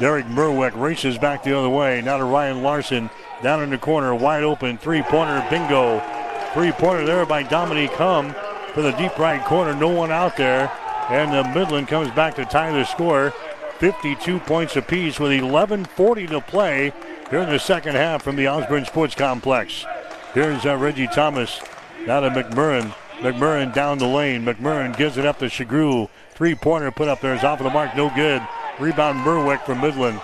Derek 0.00 0.26
Merwick 0.26 0.80
races 0.80 1.18
back 1.18 1.42
the 1.42 1.56
other 1.56 1.68
way. 1.68 2.00
Now 2.00 2.18
to 2.18 2.24
Ryan 2.24 2.62
Larson. 2.62 3.10
Down 3.42 3.62
in 3.62 3.70
the 3.70 3.78
corner, 3.78 4.14
wide 4.14 4.44
open. 4.44 4.78
Three 4.78 5.02
pointer, 5.02 5.44
bingo. 5.50 6.00
Three 6.54 6.72
pointer 6.72 7.04
there 7.04 7.26
by 7.26 7.42
Dominique 7.42 7.92
Hum 7.92 8.34
for 8.72 8.82
the 8.82 8.92
deep 8.92 9.18
right 9.18 9.44
corner. 9.44 9.74
No 9.74 9.88
one 9.88 10.10
out 10.10 10.36
there. 10.36 10.70
And 11.10 11.32
the 11.32 11.42
Midland 11.52 11.88
comes 11.88 12.10
back 12.12 12.36
to 12.36 12.44
tie 12.44 12.70
the 12.70 12.84
score. 12.84 13.32
52 13.78 14.40
points 14.40 14.74
apiece 14.74 15.20
with 15.20 15.30
11.40 15.30 16.28
to 16.30 16.40
play 16.40 16.92
here 17.30 17.40
in 17.40 17.48
the 17.48 17.58
second 17.58 17.94
half 17.94 18.22
from 18.22 18.34
the 18.34 18.48
Osborne 18.48 18.84
Sports 18.84 19.14
Complex. 19.14 19.86
Here's 20.34 20.66
uh, 20.66 20.76
Reggie 20.76 21.06
Thomas. 21.06 21.60
Now 22.04 22.20
to 22.20 22.30
McMurrin. 22.30 22.92
McMurrin 23.18 23.72
down 23.72 23.98
the 23.98 24.06
lane. 24.06 24.44
McMurrin 24.44 24.96
gives 24.96 25.16
it 25.16 25.24
up 25.24 25.38
to 25.38 25.44
Shagru. 25.46 26.08
Three 26.30 26.56
pointer 26.56 26.90
put 26.90 27.08
up 27.08 27.20
there 27.20 27.34
is 27.34 27.44
off 27.44 27.60
of 27.60 27.64
the 27.64 27.70
mark, 27.70 27.96
no 27.96 28.10
good. 28.14 28.42
Rebound 28.80 29.20
Merwick 29.20 29.64
from 29.64 29.80
Midland. 29.80 30.20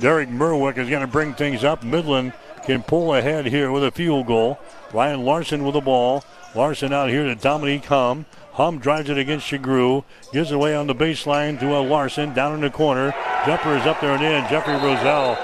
Derek 0.00 0.28
Merwick 0.28 0.76
is 0.76 0.90
going 0.90 1.00
to 1.02 1.06
bring 1.06 1.34
things 1.34 1.62
up. 1.62 1.84
Midland 1.84 2.32
can 2.64 2.82
pull 2.82 3.14
ahead 3.14 3.46
here 3.46 3.70
with 3.70 3.84
a 3.84 3.92
field 3.92 4.26
goal. 4.26 4.58
Ryan 4.92 5.24
Larson 5.24 5.64
with 5.64 5.74
the 5.74 5.80
ball. 5.80 6.24
Larson 6.54 6.92
out 6.92 7.10
here 7.10 7.24
to 7.24 7.34
Dominique 7.36 7.84
Hum. 7.86 8.26
Hum 8.56 8.78
drives 8.78 9.10
it 9.10 9.18
against 9.18 9.46
Shagru. 9.46 10.02
Gives 10.32 10.50
away 10.50 10.74
on 10.74 10.86
the 10.86 10.94
baseline 10.94 11.60
to 11.60 11.76
a 11.76 11.80
Larson 11.80 12.32
down 12.32 12.54
in 12.54 12.62
the 12.62 12.70
corner. 12.70 13.14
Jumper 13.44 13.76
is 13.76 13.84
up 13.84 14.00
there 14.00 14.12
and 14.12 14.24
in. 14.24 14.48
Jeffrey 14.48 14.72
Roselle. 14.72 15.36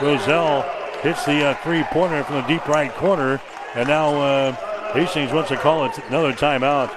Roselle 0.00 0.62
hits 1.02 1.24
the 1.24 1.46
uh, 1.46 1.54
three 1.64 1.82
pointer 1.82 2.22
from 2.22 2.36
the 2.36 2.42
deep 2.42 2.68
right 2.68 2.94
corner. 2.94 3.40
And 3.74 3.88
now 3.88 4.14
uh, 4.14 4.52
Hastings 4.92 5.32
wants 5.32 5.48
to 5.48 5.56
call 5.56 5.84
it 5.84 5.98
another 6.10 6.32
timeout. 6.32 6.94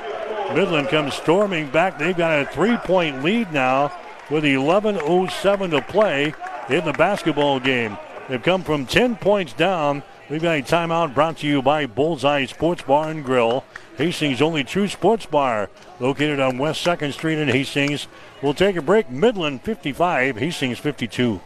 Midland 0.54 0.90
comes 0.90 1.16
storming 1.16 1.72
back. 1.72 1.98
They've 1.98 2.16
got 2.16 2.40
a 2.40 2.45
three 2.52 2.78
point 2.78 3.24
lead 3.24 3.52
now 3.52 3.91
with 4.30 4.44
11.07 4.44 5.72
to 5.72 5.82
play 5.82 6.36
in 6.70 6.86
the 6.86 6.94
basketball 6.94 7.60
game. 7.60 7.98
They've 8.30 8.44
come 8.44 8.62
from 8.62 8.86
10 8.86 9.16
points 9.16 9.54
down. 9.54 10.04
We've 10.34 10.41
got 10.41 10.57
a 10.57 10.64
timeout 10.64 11.14
brought 11.14 11.38
to 11.38 11.47
you 11.47 11.61
by 11.61 11.85
Bullseye 11.85 12.45
Sports 12.45 12.81
Bar 12.81 13.11
and 13.11 13.23
Grill, 13.23 13.64
Hastings' 13.97 14.41
only 14.41 14.64
true 14.64 14.88
sports 14.88 15.27
bar, 15.27 15.69
located 15.99 16.39
on 16.39 16.57
West 16.57 16.84
2nd 16.84 17.14
Street 17.14 17.38
in 17.38 17.49
Hastings. 17.49 18.07
We'll 18.41 18.55
take 18.55 18.76
a 18.76 18.81
break. 18.81 19.11
Midland 19.11 19.61
55, 19.61 20.38
Hastings 20.38 20.80
52. 20.80 21.39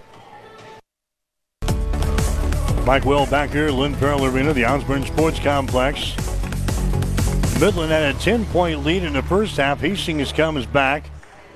Mike 2.86 3.04
Will 3.04 3.26
back 3.26 3.50
here, 3.50 3.72
Lynn 3.72 3.94
Farrell 3.94 4.24
Arena, 4.24 4.54
the 4.54 4.64
Osborne 4.64 5.04
Sports 5.04 5.40
Complex. 5.40 6.16
Midland 7.60 7.92
had 7.92 8.16
a 8.16 8.18
10 8.20 8.46
point 8.46 8.86
lead 8.86 9.04
in 9.04 9.12
the 9.12 9.24
first 9.24 9.58
half. 9.58 9.82
Hastings 9.82 10.32
comes 10.32 10.66
back. 10.66 11.10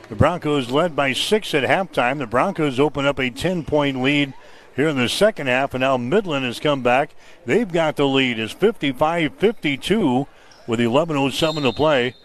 The 0.10 0.16
Broncos 0.18 0.70
led 0.70 0.98
by 0.98 1.14
six 1.14 1.54
at 1.54 1.64
halftime. 1.64 2.18
The 2.18 2.28
Broncos 2.28 2.78
open 2.78 3.06
up 3.06 3.20
a 3.20 3.30
10 3.30 3.64
point 3.64 4.02
lead 4.02 4.34
here 4.76 4.88
in 4.88 4.98
the 4.98 5.10
second 5.10 5.48
half, 5.48 5.74
and 5.74 5.82
now 5.82 5.98
Midland 5.98 6.46
has 6.46 6.60
come 6.60 6.82
back. 6.82 7.14
They've 7.46 7.72
got 7.72 7.96
the 7.96 8.08
lead. 8.08 8.40
It's 8.40 8.54
55 8.54 9.36
52 9.36 10.28
with 10.68 10.80
11.07 10.80 11.64
to 11.64 11.74
play 11.74 12.16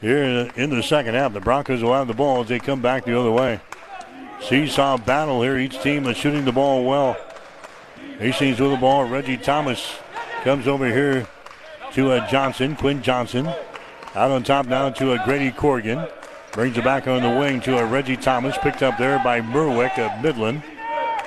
here 0.00 0.50
in 0.56 0.70
the 0.70 0.82
second 0.82 1.14
half. 1.14 1.32
The 1.32 1.40
Broncos 1.40 1.82
will 1.82 1.94
have 1.94 2.06
the 2.06 2.14
ball 2.14 2.42
as 2.42 2.48
they 2.48 2.58
come 2.58 2.80
back 2.80 3.04
the 3.04 3.18
other 3.18 3.32
way. 3.32 3.60
Seesaw 4.42 4.98
battle 4.98 5.42
here. 5.42 5.58
Each 5.58 5.80
team 5.80 6.06
is 6.06 6.16
shooting 6.16 6.44
the 6.44 6.52
ball 6.52 6.84
well. 6.84 7.16
Hastings 8.18 8.60
with 8.60 8.70
the 8.70 8.76
ball. 8.76 9.04
Reggie 9.04 9.36
Thomas 9.36 9.96
comes 10.42 10.68
over 10.68 10.86
here 10.86 11.26
to 11.92 12.12
a 12.12 12.26
Johnson, 12.28 12.76
Quinn 12.76 13.02
Johnson. 13.02 13.46
Out 14.14 14.30
on 14.30 14.44
top 14.44 14.66
now 14.66 14.90
to 14.90 15.12
a 15.12 15.24
Grady 15.24 15.50
Corrigan. 15.50 16.06
Brings 16.52 16.78
it 16.78 16.84
back 16.84 17.06
on 17.06 17.22
the 17.22 17.28
wing 17.28 17.60
to 17.62 17.78
a 17.78 17.84
Reggie 17.84 18.16
Thomas, 18.16 18.56
picked 18.58 18.82
up 18.82 18.96
there 18.96 19.18
by 19.18 19.40
Merwick 19.42 19.98
of 19.98 20.22
Midland. 20.22 20.62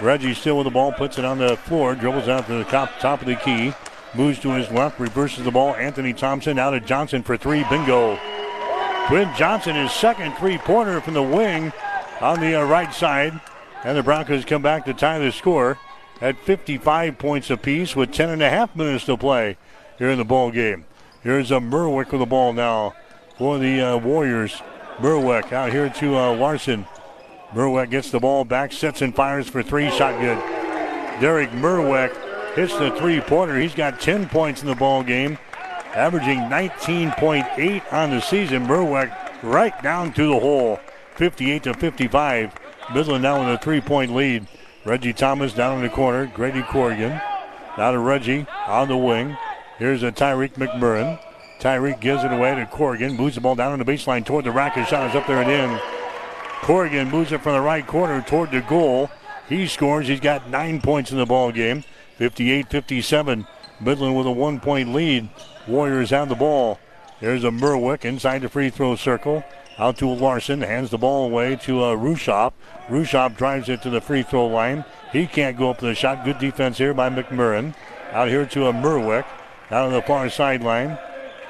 Reggie 0.01 0.33
still 0.33 0.57
with 0.57 0.65
the 0.65 0.71
ball, 0.71 0.91
puts 0.91 1.17
it 1.17 1.25
on 1.25 1.37
the 1.37 1.57
floor, 1.57 1.93
dribbles 1.93 2.27
out 2.27 2.47
to 2.47 2.53
the 2.53 2.63
top, 2.63 2.99
top 2.99 3.21
of 3.21 3.27
the 3.27 3.35
key, 3.35 3.73
moves 4.15 4.39
to 4.39 4.51
his 4.51 4.71
left, 4.71 4.99
reverses 4.99 5.43
the 5.43 5.51
ball. 5.51 5.75
Anthony 5.75 6.13
Thompson 6.13 6.57
out 6.57 6.71
to 6.71 6.79
Johnson 6.79 7.21
for 7.21 7.35
three, 7.35 7.63
bingo. 7.69 8.17
Quinn 9.07 9.29
Johnson, 9.35 9.75
his 9.75 9.91
second 9.91 10.33
three-pointer 10.33 11.01
from 11.01 11.15
the 11.15 11.23
wing 11.23 11.73
on 12.21 12.39
the 12.39 12.61
uh, 12.61 12.63
right 12.65 12.93
side. 12.93 13.39
And 13.83 13.97
the 13.97 14.03
Broncos 14.03 14.45
come 14.45 14.61
back 14.61 14.85
to 14.85 14.93
tie 14.93 15.19
the 15.19 15.31
score 15.31 15.77
at 16.21 16.37
55 16.37 17.17
points 17.17 17.49
apiece 17.49 17.95
with 17.95 18.11
10 18.11 18.29
and 18.29 18.43
a 18.43 18.49
half 18.49 18.75
minutes 18.75 19.05
to 19.05 19.17
play 19.17 19.57
here 19.97 20.09
in 20.09 20.17
the 20.17 20.25
ball 20.25 20.51
game. 20.51 20.85
Here's 21.23 21.51
a 21.51 21.55
Merwick 21.55 22.11
with 22.11 22.21
the 22.21 22.25
ball 22.25 22.53
now 22.53 22.93
for 23.37 23.57
the 23.57 23.81
uh, 23.81 23.97
Warriors. 23.97 24.61
Merwick 24.99 25.51
out 25.53 25.71
here 25.71 25.89
to 25.89 26.15
uh, 26.17 26.35
Larson. 26.35 26.85
Merwick 27.53 27.89
gets 27.89 28.11
the 28.11 28.19
ball 28.19 28.45
back, 28.45 28.71
sets 28.71 29.01
and 29.01 29.15
fires 29.15 29.49
for 29.49 29.63
three. 29.63 29.89
Shot 29.89 30.19
good. 30.19 30.37
Derek 31.19 31.49
Merwick 31.51 32.13
hits 32.53 32.77
the 32.77 32.91
three-pointer. 32.91 33.59
He's 33.59 33.73
got 33.73 33.99
10 33.99 34.29
points 34.29 34.61
in 34.61 34.67
the 34.67 34.75
ball 34.75 35.03
game, 35.03 35.37
averaging 35.95 36.37
19.8 36.41 37.93
on 37.93 38.11
the 38.11 38.21
season. 38.21 38.67
Merwick 38.67 39.11
right 39.43 39.81
down 39.81 40.13
to 40.13 40.27
the 40.27 40.39
hole. 40.39 40.79
58 41.15 41.63
to 41.63 41.73
55. 41.73 42.53
Midland 42.93 43.23
now 43.23 43.39
with 43.39 43.55
a 43.55 43.57
three 43.57 43.81
point 43.81 44.15
lead. 44.15 44.47
Reggie 44.85 45.13
Thomas 45.13 45.53
down 45.53 45.77
in 45.77 45.83
the 45.83 45.89
corner. 45.89 46.27
Grady 46.27 46.61
Corrigan. 46.61 47.19
Now 47.77 47.91
to 47.91 47.99
Reggie 47.99 48.45
on 48.67 48.87
the 48.87 48.97
wing. 48.97 49.37
Here's 49.77 50.03
a 50.03 50.11
Tyreek 50.11 50.53
McMurrin. 50.53 51.19
Tyreek 51.59 51.99
gives 51.99 52.23
it 52.23 52.31
away 52.31 52.55
to 52.55 52.65
Corrigan. 52.65 53.17
Moves 53.17 53.35
the 53.35 53.41
ball 53.41 53.55
down 53.55 53.73
on 53.73 53.79
the 53.79 53.85
baseline 53.85 54.25
toward 54.25 54.45
the 54.45 54.51
rack. 54.51 54.75
His 54.75 54.87
shot 54.87 55.09
is 55.09 55.15
up 55.15 55.27
there 55.27 55.41
and 55.41 55.51
in. 55.51 55.98
Corrigan 56.61 57.09
moves 57.09 57.31
it 57.31 57.41
from 57.41 57.53
the 57.53 57.61
right 57.61 57.85
corner 57.85 58.21
toward 58.21 58.51
the 58.51 58.61
goal. 58.61 59.09
He 59.47 59.67
scores. 59.67 60.07
He's 60.07 60.19
got 60.19 60.49
nine 60.49 60.81
points 60.81 61.11
in 61.11 61.17
the 61.17 61.25
ball 61.25 61.51
game. 61.51 61.83
58-57. 62.19 63.47
Midland 63.79 64.17
with 64.17 64.27
a 64.27 64.31
one-point 64.31 64.93
lead. 64.93 65.29
Warriors 65.67 66.09
have 66.11 66.29
the 66.29 66.35
ball. 66.35 66.79
There's 67.21 67.43
a 67.43 67.49
Merwick 67.49 68.05
inside 68.05 68.41
the 68.41 68.49
free 68.49 68.69
throw 68.69 68.95
circle. 68.95 69.43
Out 69.77 69.97
to 69.97 70.07
Larson. 70.07 70.61
Hands 70.61 70.89
the 70.89 70.97
ball 70.97 71.25
away 71.25 71.55
to 71.63 71.83
uh, 71.83 71.95
Rushoff. 71.95 72.53
Rushoff 72.89 73.37
drives 73.37 73.69
it 73.69 73.81
to 73.83 73.89
the 73.89 74.01
free 74.01 74.23
throw 74.23 74.47
line. 74.47 74.85
He 75.11 75.25
can't 75.25 75.57
go 75.57 75.71
up 75.71 75.79
to 75.79 75.85
the 75.85 75.95
shot. 75.95 76.25
Good 76.25 76.39
defense 76.39 76.77
here 76.77 76.93
by 76.93 77.09
McMurrin. 77.09 77.73
Out 78.11 78.27
here 78.27 78.45
to 78.45 78.67
a 78.67 78.73
Merwick. 78.73 79.25
Out 79.71 79.85
on 79.85 79.93
the 79.93 80.01
far 80.01 80.29
sideline. 80.29 80.97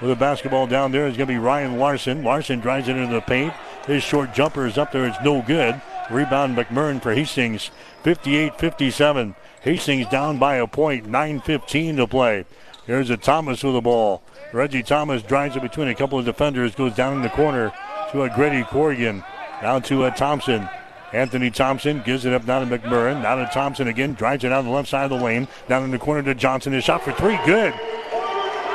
With 0.02 0.10
the 0.12 0.16
basketball 0.16 0.68
down 0.68 0.92
there 0.92 1.08
is 1.08 1.18
going 1.18 1.28
to 1.28 1.34
be 1.34 1.40
Ryan 1.40 1.78
Larson. 1.78 2.24
Larson 2.24 2.60
drives 2.60 2.88
it 2.88 2.96
into 2.96 3.14
the 3.14 3.22
paint. 3.22 3.54
His 3.90 4.04
short 4.04 4.36
jumper 4.36 4.68
is 4.68 4.78
up 4.78 4.92
there. 4.92 5.08
It's 5.08 5.18
no 5.24 5.42
good. 5.42 5.82
Rebound 6.12 6.56
McMurrin 6.56 7.02
for 7.02 7.12
Hastings. 7.12 7.72
58-57. 8.04 9.34
Hastings 9.62 10.08
down 10.10 10.38
by 10.38 10.58
a 10.58 10.68
point. 10.68 11.08
9.15 11.08 11.96
to 11.96 12.06
play. 12.06 12.46
Here's 12.86 13.10
a 13.10 13.18
Thomas 13.18 13.64
with 13.64 13.74
the 13.74 13.82
ball. 13.82 14.22
Reggie 14.54 14.84
Thomas 14.84 15.24
drives 15.24 15.56
it 15.56 15.64
between 15.64 15.88
a 15.88 15.96
couple 15.96 16.20
of 16.20 16.26
defenders. 16.26 16.76
Goes 16.76 16.94
down 16.94 17.16
in 17.16 17.24
the 17.24 17.30
corner 17.30 17.74
to 18.12 18.22
a 18.22 18.30
Grady 18.30 18.64
Corrigan. 18.64 19.24
Down 19.60 19.82
to 19.82 20.06
a 20.06 20.12
Thompson. 20.12 20.70
Anthony 21.12 21.50
Thompson 21.50 22.04
gives 22.06 22.26
it 22.26 22.34
up 22.34 22.46
now 22.46 22.60
to 22.60 22.68
McMurrin. 22.68 23.24
Now 23.24 23.38
to 23.38 23.50
Thompson 23.52 23.88
again. 23.88 24.14
Drives 24.14 24.44
it 24.44 24.50
down 24.50 24.66
the 24.66 24.72
left 24.72 24.90
side 24.90 25.12
of 25.12 25.18
the 25.18 25.26
lane. 25.26 25.48
Down 25.68 25.84
in 25.84 25.90
the 25.90 25.98
corner 25.98 26.22
to 26.22 26.36
Johnson. 26.36 26.74
His 26.74 26.84
shot 26.84 27.02
for 27.02 27.12
three. 27.14 27.40
Good. 27.44 27.74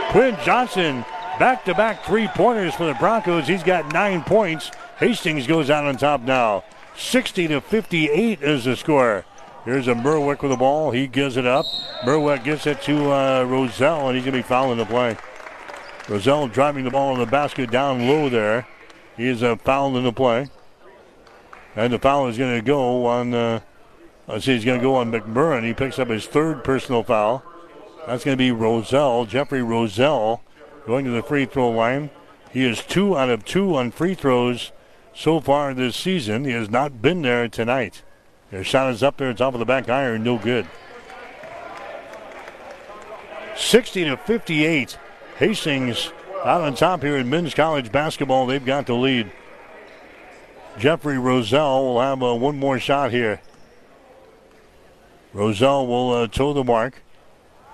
Quinn 0.08 0.36
Johnson 0.44 1.04
back 1.38 1.64
to 1.66 1.74
back 1.74 2.04
three 2.04 2.26
pointers 2.28 2.74
for 2.74 2.86
the 2.86 2.94
Broncos. 2.94 3.46
He's 3.46 3.62
got 3.62 3.92
nine 3.92 4.24
points. 4.24 4.72
Hastings 4.98 5.46
goes 5.46 5.70
out 5.70 5.84
on 5.84 5.96
top 5.96 6.20
now. 6.20 6.64
60 6.96 7.48
to 7.48 7.60
58 7.60 8.42
is 8.42 8.64
the 8.64 8.76
score. 8.76 9.24
Here's 9.64 9.88
a 9.88 9.94
Merwick 9.94 10.42
with 10.42 10.52
the 10.52 10.56
ball. 10.56 10.92
He 10.92 11.06
gives 11.06 11.36
it 11.36 11.46
up. 11.46 11.66
Merwick 12.04 12.44
gets 12.44 12.66
it 12.66 12.82
to 12.82 13.10
uh, 13.10 13.44
Roselle, 13.44 14.08
and 14.08 14.16
he's 14.16 14.24
going 14.24 14.36
to 14.36 14.38
be 14.38 14.42
fouling 14.42 14.78
the 14.78 14.84
play. 14.84 15.16
Roselle 16.08 16.48
driving 16.48 16.84
the 16.84 16.90
ball 16.90 17.14
in 17.14 17.18
the 17.18 17.26
basket 17.26 17.70
down 17.70 18.06
low 18.06 18.28
there. 18.28 18.68
He 19.16 19.26
is 19.26 19.42
uh, 19.42 19.56
fouled 19.56 19.96
in 19.96 20.04
the 20.04 20.12
play. 20.12 20.48
And 21.74 21.92
the 21.92 21.98
foul 21.98 22.28
is 22.28 22.38
going 22.38 22.56
to 22.56 22.64
go 22.64 23.06
on, 23.06 23.34
uh, 23.34 23.60
let's 24.28 24.44
see, 24.44 24.54
he's 24.54 24.64
going 24.64 24.78
to 24.78 24.84
go 24.84 24.94
on 24.94 25.10
McMurrin. 25.10 25.64
He 25.64 25.74
picks 25.74 25.98
up 25.98 26.08
his 26.08 26.26
third 26.26 26.62
personal 26.62 27.02
foul. 27.02 27.42
That's 28.06 28.22
going 28.22 28.36
to 28.36 28.42
be 28.42 28.52
Roselle, 28.52 29.24
Jeffrey 29.24 29.62
Roselle, 29.62 30.42
going 30.86 31.04
to 31.06 31.10
the 31.10 31.22
free 31.22 31.46
throw 31.46 31.70
line. 31.70 32.10
He 32.52 32.64
is 32.64 32.84
two 32.84 33.16
out 33.16 33.30
of 33.30 33.44
two 33.44 33.74
on 33.74 33.90
free 33.90 34.14
throws 34.14 34.70
so 35.14 35.40
far 35.40 35.72
this 35.72 35.96
season. 35.96 36.44
He 36.44 36.52
has 36.52 36.70
not 36.70 37.00
been 37.00 37.22
there 37.22 37.48
tonight. 37.48 38.02
Their 38.50 38.64
shot 38.64 38.92
is 38.92 39.02
up 39.02 39.16
there, 39.16 39.32
top 39.32 39.54
of 39.54 39.60
the 39.60 39.66
back 39.66 39.88
iron, 39.88 40.22
no 40.22 40.38
good. 40.38 40.66
60 43.56 44.04
to 44.04 44.16
58. 44.16 44.98
Hastings 45.38 46.12
out 46.44 46.60
on 46.60 46.74
top 46.74 47.02
here 47.02 47.16
in 47.16 47.30
men's 47.30 47.54
college 47.54 47.90
basketball. 47.90 48.46
They've 48.46 48.64
got 48.64 48.86
the 48.86 48.94
lead. 48.94 49.30
Jeffrey 50.78 51.18
Roselle 51.18 51.84
will 51.84 52.00
have 52.00 52.22
uh, 52.22 52.34
one 52.34 52.58
more 52.58 52.78
shot 52.78 53.10
here. 53.10 53.40
Roselle 55.32 55.86
will 55.86 56.12
uh, 56.12 56.26
toe 56.26 56.52
the 56.52 56.64
mark. 56.64 57.02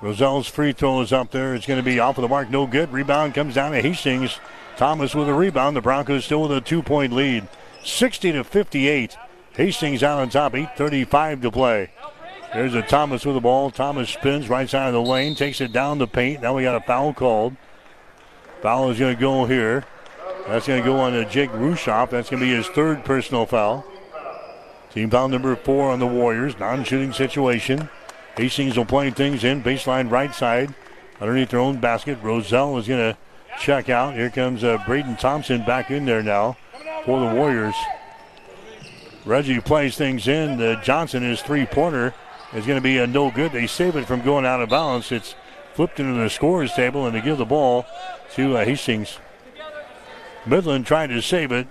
Roselle's 0.00 0.46
free 0.46 0.72
throw 0.72 1.02
is 1.02 1.12
up 1.12 1.30
there. 1.30 1.54
It's 1.54 1.66
going 1.66 1.78
to 1.78 1.84
be 1.84 1.98
off 1.98 2.16
of 2.16 2.22
the 2.22 2.28
mark. 2.28 2.48
No 2.50 2.66
good. 2.66 2.90
Rebound 2.90 3.34
comes 3.34 3.54
down 3.54 3.72
to 3.72 3.82
Hastings. 3.82 4.38
Thomas 4.80 5.14
with 5.14 5.28
a 5.28 5.34
rebound. 5.34 5.76
The 5.76 5.82
Broncos 5.82 6.24
still 6.24 6.40
with 6.40 6.52
a 6.52 6.60
two 6.62 6.82
point 6.82 7.12
lead. 7.12 7.46
60 7.84 8.32
to 8.32 8.42
58. 8.42 9.14
Hastings 9.52 10.02
out 10.02 10.20
on 10.20 10.30
top. 10.30 10.54
8.35 10.54 11.42
to 11.42 11.50
play. 11.50 11.90
There's 12.54 12.72
a 12.72 12.80
Thomas 12.80 13.26
with 13.26 13.34
the 13.34 13.42
ball. 13.42 13.70
Thomas 13.70 14.08
spins 14.08 14.48
right 14.48 14.70
side 14.70 14.86
of 14.86 14.94
the 14.94 15.02
lane, 15.02 15.34
takes 15.34 15.60
it 15.60 15.70
down 15.70 15.98
the 15.98 16.06
paint. 16.06 16.40
Now 16.40 16.56
we 16.56 16.62
got 16.62 16.76
a 16.76 16.80
foul 16.80 17.12
called. 17.12 17.56
Foul 18.62 18.90
is 18.90 18.98
going 18.98 19.14
to 19.14 19.20
go 19.20 19.44
here. 19.44 19.84
That's 20.48 20.66
going 20.66 20.82
to 20.82 20.88
go 20.88 20.98
on 20.98 21.12
to 21.12 21.26
Jake 21.26 21.50
Rushoff. 21.50 22.08
That's 22.08 22.30
going 22.30 22.40
to 22.40 22.46
be 22.46 22.54
his 22.54 22.66
third 22.68 23.04
personal 23.04 23.44
foul. 23.44 23.84
Team 24.94 25.10
foul 25.10 25.28
number 25.28 25.54
four 25.56 25.90
on 25.90 25.98
the 25.98 26.06
Warriors. 26.06 26.58
Non 26.58 26.84
shooting 26.84 27.12
situation. 27.12 27.90
Hastings 28.34 28.78
will 28.78 28.86
play 28.86 29.10
things 29.10 29.44
in. 29.44 29.62
Baseline 29.62 30.10
right 30.10 30.34
side. 30.34 30.74
Underneath 31.20 31.50
their 31.50 31.60
own 31.60 31.80
basket. 31.80 32.16
Roselle 32.22 32.78
is 32.78 32.88
going 32.88 33.12
to 33.12 33.18
check 33.58 33.88
out. 33.88 34.14
Here 34.14 34.30
comes 34.30 34.62
uh, 34.62 34.78
Braden 34.86 35.16
Thompson 35.16 35.64
back 35.64 35.90
in 35.90 36.04
there 36.04 36.22
now 36.22 36.56
for 37.04 37.20
the 37.20 37.34
Warriors. 37.34 37.74
Reggie 39.24 39.60
plays 39.60 39.96
things 39.96 40.28
in. 40.28 40.60
Uh, 40.60 40.82
Johnson, 40.82 41.22
his 41.22 41.42
three 41.42 41.66
pointer, 41.66 42.14
is 42.52 42.66
going 42.66 42.78
to 42.78 42.82
be 42.82 42.98
a 42.98 43.06
no 43.06 43.30
good. 43.30 43.52
They 43.52 43.66
save 43.66 43.96
it 43.96 44.06
from 44.06 44.22
going 44.22 44.46
out 44.46 44.62
of 44.62 44.68
bounds. 44.68 45.12
It's 45.12 45.34
flipped 45.74 46.00
into 46.00 46.20
the 46.20 46.30
scorer's 46.30 46.72
table, 46.72 47.06
and 47.06 47.14
they 47.14 47.20
give 47.20 47.38
the 47.38 47.44
ball 47.44 47.86
to 48.34 48.56
uh, 48.56 48.64
Hastings. 48.64 49.18
Midland 50.46 50.86
trying 50.86 51.10
to 51.10 51.20
save 51.20 51.52
it. 51.52 51.66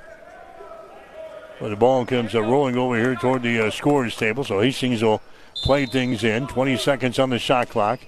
But 1.59 1.69
the 1.69 1.75
ball 1.75 2.05
comes 2.05 2.35
uh, 2.35 2.41
rolling 2.41 2.77
over 2.77 2.95
here 2.97 3.15
toward 3.15 3.43
the 3.43 3.67
uh, 3.67 3.71
scorer's 3.71 4.15
table, 4.15 4.43
so 4.43 4.61
Hastings 4.61 5.03
will 5.03 5.21
play 5.55 5.85
things 5.85 6.23
in. 6.23 6.47
20 6.47 6.77
seconds 6.77 7.19
on 7.19 7.29
the 7.29 7.39
shot 7.39 7.69
clock. 7.69 7.99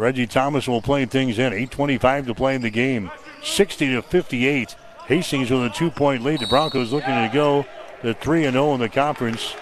Reggie 0.00 0.26
Thomas 0.26 0.66
will 0.66 0.80
play 0.80 1.04
things 1.04 1.38
in. 1.38 1.52
8.25 1.52 2.26
to 2.26 2.34
play 2.34 2.54
in 2.54 2.62
the 2.62 2.70
game. 2.70 3.10
60 3.42 3.92
to 3.92 4.02
58. 4.02 4.74
Hastings 5.06 5.50
with 5.50 5.64
a 5.64 5.70
two 5.70 5.90
point 5.90 6.24
lead. 6.24 6.40
The 6.40 6.46
Broncos 6.46 6.90
looking 6.90 7.14
to 7.14 7.30
go 7.32 7.66
to 8.00 8.14
3 8.14 8.50
0 8.50 8.74
in 8.74 8.80
the 8.80 8.88
conference. 8.88 9.54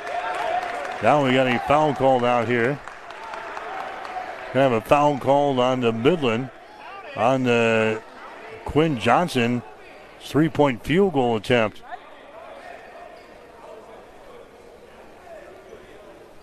Now 1.02 1.24
we 1.24 1.32
got 1.32 1.48
a 1.48 1.58
foul 1.66 1.92
called 1.92 2.24
out 2.24 2.46
here. 2.46 2.78
We 4.54 4.60
have 4.60 4.70
a 4.70 4.80
foul 4.80 5.18
called 5.18 5.58
on 5.58 5.80
the 5.80 5.92
Midland 5.92 6.50
on 7.16 7.42
the 7.42 8.00
Quinn 8.64 8.98
Johnson 8.98 9.62
three 10.20 10.48
point 10.48 10.84
field 10.84 11.14
goal 11.14 11.36
attempt. 11.36 11.82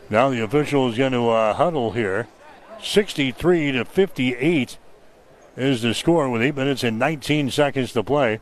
Now 0.10 0.30
the 0.30 0.44
official 0.44 0.90
is 0.90 0.98
going 0.98 1.14
to 1.14 1.30
uh, 1.30 1.54
huddle 1.54 1.92
here. 1.92 2.28
63 2.82 3.72
to 3.74 3.86
58 3.86 4.78
is 5.58 5.82
the 5.82 5.94
score 5.94 6.30
with 6.30 6.42
8 6.42 6.56
minutes 6.56 6.84
and 6.84 7.00
19 7.00 7.50
seconds 7.52 7.94
to 7.94 8.04
play. 8.04 8.40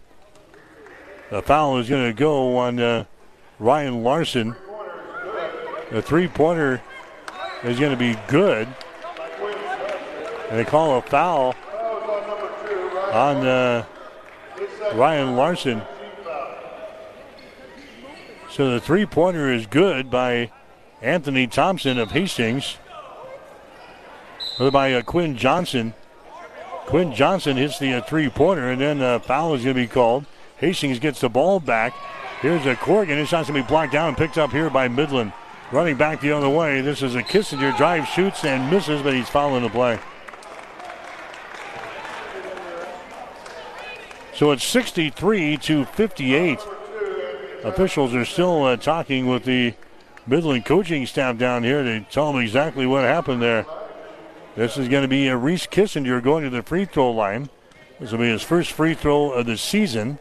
The 1.29 1.41
foul 1.41 1.77
is 1.77 1.89
going 1.89 2.05
to 2.05 2.13
go 2.13 2.57
on 2.57 2.79
uh, 2.79 3.05
Ryan 3.59 4.03
Larson. 4.03 4.55
The 5.91 6.01
three 6.01 6.27
pointer 6.27 6.81
is 7.63 7.79
going 7.79 7.91
to 7.91 7.97
be 7.97 8.17
good. 8.27 8.67
And 10.49 10.59
they 10.59 10.65
call 10.65 10.97
a 10.97 11.01
foul 11.01 11.55
on 13.11 13.45
uh, 13.45 13.85
Ryan 14.93 15.35
Larson. 15.35 15.81
So 18.49 18.71
the 18.71 18.79
three 18.79 19.05
pointer 19.05 19.51
is 19.51 19.65
good 19.65 20.11
by 20.11 20.51
Anthony 21.01 21.47
Thompson 21.47 21.97
of 21.97 22.11
Hastings. 22.11 22.77
By 24.59 24.93
uh, 24.93 25.01
Quinn 25.01 25.35
Johnson. 25.35 25.93
Quinn 26.85 27.13
Johnson 27.13 27.57
hits 27.57 27.79
the 27.79 27.93
uh, 27.95 28.01
three 28.01 28.29
pointer, 28.29 28.69
and 28.69 28.79
then 28.79 29.01
a 29.01 29.15
uh, 29.15 29.19
foul 29.19 29.55
is 29.55 29.63
going 29.63 29.75
to 29.75 29.81
be 29.81 29.87
called. 29.87 30.25
Hastings 30.57 30.99
gets 30.99 31.21
the 31.21 31.29
ball 31.29 31.59
back. 31.59 31.93
Here's 32.41 32.65
a 32.65 32.75
Corrigan. 32.75 33.17
His 33.17 33.29
shot's 33.29 33.49
going 33.49 33.61
to 33.61 33.65
be 33.65 33.67
blocked 33.67 33.93
down 33.93 34.09
and 34.09 34.17
picked 34.17 34.37
up 34.37 34.51
here 34.51 34.69
by 34.69 34.87
Midland. 34.87 35.33
Running 35.71 35.97
back 35.97 36.21
the 36.21 36.31
other 36.31 36.49
way. 36.49 36.81
This 36.81 37.01
is 37.01 37.15
a 37.15 37.23
Kissinger 37.23 37.75
drive, 37.75 38.07
shoots, 38.07 38.45
and 38.45 38.69
misses, 38.69 39.01
but 39.01 39.15
he's 39.15 39.27
fouling 39.27 39.63
the 39.63 39.69
play. 39.69 39.97
So 44.35 44.51
it's 44.51 44.63
63 44.63 45.57
to 45.57 45.85
58. 45.85 46.59
Officials 47.63 48.13
are 48.13 48.25
still 48.25 48.65
uh, 48.65 48.77
talking 48.77 49.27
with 49.27 49.45
the 49.45 49.73
Midland 50.27 50.65
coaching 50.65 51.05
staff 51.05 51.37
down 51.37 51.63
here 51.63 51.81
to 51.81 52.01
tell 52.01 52.31
them 52.31 52.41
exactly 52.41 52.85
what 52.85 53.03
happened 53.03 53.41
there. 53.41 53.65
This 54.55 54.77
is 54.77 54.87
going 54.87 55.01
to 55.01 55.07
be 55.07 55.27
a 55.27 55.35
Reese 55.35 55.65
Kissinger 55.65 56.21
going 56.21 56.43
to 56.43 56.49
the 56.49 56.61
free 56.61 56.85
throw 56.85 57.09
line. 57.09 57.49
This 57.99 58.11
will 58.11 58.19
be 58.19 58.29
his 58.29 58.43
first 58.43 58.71
free 58.71 58.93
throw 58.93 59.31
of 59.31 59.47
the 59.47 59.57
season. 59.57 60.19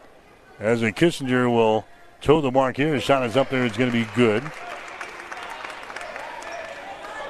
As 0.59 0.81
a 0.81 0.91
Kissinger 0.91 1.51
will 1.51 1.85
toe 2.21 2.41
the 2.41 2.51
mark 2.51 2.77
here. 2.77 2.95
His 2.95 3.03
shot 3.03 3.23
is 3.23 3.37
up 3.37 3.49
there. 3.49 3.63
It's 3.63 3.77
going 3.77 3.91
to 3.91 4.05
be 4.05 4.09
good. 4.15 4.43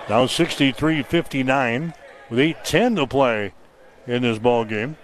Now 0.08 0.26
63-59 0.26 1.94
with 2.30 2.40
8-10 2.40 2.96
to 2.96 3.08
play 3.08 3.54
in 4.08 4.22
this 4.22 4.40
ball 4.40 4.64
game. 4.64 4.96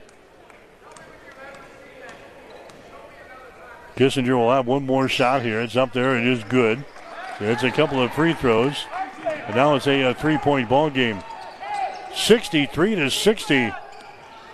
Kissinger 3.97 4.37
will 4.37 4.51
have 4.51 4.67
one 4.67 4.85
more 4.85 5.09
shot 5.09 5.41
here. 5.41 5.59
It's 5.59 5.75
up 5.75 5.91
there. 5.91 6.17
It 6.17 6.25
is 6.25 6.45
good. 6.45 6.85
It's 7.41 7.63
a 7.63 7.71
couple 7.71 8.01
of 8.01 8.13
free 8.13 8.33
throws. 8.33 8.85
And 9.25 9.55
now 9.55 9.75
it's 9.75 9.87
a, 9.87 10.01
a 10.01 10.13
three-point 10.13 10.69
ball 10.69 10.89
game. 10.89 11.21
63 12.15 12.95
to 12.95 13.09
60. 13.09 13.73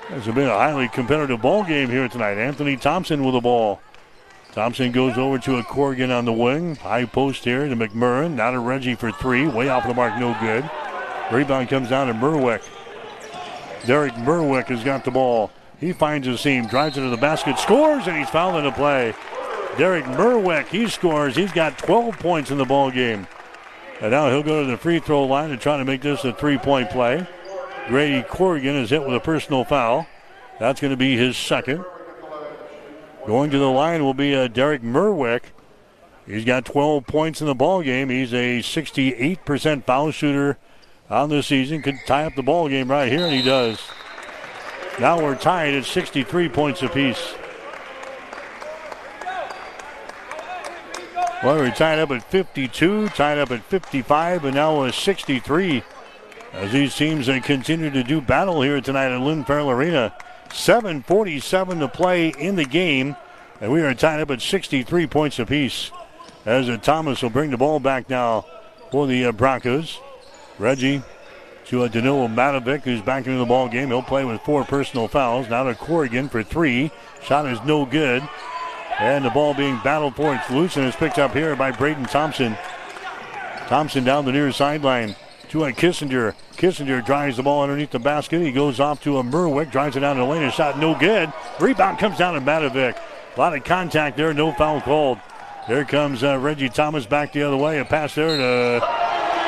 It's 0.10 0.26
been 0.28 0.48
a 0.48 0.50
highly 0.50 0.88
competitive 0.88 1.42
ball 1.42 1.64
game 1.64 1.90
here 1.90 2.08
tonight. 2.08 2.38
Anthony 2.38 2.78
Thompson 2.78 3.24
with 3.24 3.34
the 3.34 3.42
ball. 3.42 3.80
Thompson 4.52 4.92
goes 4.92 5.18
over 5.18 5.38
to 5.40 5.58
a 5.58 5.64
Corrigan 5.64 6.12
on 6.12 6.26
the 6.26 6.34
wing. 6.34 6.76
High 6.76 7.06
post 7.06 7.44
here 7.44 7.68
to 7.68 7.76
McMurrin. 7.76 8.36
Now 8.36 8.52
to 8.52 8.60
Reggie 8.60 8.96
for 8.96 9.12
three. 9.12 9.48
Way 9.48 9.70
off 9.70 9.88
the 9.88 9.94
mark, 9.94 10.18
no 10.18 10.38
good. 10.40 10.70
Rebound 11.32 11.70
comes 11.70 11.90
down 11.90 12.08
to 12.08 12.14
Merwick. 12.14 12.64
Derek 13.86 14.14
Merwick 14.14 14.68
has 14.68 14.84
got 14.84 15.04
the 15.04 15.12
ball. 15.12 15.52
He 15.80 15.92
finds 15.92 16.28
a 16.28 16.38
seam, 16.38 16.68
drives 16.68 16.98
into 16.98 17.10
the 17.10 17.18
basket, 17.18 17.60
scores, 17.60 18.08
and 18.08 18.18
he's 18.18 18.30
fouled 18.30 18.56
in 18.56 18.64
the 18.64 18.72
play. 18.72 19.14
Derek 19.78 20.06
Merwick, 20.06 20.68
he 20.68 20.88
scores. 20.88 21.36
He's 21.36 21.52
got 21.52 21.78
12 21.78 22.18
points 22.20 22.52
in 22.52 22.58
the 22.58 22.66
ball 22.66 22.92
game. 22.92 23.28
And 24.02 24.12
now 24.12 24.30
he'll 24.30 24.44
go 24.44 24.64
to 24.64 24.72
the 24.72 24.78
free 24.78 25.00
throw 25.00 25.26
line 25.26 25.52
and 25.52 25.60
try 25.60 25.78
to 25.78 25.86
make 25.86 26.02
this 26.02 26.24
a 26.24 26.32
three-point 26.32 26.90
play. 26.92 27.28
Grady 27.88 28.24
Corrigan 28.24 28.76
is 28.76 28.90
hit 28.90 29.04
with 29.04 29.16
a 29.16 29.20
personal 29.20 29.64
foul. 29.64 30.08
That's 30.60 30.82
going 30.82 30.92
to 30.92 30.98
be 30.98 31.16
his 31.16 31.38
second. 31.38 31.86
Going 33.28 33.52
to 33.52 33.60
the 33.60 33.70
line 33.70 34.04
will 34.04 34.14
be 34.14 34.36
uh, 34.36 34.48
Derek 34.48 34.82
Merwick. 34.82 35.44
He's 36.26 36.46
got 36.46 36.66
12 36.66 37.06
points 37.06 37.42
in 37.42 37.48
the 37.48 37.54
ball 37.54 37.84
game. 37.84 38.10
He's 38.10 38.34
a 38.34 38.60
68% 38.60 39.84
foul 39.84 40.12
shooter 40.12 40.58
on 41.10 41.30
the 41.30 41.44
season. 41.44 41.84
Could 41.84 42.00
tie 42.08 42.26
up 42.26 42.36
the 42.36 42.44
ball 42.44 42.68
game 42.70 42.90
right 42.90 43.12
here, 43.12 43.26
and 43.26 43.34
he 43.34 43.44
does. 43.44 43.80
Now 45.00 45.22
we're 45.22 45.36
tied 45.36 45.76
at 45.76 45.86
63 45.86 46.50
points 46.50 46.82
apiece. 46.82 47.36
Well, 51.44 51.58
we're 51.58 51.70
tied 51.72 52.00
up 52.00 52.10
at 52.10 52.24
52, 52.32 53.10
tied 53.10 53.38
up 53.38 53.52
at 53.52 53.64
55, 53.66 54.46
and 54.46 54.56
now 54.56 54.84
a 54.84 54.92
63 54.92 55.84
as 56.56 56.72
these 56.72 56.96
teams 56.96 57.28
they 57.28 57.40
continue 57.42 57.90
to 57.90 58.04
do 58.04 58.22
battle 58.22 58.62
here 58.62 58.80
tonight 58.80 59.14
at 59.14 59.20
Lynn 59.20 59.44
Farrell 59.44 59.70
Arena. 59.70 60.14
7.47 60.50 61.80
to 61.80 61.88
play 61.90 62.30
in 62.30 62.56
the 62.56 62.64
game, 62.64 63.16
and 63.60 63.72
we 63.72 63.82
are 63.82 63.94
tied 63.94 64.22
up 64.22 64.32
at 64.32 64.42
63 64.42 65.06
points 65.08 65.38
apiece. 65.38 65.92
As 66.46 66.70
Thomas 66.82 67.22
will 67.22 67.30
bring 67.30 67.52
the 67.52 67.58
ball 67.58 67.80
back 67.80 68.10
now 68.10 68.46
for 68.90 69.06
the 69.06 69.26
uh, 69.26 69.32
Broncos. 69.34 70.00
Reggie 70.58 71.02
to 71.66 71.84
a 71.84 71.90
Danilo 71.90 72.28
Matovic, 72.28 72.84
who's 72.84 73.02
back 73.02 73.26
into 73.26 73.40
the 73.40 73.46
ball 73.46 73.68
game. 73.68 73.90
He'll 73.90 74.02
play 74.02 74.24
with 74.24 74.40
four 74.42 74.64
personal 74.64 75.08
fouls. 75.08 75.50
Now 75.50 75.64
to 75.64 75.76
Corrigan 75.76 76.30
for 76.30 76.44
three. 76.44 76.92
Shot 77.24 77.48
is 77.48 77.62
no 77.64 77.86
good. 77.86 78.24
And 79.00 79.26
the 79.26 79.30
ball 79.32 79.54
being 79.54 79.80
battled 79.84 80.16
for. 80.16 80.34
It's 80.34 80.50
loose 80.50 80.78
and 80.78 80.86
it's 80.86 80.96
picked 80.96 81.20
up 81.20 81.34
here 81.34 81.56
by 81.56 81.72
Braden 81.72 82.06
Thompson. 82.06 82.56
Thompson 83.68 84.06
down 84.06 84.24
the 84.24 84.32
near 84.32 84.52
sideline 84.52 85.16
to 85.50 85.66
a 85.66 85.72
Kissinger. 85.72 86.34
Kissinger 86.58 87.06
drives 87.06 87.38
the 87.38 87.44
ball 87.44 87.64
underneath 87.64 87.92
the 87.92 88.00
basket. 88.00 88.42
He 88.42 88.52
goes 88.52 88.80
off 88.80 89.02
to 89.04 89.18
a 89.18 89.24
Merwick, 89.24 89.72
drives 89.72 89.96
it 89.96 90.02
down 90.02 90.18
the 90.18 90.26
lane. 90.26 90.44
A 90.44 90.52
shot 90.52 90.80
no 90.80 90.98
good. 90.98 91.32
Rebound 91.60 92.00
comes 92.00 92.18
down 92.18 92.34
to 92.34 92.42
Matovic. 92.42 92.98
A 93.36 93.40
lot 93.40 93.56
of 93.56 93.64
contact 93.64 94.18
there, 94.18 94.34
no 94.34 94.52
foul 94.54 94.82
called. 94.82 95.20
Here 95.68 95.84
comes 95.84 96.24
uh, 96.24 96.38
Reggie 96.38 96.70
Thomas 96.70 97.06
back 97.06 97.34
the 97.34 97.44
other 97.44 97.58
way. 97.58 97.80
A 97.80 97.86
pass 97.86 98.16
there 98.16 98.38
to 98.38 98.86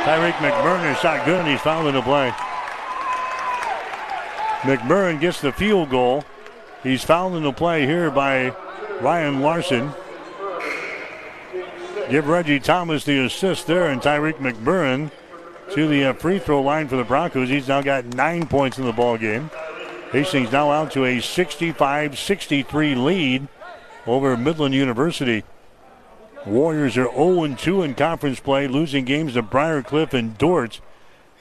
Tyreek 0.04 0.34
McMurrin. 0.34 0.96
Shot 0.98 1.26
good, 1.26 1.40
and 1.40 1.48
he's 1.48 1.62
fouled 1.62 1.88
in 1.88 1.96
the 1.96 2.02
play. 2.02 2.32
McMurrin 4.62 5.20
gets 5.20 5.40
the 5.40 5.52
field 5.52 5.90
goal. 5.90 6.24
He's 6.84 7.04
fouled 7.04 7.36
in 7.36 7.44
the 7.44 7.54
play 7.54 7.86
here 7.86 8.10
by 8.10 8.50
Ryan 9.02 9.42
Larson. 9.42 9.92
Give 12.10 12.28
Reggie 12.28 12.60
Thomas 12.60 13.04
the 13.04 13.26
assist 13.26 13.68
there, 13.68 13.88
and 13.88 14.02
Tyreek 14.02 14.36
McMurrin 14.36 15.12
to 15.72 15.88
the 15.88 16.06
uh, 16.06 16.14
free 16.14 16.40
throw 16.40 16.62
line 16.62 16.88
for 16.88 16.96
the 16.96 17.04
Broncos. 17.04 17.50
He's 17.50 17.68
now 17.68 17.82
got 17.82 18.06
nine 18.06 18.48
points 18.48 18.78
in 18.78 18.86
the 18.86 18.94
ball 18.94 19.18
game. 19.18 19.50
Hastings 20.12 20.52
now 20.52 20.72
out 20.72 20.92
to 20.92 21.04
a 21.04 21.18
65-63 21.18 23.04
lead 23.04 23.48
over 24.06 24.38
Midland 24.38 24.74
University. 24.74 25.44
Warriors 26.46 26.98
are 26.98 27.08
0-2 27.08 27.84
in 27.84 27.94
conference 27.94 28.40
play, 28.40 28.68
losing 28.68 29.04
games 29.04 29.34
to 29.34 29.42
Briar 29.42 29.84
Cliff 29.84 30.14
and 30.14 30.38
Dordt. 30.38 30.80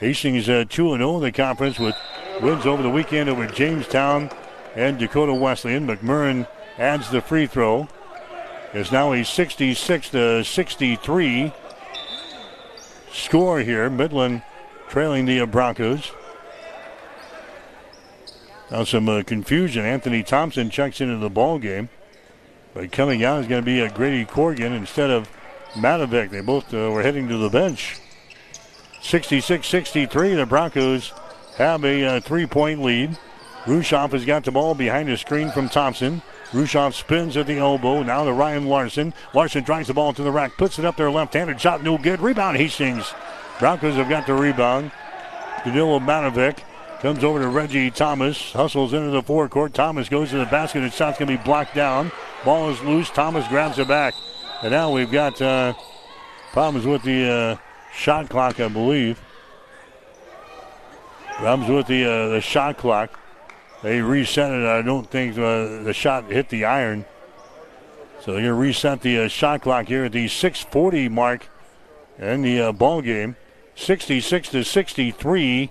Hastings 0.01 0.49
uh, 0.49 0.65
2-0 0.69 1.17
in 1.17 1.23
the 1.23 1.31
conference 1.33 1.79
with 1.79 1.95
wins 2.43 2.67
over 2.67 2.83
the 2.83 2.91
weekend 2.91 3.29
over 3.29 3.47
Jamestown 3.47 4.31
and 4.75 4.99
Dakota 4.99 5.33
Wesleyan. 5.33 5.87
McMurrin 5.87 6.49
adds 6.77 7.09
the 7.09 7.21
free 7.21 7.47
throw. 7.47 7.89
It's 8.75 8.93
now 8.93 9.13
a 9.13 9.25
66 9.25 10.11
to 10.11 10.45
63 10.45 11.53
score 13.17 13.61
here. 13.61 13.89
Midland 13.91 14.43
trailing 14.89 15.25
the 15.25 15.45
Broncos. 15.47 16.13
Now 18.71 18.85
some 18.85 19.09
uh, 19.09 19.23
confusion. 19.23 19.85
Anthony 19.85 20.23
Thompson 20.23 20.71
checks 20.71 21.01
into 21.01 21.17
the 21.17 21.31
ball 21.31 21.59
game. 21.59 21.89
But 22.75 22.93
coming 22.93 23.25
out 23.25 23.41
is 23.41 23.47
going 23.47 23.63
to 23.63 23.67
be 23.67 23.81
a 23.81 23.91
Grady 23.91 24.25
Corrigan 24.25 24.73
instead 24.73 25.11
of 25.11 25.31
Matovic. 25.73 26.31
They 26.31 26.41
both 26.41 26.73
uh, 26.75 26.91
were 26.91 27.03
heading 27.03 27.29
to 27.29 27.39
the 27.39 27.49
bench. 27.49 27.97
66-63, 29.01 30.37
the 30.37 30.47
Broncos 30.47 31.13
have 31.57 31.85
a 31.85 32.05
uh, 32.05 32.21
three-point 32.21 32.83
lead. 32.83 33.17
Rushoff 33.65 34.13
has 34.13 34.25
got 34.25 34.45
the 34.45 34.51
ball 34.51 34.75
behind 34.75 35.09
the 35.09 35.17
screen 35.17 35.51
from 35.51 35.69
Thompson. 35.69 36.23
Rushoff 36.53 36.95
spins 36.95 37.37
at 37.37 37.47
the 37.47 37.59
elbow. 37.59 38.03
Now 38.03 38.25
to 38.25 38.33
Ryan 38.33 38.67
Larson. 38.67 39.13
Larson 39.35 39.65
drives 39.65 39.89
the 39.89 39.95
ball 39.95 40.13
to 40.13 40.23
the 40.23 40.31
rack, 40.31 40.57
puts 40.57 40.79
it 40.79 40.85
up 40.85 40.97
there 40.97 41.11
left-handed. 41.11 41.61
Shot 41.61 41.83
no 41.83 41.99
good. 41.99 42.21
Rebound 42.21 42.57
Hastings. 42.57 43.13
Broncos 43.59 43.95
have 43.95 44.09
got 44.09 44.27
the 44.27 44.35
rebound. 44.35 44.93
Danilo 45.65 45.99
Matovic 45.99 46.59
comes 47.01 47.25
over 47.25 47.41
to 47.41 47.49
Reggie 47.49 47.91
Thomas. 47.91 48.53
Hustles 48.53 48.93
into 48.93 49.11
the 49.11 49.23
forecourt. 49.23 49.75
Thomas 49.75 50.09
goes 50.09 50.31
to 50.31 50.39
the 50.39 50.47
basket. 50.47 50.83
and 50.83 50.93
shot's 50.93 51.19
going 51.19 51.31
to 51.31 51.37
be 51.37 51.45
blocked 51.45 51.75
down. 51.75 52.13
Ball 52.45 52.71
is 52.71 52.81
loose. 52.83 53.11
Thomas 53.11 53.47
grabs 53.49 53.79
it 53.79 53.89
back. 53.89 54.15
And 54.63 54.71
now 54.71 54.91
we've 54.93 55.11
got 55.11 55.41
uh, 55.43 55.75
problems 56.53 56.87
with 56.87 57.03
the 57.03 57.31
uh, 57.31 57.57
shot 57.95 58.29
clock, 58.29 58.61
I 58.61 58.69
believe. 58.69 59.21
Problems 61.37 61.71
with 61.71 61.87
the, 61.87 62.05
uh, 62.05 62.29
the 62.29 62.41
shot 62.41 62.79
clock. 62.79 63.19
They 63.83 64.01
reset 64.01 64.51
it. 64.53 64.67
I 64.67 64.83
don't 64.83 65.11
think 65.11 65.37
uh, 65.37 65.83
the 65.83 65.93
shot 65.93 66.31
hit 66.31 66.49
the 66.49 66.65
iron. 66.65 67.05
So 68.21 68.33
they're 68.33 68.43
going 68.43 68.47
to 68.47 68.55
reset 68.55 69.03
the 69.03 69.21
uh, 69.21 69.29
shot 69.29 69.63
clock 69.63 69.87
here 69.87 70.05
at 70.05 70.13
the 70.13 70.27
6:40 70.27 71.11
mark 71.11 71.49
in 72.19 72.43
the 72.43 72.61
uh, 72.61 72.73
ball 72.73 73.03
game. 73.03 73.37
66 73.75 74.49
to 74.51 74.65
63 74.65 75.71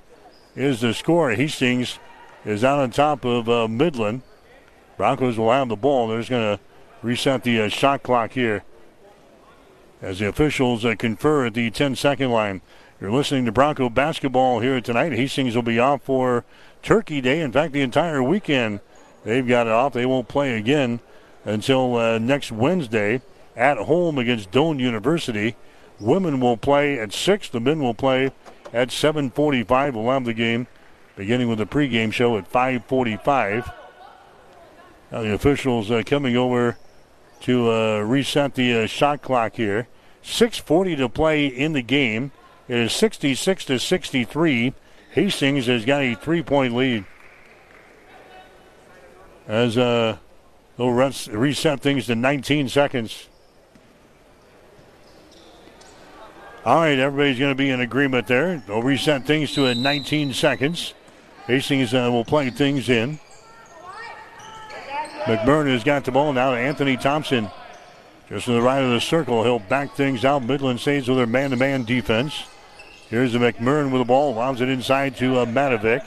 is 0.56 0.82
the 0.82 0.94
score. 0.94 1.32
Hastings 1.32 1.99
is 2.45 2.64
out 2.64 2.80
on 2.80 2.91
top 2.91 3.26
of 3.26 3.49
uh, 3.49 3.68
Midland. 3.68 4.22
Broncos 4.95 5.38
will 5.38 5.52
have 5.52 5.69
the 5.69 5.76
ball. 5.76 6.07
They're 6.07 6.19
just 6.19 6.30
going 6.30 6.57
to 6.57 6.64
reset 7.02 7.44
the 7.44 7.61
uh, 7.61 7.68
shot 7.69 8.03
clock 8.03 8.32
here 8.32 8.64
as 10.02 10.19
the 10.19 10.27
officials 10.27 10.86
uh, 10.86 10.95
confer 10.95 11.48
at 11.48 11.56
the 11.56 11.72
10-second 11.72 12.30
line. 12.30 12.61
You're 13.02 13.11
listening 13.11 13.45
to 13.45 13.52
Bronco 13.52 13.90
basketball 13.90 14.60
here 14.60 14.80
tonight. 14.80 15.11
Hastings 15.11 15.56
will 15.56 15.64
be 15.64 15.80
off 15.80 16.03
for 16.03 16.45
Turkey 16.85 17.19
Day. 17.19 17.41
In 17.41 17.51
fact, 17.51 17.73
the 17.73 17.81
entire 17.81 18.21
weekend 18.21 18.79
they've 19.23 19.45
got 19.45 19.65
it 19.65 19.73
off. 19.73 19.93
They 19.93 20.05
won't 20.05 20.27
play 20.27 20.55
again 20.55 20.99
until 21.43 21.95
uh, 21.95 22.19
next 22.19 22.51
Wednesday 22.51 23.21
at 23.55 23.77
home 23.77 24.19
against 24.19 24.51
Doane 24.51 24.79
University. 24.79 25.55
Women 25.99 26.39
will 26.39 26.57
play 26.57 26.99
at 26.99 27.11
6. 27.11 27.49
The 27.49 27.59
men 27.59 27.79
will 27.81 27.95
play 27.95 28.31
at 28.71 28.89
7.45. 28.89 29.93
We'll 29.93 30.11
have 30.11 30.25
the 30.25 30.33
game 30.33 30.67
beginning 31.15 31.49
with 31.49 31.57
the 31.57 31.65
pregame 31.65 32.13
show 32.13 32.37
at 32.37 32.51
5.45. 32.51 33.73
Now 35.11 35.21
the 35.21 35.33
officials 35.33 35.89
uh, 35.89 36.03
coming 36.05 36.37
over 36.37 36.77
to 37.41 37.71
uh, 37.71 37.99
reset 37.99 38.53
the 38.53 38.83
uh, 38.83 38.87
shot 38.87 39.23
clock 39.23 39.55
here. 39.55 39.87
6.40 40.23 40.97
to 40.97 41.09
play 41.09 41.47
in 41.47 41.73
the 41.73 41.81
game. 41.81 42.31
It 42.67 42.77
is 42.77 42.93
66 42.93 43.65
to 43.65 43.79
63. 43.79 44.73
Hastings 45.15 45.67
has 45.67 45.85
got 45.85 46.01
a 46.01 46.13
three 46.13 46.43
point 46.43 46.75
lead. 46.75 47.05
As 49.47 49.77
uh, 49.77 50.17
they'll 50.77 50.89
reset 50.89 51.79
things 51.79 52.07
to 52.07 52.15
19 52.15 52.67
seconds. 52.67 53.29
All 56.65 56.81
right, 56.81 56.99
everybody's 56.99 57.39
going 57.39 57.51
to 57.51 57.55
be 57.55 57.69
in 57.69 57.79
agreement 57.79 58.27
there. 58.27 58.61
They'll 58.67 58.83
reset 58.83 59.25
things 59.25 59.53
to 59.53 59.67
a 59.67 59.75
19 59.75 60.33
seconds. 60.33 60.93
Hastings 61.47 61.93
uh, 61.93 62.09
will 62.11 62.25
play 62.25 62.49
things 62.49 62.89
in. 62.89 63.17
McMurrin 65.23 65.71
has 65.71 65.85
got 65.85 66.03
the 66.03 66.11
ball 66.11 66.33
now 66.33 66.51
to 66.51 66.57
Anthony 66.57 66.97
Thompson. 66.97 67.49
Just 68.27 68.47
to 68.47 68.51
the 68.51 68.61
right 68.61 68.83
of 68.83 68.91
the 68.91 68.99
circle, 68.99 69.43
he'll 69.43 69.59
back 69.59 69.95
things 69.95 70.25
out. 70.25 70.43
Midland 70.43 70.81
stays 70.81 71.07
with 71.07 71.17
their 71.17 71.27
man-to-man 71.27 71.85
defense. 71.85 72.43
Here's 73.10 73.34
the 73.34 73.40
McMurrin 73.40 73.91
with 73.91 74.02
the 74.02 74.06
ball. 74.06 74.34
Lobs 74.34 74.61
it 74.61 74.69
inside 74.69 75.15
to 75.18 75.38
uh, 75.38 75.45
Matovic. 75.45 76.03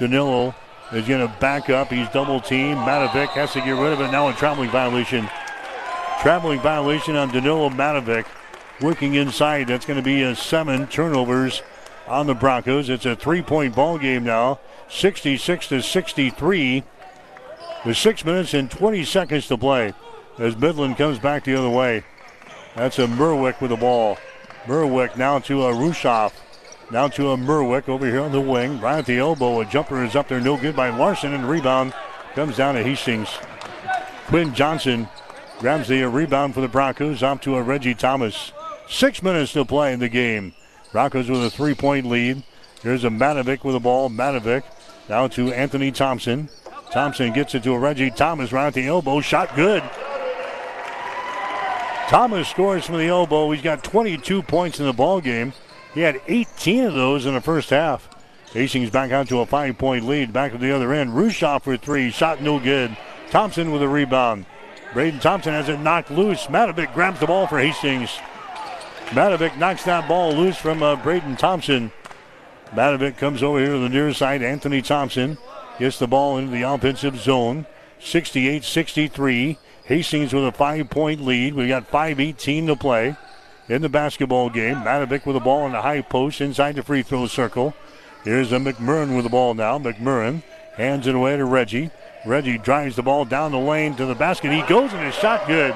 Danilo 0.00 0.54
is 0.92 1.06
going 1.06 1.26
to 1.26 1.32
back 1.38 1.70
up. 1.70 1.92
He's 1.92 2.08
double 2.08 2.40
teamed. 2.40 2.78
Matovic 2.78 3.28
has 3.28 3.52
to 3.52 3.60
get 3.60 3.72
rid 3.72 3.92
of 3.92 4.00
it. 4.00 4.10
Now 4.10 4.28
a 4.28 4.32
traveling 4.32 4.70
violation. 4.70 5.28
Traveling 6.20 6.58
violation 6.60 7.14
on 7.14 7.30
Danilo 7.30 7.68
Matovic. 7.70 8.26
Working 8.80 9.14
inside. 9.14 9.68
That's 9.68 9.86
going 9.86 9.98
to 9.98 10.04
be 10.04 10.22
a 10.22 10.34
seven 10.34 10.88
turnovers 10.88 11.62
on 12.08 12.26
the 12.26 12.34
Broncos. 12.34 12.88
It's 12.88 13.06
a 13.06 13.14
three-point 13.14 13.76
ball 13.76 13.98
game 13.98 14.24
now. 14.24 14.58
66 14.88 15.68
to 15.68 15.82
63 15.82 16.82
with 17.86 17.96
six 17.96 18.24
minutes 18.24 18.54
and 18.54 18.70
20 18.70 19.04
seconds 19.04 19.46
to 19.48 19.56
play 19.56 19.94
as 20.38 20.56
Midland 20.56 20.96
comes 20.96 21.20
back 21.20 21.44
the 21.44 21.54
other 21.54 21.70
way. 21.70 22.02
That's 22.74 22.98
a 22.98 23.06
Merwick 23.06 23.60
with 23.60 23.70
the 23.70 23.76
ball. 23.76 24.18
Merwick 24.66 25.16
now 25.16 25.38
to 25.40 25.64
a 25.64 25.72
Rushoff. 25.72 26.32
Now 26.90 27.08
to 27.08 27.30
a 27.30 27.36
Merwick 27.36 27.88
over 27.88 28.06
here 28.06 28.20
on 28.20 28.32
the 28.32 28.40
wing. 28.40 28.80
Right 28.80 28.98
at 28.98 29.06
the 29.06 29.18
elbow. 29.18 29.60
A 29.60 29.64
jumper 29.64 30.04
is 30.04 30.16
up 30.16 30.28
there. 30.28 30.40
No 30.40 30.56
good 30.56 30.76
by 30.76 30.90
Larson. 30.90 31.34
And 31.34 31.48
rebound 31.48 31.92
comes 32.34 32.56
down 32.56 32.74
to 32.74 32.82
Hastings. 32.82 33.28
Quinn 34.26 34.54
Johnson 34.54 35.08
grabs 35.58 35.88
the 35.88 36.02
rebound 36.04 36.54
for 36.54 36.60
the 36.60 36.68
Broncos. 36.68 37.22
Off 37.22 37.40
to 37.42 37.56
a 37.56 37.62
Reggie 37.62 37.94
Thomas. 37.94 38.52
Six 38.88 39.22
minutes 39.22 39.52
to 39.52 39.64
play 39.64 39.92
in 39.92 40.00
the 40.00 40.08
game. 40.08 40.54
Broncos 40.92 41.28
with 41.28 41.44
a 41.44 41.50
three 41.50 41.74
point 41.74 42.06
lead. 42.06 42.42
Here's 42.82 43.04
a 43.04 43.08
Matovic 43.08 43.64
with 43.64 43.74
the 43.74 43.80
ball. 43.80 44.10
Matovic 44.10 44.62
now 45.08 45.28
to 45.28 45.52
Anthony 45.52 45.90
Thompson. 45.90 46.48
Thompson 46.90 47.32
gets 47.32 47.54
it 47.54 47.62
to 47.64 47.72
a 47.72 47.78
Reggie 47.78 48.10
Thomas 48.10 48.52
right 48.52 48.68
at 48.68 48.74
the 48.74 48.86
elbow. 48.86 49.20
Shot 49.20 49.54
good. 49.56 49.82
Thomas 52.08 52.48
scores 52.48 52.84
from 52.84 52.98
the 52.98 53.06
elbow. 53.06 53.50
He's 53.50 53.62
got 53.62 53.82
22 53.82 54.42
points 54.42 54.78
in 54.78 54.86
the 54.86 54.92
ball 54.92 55.20
game. 55.20 55.52
He 55.94 56.00
had 56.00 56.20
18 56.28 56.84
of 56.84 56.94
those 56.94 57.24
in 57.26 57.34
the 57.34 57.40
first 57.40 57.70
half. 57.70 58.08
Hastings 58.52 58.90
back 58.90 59.10
out 59.10 59.28
to 59.28 59.40
a 59.40 59.46
five-point 59.46 60.06
lead. 60.06 60.32
Back 60.32 60.52
to 60.52 60.58
the 60.58 60.70
other 60.70 60.92
end. 60.92 61.10
Rushoff 61.10 61.62
for 61.62 61.76
three. 61.76 62.10
Shot 62.10 62.42
no 62.42 62.60
good. 62.60 62.96
Thompson 63.30 63.72
with 63.72 63.82
a 63.82 63.88
rebound. 63.88 64.46
Braden 64.92 65.18
Thompson 65.18 65.54
has 65.54 65.68
it 65.68 65.80
knocked 65.80 66.10
loose. 66.10 66.46
Matovic 66.46 66.94
grabs 66.94 67.18
the 67.18 67.26
ball 67.26 67.48
for 67.48 67.58
Hastings. 67.58 68.10
Matovic 69.06 69.56
knocks 69.58 69.84
that 69.84 70.06
ball 70.06 70.32
loose 70.32 70.56
from 70.56 70.82
uh, 70.82 70.94
Braden 70.96 71.36
Thompson. 71.36 71.90
Matovic 72.72 73.16
comes 73.16 73.42
over 73.42 73.58
here 73.58 73.72
to 73.72 73.78
the 73.78 73.88
near 73.88 74.12
side. 74.12 74.42
Anthony 74.42 74.82
Thompson 74.82 75.36
gets 75.78 75.98
the 75.98 76.06
ball 76.06 76.38
into 76.38 76.52
the 76.52 76.62
offensive 76.62 77.16
zone. 77.16 77.66
68-63. 78.00 79.56
Hastings 79.84 80.32
with 80.32 80.46
a 80.46 80.52
five-point 80.52 81.20
lead. 81.20 81.54
We've 81.54 81.68
got 81.68 81.90
5:18 81.90 82.66
to 82.68 82.76
play 82.76 83.16
in 83.68 83.82
the 83.82 83.88
basketball 83.90 84.48
game. 84.48 84.76
Matovic 84.76 85.26
with 85.26 85.34
the 85.34 85.40
ball 85.40 85.66
in 85.66 85.72
the 85.72 85.82
high 85.82 86.00
post 86.00 86.40
inside 86.40 86.76
the 86.76 86.82
free 86.82 87.02
throw 87.02 87.26
circle. 87.26 87.74
Here's 88.24 88.52
a 88.52 88.56
McMurrin 88.56 89.14
with 89.14 89.24
the 89.24 89.30
ball 89.30 89.52
now. 89.52 89.78
McMurrin 89.78 90.42
hands 90.76 91.06
it 91.06 91.14
away 91.14 91.36
to 91.36 91.44
Reggie. 91.44 91.90
Reggie 92.24 92.56
drives 92.56 92.96
the 92.96 93.02
ball 93.02 93.26
down 93.26 93.52
the 93.52 93.58
lane 93.58 93.94
to 93.96 94.06
the 94.06 94.14
basket. 94.14 94.50
He 94.52 94.62
goes 94.62 94.90
and 94.94 95.04
his 95.04 95.14
shot 95.14 95.46
good. 95.46 95.74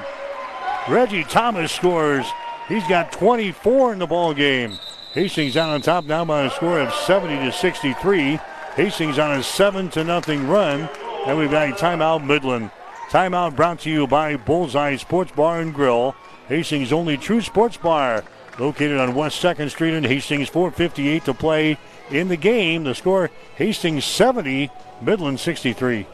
Reggie 0.87 1.23
Thomas 1.23 1.71
scores. 1.71 2.25
He's 2.67 2.87
got 2.87 3.11
24 3.11 3.93
in 3.93 3.99
the 3.99 4.07
ball 4.07 4.33
game. 4.33 4.79
Hastings 5.13 5.55
out 5.55 5.69
on 5.69 5.81
top 5.81 6.05
now 6.05 6.25
by 6.25 6.45
a 6.45 6.51
score 6.51 6.79
of 6.79 6.91
70 6.93 7.45
to 7.45 7.51
63. 7.51 8.39
Hastings 8.75 9.19
on 9.19 9.37
a 9.37 9.43
seven 9.43 9.89
to 9.89 10.03
nothing 10.03 10.47
run, 10.47 10.89
and 11.27 11.37
we've 11.37 11.51
got 11.51 11.69
a 11.69 11.73
timeout 11.73 12.25
Midland. 12.25 12.71
Timeout 13.09 13.55
brought 13.55 13.79
to 13.79 13.89
you 13.89 14.05
by 14.05 14.35
Bullseye 14.35 14.95
Sports 14.97 15.31
Bar 15.31 15.61
and 15.61 15.73
Grill, 15.73 16.15
Hastings' 16.47 16.93
only 16.93 17.17
true 17.17 17.41
sports 17.41 17.75
bar, 17.75 18.23
located 18.59 18.99
on 18.99 19.15
West 19.15 19.41
2nd 19.41 19.71
Street 19.71 19.95
in 19.95 20.03
Hastings. 20.03 20.47
4:58 20.47 21.23
to 21.23 21.33
play 21.33 21.79
in 22.11 22.27
the 22.27 22.37
game. 22.37 22.83
The 22.83 22.93
score: 22.93 23.31
Hastings 23.55 24.05
70, 24.05 24.69
Midland 25.01 25.39
63. 25.39 26.05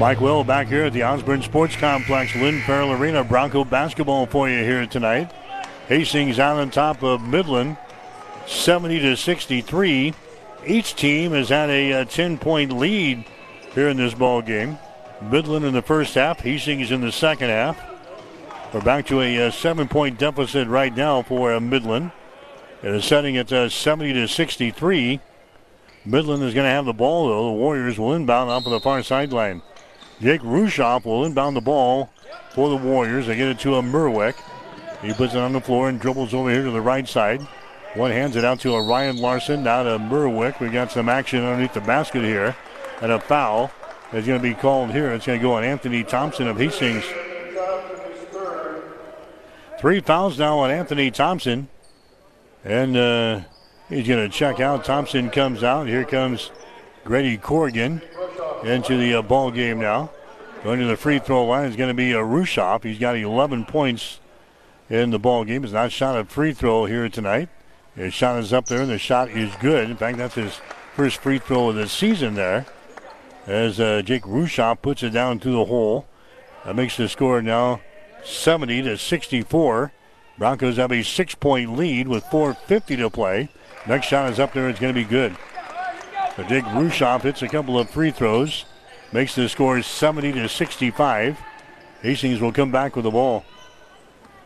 Mike 0.00 0.20
Will 0.20 0.42
back 0.42 0.66
here 0.66 0.86
at 0.86 0.94
the 0.94 1.04
Osborne 1.04 1.42
Sports 1.42 1.76
Complex, 1.76 2.34
Lynn 2.34 2.60
Farrell 2.62 2.90
Arena. 2.90 3.22
Bronco 3.22 3.64
basketball 3.64 4.26
for 4.26 4.48
you 4.48 4.64
here 4.64 4.84
tonight. 4.84 5.30
Hastings 5.86 6.40
out 6.40 6.58
on 6.58 6.70
top 6.70 7.04
of 7.04 7.22
Midland, 7.22 7.76
70 8.48 8.98
to 8.98 9.16
63. 9.16 10.12
Each 10.66 10.96
team 10.96 11.30
has 11.32 11.50
had 11.50 11.70
a 11.70 11.92
uh, 11.92 12.04
10 12.04 12.36
point 12.38 12.72
lead 12.72 13.24
here 13.74 13.88
in 13.88 13.96
this 13.96 14.14
ball 14.14 14.42
game. 14.42 14.78
Midland 15.22 15.64
in 15.64 15.74
the 15.74 15.82
first 15.82 16.14
half, 16.14 16.40
Hastings 16.40 16.90
in 16.90 17.00
the 17.00 17.12
second 17.12 17.50
half. 17.50 17.78
We're 18.72 18.80
back 18.80 19.06
to 19.06 19.20
a, 19.20 19.48
uh, 19.48 19.50
seven 19.50 19.88
point 19.88 20.18
deficit 20.18 20.68
right 20.68 20.94
now 20.94 21.22
for 21.22 21.52
uh, 21.52 21.60
Midland. 21.60 22.12
It 22.82 22.94
is 22.94 23.04
setting 23.04 23.36
at 23.36 23.52
uh, 23.52 23.68
70 23.68 24.12
to 24.14 24.28
63. 24.28 25.20
Midland 26.04 26.42
is 26.42 26.54
going 26.54 26.64
to 26.64 26.70
have 26.70 26.86
the 26.86 26.94
ball, 26.94 27.28
though. 27.28 27.46
The 27.46 27.52
Warriors 27.52 27.98
will 27.98 28.14
inbound 28.14 28.50
off 28.50 28.64
of 28.64 28.72
the 28.72 28.80
far 28.80 29.02
sideline. 29.02 29.60
Jake 30.20 30.40
Rushoff 30.40 31.04
will 31.04 31.24
inbound 31.24 31.56
the 31.56 31.60
ball 31.60 32.10
for 32.54 32.70
the 32.70 32.76
Warriors. 32.76 33.26
They 33.26 33.36
get 33.36 33.48
it 33.48 33.58
to 33.60 33.74
a 33.74 33.82
Merwick. 33.82 34.34
He 35.02 35.12
puts 35.12 35.34
it 35.34 35.40
on 35.40 35.52
the 35.52 35.60
floor 35.60 35.88
and 35.88 36.00
dribbles 36.00 36.32
over 36.32 36.50
here 36.50 36.64
to 36.64 36.70
the 36.70 36.80
right 36.80 37.08
side. 37.08 37.42
One 37.94 38.10
hands 38.10 38.36
it 38.36 38.44
out 38.44 38.60
to 38.60 38.74
a 38.74 38.86
Ryan 38.86 39.16
Larson. 39.16 39.64
Now 39.64 39.82
to 39.82 39.98
Merwick. 39.98 40.60
We 40.60 40.68
got 40.68 40.92
some 40.92 41.08
action 41.08 41.44
underneath 41.44 41.74
the 41.74 41.80
basket 41.80 42.22
here. 42.22 42.56
And 43.00 43.12
a 43.12 43.20
foul 43.20 43.70
is 44.12 44.26
going 44.26 44.38
to 44.38 44.42
be 44.42 44.54
called 44.54 44.90
here. 44.90 45.12
It's 45.12 45.26
going 45.26 45.38
to 45.38 45.42
go 45.42 45.54
on 45.54 45.64
Anthony 45.64 46.04
Thompson 46.04 46.48
of 46.48 46.58
Hastings. 46.58 47.04
Three 49.78 50.00
fouls 50.00 50.38
now 50.38 50.58
on 50.58 50.70
Anthony 50.70 51.10
Thompson. 51.10 51.68
And 52.64 52.96
uh, 52.96 53.40
he's 53.88 54.06
going 54.06 54.28
to 54.28 54.34
check 54.34 54.60
out. 54.60 54.84
Thompson 54.84 55.30
comes 55.30 55.62
out. 55.62 55.86
Here 55.86 56.04
comes 56.04 56.50
Grady 57.04 57.38
Corrigan 57.38 58.02
into 58.64 58.96
the 58.98 59.14
uh, 59.14 59.22
ball 59.22 59.50
game 59.50 59.80
now. 59.80 60.10
Going 60.62 60.80
to 60.80 60.86
the 60.86 60.96
free 60.96 61.18
throw 61.18 61.46
line 61.46 61.70
is 61.70 61.76
going 61.76 61.88
to 61.88 61.94
be 61.94 62.12
a 62.12 62.18
Rushoff. 62.18 62.84
He's 62.84 62.98
got 62.98 63.16
11 63.16 63.64
points 63.64 64.20
in 64.90 65.10
the 65.10 65.18
ball 65.18 65.44
game. 65.44 65.62
He's 65.62 65.72
not 65.72 65.90
shot 65.90 66.18
a 66.18 66.24
free 66.26 66.52
throw 66.52 66.84
here 66.84 67.08
tonight. 67.08 67.48
His 67.96 68.12
shot 68.12 68.38
is 68.38 68.52
up 68.52 68.66
there, 68.66 68.82
and 68.82 68.90
the 68.90 68.98
shot 68.98 69.30
is 69.30 69.54
good. 69.56 69.88
In 69.88 69.96
fact, 69.96 70.18
that's 70.18 70.34
his 70.34 70.60
first 70.94 71.16
free 71.18 71.38
throw 71.38 71.70
of 71.70 71.76
the 71.76 71.88
season 71.88 72.34
there. 72.34 72.66
As 73.50 73.80
uh, 73.80 74.00
Jake 74.02 74.22
Rushoff 74.22 74.80
puts 74.80 75.02
it 75.02 75.10
down 75.10 75.40
through 75.40 75.54
the 75.54 75.64
hole. 75.64 76.06
That 76.64 76.76
makes 76.76 76.96
the 76.96 77.08
score 77.08 77.42
now 77.42 77.80
70 78.22 78.82
to 78.82 78.96
64. 78.96 79.92
Broncos 80.38 80.76
have 80.76 80.92
a 80.92 81.02
six-point 81.02 81.76
lead 81.76 82.06
with 82.06 82.22
4.50 82.26 82.98
to 82.98 83.10
play. 83.10 83.48
Next 83.88 84.06
shot 84.06 84.30
is 84.30 84.38
up 84.38 84.52
there. 84.52 84.68
It's 84.68 84.78
going 84.78 84.94
to 84.94 85.00
be 85.00 85.04
good. 85.04 85.36
So 86.36 86.44
Jake 86.44 86.62
Rushoff 86.62 87.22
hits 87.22 87.42
a 87.42 87.48
couple 87.48 87.76
of 87.76 87.90
free 87.90 88.12
throws. 88.12 88.66
Makes 89.12 89.34
the 89.34 89.48
score 89.48 89.82
70 89.82 90.30
to 90.34 90.48
65. 90.48 91.36
Hastings 92.02 92.40
will 92.40 92.52
come 92.52 92.70
back 92.70 92.94
with 92.94 93.02
the 93.02 93.10
ball. 93.10 93.44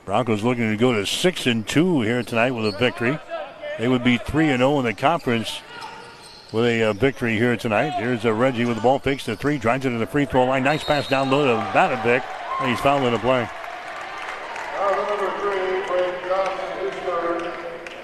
Broncos 0.06 0.42
looking 0.42 0.70
to 0.70 0.78
go 0.78 0.94
to 0.94 1.04
6 1.04 1.46
and 1.46 1.68
2 1.68 2.00
here 2.00 2.22
tonight 2.22 2.52
with 2.52 2.74
a 2.74 2.78
victory. 2.78 3.18
They 3.78 3.86
would 3.86 4.02
be 4.02 4.16
3 4.16 4.48
and 4.48 4.60
0 4.60 4.78
in 4.78 4.86
the 4.86 4.94
conference 4.94 5.60
with 6.54 6.66
a 6.66 6.84
uh, 6.84 6.92
victory 6.92 7.36
here 7.36 7.56
tonight. 7.56 7.90
Here's 7.98 8.24
a 8.24 8.32
Reggie 8.32 8.64
with 8.64 8.76
the 8.76 8.80
ball, 8.80 9.00
fakes 9.00 9.26
the 9.26 9.34
three, 9.34 9.58
drives 9.58 9.84
it 9.86 9.90
to 9.90 9.98
the 9.98 10.06
free 10.06 10.24
throw 10.24 10.44
line. 10.44 10.62
Nice 10.62 10.84
pass 10.84 11.08
down 11.08 11.28
low 11.28 11.44
to 11.44 11.60
Matovic, 11.72 12.22
and 12.60 12.70
he's 12.70 12.78
fouling 12.78 13.12
the 13.12 13.18
play. 13.18 13.48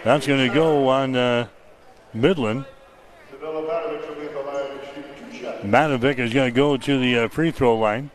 That's 0.03 0.27
going 0.27 0.49
to 0.49 0.53
go 0.53 0.89
on 0.89 1.15
uh, 1.15 1.47
Midland. 2.13 2.65
Matovic 5.63 6.19
is 6.19 6.35
going 6.35 6.53
to 6.53 6.57
go 6.57 6.77
to 6.77 6.99
the 6.99 7.19
uh, 7.19 7.29
free 7.29 7.53
throw 7.53 7.79
line. 7.79 8.11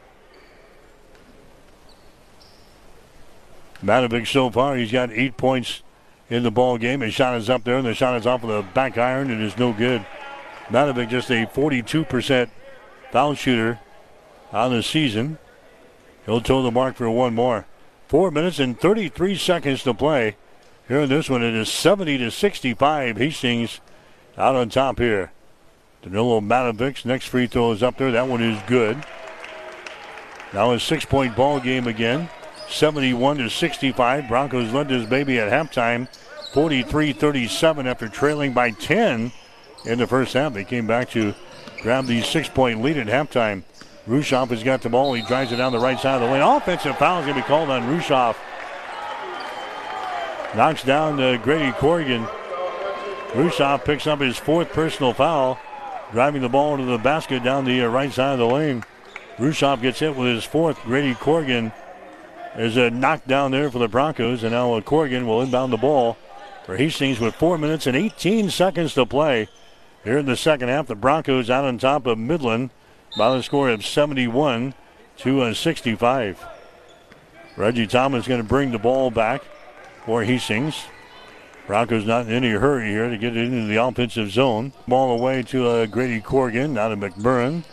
Matovic 3.81 4.27
so 4.27 4.49
far, 4.49 4.75
he's 4.75 4.91
got 4.91 5.11
eight 5.11 5.37
points 5.37 5.81
in 6.29 6.43
the 6.43 6.51
ball 6.51 6.77
game. 6.77 6.99
His 6.99 7.13
shot 7.13 7.37
is 7.37 7.49
up 7.49 7.63
there, 7.63 7.77
and 7.77 7.87
the 7.87 7.93
shot 7.93 8.17
is 8.17 8.27
off 8.27 8.43
of 8.43 8.49
the 8.49 8.63
back 8.73 8.97
iron. 8.97 9.31
And 9.31 9.41
It 9.41 9.45
is 9.45 9.57
no 9.57 9.71
good. 9.71 10.05
Matovic 10.69 11.09
just 11.09 11.29
a 11.29 11.45
42% 11.45 12.49
foul 13.11 13.33
shooter 13.35 13.79
on 14.51 14.71
the 14.71 14.81
season. 14.81 15.37
He'll 16.25 16.41
toe 16.41 16.63
the 16.63 16.71
mark 16.71 16.95
for 16.95 17.09
one 17.09 17.35
more. 17.35 17.65
Four 18.07 18.31
minutes 18.31 18.59
and 18.59 18.79
33 18.79 19.35
seconds 19.35 19.83
to 19.83 19.93
play. 19.93 20.37
Here 20.87 21.01
in 21.01 21.09
this 21.09 21.29
one, 21.29 21.43
it 21.43 21.53
is 21.53 21.71
70 21.71 22.17
to 22.19 22.31
65. 22.31 23.17
Hastings 23.17 23.79
out 24.37 24.55
on 24.55 24.69
top 24.69 24.99
here. 24.99 25.31
Danilo 26.01 26.39
Matovic's 26.39 27.05
next 27.05 27.27
free 27.27 27.47
throw 27.47 27.71
is 27.71 27.81
up 27.81 27.97
there. 27.97 28.11
That 28.11 28.27
one 28.27 28.43
is 28.43 28.61
good. 28.67 29.03
Now 30.53 30.71
a 30.71 30.79
six-point 30.79 31.35
ball 31.35 31.59
game 31.59 31.87
again. 31.87 32.29
71 32.69 33.37
to 33.37 33.49
65. 33.49 34.27
Broncos 34.27 34.71
led 34.71 34.87
this 34.87 35.07
baby 35.07 35.39
at 35.39 35.51
halftime. 35.51 36.07
43-37 36.53 37.85
after 37.85 38.07
trailing 38.07 38.53
by 38.53 38.71
10 38.71 39.31
in 39.85 39.99
the 39.99 40.07
first 40.07 40.33
half. 40.33 40.53
They 40.53 40.63
came 40.63 40.87
back 40.87 41.09
to 41.11 41.33
grab 41.81 42.05
the 42.05 42.21
six-point 42.21 42.81
lead 42.81 42.97
at 42.97 43.07
halftime. 43.07 43.63
Rushoff 44.07 44.49
has 44.49 44.63
got 44.63 44.81
the 44.81 44.89
ball. 44.89 45.13
He 45.13 45.21
drives 45.23 45.51
it 45.51 45.57
down 45.57 45.71
the 45.71 45.79
right 45.79 45.99
side 45.99 46.15
of 46.15 46.21
the 46.21 46.27
lane. 46.27 46.41
Offensive 46.41 46.97
foul 46.97 47.19
is 47.19 47.25
going 47.25 47.37
to 47.37 47.41
be 47.41 47.47
called 47.47 47.69
on 47.69 47.83
Rushoff. 47.83 48.35
Knocks 50.55 50.83
down 50.83 51.19
uh, 51.19 51.37
Grady 51.37 51.71
Corrigan. 51.73 52.23
Rushoff 53.33 53.83
picks 53.83 54.07
up 54.07 54.21
his 54.21 54.37
fourth 54.37 54.69
personal 54.69 55.13
foul, 55.13 55.59
driving 56.11 56.41
the 56.41 56.49
ball 56.49 56.75
into 56.75 56.85
the 56.85 56.97
basket 56.97 57.43
down 57.43 57.65
the 57.65 57.81
uh, 57.81 57.87
right 57.87 58.13
side 58.13 58.33
of 58.33 58.39
the 58.39 58.47
lane. 58.47 58.83
Rushoff 59.37 59.81
gets 59.81 59.99
hit 59.99 60.15
with 60.15 60.27
his 60.27 60.45
fourth. 60.45 60.81
Grady 60.83 61.13
Corrigan 61.15 61.73
is 62.55 62.77
a 62.77 62.89
knockdown 62.89 63.51
there 63.51 63.69
for 63.69 63.79
the 63.79 63.87
Broncos, 63.87 64.43
and 64.43 64.53
now 64.53 64.79
Corrigan 64.81 65.27
will 65.27 65.41
inbound 65.41 65.73
the 65.73 65.77
ball 65.77 66.15
for 66.65 66.77
Hastings 66.77 67.19
with 67.19 67.35
four 67.35 67.57
minutes 67.57 67.85
and 67.85 67.97
18 67.97 68.49
seconds 68.49 68.93
to 68.93 69.05
play. 69.05 69.49
Here 70.05 70.19
in 70.19 70.27
the 70.27 70.37
second 70.37 70.69
half, 70.69 70.85
the 70.85 70.95
Broncos 70.95 71.49
out 71.49 71.65
on 71.65 71.79
top 71.79 72.05
of 72.05 72.19
Midland 72.19 72.69
by 73.17 73.35
the 73.35 73.41
score 73.41 73.69
of 73.69 73.83
71 73.83 74.75
to 75.17 75.41
uh, 75.41 75.53
65. 75.55 76.45
Reggie 77.57 77.87
Thomas 77.87 78.23
is 78.23 78.27
going 78.27 78.41
to 78.41 78.47
bring 78.47 78.71
the 78.71 78.77
ball 78.77 79.09
back 79.09 79.41
for 80.05 80.23
Hastings. 80.23 80.85
Broncos 81.65 82.05
not 82.05 82.27
in 82.27 82.33
any 82.33 82.51
hurry 82.51 82.89
here 82.89 83.09
to 83.09 83.17
get 83.17 83.35
into 83.35 83.65
the 83.65 83.83
offensive 83.83 84.29
zone. 84.29 84.73
Ball 84.87 85.17
away 85.17 85.41
to 85.41 85.67
uh, 85.67 85.85
Grady 85.87 86.21
Corrigan, 86.21 86.75
now 86.75 86.89
to 86.89 86.95
McMurrin. 86.97 87.63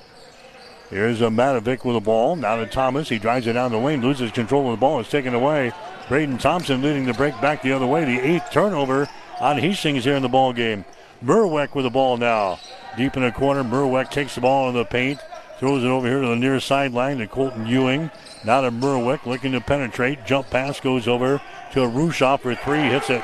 Here's 0.89 1.21
a 1.21 1.29
Matovic 1.29 1.85
with 1.85 1.97
the 1.97 2.01
ball. 2.01 2.37
Now 2.37 2.57
to 2.57 2.67
Thomas. 2.67 3.11
He 3.11 3.19
drives 3.19 3.47
it 3.47 3.53
down 3.53 3.73
the 3.73 3.79
lane, 3.79 4.01
loses 4.01 4.33
control 4.33 4.73
of 4.73 4.79
the 4.79 4.81
ball. 4.81 5.01
It's 5.01 5.11
taken 5.11 5.35
away. 5.35 5.73
Braden 6.09 6.39
Thompson 6.39 6.81
leading 6.81 7.05
the 7.05 7.13
break 7.13 7.39
back 7.43 7.61
the 7.61 7.73
other 7.73 7.87
way. 7.87 8.07
The 8.07 8.21
eighth 8.21 8.51
turnover 8.51 9.07
on 9.39 9.59
Hastings 9.59 10.05
here 10.05 10.17
in 10.17 10.23
the 10.23 10.29
ball 10.31 10.55
game. 10.55 10.87
Merwick 11.23 11.75
with 11.75 11.85
the 11.85 11.91
ball 11.91 12.17
now. 12.17 12.59
Deep 12.97 13.17
in 13.17 13.23
the 13.23 13.33
corner, 13.33 13.63
Merwick 13.63 14.11
takes 14.11 14.35
the 14.35 14.41
ball 14.41 14.69
in 14.69 14.75
the 14.75 14.85
paint. 14.85 15.21
Throws 15.59 15.85
it 15.85 15.87
over 15.87 16.09
here 16.09 16.21
to 16.21 16.29
the 16.29 16.37
near 16.37 16.59
sideline 16.59 17.19
to 17.19 17.29
Colton 17.29 17.67
Ewing. 17.67 18.11
Now 18.45 18.63
to 18.63 18.71
Merwick 18.71 19.25
looking 19.27 19.53
to 19.53 19.61
penetrate. 19.61 20.27
Jump 20.27 20.51
pass 20.51 20.81
goes 20.81 21.07
over 21.07 21.41
to 21.73 21.81
Rushoff 21.81 22.41
for 22.41 22.55
three. 22.55 22.81
Hits 22.81 23.11
it. 23.11 23.23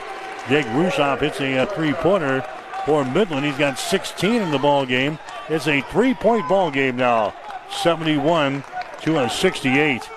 Jake 0.49 0.67
Rushoff 0.67 1.21
hits 1.21 1.41
a, 1.41 1.57
a 1.57 1.67
three-pointer 1.67 2.45
for 2.87 3.05
Midland. 3.05 3.45
He's 3.45 3.59
got 3.59 3.79
16 3.79 4.43
in 4.43 4.51
the 4.51 4.59
ball 4.59 4.87
game. 4.87 5.19
It's 5.49 5.67
a 5.67 5.81
three-point 5.83 6.49
ball 6.49 6.71
game 6.71 6.97
now. 6.97 7.35
71 7.71 8.63
to 9.03 9.19
a 9.19 9.29
68. 9.29 10.09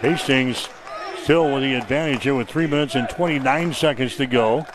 Hastings 0.00 0.68
still 1.22 1.54
with 1.54 1.62
the 1.62 1.74
advantage 1.74 2.24
here 2.24 2.34
with 2.34 2.48
three 2.48 2.66
minutes 2.66 2.96
and 2.96 3.08
29 3.08 3.72
seconds 3.72 4.16
to 4.16 4.26
go 4.26 4.66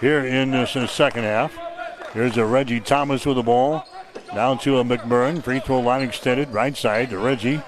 here 0.00 0.24
in 0.24 0.50
this 0.50 0.76
uh, 0.76 0.86
second 0.86 1.24
half. 1.24 1.63
Here's 2.14 2.36
a 2.36 2.46
Reggie 2.46 2.78
Thomas 2.78 3.26
with 3.26 3.34
the 3.34 3.42
ball. 3.42 3.88
Down 4.32 4.58
to 4.60 4.78
a 4.78 4.84
McMurrin. 4.84 5.42
Free 5.42 5.58
throw 5.58 5.80
line 5.80 6.02
extended. 6.02 6.48
Right 6.50 6.76
side 6.76 7.10
to 7.10 7.18
Reggie. 7.18 7.60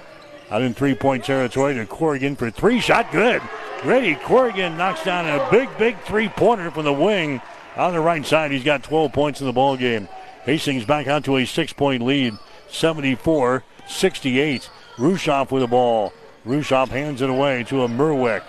Out 0.49 0.61
in 0.61 0.73
three 0.73 0.95
point 0.95 1.25
territory 1.25 1.73
to 1.73 1.85
Corrigan 1.85 2.37
for 2.37 2.49
three 2.49 2.79
shot. 2.79 3.11
Good. 3.11 3.41
Reggie 3.83 4.15
Corrigan 4.15 4.77
knocks 4.77 5.03
down 5.03 5.27
a 5.27 5.51
big, 5.51 5.69
big 5.77 5.99
three 6.03 6.29
pointer 6.29 6.71
from 6.71 6.85
the 6.85 6.93
wing. 6.93 7.41
On 7.75 7.91
the 7.91 7.99
right 7.99 8.25
side, 8.25 8.51
he's 8.51 8.63
got 8.63 8.83
12 8.83 9.11
points 9.11 9.41
in 9.41 9.47
the 9.47 9.53
ball 9.53 9.75
game. 9.75 10.07
Hastings 10.45 10.85
back 10.85 11.07
out 11.07 11.25
to 11.25 11.35
a 11.35 11.45
six 11.45 11.73
point 11.73 12.01
lead. 12.01 12.33
74 12.69 13.65
68. 13.89 14.69
Rushoff 14.95 15.51
with 15.51 15.61
the 15.61 15.67
ball. 15.67 16.13
Rushoff 16.45 16.87
hands 16.87 17.21
it 17.21 17.29
away 17.29 17.65
to 17.65 17.83
a 17.83 17.87
Merwick. 17.89 18.43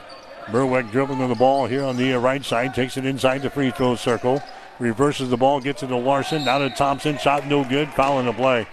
Merwick 0.47 0.93
dribbling 0.93 1.19
to 1.19 1.27
the 1.27 1.35
ball 1.35 1.67
here 1.67 1.83
on 1.83 1.97
the 1.97 2.13
right 2.15 2.45
side. 2.45 2.73
Takes 2.73 2.97
it 2.97 3.05
inside 3.05 3.43
the 3.43 3.51
free 3.51 3.73
throw 3.73 3.97
circle. 3.97 4.41
Reverses 4.79 5.31
the 5.31 5.37
ball, 5.37 5.61
gets 5.61 5.83
it 5.83 5.89
to 5.89 5.97
Larson. 5.97 6.45
Now 6.45 6.59
to 6.59 6.71
Thompson. 6.71 7.19
Shot 7.19 7.47
no 7.47 7.65
good. 7.65 7.89
Foul 7.91 8.21
in 8.21 8.27
the 8.27 8.33
play. 8.33 8.67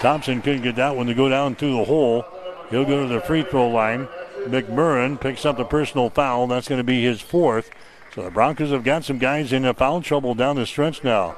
Thompson 0.00 0.40
couldn't 0.40 0.62
get 0.62 0.76
that 0.76 0.96
one 0.96 1.06
to 1.06 1.14
go 1.14 1.28
down 1.28 1.54
through 1.54 1.76
the 1.76 1.84
hole. 1.84 2.24
He'll 2.70 2.84
go 2.84 3.02
to 3.02 3.12
the 3.12 3.20
free 3.20 3.42
throw 3.42 3.68
line. 3.68 4.08
McMurrin 4.44 5.20
picks 5.20 5.44
up 5.44 5.56
the 5.56 5.64
personal 5.64 6.10
foul. 6.10 6.46
That's 6.46 6.68
going 6.68 6.78
to 6.78 6.84
be 6.84 7.02
his 7.02 7.20
fourth. 7.20 7.70
So 8.14 8.22
the 8.22 8.30
Broncos 8.30 8.70
have 8.70 8.84
got 8.84 9.04
some 9.04 9.18
guys 9.18 9.52
in 9.52 9.70
foul 9.74 10.00
trouble 10.00 10.34
down 10.34 10.56
the 10.56 10.66
stretch 10.66 11.04
now. 11.04 11.36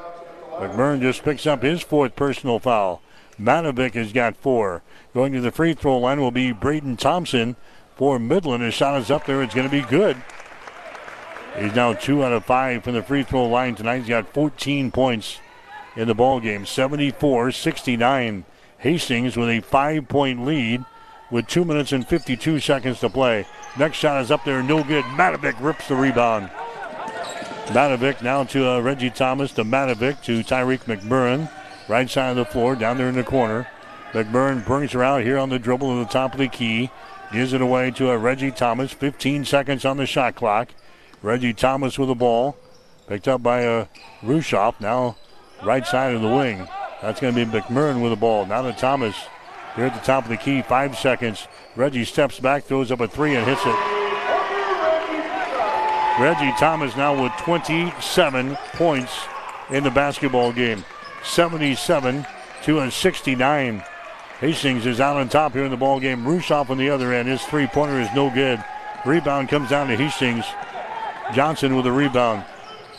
McMurrin 0.53 1.01
just 1.01 1.25
picks 1.25 1.47
up 1.47 1.63
his 1.63 1.81
fourth 1.83 2.15
personal 2.15 2.59
foul. 2.59 3.03
Matovic 3.41 3.95
has 3.95 4.13
got 4.13 4.37
four. 4.37 4.83
Going 5.15 5.33
to 5.33 5.41
the 5.41 5.51
free 5.51 5.75
throw 5.75 5.99
line 5.99 6.21
will 6.21 6.31
be 6.31 6.53
Braden 6.53 6.97
Thompson 6.99 7.57
for 7.97 8.19
Midland. 8.19 8.63
His 8.63 8.75
shot 8.75 9.01
is 9.01 9.11
up 9.11 9.27
there. 9.27 9.43
It's 9.43 9.55
going 9.55 9.69
to 9.69 9.71
be 9.71 9.89
good. 9.89 10.17
He's 11.61 11.75
now 11.75 11.93
two 11.93 12.25
out 12.25 12.33
of 12.33 12.47
five 12.47 12.83
from 12.85 12.95
the 12.95 13.03
free 13.03 13.23
throw 13.23 13.47
line 13.47 13.75
tonight. 13.75 13.99
He's 13.99 14.09
got 14.09 14.33
14 14.33 14.91
points 14.91 15.41
in 15.95 16.09
the 16.09 16.15
ball 16.15 16.41
game. 16.41 16.65
74-69. 16.65 18.45
Hastings 18.79 19.37
with 19.37 19.51
a 19.51 19.61
five-point 19.61 20.47
lead 20.47 20.83
with 21.31 21.47
two 21.47 21.67
minutes 21.67 21.93
and 21.93 22.09
52 22.09 22.61
seconds 22.61 23.01
to 23.01 23.11
play. 23.11 23.47
Next 23.79 23.99
shot 23.99 24.23
is 24.23 24.31
up 24.31 24.43
there, 24.45 24.63
no 24.63 24.83
good. 24.83 25.05
Matovic 25.05 25.61
rips 25.61 25.87
the 25.89 25.97
rebound. 25.97 26.51
Matovic 27.67 28.23
now 28.23 28.43
to 28.45 28.67
uh, 28.67 28.81
Reggie 28.81 29.11
Thomas 29.11 29.53
to 29.53 29.63
Matovic 29.63 30.23
to 30.23 30.41
Tyreek 30.41 30.85
McMurrin. 30.85 31.51
Right 31.89 32.09
side 32.09 32.31
of 32.31 32.37
the 32.37 32.47
floor, 32.47 32.75
down 32.75 32.97
there 32.97 33.09
in 33.09 33.17
the 33.17 33.23
corner. 33.23 33.69
McMurrin 34.13 34.65
brings 34.65 34.93
her 34.93 35.05
out 35.05 35.25
here 35.25 35.37
on 35.37 35.51
the 35.51 35.59
dribble 35.59 36.01
at 36.01 36.09
the 36.09 36.13
top 36.13 36.33
of 36.33 36.39
the 36.39 36.49
key. 36.49 36.91
Gives 37.33 37.53
it 37.53 37.61
away 37.61 37.91
to 37.93 38.11
uh, 38.11 38.17
Reggie 38.17 38.51
Thomas. 38.51 38.93
15 38.93 39.45
seconds 39.45 39.85
on 39.85 39.99
the 39.99 40.07
shot 40.07 40.35
clock. 40.35 40.71
Reggie 41.23 41.53
Thomas 41.53 41.99
with 41.99 42.09
the 42.09 42.15
ball. 42.15 42.57
Picked 43.09 43.29
up 43.29 43.43
by 43.43 43.67
uh, 43.67 43.87
Rushoff. 44.23 44.81
Now 44.81 45.17
right 45.63 45.87
side 45.87 46.15
of 46.15 46.23
the 46.23 46.29
wing. 46.29 46.67
That's 47.03 47.21
going 47.21 47.35
to 47.35 47.45
be 47.45 47.51
McMurrin 47.51 48.03
with 48.03 48.13
the 48.13 48.17
ball. 48.17 48.47
Now 48.47 48.63
to 48.63 48.73
Thomas. 48.73 49.17
Here 49.77 49.87
at 49.87 49.95
the 49.95 50.01
top 50.01 50.25
of 50.25 50.31
the 50.31 50.37
key. 50.37 50.63
Five 50.63 50.99
seconds. 50.99 51.47
Reggie 51.77 52.05
steps 52.05 52.41
back, 52.41 52.65
throws 52.65 52.91
up 52.91 53.01
a 53.01 53.09
three, 53.09 53.37
and 53.37 53.47
hits 53.47 53.63
it. 53.65 54.01
Reggie 56.21 56.53
Thomas 56.59 56.97
now 56.97 57.23
with 57.23 57.33
27 57.39 58.57
points 58.75 59.13
in 59.71 59.85
the 59.85 59.91
basketball 59.91 60.53
game. 60.53 60.85
77 61.25 62.27
to 62.65 62.81
a 62.81 62.91
69. 62.91 63.83
Hastings 64.41 64.87
is 64.87 65.01
out 65.01 65.17
on 65.17 65.29
top 65.29 65.53
here 65.53 65.65
in 65.65 65.71
the 65.71 65.77
ball 65.77 66.01
game. 66.01 66.25
Rushoff 66.25 66.71
on 66.71 66.79
the 66.79 66.91
other 66.91 67.13
end. 67.13 67.29
His 67.29 67.43
three-pointer 67.43 68.01
is 68.01 68.09
no 68.15 68.31
good. 68.31 68.63
Rebound 69.07 69.49
comes 69.49 69.71
down 69.71 69.89
to 69.89 69.97
Hastings. 69.97 70.45
Johnson 71.35 71.77
with 71.77 71.87
a 71.87 71.93
rebound. 71.93 72.45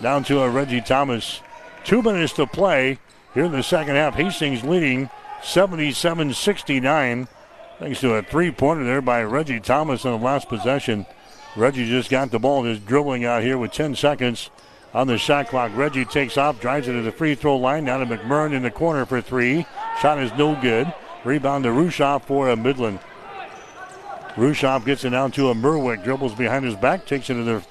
Down 0.02 0.24
to 0.26 0.42
a 0.42 0.50
Reggie 0.50 0.82
Thomas. 0.82 1.42
Two 1.84 2.02
minutes 2.02 2.34
to 2.34 2.48
play 2.48 2.98
here 3.34 3.46
in 3.46 3.52
the 3.52 3.64
second 3.64 3.96
half. 3.96 4.16
Hastings 4.16 4.64
leading 4.64 5.10
77 5.44 6.34
69. 6.34 7.28
Thanks 7.80 8.00
to 8.02 8.14
a 8.14 8.24
three 8.24 8.52
pointer 8.52 8.84
there 8.84 9.02
by 9.02 9.24
Reggie 9.24 9.60
Thomas 9.60 10.06
on 10.06 10.20
the 10.20 10.26
last 10.26 10.48
possession. 10.48 11.06
Reggie 11.56 11.88
just 11.88 12.10
got 12.10 12.32
the 12.32 12.40
ball, 12.40 12.64
just 12.64 12.86
dribbling 12.86 13.26
out 13.26 13.44
here 13.44 13.58
with 13.58 13.72
10 13.72 13.96
seconds 13.96 14.50
on 14.94 15.08
the 15.08 15.18
shot 15.18 15.50
clock. 15.50 15.72
Reggie 15.76 16.06
takes 16.06 16.38
off, 16.38 16.62
drives 16.62 16.88
it 16.88 16.94
to 16.94 17.02
the 17.02 17.12
free 17.12 17.36
throw 17.36 17.58
line. 17.58 17.86
Down 17.86 18.08
to 18.08 18.18
McMurrin 18.18 18.54
in 18.54 18.64
the 18.64 18.72
corner 18.72 19.06
for 19.06 19.22
three. 19.22 19.66
Shot 20.02 20.20
is 20.20 20.32
no 20.34 20.60
good. 20.62 20.94
Rebound 21.26 21.66
to 21.66 21.70
Rushoff 21.70 22.24
for 22.24 22.50
a 22.50 22.56
Midland. 22.56 23.00
Rushoff 24.36 24.86
gets 24.86 25.04
it 25.04 25.10
down 25.10 25.32
to 25.32 25.50
a 25.50 25.54
Merwick. 25.54 26.04
Dribbles 26.04 26.36
behind 26.36 26.64
his 26.64 26.76
back, 26.76 27.06
takes 27.06 27.30
it 27.30 27.34
to 27.34 27.44
the 27.44 27.66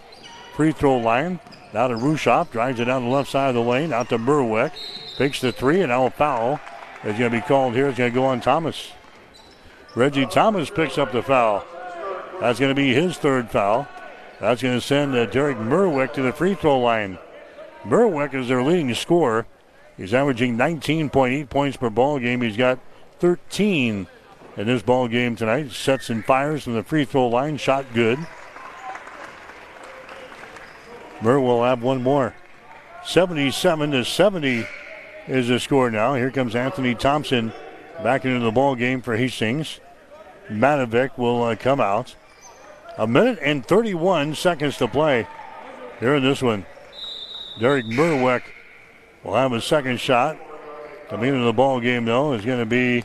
free 0.61 0.73
throw 0.73 0.99
line. 0.99 1.41
Now 1.73 1.89
to 1.89 1.95
Rushoff, 1.95 2.51
drives 2.51 2.81
it 2.81 2.85
down 2.85 3.05
the 3.05 3.09
left 3.09 3.31
side 3.31 3.49
of 3.49 3.55
the 3.55 3.63
lane, 3.63 3.95
out 3.95 4.11
to 4.11 4.19
Merwick. 4.19 4.73
Picks 5.17 5.41
the 5.41 5.53
three, 5.53 5.81
and 5.81 5.89
now 5.89 6.05
a 6.05 6.11
foul 6.11 6.61
is 7.03 7.19
going 7.19 7.31
to 7.31 7.39
be 7.39 7.41
called 7.41 7.73
here. 7.73 7.89
It's 7.89 7.97
going 7.97 8.11
to 8.11 8.15
go 8.15 8.27
on 8.27 8.43
Thomas. 8.43 8.93
Reggie 9.95 10.27
Thomas 10.27 10.69
picks 10.69 10.99
up 10.99 11.13
the 11.13 11.23
foul. 11.23 11.65
That's 12.41 12.61
going 12.61 12.69
to 12.69 12.75
be 12.75 12.93
his 12.93 13.17
third 13.17 13.51
foul. 13.51 13.89
That's 14.39 14.61
going 14.61 14.79
to 14.79 14.87
send 14.87 15.15
uh, 15.15 15.25
Derek 15.25 15.57
Merwick 15.57 16.13
to 16.13 16.21
the 16.21 16.31
free 16.31 16.53
throw 16.53 16.79
line. 16.79 17.19
Merwick 17.87 18.35
is 18.35 18.49
their 18.49 18.63
leading 18.63 18.93
scorer. 18.93 19.47
He's 19.97 20.13
averaging 20.13 20.59
19.8 20.59 21.49
points 21.49 21.79
per 21.79 21.89
ball 21.89 22.19
game. 22.19 22.43
He's 22.43 22.59
got 22.59 22.79
13 23.21 24.07
in 24.59 24.67
this 24.67 24.83
ball 24.83 25.09
game 25.09 25.37
tonight. 25.37 25.71
Sets 25.71 26.11
and 26.11 26.23
fires 26.23 26.65
from 26.65 26.75
the 26.75 26.83
free 26.83 27.07
throw 27.07 27.29
line. 27.29 27.57
Shot 27.57 27.87
good. 27.95 28.19
Murr 31.23 31.41
will 31.41 31.65
have 31.65 31.83
one 31.83 32.03
more. 32.03 32.35
77 33.05 33.93
to 33.93 34.05
70 34.05 34.67
is 35.27 35.49
the 35.49 35.61
score 35.61 35.91
now. 35.91 36.15
Here 36.15 36.31
comes 36.31 36.55
Anthony 36.55 36.95
Thompson 36.95 37.53
back 38.03 38.25
into 38.25 38.41
the 38.41 38.51
ball 38.51 38.75
game 38.75 39.03
for 39.03 39.17
Hastings. 39.17 39.81
Matovic 40.49 41.17
will 41.17 41.43
uh, 41.43 41.57
come 41.57 41.81
out. 41.81 42.15
A 42.99 43.07
minute 43.07 43.39
and 43.41 43.65
31 43.65 44.35
seconds 44.35 44.77
to 44.79 44.89
play 44.89 45.27
here 46.01 46.15
in 46.15 46.23
this 46.23 46.43
one. 46.43 46.67
Derek 47.59 47.87
Merwick 47.87 48.43
will 49.23 49.35
have 49.35 49.53
a 49.53 49.61
second 49.61 50.01
shot. 50.01 50.39
Coming 51.09 51.35
into 51.35 51.45
the 51.45 51.53
ball 51.53 51.81
game, 51.81 52.05
though, 52.05 52.33
is 52.33 52.45
going 52.45 52.61
to 52.61 52.67
be 52.67 53.05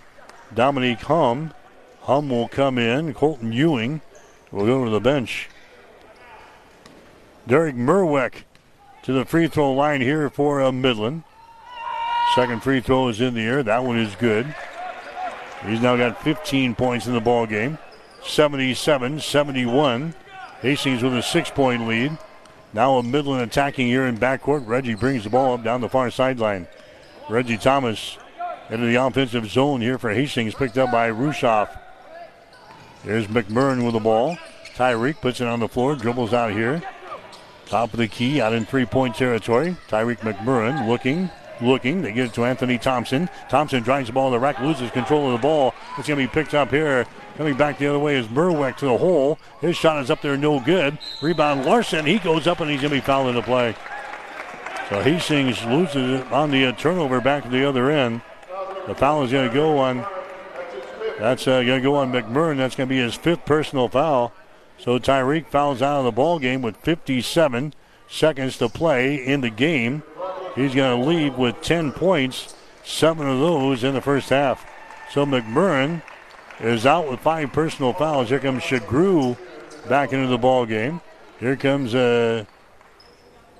Dominique 0.54 1.00
Hum. 1.02 1.54
Hum 2.02 2.30
will 2.30 2.48
come 2.48 2.78
in. 2.78 3.14
Colton 3.14 3.52
Ewing 3.52 4.02
will 4.52 4.66
go 4.66 4.86
to 4.86 4.92
the 4.92 5.00
bench. 5.00 5.50
Derek 7.48 7.76
Merwick 7.76 8.44
to 9.04 9.14
the 9.14 9.26
free 9.26 9.48
throw 9.48 9.74
line 9.74 10.02
here 10.02 10.30
for 10.30 10.62
uh, 10.62 10.72
Midland. 10.72 11.24
Second 12.34 12.64
free 12.64 12.82
throw 12.82 13.08
is 13.08 13.22
in 13.22 13.36
the 13.36 13.42
air. 13.42 13.62
That 13.62 13.84
one 13.84 14.00
is 14.00 14.16
good. 14.16 14.54
He's 15.66 15.80
now 15.80 15.96
got 15.96 16.22
15 16.24 16.76
points 16.76 17.06
in 17.06 17.14
the 17.14 17.22
ball 17.22 17.46
game. 17.46 17.78
77 18.24 19.20
71. 19.20 20.14
Hastings 20.62 21.04
with 21.04 21.16
a 21.16 21.22
six 21.22 21.50
point 21.52 21.88
lead. 21.88 22.18
Now 22.74 22.98
a 22.98 23.04
Midland 23.04 23.44
attacking 23.44 23.88
here 23.88 24.06
in 24.06 24.18
backcourt. 24.18 24.68
Reggie 24.68 24.96
brings 24.96 25.24
the 25.24 25.30
ball 25.30 25.54
up 25.54 25.64
down 25.64 25.82
the 25.82 25.90
far 25.90 26.10
sideline. 26.10 26.68
Reggie 27.30 27.58
Thomas 27.58 28.18
into 28.70 28.88
the 28.88 28.96
offensive 28.96 29.48
zone 29.48 29.82
here 29.82 29.98
for 29.98 30.12
Hastings, 30.12 30.56
picked 30.56 30.78
up 30.78 30.92
by 30.92 31.10
Rushoff. 31.10 31.70
There's 33.04 33.28
McMurrin 33.28 33.86
with 33.86 33.94
the 33.94 34.00
ball. 34.00 34.38
Tyreek 34.76 35.22
puts 35.22 35.40
it 35.40 35.48
on 35.48 35.60
the 35.60 35.68
floor, 35.68 35.96
dribbles 35.96 36.34
out 36.34 36.52
here. 36.52 36.82
Top 37.66 37.94
of 37.94 38.00
the 38.00 38.08
key, 38.08 38.42
out 38.42 38.54
in 38.54 38.66
three-point 38.66 39.16
territory. 39.16 39.76
Tyreek 39.90 40.20
McMurrin 40.20 40.88
looking, 40.88 41.30
looking. 41.62 42.02
They 42.02 42.12
get 42.12 42.28
it 42.28 42.34
to 42.36 42.46
Anthony 42.46 42.78
Thompson. 42.78 43.30
Thompson 43.50 43.82
drives 43.82 44.08
the 44.08 44.14
ball 44.14 44.30
to 44.30 44.36
the 44.36 44.40
rack, 44.40 44.60
loses 44.60 44.92
control 44.92 45.28
of 45.28 45.34
the 45.34 45.42
ball. 45.42 45.74
It's 45.98 46.08
going 46.08 46.20
to 46.20 46.28
be 46.28 46.32
picked 46.32 46.54
up 46.54 46.70
here. 46.70 47.06
Coming 47.38 47.58
back 47.58 47.80
the 47.80 47.88
other 47.88 48.00
way 48.00 48.16
is 48.16 48.28
Merwick 48.28 48.78
to 48.78 48.86
the 48.86 48.98
hole. 48.98 49.40
His 49.62 49.76
shot 49.76 50.02
is 50.02 50.10
up 50.12 50.22
there, 50.22 50.38
no 50.38 50.60
good. 50.60 50.98
Rebound 51.22 51.66
Larson. 51.66 52.06
He 52.06 52.20
goes 52.20 52.48
up 52.48 52.60
and 52.60 52.70
he's 52.70 52.82
going 52.82 52.92
to 52.92 52.98
be 52.98 53.06
fouled 53.06 53.30
in 53.30 53.36
the 53.36 53.42
play. 53.42 53.76
So 54.90 55.02
Hastings 55.02 55.64
loses 55.66 56.22
it 56.22 56.32
on 56.32 56.52
the 56.52 56.68
uh, 56.68 56.72
turnover 56.74 57.20
back 57.20 57.44
to 57.44 57.50
the 57.50 57.68
other 57.68 57.90
end. 57.90 58.22
The 58.88 58.94
foul 58.94 59.24
is 59.24 59.32
going 59.32 59.50
to 59.50 59.54
go 59.54 59.80
on. 59.80 60.06
That's 61.18 61.48
uh, 61.48 61.64
going 61.64 61.80
to 61.80 61.84
go 61.84 61.96
on 61.96 62.12
McMurrin. 62.12 62.58
That's 62.58 62.76
going 62.76 62.88
to 62.88 62.94
be 62.94 63.02
his 63.02 63.16
fifth 63.16 63.46
personal 63.46 63.90
foul. 63.90 64.32
So 64.78 65.00
Tyreek 65.00 65.48
fouls 65.48 65.82
out 65.82 66.00
of 66.00 66.06
the 66.06 66.12
ball 66.12 66.40
game 66.40 66.62
with 66.62 66.78
57 66.78 67.74
seconds 68.08 68.58
to 68.58 68.70
play 68.70 69.16
in 69.16 69.42
the 69.42 69.50
game. 69.50 70.04
He's 70.56 70.76
going 70.76 71.02
to 71.02 71.08
leave 71.08 71.38
with 71.38 71.62
10 71.62 71.92
points, 71.92 72.56
seven 72.84 73.28
of 73.28 73.40
those 73.40 73.84
in 73.84 73.94
the 73.94 74.02
first 74.02 74.30
half. 74.30 74.66
So 75.12 75.26
McMurrin 75.26 76.02
is 76.60 76.86
out 76.86 77.10
with 77.10 77.20
five 77.20 77.52
personal 77.52 77.94
fouls. 77.94 78.30
Here 78.30 78.40
comes 78.40 78.64
Shagru 78.64 79.38
back 79.88 80.14
into 80.14 80.28
the 80.28 80.38
ball 80.38 80.66
game. 80.66 81.02
Here 81.40 81.56
comes 81.56 81.94
uh, 81.94 82.46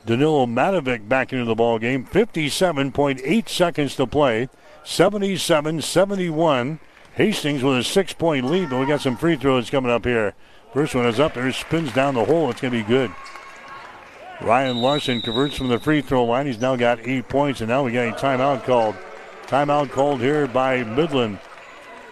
Danilo 0.06 0.46
Matovic 0.46 1.10
back 1.10 1.34
into 1.34 1.46
the 1.46 1.56
ball 1.56 1.80
game. 1.80 2.06
57.8 2.06 3.50
seconds 3.50 3.96
to 3.96 4.08
play. 4.08 4.50
77-71. 4.84 6.80
Hastings 7.14 7.64
with 7.64 7.78
a 7.78 7.84
six-point 7.84 8.46
lead, 8.46 8.70
but 8.70 8.80
we 8.80 8.86
got 8.86 9.02
some 9.02 9.18
free 9.18 9.36
throws 9.36 9.70
coming 9.70 9.92
up 9.92 10.06
here. 10.06 10.36
First 10.76 10.94
one 10.94 11.06
is 11.06 11.22
up 11.22 11.36
there, 11.36 11.50
spins 11.54 11.94
down 11.94 12.16
the 12.16 12.26
hole. 12.26 12.52
It's 12.52 12.60
going 12.60 12.74
to 12.74 12.78
be 12.78 12.84
good. 12.84 13.10
Ryan 14.42 14.76
Larson 14.76 15.22
converts 15.22 15.56
from 15.56 15.70
the 15.70 15.80
free 15.80 16.02
throw 16.02 16.26
line. 16.26 16.48
He's 16.48 16.60
now 16.60 16.76
got 16.76 17.00
eight 17.08 17.30
points, 17.30 17.62
and 17.62 17.70
now 17.70 17.86
we 17.86 17.94
got 17.94 18.10
a 18.10 18.12
timeout 18.12 18.66
called. 18.66 18.96
Timeout 19.48 19.90
called 19.92 20.20
here 20.20 20.48
by 20.48 20.84
Midland. 20.84 21.40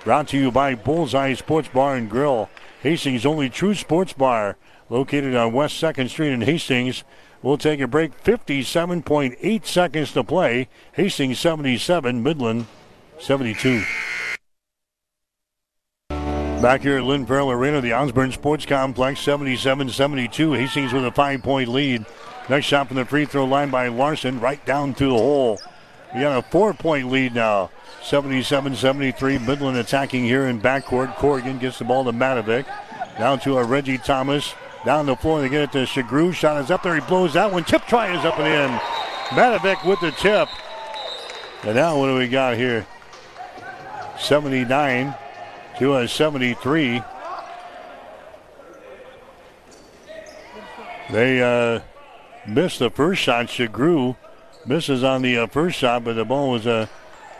Brought 0.05 0.29
to 0.29 0.37
you 0.37 0.49
by 0.49 0.75
Bullseye 0.75 1.33
Sports 1.33 1.67
Bar 1.67 1.97
and 1.97 2.09
Grill. 2.09 2.49
Hastings' 2.81 3.25
only 3.25 3.49
true 3.49 3.75
sports 3.75 4.13
bar, 4.13 4.55
located 4.89 5.35
on 5.35 5.51
West 5.51 5.83
2nd 5.83 6.07
Street 6.07 6.31
in 6.31 6.39
Hastings. 6.39 7.03
We'll 7.41 7.57
take 7.57 7.81
a 7.81 7.87
break. 7.87 8.23
57.8 8.23 9.65
seconds 9.65 10.13
to 10.13 10.23
play. 10.23 10.69
Hastings 10.93 11.37
77, 11.37 12.23
Midland 12.23 12.67
72. 13.19 13.83
Back 16.63 16.83
here 16.83 16.95
at 16.95 17.03
Lynn 17.03 17.25
Farrell 17.25 17.51
Arena, 17.51 17.81
the 17.81 17.91
Osborne 17.91 18.31
Sports 18.31 18.65
Complex, 18.65 19.19
77-72. 19.19 20.57
Hastings 20.57 20.93
with 20.93 21.03
a 21.03 21.11
five-point 21.11 21.67
lead. 21.67 22.05
Next 22.47 22.67
shot 22.67 22.87
from 22.87 22.95
the 22.95 23.03
free 23.03 23.25
throw 23.25 23.43
line 23.43 23.69
by 23.69 23.89
Larson, 23.89 24.39
right 24.39 24.65
down 24.65 24.93
to 24.93 25.07
the 25.07 25.11
hole. 25.11 25.59
We 26.15 26.21
got 26.21 26.39
a 26.39 26.41
four-point 26.41 27.11
lead 27.11 27.35
now. 27.35 27.69
77-73. 28.03 29.45
Midland 29.45 29.75
attacking 29.75 30.23
here 30.23 30.45
in 30.45 30.61
backcourt. 30.61 31.13
Corrigan 31.17 31.59
gets 31.59 31.79
the 31.79 31.83
ball 31.83 32.05
to 32.05 32.13
Matovic. 32.13 32.65
Down 33.17 33.41
to 33.41 33.57
a 33.57 33.63
Reggie 33.65 33.97
Thomas. 33.97 34.53
Down 34.85 35.05
the 35.05 35.17
floor, 35.17 35.41
they 35.41 35.49
get 35.49 35.63
it 35.63 35.71
to 35.73 35.79
Shagru. 35.79 36.33
Shot 36.33 36.63
is 36.63 36.71
up 36.71 36.81
there. 36.81 36.95
He 36.95 37.01
blows 37.01 37.33
that 37.33 37.51
one. 37.51 37.65
Tip 37.65 37.81
try 37.87 38.17
is 38.17 38.23
up 38.23 38.39
and 38.39 38.47
in. 38.47 38.79
Matovic 39.37 39.85
with 39.85 39.99
the 39.99 40.11
tip. 40.11 40.47
And 41.63 41.75
now 41.75 41.99
what 41.99 42.07
do 42.07 42.15
we 42.15 42.29
got 42.29 42.55
here? 42.55 42.87
79 44.17 45.13
to 45.83 45.97
a 45.97 46.07
73. 46.07 47.03
They 51.11 51.41
uh, 51.41 51.81
missed 52.47 52.79
the 52.79 52.89
first 52.89 53.21
shot. 53.21 53.47
Shagru 53.47 54.15
misses 54.65 55.03
on 55.03 55.21
the 55.21 55.39
uh, 55.39 55.47
first 55.47 55.77
shot, 55.77 56.05
but 56.05 56.13
the 56.13 56.23
ball 56.23 56.51
was 56.51 56.65
uh, 56.65 56.87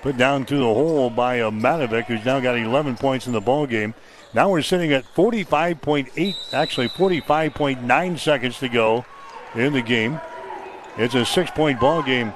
put 0.02 0.18
down 0.18 0.46
to 0.48 0.58
the 0.58 0.64
hole 0.64 1.10
by 1.10 1.40
uh, 1.40 1.52
Matovic, 1.52 2.06
who's 2.06 2.26
now 2.26 2.42
got 2.42 2.58
11 2.58 2.98
points 2.98 3.28
in 3.28 3.34
the 3.34 3.40
ball 3.40 3.66
game. 3.66 3.94
Now 4.34 4.50
we're 4.50 4.62
sitting 4.62 4.92
at 4.92 5.06
45.8, 5.16 6.54
actually 6.54 6.90
45.9 6.90 8.20
seconds 8.20 8.60
to 8.60 8.68
go 8.68 9.06
in 9.56 9.72
the 9.72 9.82
game. 9.82 10.20
It's 10.98 11.16
a 11.16 11.26
six-point 11.26 11.80
ball 11.80 12.04
game. 12.04 12.34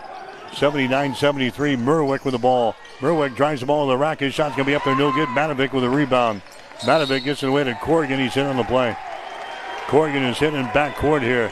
79-73. 0.51 1.77
Merwick 1.77 2.25
with 2.25 2.33
the 2.33 2.39
ball. 2.39 2.75
Merwick 2.99 3.35
drives 3.35 3.61
the 3.61 3.67
ball 3.67 3.85
to 3.85 3.91
the 3.91 3.97
rack. 3.97 4.19
His 4.19 4.33
shot's 4.33 4.55
going 4.55 4.65
to 4.65 4.71
be 4.71 4.75
up 4.75 4.83
there, 4.83 4.95
no 4.95 5.11
good. 5.11 5.29
Matovic 5.29 5.73
with 5.73 5.83
a 5.83 5.89
rebound. 5.89 6.41
Matovic 6.79 7.23
gets 7.23 7.43
it 7.43 7.49
away 7.49 7.63
to 7.63 7.73
Corrigan. 7.75 8.19
He's 8.19 8.33
hit 8.33 8.45
on 8.45 8.57
the 8.57 8.63
play. 8.63 8.95
Corrigan 9.87 10.23
is 10.23 10.37
hitting 10.37 10.65
backcourt 10.67 11.21
here. 11.21 11.51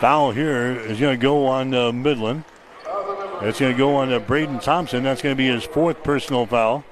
Foul 0.00 0.32
here 0.32 0.72
is 0.72 0.98
going 0.98 1.18
to 1.18 1.22
go 1.22 1.46
on 1.46 1.72
uh, 1.72 1.92
Midland. 1.92 2.44
It's 3.42 3.58
going 3.58 3.72
to 3.72 3.78
go 3.78 3.96
on 3.96 4.08
to 4.08 4.20
Braden 4.20 4.60
Thompson. 4.60 5.02
That's 5.02 5.22
going 5.22 5.34
to 5.34 5.36
be 5.36 5.46
his 5.46 5.64
fourth 5.64 6.02
personal 6.02 6.46
foul. 6.46 6.84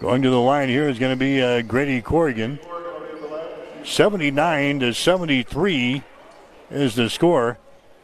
Going 0.00 0.22
to 0.22 0.30
the 0.30 0.40
line 0.40 0.68
here 0.68 0.88
is 0.88 0.98
going 0.98 1.12
to 1.12 1.18
be 1.18 1.42
uh, 1.42 1.62
Grady 1.62 2.00
Corrigan. 2.00 2.60
79 3.84 4.80
to 4.80 4.94
73 4.94 6.02
is 6.70 6.94
the 6.94 7.08
score. 7.08 7.58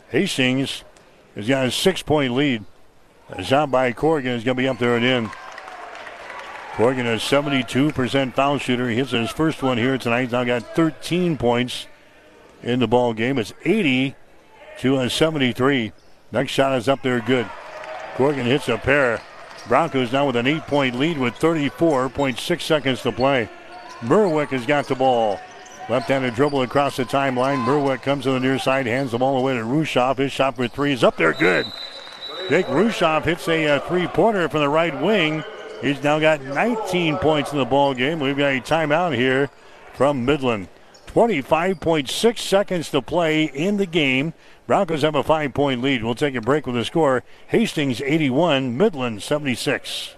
Hastings 0.09 0.85
has 1.35 1.49
got 1.49 1.67
a 1.67 1.71
six-point 1.71 2.35
lead. 2.35 2.65
A 3.31 3.43
shot 3.43 3.71
by 3.71 3.93
Corrigan 3.93 4.33
is 4.33 4.45
going 4.45 4.57
to 4.57 4.63
be 4.63 4.69
up 4.69 4.79
there 4.79 4.97
and 4.97 5.05
in. 5.05 5.31
Corrigan 6.75 7.07
is 7.07 7.23
72% 7.23 8.35
foul 8.35 8.59
shooter. 8.59 8.89
He 8.89 8.97
hits 8.97 9.13
his 9.13 9.31
first 9.31 9.63
one 9.63 9.79
here 9.79 9.97
tonight. 9.97 10.23
He's 10.23 10.33
now 10.33 10.45
got 10.45 10.75
13 10.75 11.39
points 11.39 11.87
in 12.63 12.81
the 12.81 12.89
ball 12.89 13.15
game. 13.15 13.39
It's 13.39 13.53
80 13.65 14.15
to 14.81 14.99
a 14.99 15.09
73. 15.09 15.93
Next 16.33 16.53
shot 16.53 16.77
is 16.77 16.89
up 16.89 17.03
there 17.03 17.21
good. 17.21 17.49
Corrigan 18.17 18.47
hits 18.47 18.69
a 18.69 18.77
pair. 18.77 19.21
Broncos 19.69 20.13
now 20.13 20.27
with 20.27 20.37
an 20.37 20.47
eight 20.47 20.67
point 20.67 20.99
lead 20.99 21.17
with 21.17 21.35
34.6 21.35 22.61
seconds 22.61 23.03
to 23.03 23.13
play. 23.13 23.49
Merwick 24.01 24.49
has 24.49 24.67
got 24.67 24.87
the 24.87 24.95
ball. 24.95 25.41
Left 25.89 26.09
handed 26.09 26.35
dribble 26.35 26.63
across 26.63 26.97
the 26.97 27.05
timeline. 27.05 27.65
Merwick 27.65 28.01
comes 28.01 28.25
to 28.25 28.31
the 28.33 28.41
near 28.41 28.59
side, 28.59 28.87
hands 28.87 29.11
the 29.11 29.19
ball 29.19 29.37
away 29.37 29.55
to 29.55 29.61
Rushoff. 29.61 30.17
His 30.17 30.33
shot 30.33 30.57
for 30.57 30.67
three 30.67 30.93
is 30.93 31.05
up 31.05 31.19
there, 31.19 31.35
good. 31.35 31.67
Jake 32.49 32.67
Rushoff 32.67 33.25
hits 33.25 33.47
a 33.49 33.67
uh, 33.67 33.81
three 33.81 34.07
pointer 34.07 34.49
from 34.49 34.61
the 34.61 34.69
right 34.69 34.99
wing. 35.03 35.45
He's 35.83 36.03
now 36.03 36.19
got 36.19 36.41
19 36.41 37.19
points 37.19 37.53
in 37.53 37.59
the 37.59 37.67
ball 37.67 37.93
game. 37.93 38.19
We've 38.19 38.37
got 38.37 38.55
a 38.55 38.61
timeout 38.61 39.15
here 39.15 39.51
from 39.93 40.25
Midland. 40.25 40.69
25.6 41.09 42.39
seconds 42.39 42.91
to 42.91 43.03
play 43.03 43.45
in 43.45 43.77
the 43.77 43.87
game. 43.87 44.33
Broncos 44.67 45.03
have 45.03 45.15
a 45.15 45.23
five 45.23 45.53
point 45.53 45.83
lead. 45.83 46.03
We'll 46.03 46.15
take 46.15 46.35
a 46.35 46.41
break 46.41 46.67
with 46.67 46.77
the 46.77 46.85
score 46.85 47.23
Hastings 47.49 48.01
81, 48.01 48.77
Midland 48.77 49.23
76. 49.23 50.15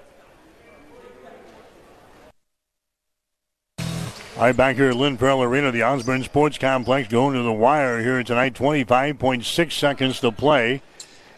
All 4.36 4.42
right, 4.42 4.54
back 4.54 4.76
here 4.76 4.90
at 4.90 4.96
Lynn 4.96 5.16
Farrell 5.16 5.42
Arena, 5.42 5.72
the 5.72 5.82
Osborne 5.82 6.22
Sports 6.22 6.58
Complex 6.58 7.08
going 7.08 7.34
to 7.34 7.42
the 7.42 7.50
wire 7.50 8.02
here 8.02 8.22
tonight. 8.22 8.52
25.6 8.52 9.72
seconds 9.72 10.20
to 10.20 10.30
play 10.30 10.82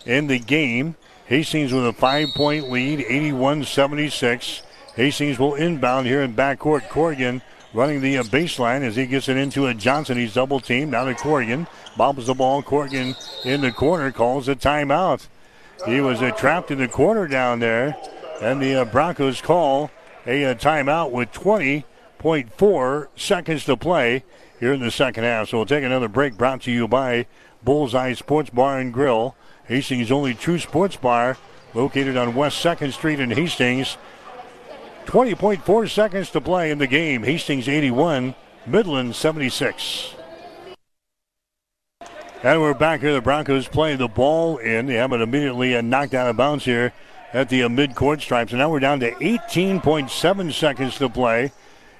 in 0.04 0.26
the 0.26 0.40
game. 0.40 0.96
Hastings 1.26 1.72
with 1.72 1.86
a 1.86 1.92
five 1.92 2.30
point 2.34 2.68
lead, 2.68 2.98
81 3.08 3.62
76. 3.62 4.62
Hastings 4.96 5.38
will 5.38 5.54
inbound 5.54 6.08
here 6.08 6.22
in 6.22 6.34
backcourt. 6.34 6.88
Corrigan 6.88 7.40
running 7.72 8.00
the 8.00 8.18
uh, 8.18 8.24
baseline 8.24 8.82
as 8.82 8.96
he 8.96 9.06
gets 9.06 9.28
it 9.28 9.36
into 9.36 9.68
a 9.68 9.74
Johnson. 9.74 10.18
He's 10.18 10.34
double 10.34 10.58
teamed. 10.58 10.90
Now 10.90 11.04
to 11.04 11.14
Corrigan. 11.14 11.68
Bobbles 11.96 12.26
the 12.26 12.34
ball. 12.34 12.64
Corrigan 12.64 13.14
in 13.44 13.60
the 13.60 13.70
corner 13.70 14.10
calls 14.10 14.48
a 14.48 14.56
timeout. 14.56 15.28
He 15.86 16.00
was 16.00 16.20
uh, 16.20 16.32
trapped 16.32 16.72
in 16.72 16.78
the 16.78 16.88
corner 16.88 17.28
down 17.28 17.60
there. 17.60 17.96
And 18.42 18.60
the 18.60 18.74
uh, 18.74 18.84
Broncos 18.86 19.40
call 19.40 19.92
a, 20.26 20.42
a 20.42 20.50
uh, 20.50 20.54
timeout 20.56 21.12
with 21.12 21.30
20.4 22.18 23.08
seconds 23.16 23.64
to 23.64 23.76
play 23.76 24.24
here 24.58 24.72
in 24.72 24.80
the 24.80 24.90
second 24.90 25.24
half. 25.24 25.48
So 25.48 25.58
we'll 25.58 25.66
take 25.66 25.84
another 25.84 26.08
break 26.08 26.36
brought 26.36 26.62
to 26.62 26.72
you 26.72 26.88
by 26.88 27.26
Bullseye 27.62 28.14
Sports 28.14 28.50
Bar 28.50 28.78
and 28.78 28.92
Grill. 28.92 29.36
Hastings' 29.66 30.10
only 30.10 30.34
true 30.34 30.58
sports 30.58 30.96
bar 30.96 31.36
located 31.74 32.16
on 32.16 32.34
West 32.34 32.64
2nd 32.64 32.92
Street 32.92 33.20
in 33.20 33.30
Hastings. 33.30 33.96
20.4 35.06 35.90
seconds 35.90 36.30
to 36.30 36.40
play 36.40 36.70
in 36.70 36.78
the 36.78 36.86
game. 36.86 37.22
Hastings 37.22 37.68
81, 37.68 38.34
Midland 38.66 39.14
76. 39.14 40.14
And 42.42 42.60
we're 42.60 42.74
back 42.74 43.00
here. 43.00 43.14
The 43.14 43.20
Broncos 43.20 43.68
play 43.68 43.96
the 43.96 44.08
ball 44.08 44.58
in. 44.58 44.86
They 44.86 44.94
have 44.94 45.12
it 45.12 45.20
immediately 45.20 45.80
knocked 45.82 46.14
out 46.14 46.28
of 46.28 46.36
bounds 46.36 46.64
here 46.64 46.92
at 47.32 47.48
the 47.48 47.68
mid-court 47.68 48.20
stripe. 48.20 48.50
So 48.50 48.56
now 48.56 48.70
we're 48.70 48.80
down 48.80 49.00
to 49.00 49.10
18.7 49.12 50.52
seconds 50.52 50.98
to 50.98 51.08
play 51.08 51.52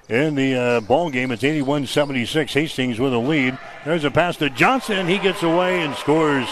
in 0.09 0.35
the 0.35 0.55
uh, 0.55 0.80
ball 0.80 1.10
game. 1.10 1.30
It's 1.30 1.43
81-76. 1.43 2.52
Hastings 2.52 2.98
with 2.98 3.12
a 3.12 3.18
lead. 3.18 3.59
There's 3.85 4.05
a 4.05 4.10
pass 4.10 4.36
to 4.39 4.51
Johnson. 4.51 5.06
He 5.06 5.18
gets 5.18 5.43
away 5.43 5.82
and 5.82 5.94
scores 5.94 6.48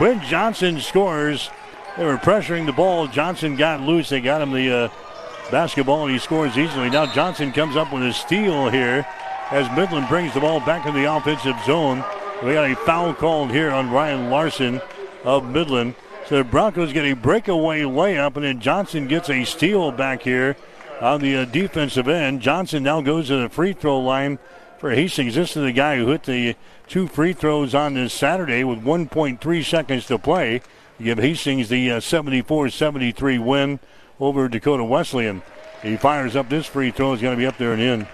Quinn 0.00 0.18
Johnson 0.22 0.80
scores. 0.80 1.50
They 1.98 2.06
were 2.06 2.16
pressuring 2.16 2.64
the 2.64 2.72
ball. 2.72 3.06
Johnson 3.06 3.54
got 3.54 3.82
loose. 3.82 4.08
They 4.08 4.22
got 4.22 4.40
him 4.40 4.50
the 4.50 4.70
uh, 4.70 4.88
basketball, 5.50 6.04
and 6.04 6.12
he 6.12 6.18
scores 6.18 6.56
easily. 6.56 6.88
Now 6.88 7.04
Johnson 7.12 7.52
comes 7.52 7.76
up 7.76 7.92
with 7.92 8.02
a 8.04 8.12
steal 8.14 8.70
here 8.70 9.06
as 9.50 9.70
Midland 9.76 10.08
brings 10.08 10.32
the 10.32 10.40
ball 10.40 10.58
back 10.60 10.86
in 10.86 10.94
the 10.94 11.14
offensive 11.14 11.56
zone. 11.66 12.02
We 12.42 12.54
got 12.54 12.70
a 12.70 12.76
foul 12.76 13.12
called 13.12 13.50
here 13.50 13.70
on 13.70 13.90
Ryan 13.90 14.30
Larson 14.30 14.80
of 15.22 15.44
Midland. 15.44 15.96
So 16.26 16.38
the 16.38 16.44
Broncos 16.44 16.94
get 16.94 17.04
a 17.04 17.14
breakaway 17.14 17.82
layup, 17.82 18.36
and 18.36 18.44
then 18.46 18.58
Johnson 18.58 19.06
gets 19.06 19.28
a 19.28 19.44
steal 19.44 19.92
back 19.92 20.22
here 20.22 20.56
on 21.00 21.20
the 21.20 21.36
uh, 21.36 21.44
defensive 21.46 22.08
end. 22.08 22.42
Johnson 22.42 22.82
now 22.82 23.00
goes 23.00 23.28
to 23.28 23.36
the 23.36 23.48
free 23.48 23.72
throw 23.72 23.98
line 24.00 24.38
for 24.78 24.90
Hastings. 24.90 25.34
This 25.34 25.56
is 25.56 25.62
the 25.62 25.72
guy 25.72 25.96
who 25.96 26.08
hit 26.08 26.24
the 26.24 26.54
two 26.86 27.06
free 27.06 27.32
throws 27.32 27.74
on 27.74 27.94
this 27.94 28.12
Saturday 28.12 28.64
with 28.64 28.82
1.3 28.82 29.64
seconds 29.64 30.06
to 30.06 30.18
play. 30.18 30.62
Give 31.02 31.18
Hastings 31.18 31.68
the 31.68 32.00
74 32.00 32.66
uh, 32.66 32.70
73 32.70 33.38
win 33.38 33.80
over 34.18 34.48
Dakota 34.48 34.84
Wesleyan. 34.84 35.42
He 35.82 35.96
fires 35.96 36.36
up 36.36 36.50
this 36.50 36.66
free 36.66 36.90
throw, 36.90 37.14
is 37.14 37.22
going 37.22 37.34
to 37.34 37.40
be 37.40 37.46
up 37.46 37.56
there 37.56 37.72
and 37.72 37.80
in. 37.80 38.08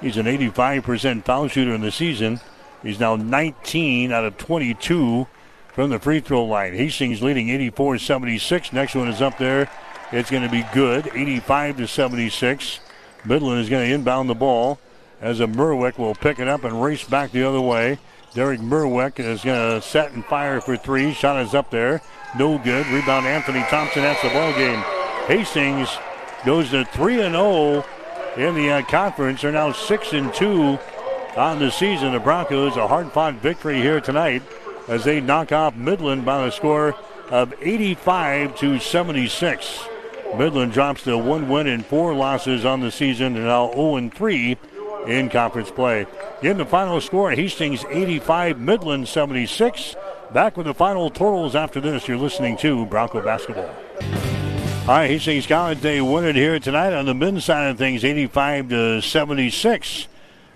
He's 0.00 0.16
an 0.16 0.26
85% 0.26 1.24
foul 1.24 1.48
shooter 1.48 1.74
in 1.74 1.80
the 1.80 1.92
season. 1.92 2.40
He's 2.82 3.00
now 3.00 3.16
19 3.16 4.12
out 4.12 4.24
of 4.24 4.36
22 4.36 5.26
from 5.72 5.90
the 5.90 5.98
free 5.98 6.20
throw 6.20 6.44
line. 6.44 6.74
Hastings 6.74 7.22
leading 7.22 7.50
84 7.50 7.98
76. 7.98 8.72
Next 8.72 8.94
one 8.94 9.08
is 9.08 9.22
up 9.22 9.38
there. 9.38 9.70
It's 10.10 10.30
going 10.30 10.42
to 10.42 10.48
be 10.48 10.64
good, 10.72 11.10
85 11.14 11.76
to 11.78 11.86
76. 11.86 12.80
Midland 13.24 13.60
is 13.60 13.68
going 13.68 13.88
to 13.88 13.94
inbound 13.94 14.30
the 14.30 14.34
ball 14.34 14.78
as 15.20 15.40
a 15.40 15.46
Merwick 15.46 15.98
will 15.98 16.14
pick 16.14 16.38
it 16.38 16.48
up 16.48 16.64
and 16.64 16.82
race 16.82 17.04
back 17.04 17.32
the 17.32 17.42
other 17.42 17.60
way. 17.60 17.98
Derek 18.34 18.60
Merwick 18.60 19.18
is 19.18 19.42
going 19.42 19.80
to 19.80 19.86
set 19.86 20.12
and 20.12 20.24
fire 20.24 20.60
for 20.60 20.76
three. 20.76 21.12
Shot 21.12 21.44
is 21.44 21.54
up 21.54 21.70
there. 21.70 22.00
No 22.38 22.58
good. 22.58 22.86
Rebound 22.86 23.26
Anthony 23.26 23.60
Thompson. 23.64 24.02
That's 24.02 24.22
the 24.22 24.28
ball 24.30 24.52
game. 24.52 24.82
Hastings 25.26 25.88
goes 26.44 26.70
to 26.70 26.84
3 26.86 27.22
and 27.22 27.34
0 27.34 27.84
in 28.36 28.54
the 28.54 28.70
uh, 28.70 28.82
conference. 28.82 29.42
They're 29.42 29.52
now 29.52 29.72
6 29.72 30.12
and 30.12 30.32
2 30.32 30.78
on 31.36 31.58
the 31.58 31.70
season. 31.70 32.12
The 32.12 32.20
Broncos 32.20 32.76
a 32.76 32.86
hard 32.86 33.12
fought 33.12 33.34
victory 33.34 33.80
here 33.80 34.00
tonight 34.00 34.42
as 34.88 35.04
they 35.04 35.20
knock 35.20 35.52
off 35.52 35.74
Midland 35.74 36.24
by 36.24 36.44
the 36.44 36.50
score 36.50 36.94
of 37.30 37.52
85 37.60 38.56
to 38.58 38.78
76. 38.78 39.88
Midland 40.36 40.72
drops 40.72 41.02
to 41.02 41.16
one 41.16 41.48
win 41.48 41.66
and 41.66 41.84
four 41.84 42.14
losses 42.14 42.64
on 42.64 42.80
the 42.80 42.90
season 42.90 43.36
and 43.36 43.46
now 43.46 43.72
0 43.72 43.96
and 43.96 44.12
3 44.12 44.56
in 45.06 45.30
conference 45.30 45.70
play. 45.70 46.06
In 46.42 46.58
the 46.58 46.66
final 46.66 47.00
score, 47.00 47.30
Hastings 47.30 47.84
85, 47.88 48.60
Midland 48.60 49.08
76. 49.08 49.96
Back 50.32 50.56
with 50.56 50.66
the 50.66 50.74
final 50.74 51.10
totals 51.10 51.56
after 51.56 51.80
this. 51.80 52.06
You're 52.06 52.18
listening 52.18 52.56
to 52.58 52.84
Bronco 52.86 53.22
Basketball. 53.22 53.74
All 54.88 54.94
right, 54.94 55.10
Hastings 55.10 55.46
College, 55.46 55.80
they 55.80 56.00
win 56.00 56.24
it 56.24 56.36
here 56.36 56.58
tonight 56.58 56.92
on 56.92 57.06
the 57.06 57.14
men's 57.14 57.44
side 57.44 57.70
of 57.70 57.78
things, 57.78 58.04
85 58.04 58.68
to 58.70 59.02
76. 59.02 60.08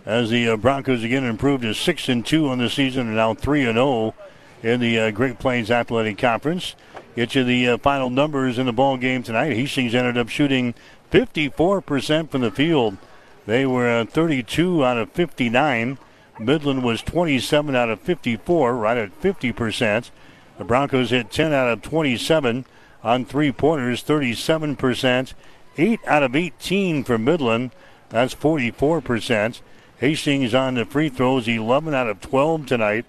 As 0.05 0.31
the 0.31 0.49
uh, 0.49 0.57
Broncos 0.57 1.05
again 1.05 1.25
improved 1.25 1.63
to 1.63 1.75
6 1.75 2.09
and 2.09 2.25
2 2.25 2.49
on 2.49 2.59
the 2.59 2.69
season 2.69 3.07
and 3.07 3.17
now 3.17 3.35
3 3.35 3.65
and 3.65 3.77
0 3.77 4.15
in 4.63 4.81
the 4.81 4.99
uh, 4.99 5.11
Great 5.11 5.39
Plains 5.39 5.71
Athletic 5.71 6.19
Conference. 6.19 6.75
Get 7.15 7.35
you 7.35 7.45
the 7.45 7.69
uh, 7.69 7.79
final 7.79 8.09
numbers 8.09 8.59
in 8.59 8.67
the 8.67 8.73
ball 8.73 8.97
game 8.97 9.23
tonight. 9.23 9.55
Hastings 9.55 9.95
ended 9.95 10.17
up 10.17 10.29
shooting 10.29 10.75
54% 11.11 12.31
from 12.31 12.41
the 12.41 12.51
field. 12.51 12.97
They 13.45 13.67
were 13.67 13.89
uh, 13.89 14.05
32 14.07 14.85
out 14.85 14.97
of 14.97 15.13
59. 15.13 15.99
Midland 16.39 16.83
was 16.83 17.03
27 17.03 17.77
out 17.77 17.91
of 17.91 18.01
54, 18.01 18.75
right 18.77 18.97
at 18.97 19.21
50%. 19.21 20.11
The 20.57 20.65
Broncos 20.65 21.11
hit 21.11 21.31
10 21.31 21.53
out 21.53 21.69
of 21.69 21.83
27 21.83 22.65
on 23.03 23.25
three 23.25 23.53
pointers, 23.53 24.03
37%. 24.03 25.35
8 25.79 26.01
out 26.07 26.23
of 26.23 26.37
18 26.37 27.05
for 27.05 27.19
Midland, 27.19 27.71
that's 28.09 28.35
44%. 28.35 29.61
Hastings 29.99 30.55
on 30.55 30.75
the 30.75 30.85
free 30.85 31.09
throws, 31.09 31.49
11 31.49 31.95
out 31.95 32.09
of 32.09 32.21
12 32.21 32.67
tonight, 32.67 33.07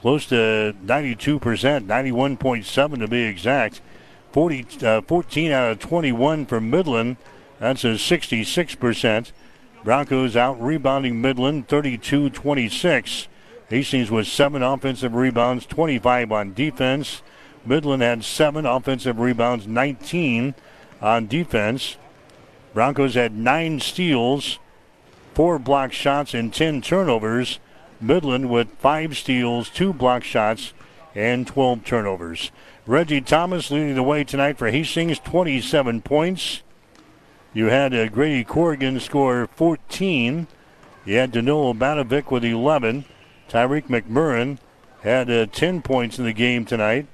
close 0.00 0.26
to 0.26 0.74
92%, 0.84 1.38
91.7 1.38 2.98
to 2.98 3.08
be 3.08 3.22
exact. 3.22 3.80
40, 4.32 4.66
uh, 4.86 5.00
14 5.02 5.52
out 5.52 5.72
of 5.72 5.78
21 5.78 6.46
for 6.46 6.60
Midland, 6.60 7.16
that's 7.58 7.84
a 7.84 7.88
66%. 7.88 9.32
Broncos 9.84 10.36
out 10.36 10.60
rebounding 10.60 11.20
Midland 11.20 11.68
32 11.68 12.30
26. 12.30 13.28
Hastings 13.68 14.10
with 14.10 14.26
seven 14.26 14.62
offensive 14.62 15.14
rebounds, 15.14 15.64
25 15.66 16.32
on 16.32 16.54
defense. 16.54 17.22
Midland 17.64 18.02
had 18.02 18.24
seven 18.24 18.66
offensive 18.66 19.18
rebounds, 19.18 19.66
19 19.66 20.54
on 21.00 21.26
defense. 21.26 21.96
Broncos 22.74 23.14
had 23.14 23.36
nine 23.36 23.80
steals, 23.80 24.58
four 25.34 25.58
block 25.58 25.92
shots, 25.92 26.34
and 26.34 26.52
10 26.52 26.82
turnovers. 26.82 27.58
Midland 28.00 28.50
with 28.50 28.70
five 28.78 29.16
steals, 29.16 29.68
two 29.68 29.92
block 29.92 30.24
shots, 30.24 30.72
and 31.14 31.46
12 31.46 31.84
turnovers. 31.84 32.50
Reggie 32.86 33.20
Thomas 33.20 33.70
leading 33.70 33.94
the 33.94 34.02
way 34.02 34.24
tonight 34.24 34.58
for 34.58 34.70
Hastings, 34.70 35.18
27 35.18 36.02
points. 36.02 36.62
You 37.52 37.66
had 37.66 37.94
uh, 37.94 38.08
Grady 38.08 38.44
Corrigan 38.44 39.00
score 39.00 39.48
14. 39.54 40.46
You 41.04 41.16
had 41.16 41.32
Danilo 41.32 41.72
Matovic 41.72 42.30
with 42.30 42.44
11. 42.44 43.04
Tyreek 43.48 43.88
McMurrin 43.88 44.58
had 45.02 45.30
uh, 45.30 45.46
10 45.46 45.82
points 45.82 46.18
in 46.18 46.24
the 46.24 46.32
game 46.32 46.64
tonight. 46.64 47.06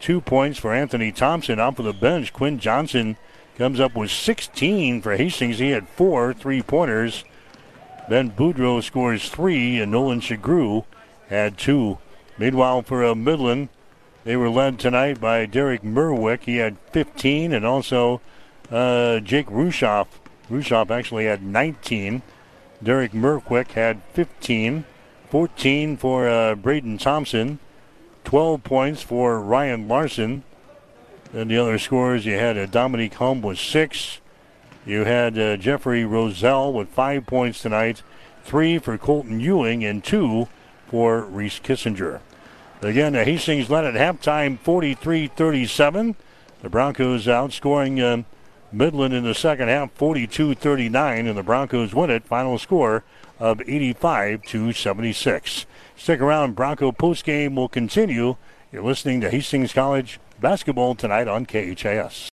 Two 0.00 0.20
points 0.20 0.58
for 0.58 0.74
Anthony 0.74 1.12
Thompson 1.12 1.60
off 1.60 1.78
of 1.78 1.84
the 1.84 1.92
bench. 1.92 2.32
Quinn 2.32 2.58
Johnson 2.58 3.16
comes 3.56 3.80
up 3.80 3.94
with 3.94 4.10
16 4.10 5.00
for 5.00 5.16
Hastings. 5.16 5.58
He 5.58 5.70
had 5.70 5.88
four 5.88 6.34
three 6.34 6.62
pointers. 6.62 7.24
Ben 8.08 8.30
Boudreau 8.30 8.82
scores 8.82 9.28
three, 9.28 9.80
and 9.80 9.92
Nolan 9.92 10.20
Shagru 10.20 10.84
had 11.28 11.56
two. 11.56 11.98
Meanwhile, 12.36 12.82
for 12.82 13.04
uh, 13.04 13.14
Midland, 13.14 13.68
they 14.24 14.36
were 14.36 14.50
led 14.50 14.78
tonight 14.78 15.20
by 15.20 15.46
Derek 15.46 15.82
Merwick. 15.82 16.44
He 16.44 16.56
had 16.56 16.78
15, 16.92 17.52
and 17.52 17.64
also 17.64 18.20
uh, 18.70 19.20
Jake 19.20 19.46
Rushoff. 19.46 20.06
Rushoff 20.50 20.90
actually 20.90 21.26
had 21.26 21.42
19. 21.42 22.22
Derek 22.82 23.12
Merwick 23.12 23.72
had 23.72 24.02
15. 24.12 24.84
14 25.30 25.96
for 25.96 26.28
uh, 26.28 26.54
Braden 26.54 26.98
Thompson. 26.98 27.58
12 28.24 28.62
points 28.62 29.02
for 29.02 29.40
Ryan 29.40 29.88
Larson. 29.88 30.44
And 31.32 31.50
the 31.50 31.58
other 31.58 31.78
scores, 31.78 32.26
you 32.26 32.34
had 32.34 32.58
uh, 32.58 32.66
Dominique 32.66 33.14
Hum 33.14 33.40
with 33.42 33.58
six. 33.58 34.20
You 34.84 35.04
had 35.04 35.38
uh, 35.38 35.56
Jeffrey 35.56 36.04
Roselle 36.04 36.72
with 36.72 36.88
five 36.88 37.26
points 37.26 37.62
tonight. 37.62 38.02
Three 38.44 38.78
for 38.78 38.98
Colton 38.98 39.38
Ewing 39.38 39.84
and 39.84 40.02
two 40.02 40.48
for 40.88 41.22
Reese 41.22 41.60
Kissinger. 41.60 42.20
Again, 42.80 43.14
uh, 43.14 43.24
Hastings 43.24 43.70
led 43.70 43.84
at 43.84 43.94
halftime 43.94 44.58
43 44.58 45.28
37. 45.28 46.16
The 46.62 46.68
Broncos 46.68 47.26
outscoring 47.26 48.00
uh, 48.00 48.24
Midland 48.72 49.14
in 49.14 49.24
the 49.24 49.34
second 49.34 49.68
half, 49.68 49.96
42-39, 49.98 51.28
and 51.28 51.36
the 51.36 51.42
Broncos 51.42 51.94
win 51.94 52.10
it. 52.10 52.24
Final 52.24 52.58
score 52.58 53.04
of 53.38 53.60
85 53.60 54.42
to 54.44 54.72
76. 54.72 55.66
Stick 55.96 56.20
around. 56.20 56.54
Bronco 56.54 56.90
postgame 56.90 57.54
will 57.54 57.68
continue. 57.68 58.36
You're 58.72 58.82
listening 58.82 59.20
to 59.20 59.30
Hastings 59.30 59.72
College 59.72 60.18
basketball 60.40 60.94
tonight 60.94 61.28
on 61.28 61.44
KHAS. 61.44 62.31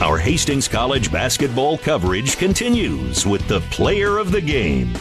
Our 0.00 0.16
Hastings 0.16 0.66
College 0.66 1.12
basketball 1.12 1.76
coverage 1.76 2.38
continues 2.38 3.26
with 3.26 3.46
the 3.48 3.60
player 3.70 4.16
of 4.16 4.32
the 4.32 4.40
game. 4.40 4.94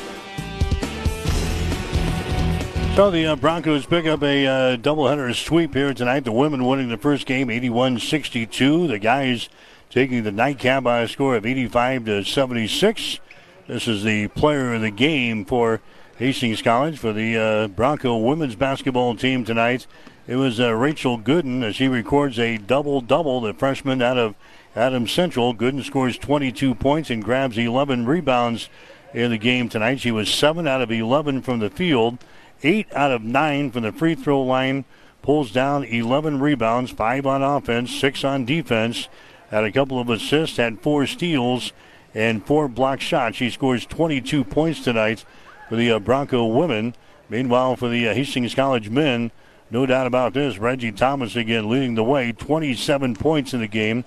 So 2.96 3.10
the 3.10 3.28
uh, 3.28 3.38
Broncos 3.38 3.86
pick 3.86 4.06
up 4.06 4.22
a 4.24 4.46
uh, 4.46 4.76
doubleheader 4.76 5.34
sweep 5.34 5.74
here 5.74 5.94
tonight. 5.94 6.26
The 6.26 6.34
women 6.34 6.66
winning 6.66 6.90
the 6.90 6.98
first 6.98 7.26
game 7.26 7.50
81 7.50 8.00
62. 8.00 8.88
The 8.88 9.00
guys 9.00 9.48
taking 9.90 10.24
the 10.24 10.34
nightcap 10.34 10.84
by 10.84 11.00
a 11.00 11.08
score 11.08 11.38
of 11.38 11.46
85 11.46 12.04
to 12.04 12.24
76. 12.26 13.20
This 13.68 13.88
is 13.88 14.04
the 14.04 14.28
player 14.28 14.74
of 14.74 14.82
the 14.82 14.92
game 14.92 15.46
for 15.46 15.80
Hastings 16.18 16.62
College 16.62 17.00
for 17.00 17.14
the 17.14 17.38
uh, 17.38 17.68
Bronco 17.70 18.18
women's 18.18 18.58
basketball 18.58 19.16
team 19.16 19.46
tonight. 19.46 19.88
It 20.28 20.36
was 20.36 20.60
uh, 20.60 20.74
Rachel 20.76 21.18
Gooden 21.18 21.64
as 21.64 21.78
she 21.78 21.88
records 21.88 22.38
a 22.38 22.58
double 22.58 23.00
double. 23.00 23.40
The 23.40 23.54
freshman 23.54 24.02
out 24.02 24.18
of 24.18 24.36
Adams 24.76 25.12
Central. 25.12 25.54
Gooden 25.54 25.84
scores 25.84 26.18
22 26.18 26.76
points 26.76 27.10
and 27.10 27.24
grabs 27.24 27.58
11 27.58 28.06
rebounds 28.06 28.70
in 29.14 29.32
the 29.32 29.38
game 29.38 29.70
tonight. 29.70 30.00
She 30.00 30.12
was 30.12 30.34
7 30.34 30.68
out 30.68 30.82
of 30.82 30.92
11 30.92 31.42
from 31.42 31.60
the 31.60 31.70
field, 31.70 32.18
8 32.64 32.88
out 32.94 33.12
of 33.12 33.24
9 33.24 33.72
from 33.72 33.84
the 33.84 33.92
free 33.92 34.16
throw 34.16 34.42
line. 34.42 34.86
Pulls 35.22 35.52
down 35.52 35.84
11 35.84 36.40
rebounds, 36.40 36.92
5 36.92 37.26
on 37.28 37.44
offense, 37.44 37.94
6 37.94 38.24
on 38.24 38.46
defense 38.46 39.10
had 39.50 39.64
a 39.64 39.72
couple 39.72 40.00
of 40.00 40.10
assists, 40.10 40.58
had 40.58 40.80
four 40.82 41.06
steals, 41.08 41.74
and 42.14 42.46
four 42.46 42.68
block 42.68 43.02
shots. 43.02 43.38
She 43.38 43.50
scores 43.50 43.86
22 43.86 44.44
points 44.44 44.84
tonight 44.84 45.26
for 45.68 45.76
the 45.76 45.92
uh, 45.92 46.00
Bronco 46.00 46.46
women. 46.46 46.96
Meanwhile, 47.30 47.76
for 47.76 47.90
the 47.90 48.10
uh, 48.10 48.14
Hastings 48.14 48.56
College 48.56 48.90
men, 48.90 49.32
No 49.72 49.86
doubt 49.86 50.08
about 50.08 50.34
this. 50.34 50.58
Reggie 50.58 50.92
Thomas 50.92 51.36
again 51.36 51.70
leading 51.70 51.94
the 51.94 52.04
way, 52.04 52.32
27 52.32 53.16
points 53.16 53.54
in 53.54 53.60
the 53.60 53.68
game. 53.68 54.04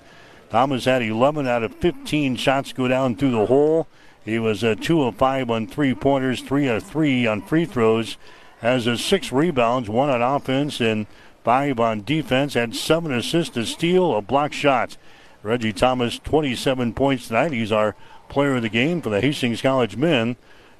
Thomas 0.53 0.85
had 0.85 1.01
11 1.01 1.47
out 1.47 1.63
of 1.63 1.73
15 1.77 2.35
shots 2.35 2.73
go 2.73 2.87
down 2.87 3.15
through 3.15 3.31
the 3.31 3.47
hole. 3.47 3.87
He 4.23 4.37
was 4.37 4.61
a 4.61 4.75
2 4.75 5.01
of 5.01 5.15
5 5.15 5.49
on 5.49 5.65
three 5.65 5.95
pointers, 5.95 6.41
3 6.41 6.67
of 6.67 6.83
3 6.83 7.25
on 7.25 7.41
free 7.41 7.65
throws. 7.65 8.17
Has 8.59 8.85
a 8.85 8.95
6 8.95 9.31
rebounds, 9.31 9.89
1 9.89 10.09
on 10.11 10.21
offense, 10.21 10.79
and 10.79 11.07
5 11.43 11.79
on 11.79 12.03
defense. 12.03 12.53
Had 12.53 12.75
7 12.75 13.11
assists, 13.11 13.57
a 13.57 13.65
steal, 13.65 14.15
a 14.15 14.21
block 14.21 14.53
shot. 14.53 14.95
Reggie 15.41 15.73
Thomas, 15.73 16.19
27 16.19 16.93
points 16.93 17.29
tonight. 17.29 17.51
He's 17.51 17.71
our 17.71 17.95
player 18.29 18.57
of 18.57 18.61
the 18.61 18.69
game 18.69 19.01
for 19.01 19.09
the 19.09 19.21
Hastings 19.21 19.59
College 19.59 19.97
men. 19.97 20.35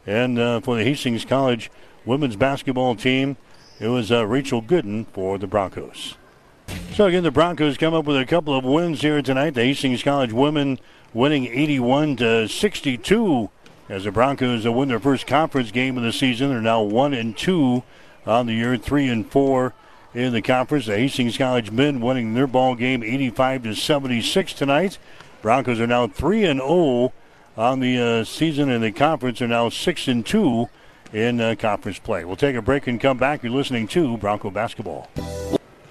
And 0.06 0.38
uh, 0.38 0.60
for 0.60 0.76
the 0.78 0.84
Hastings 0.84 1.26
College 1.26 1.72
women's 2.06 2.36
basketball 2.36 2.96
team, 2.96 3.38
it 3.80 3.88
was 3.88 4.12
uh, 4.12 4.28
Rachel 4.28 4.62
Gooden 4.62 5.08
for 5.08 5.40
the 5.40 5.48
Broncos. 5.48 6.14
So 6.94 7.08
again, 7.08 7.24
the 7.24 7.32
Broncos 7.32 7.78
come 7.78 7.96
up 7.96 8.06
with 8.06 8.18
a 8.18 8.26
couple 8.26 8.56
of 8.56 8.64
wins 8.64 9.02
here 9.02 9.22
tonight. 9.22 9.56
The 9.56 9.64
Hastings 9.64 10.04
College 10.04 10.32
women 10.32 10.80
winning 11.14 11.48
81 11.48 12.18
to 12.18 12.48
62 12.48 13.50
as 13.90 14.04
the 14.04 14.12
Broncos 14.12 14.68
win 14.68 14.90
their 14.90 15.00
first 15.00 15.26
conference 15.26 15.72
game 15.72 15.98
of 15.98 16.04
the 16.04 16.14
season. 16.14 16.50
They're 16.50 16.62
now 16.62 16.84
one 16.84 17.14
and 17.14 17.36
two 17.36 17.84
on 18.26 18.46
the 18.46 18.54
year, 18.54 18.78
three 18.78 19.10
and 19.10 19.30
four 19.30 19.74
in 20.14 20.34
the 20.34 20.42
conference. 20.42 20.86
The 20.86 20.98
Hastings 20.98 21.38
College 21.38 21.72
men 21.72 22.00
winning 22.00 22.36
their 22.36 22.48
ball 22.48 22.76
game 22.76 23.04
85 23.04 23.64
to 23.64 23.76
76 23.76 24.54
tonight. 24.54 24.98
Broncos 25.42 25.80
are 25.80 25.88
now 25.88 26.08
three 26.08 26.46
and 26.46 26.60
0 26.60 27.12
on 27.58 27.80
the 27.80 28.00
uh, 28.00 28.24
season 28.24 28.70
in 28.70 28.82
the 28.82 28.92
conference. 28.92 29.42
Are 29.42 29.48
now 29.48 29.70
six 29.70 30.08
and 30.08 30.26
two 30.26 30.70
in 31.12 31.42
uh, 31.42 31.56
conference 31.58 32.00
play. 32.00 32.24
We'll 32.24 32.36
take 32.36 32.56
a 32.56 32.62
break 32.62 32.88
and 32.88 33.00
come 33.00 33.18
back. 33.18 33.44
You're 33.44 33.52
listening 33.52 33.88
to 33.90 34.18
Bronco 34.18 34.50
basketball. 34.50 35.10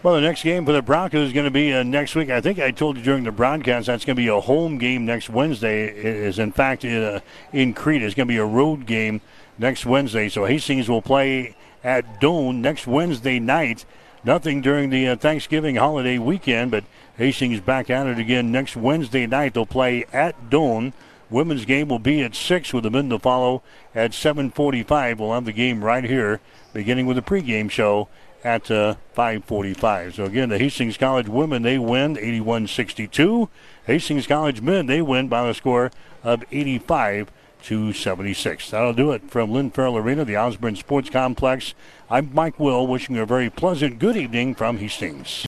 Well, 0.02 0.14
the 0.16 0.20
next 0.20 0.42
game 0.42 0.66
for 0.66 0.72
the 0.72 0.82
Broncos 0.82 1.28
is 1.28 1.32
going 1.32 1.44
to 1.44 1.52
be 1.52 1.72
uh, 1.72 1.84
next 1.84 2.16
week. 2.16 2.28
I 2.28 2.40
think 2.40 2.58
I 2.58 2.72
told 2.72 2.96
you 2.96 3.04
during 3.04 3.22
the 3.22 3.30
broadcast 3.30 3.86
that's 3.86 4.04
going 4.04 4.16
to 4.16 4.20
be 4.20 4.26
a 4.26 4.40
home 4.40 4.76
game 4.78 5.06
next 5.06 5.30
Wednesday. 5.30 5.84
It 5.84 6.04
is 6.04 6.40
in 6.40 6.50
fact 6.50 6.84
uh, 6.84 7.20
in 7.52 7.72
Crete. 7.72 8.02
It's 8.02 8.16
going 8.16 8.26
to 8.26 8.32
be 8.34 8.38
a 8.38 8.44
road 8.44 8.84
game 8.84 9.20
next 9.58 9.86
Wednesday. 9.86 10.28
So 10.28 10.44
Hastings 10.44 10.88
will 10.88 11.02
play 11.02 11.54
at 11.84 12.20
Doane 12.20 12.56
next 12.56 12.88
Wednesday 12.88 13.38
night. 13.38 13.84
Nothing 14.24 14.60
during 14.60 14.90
the 14.90 15.06
uh, 15.06 15.14
Thanksgiving 15.14 15.76
holiday 15.76 16.18
weekend, 16.18 16.72
but 16.72 16.82
Hastings 17.16 17.60
back 17.60 17.88
at 17.88 18.08
it 18.08 18.18
again 18.18 18.50
next 18.50 18.74
Wednesday 18.74 19.28
night. 19.28 19.54
They'll 19.54 19.66
play 19.66 20.04
at 20.12 20.50
Doane. 20.50 20.94
Women's 21.30 21.64
game 21.64 21.86
will 21.86 22.00
be 22.00 22.22
at 22.22 22.34
six 22.34 22.72
with 22.72 22.82
the 22.82 22.90
men 22.90 23.08
to 23.10 23.20
follow 23.20 23.62
at 23.94 24.10
7:45. 24.10 25.20
We'll 25.20 25.32
have 25.32 25.44
the 25.44 25.52
game 25.52 25.84
right 25.84 26.02
here, 26.02 26.40
beginning 26.72 27.06
with 27.06 27.14
the 27.16 27.22
pregame 27.22 27.70
show 27.70 28.08
at 28.44 28.70
uh, 28.70 28.96
5:45. 29.16 30.14
So 30.14 30.24
again, 30.24 30.48
the 30.48 30.58
Hastings 30.58 30.96
College 30.96 31.28
women 31.28 31.62
they 31.62 31.78
win 31.78 32.16
81-62. 32.16 33.48
Hastings 33.86 34.26
College 34.26 34.60
men 34.60 34.86
they 34.86 35.02
win 35.02 35.28
by 35.28 35.48
a 35.48 35.54
score 35.54 35.90
of 36.22 36.44
85 36.50 37.30
to 37.64 37.92
76. 37.92 38.70
That'll 38.70 38.92
do 38.92 39.12
it 39.12 39.30
from 39.30 39.52
Lynn 39.52 39.70
Farrell 39.70 39.96
Arena, 39.96 40.24
the 40.24 40.36
Osborne 40.36 40.76
Sports 40.76 41.10
Complex. 41.10 41.74
I'm 42.10 42.30
Mike 42.34 42.58
Will, 42.58 42.86
wishing 42.86 43.16
you 43.16 43.22
a 43.22 43.26
very 43.26 43.50
pleasant 43.50 43.98
good 43.98 44.16
evening 44.16 44.54
from 44.54 44.78
Hastings. 44.78 45.40